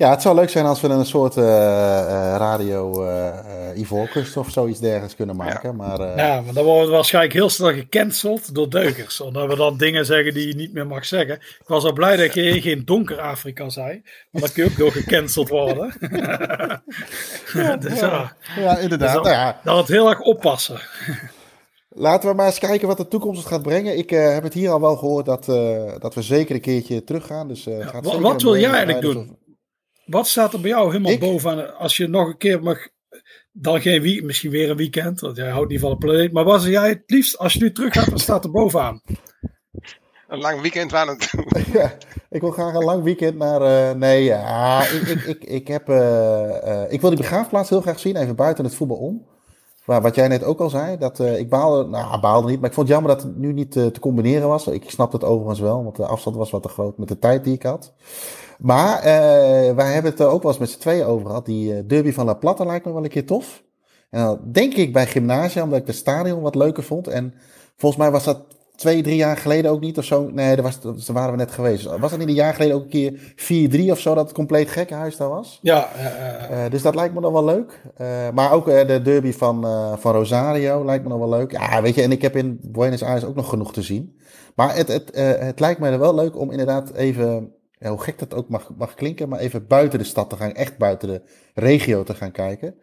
[0.00, 4.50] Ja, het zou leuk zijn als we een soort eh, eh, radio uh, Ivoorkust of
[4.50, 5.76] zoiets dergelijks kunnen maken.
[5.76, 9.20] Maar, uh, ja, maar dan worden we waarschijnlijk heel snel gecanceld door deukers.
[9.20, 11.34] Omdat we dan dingen zeggen die je niet meer mag zeggen.
[11.34, 14.02] Ik was al blij dat je geen donker Afrika zei.
[14.30, 15.94] Maar dan kun je ook door gecanceld worden.
[17.52, 18.36] ja, dus, ja.
[18.56, 19.14] ja, inderdaad.
[19.14, 19.60] Dus dan, ja.
[19.64, 20.80] dan het heel erg oppassen.
[21.88, 23.98] Laten we maar eens kijken wat de toekomst gaat brengen.
[23.98, 27.04] Ik uh, heb het hier al wel gehoord dat, uh, dat we zeker een keertje
[27.04, 27.48] teruggaan.
[27.48, 29.38] Dus, uh, gaat wat, wat wil jij eigenlijk doen?
[30.10, 31.20] Wat staat er bij jou helemaal ik?
[31.20, 31.76] bovenaan?
[31.76, 32.88] Als je nog een keer mag,
[33.52, 36.32] dan geen week, misschien weer een weekend, want jij houdt niet van de planeet.
[36.32, 39.02] Maar wat zou jij het liefst, als je nu terug gaat, wat staat er bovenaan?
[40.28, 41.44] Een lang weekend waar naartoe.
[41.78, 41.96] ja,
[42.30, 43.62] ik wil graag een lang weekend naar.
[43.62, 47.98] Uh, nee, ja, ik, ik, ik, ik, heb, uh, ik wil die begraafplaats heel graag
[47.98, 49.26] zien, even buiten het voetbal om.
[49.84, 52.74] Maar wat jij net ook al zei, dat ik baalde, nou baalde niet, maar ik
[52.74, 54.66] vond het jammer dat het nu niet te combineren was.
[54.66, 57.44] Ik snap het overigens wel, want de afstand was wat te groot met de tijd
[57.44, 57.92] die ik had.
[58.60, 59.04] Maar uh,
[59.74, 61.46] wij hebben het er ook wel eens met z'n tweeën over gehad.
[61.46, 63.62] Die uh, derby van La Plata lijkt me wel een keer tof.
[64.10, 67.08] En dan denk ik bij Gymnasia, omdat ik de stadion wat leuker vond.
[67.08, 67.34] En
[67.76, 68.42] volgens mij was dat
[68.76, 70.30] twee, drie jaar geleden ook niet of zo.
[70.32, 71.84] Nee, daar, was, daar waren we net geweest.
[71.84, 74.68] Was dat niet een jaar geleden ook een keer 4-3 of zo, dat het compleet
[74.68, 75.58] gekkenhuis daar was?
[75.62, 75.88] Ja.
[76.50, 77.82] Uh, dus dat lijkt me nog wel leuk.
[78.34, 79.66] maar ook de derby van,
[79.98, 81.52] van Rosario lijkt me nog wel leuk.
[81.52, 84.18] Ja, weet je, en ik heb in Buenos Aires ook nog genoeg te zien.
[84.54, 85.10] Maar het, het,
[85.40, 88.94] het lijkt er wel leuk om inderdaad even ja, hoe gek dat ook mag, mag
[88.94, 91.22] klinken, maar even buiten de stad te gaan, echt buiten de
[91.54, 92.74] regio te gaan kijken.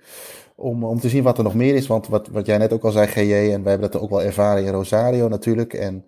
[0.56, 1.88] Om, om te zien wat er nog meer is.
[1.88, 4.22] Want wat, wat jij net ook al zei, GJ, en wij hebben dat ook wel
[4.22, 5.74] ervaren in Rosario natuurlijk.
[5.74, 6.06] En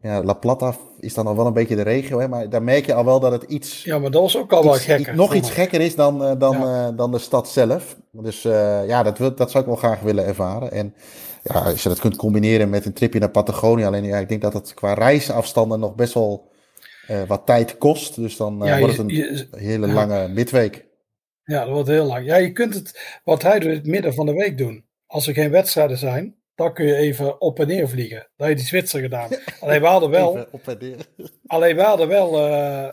[0.00, 2.86] ja, La Plata is dan al wel een beetje de regio, hè, maar daar merk
[2.86, 3.84] je al wel dat het iets.
[3.84, 5.14] Ja, maar dat was ook al iets, wel gekker.
[5.14, 6.88] nog iets gekker is dan, uh, dan, ja.
[6.88, 7.96] uh, dan de stad zelf.
[8.10, 10.72] Dus uh, ja, dat, wil, dat zou ik wel graag willen ervaren.
[10.72, 10.94] En
[11.42, 13.84] ja, als je dat kunt combineren met een tripje naar Patagonië.
[13.84, 16.52] Alleen ja, ik denk dat het qua reisafstanden nog best wel
[17.26, 18.14] wat tijd kost.
[18.14, 20.84] Dus dan ja, wordt het een je, hele lange midweek.
[21.44, 22.26] Ja, dat wordt heel lang.
[22.26, 24.84] Ja, je kunt het, wat hij doet, het midden van de week doen.
[25.06, 28.28] Als er geen wedstrijden zijn, dan kun je even op en neer vliegen.
[28.36, 29.28] Dat je die Zwitser gedaan.
[29.60, 30.96] Alleen we hadden wel, op en neer.
[31.46, 32.88] Alleen we hadden wel uh,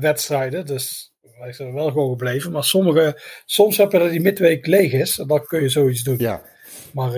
[0.00, 2.52] wedstrijden, dus wij zijn wel gewoon gebleven.
[2.52, 6.02] Maar sommige, soms heb je dat die midweek leeg is, en dan kun je zoiets
[6.02, 6.18] doen.
[6.18, 6.42] Ja.
[6.92, 7.12] Maar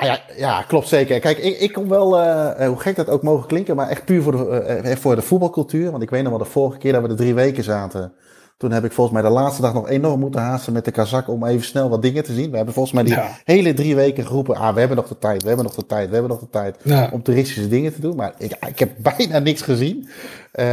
[0.00, 1.20] ja, ja, klopt zeker.
[1.20, 4.22] Kijk, ik, ik kom wel, uh, hoe gek dat ook mogen klinken, maar echt puur
[4.22, 5.90] voor de, uh, voor de voetbalcultuur.
[5.90, 8.12] Want ik weet nog wel de vorige keer dat we er drie weken zaten.
[8.56, 11.28] Toen heb ik volgens mij de laatste dag nog enorm moeten haasten met de kazak
[11.28, 12.50] om even snel wat dingen te zien.
[12.50, 13.28] We hebben volgens mij die ja.
[13.44, 16.06] hele drie weken geroepen, ah, we hebben nog de tijd, we hebben nog de tijd,
[16.08, 17.08] we hebben nog de tijd ja.
[17.12, 18.16] om toeristische dingen te doen.
[18.16, 20.08] Maar ik, ik heb bijna niks gezien.
[20.54, 20.64] Uh,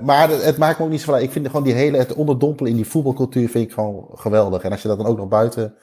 [0.00, 1.22] maar het, het, maakt me ook niet zo van.
[1.22, 4.62] Ik vind gewoon die hele, het onderdompelen in die voetbalcultuur vind ik gewoon geweldig.
[4.62, 5.74] En als je dat dan ook nog buiten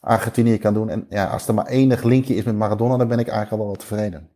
[0.00, 0.88] Argentinië kan doen.
[0.88, 3.58] En ja, als er maar enig linkje is met Maradona, dan ben ik eigenlijk al
[3.58, 4.28] wel wat tevreden.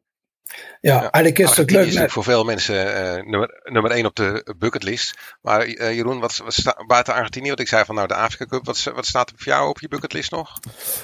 [0.81, 1.87] Ja, eigenlijk is het leuk.
[1.87, 5.19] Is voor veel mensen uh, nummer, nummer één op de bucketlist.
[5.43, 7.49] Maar uh, Jeroen, wat, wat staat buiten Argentinië?
[7.49, 9.81] Wat ik zei van nou de Afrika Cup, wat, wat staat er voor jou op
[9.81, 10.59] je bucketlist nog?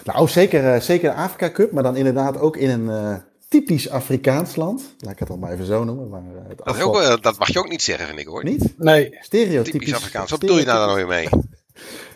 [0.05, 4.57] Nou, zeker, uh, zeker de Afrika Cup, maar dan inderdaad ook in een typisch Afrikaans
[4.57, 4.95] land.
[4.99, 6.09] Laat ik het dan maar even zo noemen.
[6.09, 7.11] Maar het dat, afval...
[7.11, 8.45] ook, dat mag je ook niet zeggen, vind ik hoor.
[8.45, 8.75] Niet?
[8.77, 9.17] Nee.
[9.21, 9.73] Stereotypisch.
[9.73, 10.31] Typisch Afrikaans.
[10.31, 11.29] Wat bedoel je daar dan weer mee?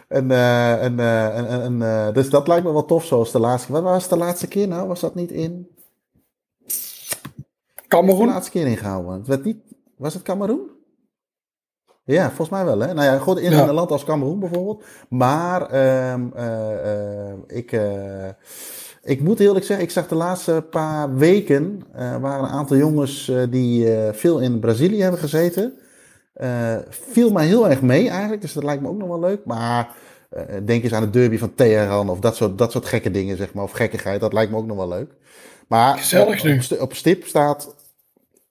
[0.08, 3.38] En, uh, en, uh, en, en uh, dus dat lijkt me wel tof zoals de
[3.38, 3.82] laatste keer.
[3.82, 4.88] Wat was de laatste keer nou?
[4.88, 5.68] Was dat niet in...
[7.88, 8.26] Cameroen?
[8.26, 9.12] De laatste keer ingehouden.
[9.12, 9.56] Het werd niet...
[9.96, 10.70] Was het Cameroen?
[12.04, 12.78] Ja, volgens mij wel.
[12.78, 12.94] Hè?
[12.94, 13.68] Nou ja, goed, in ja.
[13.68, 14.84] een land als Cameroen bijvoorbeeld.
[15.08, 15.74] Maar
[16.12, 16.32] um,
[17.46, 17.80] ik,
[19.02, 21.82] ik moet eerlijk zeggen, ik zag de laatste paar weken...
[22.20, 25.78] waren een aantal jongens die veel in Brazilië hebben gezeten...
[26.34, 29.44] Uh, viel mij heel erg mee eigenlijk, dus dat lijkt me ook nog wel leuk.
[29.44, 29.94] Maar
[30.36, 33.36] uh, denk eens aan de derby van Teheran of dat soort, dat soort gekke dingen,
[33.36, 33.64] zeg maar.
[33.64, 35.10] Of gekkigheid, dat lijkt me ook nog wel leuk.
[35.68, 36.60] Maar Gezellig nu.
[36.70, 37.74] Op, op stip staat...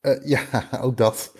[0.01, 0.41] Uh, ja,
[0.81, 1.31] ook dat.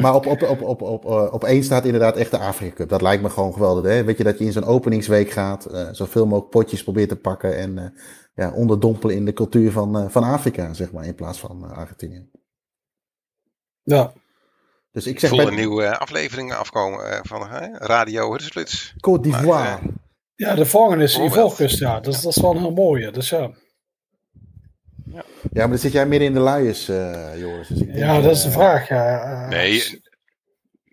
[0.00, 2.88] maar op, op, op, op, op, op één staat inderdaad echt de Afrika Cup.
[2.88, 3.84] Dat lijkt me gewoon geweldig.
[3.84, 4.04] Hè?
[4.04, 7.94] Weet je, dat je in zo'n openingsweek gaat, zoveel mogelijk potjes probeert te pakken en
[8.34, 12.30] ja, onderdompelen in de cultuur van, van Afrika, zeg maar, in plaats van Argentinië.
[13.82, 14.12] Ja,
[14.92, 15.48] dus ik zeg Voel bij...
[15.48, 17.66] een nieuwe aflevering afkomen van hè?
[17.78, 18.94] Radio Huddersplits.
[18.96, 19.78] Côte d'Ivoire.
[19.82, 19.88] Uh,
[20.34, 22.00] ja, de volgende is Ivoorkust, ja.
[22.00, 23.10] Dat, dat is wel een heel mooie.
[23.10, 23.50] Dus ja.
[25.04, 25.24] Ja.
[25.52, 27.68] ja, maar dan zit jij midden in de luiers, uh, Joris.
[27.68, 28.88] Dus ik denk, ja, dat is de vraag.
[28.88, 29.46] Ja.
[29.48, 30.02] nee,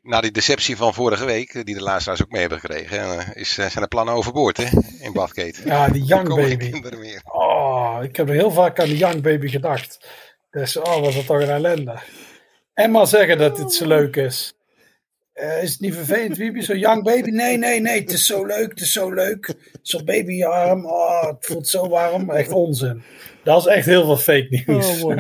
[0.02, 3.72] na die deceptie van vorige week, die de luisteraars ook mee hebben gekregen, is, zijn
[3.74, 4.66] de plannen overboord hè,
[5.00, 5.62] in Badgate.
[5.66, 6.82] Ja, die Young Baby.
[7.24, 10.08] Oh, ik heb heel vaak aan die Young Baby gedacht.
[10.52, 12.00] Dus, oh, was dat toch een ellende.
[12.80, 14.54] En maar zeggen dat het zo leuk is.
[15.34, 16.62] Uh, is het niet vervelend, Wiebe?
[16.62, 17.30] Zo young baby?
[17.30, 18.00] Nee, nee, nee.
[18.00, 18.70] Het is zo leuk.
[18.70, 19.56] Het is zo leuk.
[19.82, 20.86] Zo'n babyarm.
[20.86, 22.30] Oh, het voelt zo warm.
[22.30, 23.02] Echt onzin.
[23.44, 25.04] Dat is echt heel veel fake nieuws.
[25.04, 25.18] Oh,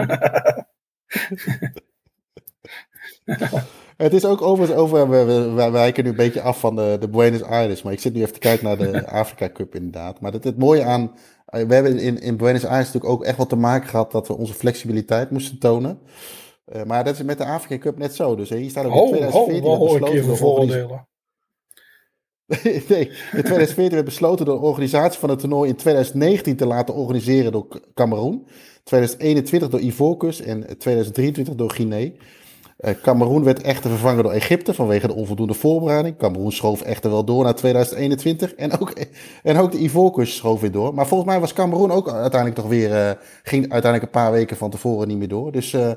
[3.98, 6.98] Het is ook overigens over, we, we, we wijken nu een beetje af van de,
[7.00, 10.22] de Buenos Aires, maar ik zit nu even te kijken naar de Afrika Cup inderdaad.
[10.22, 11.12] Maar het, het mooie aan,
[11.46, 14.38] we hebben in, in Buenos Aires natuurlijk ook echt wat te maken gehad dat we
[14.38, 16.00] onze flexibiliteit moesten tonen.
[16.76, 18.36] Uh, maar dat is met de Afrika Cup net zo.
[18.36, 21.08] Dus hier staat ook in 2014 ho, hoor ik even vooroordelen.
[22.64, 27.52] nee, in 2014 werd besloten de organisatie van het toernooi in 2019 te laten organiseren
[27.52, 28.48] door Cameroen.
[28.84, 32.12] 2021 door Ivoorkust en 2023 door Guinea.
[32.80, 36.18] Uh, Cameroen werd echter vervangen door Egypte vanwege de onvoldoende voorbereiding.
[36.18, 38.54] Cameroen schoof echter wel door naar 2021.
[38.54, 38.94] En ook,
[39.44, 40.94] en ook de Ivoorkust schoof weer door.
[40.94, 42.90] Maar volgens mij was Cameroen ook uiteindelijk toch weer.
[42.90, 43.12] Uh,
[43.44, 45.52] ging uiteindelijk een paar weken van tevoren niet meer door.
[45.52, 45.92] Dus uh,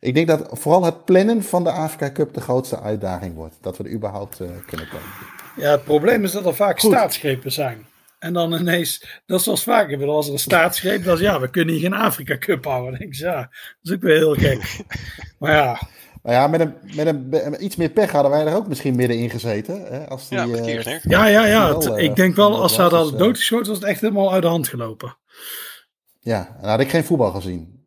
[0.00, 3.56] ik denk dat vooral het plannen van de Afrika Cup de grootste uitdaging wordt.
[3.60, 5.08] Dat we er überhaupt kunnen komen.
[5.56, 6.90] Ja, het probleem is dat er vaak Goed.
[6.90, 7.86] staatsgrepen zijn.
[8.18, 11.50] En dan ineens, dat is zoals vaker, als er een staatsgreep, dan is ja, we
[11.50, 12.90] kunnen hier geen Afrika Cup houden.
[12.90, 13.50] Dan denk ik, ja, dat
[13.82, 14.76] is ook weer heel gek.
[15.38, 15.78] maar ja,
[16.22, 19.30] nou ja, met, een, met een, iets meer pech hadden wij er ook misschien middenin
[19.30, 19.84] gezeten.
[19.86, 21.74] Hè, als die, ja, uh, ja, ja, ja.
[21.74, 24.48] Het, uh, ik denk wel, als ze hadden doodgeschoten, was het echt helemaal uit de
[24.48, 25.16] hand gelopen.
[26.20, 27.77] Ja, dan had ik geen voetbal gezien.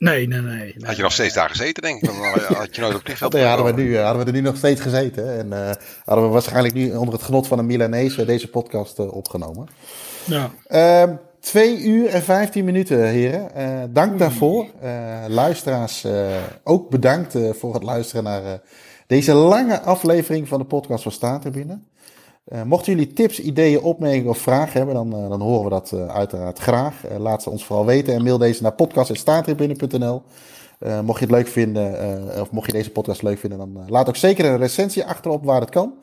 [0.00, 0.74] Nee, nee, nee.
[0.80, 2.04] Had je nog steeds daar gezeten, denk ik?
[2.04, 2.16] Dan
[2.56, 4.80] had je nooit op vliegveld nee, hadden we, nu, hadden we er nu nog steeds
[4.80, 5.38] gezeten.
[5.38, 5.70] En uh,
[6.04, 9.68] hadden we waarschijnlijk nu onder het genot van een Milanees deze podcast opgenomen.
[10.24, 10.50] Ja.
[10.68, 13.48] Uh, Twee uur en vijftien minuten, heren.
[13.56, 14.66] Uh, dank daarvoor.
[14.82, 16.28] Uh, luisteraars, uh,
[16.64, 18.60] ook bedankt voor het luisteren naar
[19.06, 21.80] deze lange aflevering van de podcast van Staantribune.
[22.64, 27.02] Mochten jullie tips, ideeën, opmerkingen of vragen hebben, dan, dan horen we dat uiteraard graag.
[27.18, 30.22] laat ze ons vooral weten en mail deze naar podcast.staantribune.nl.
[31.04, 31.92] mocht je het leuk vinden,
[32.40, 35.60] of mocht je deze podcast leuk vinden, dan laat ook zeker een recensie achterop waar
[35.60, 35.94] het kan.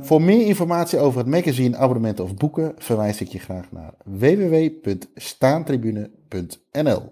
[0.00, 7.02] Voor meer informatie over het magazine, abonnementen of boeken verwijs ik je graag naar www.staantribune.nl.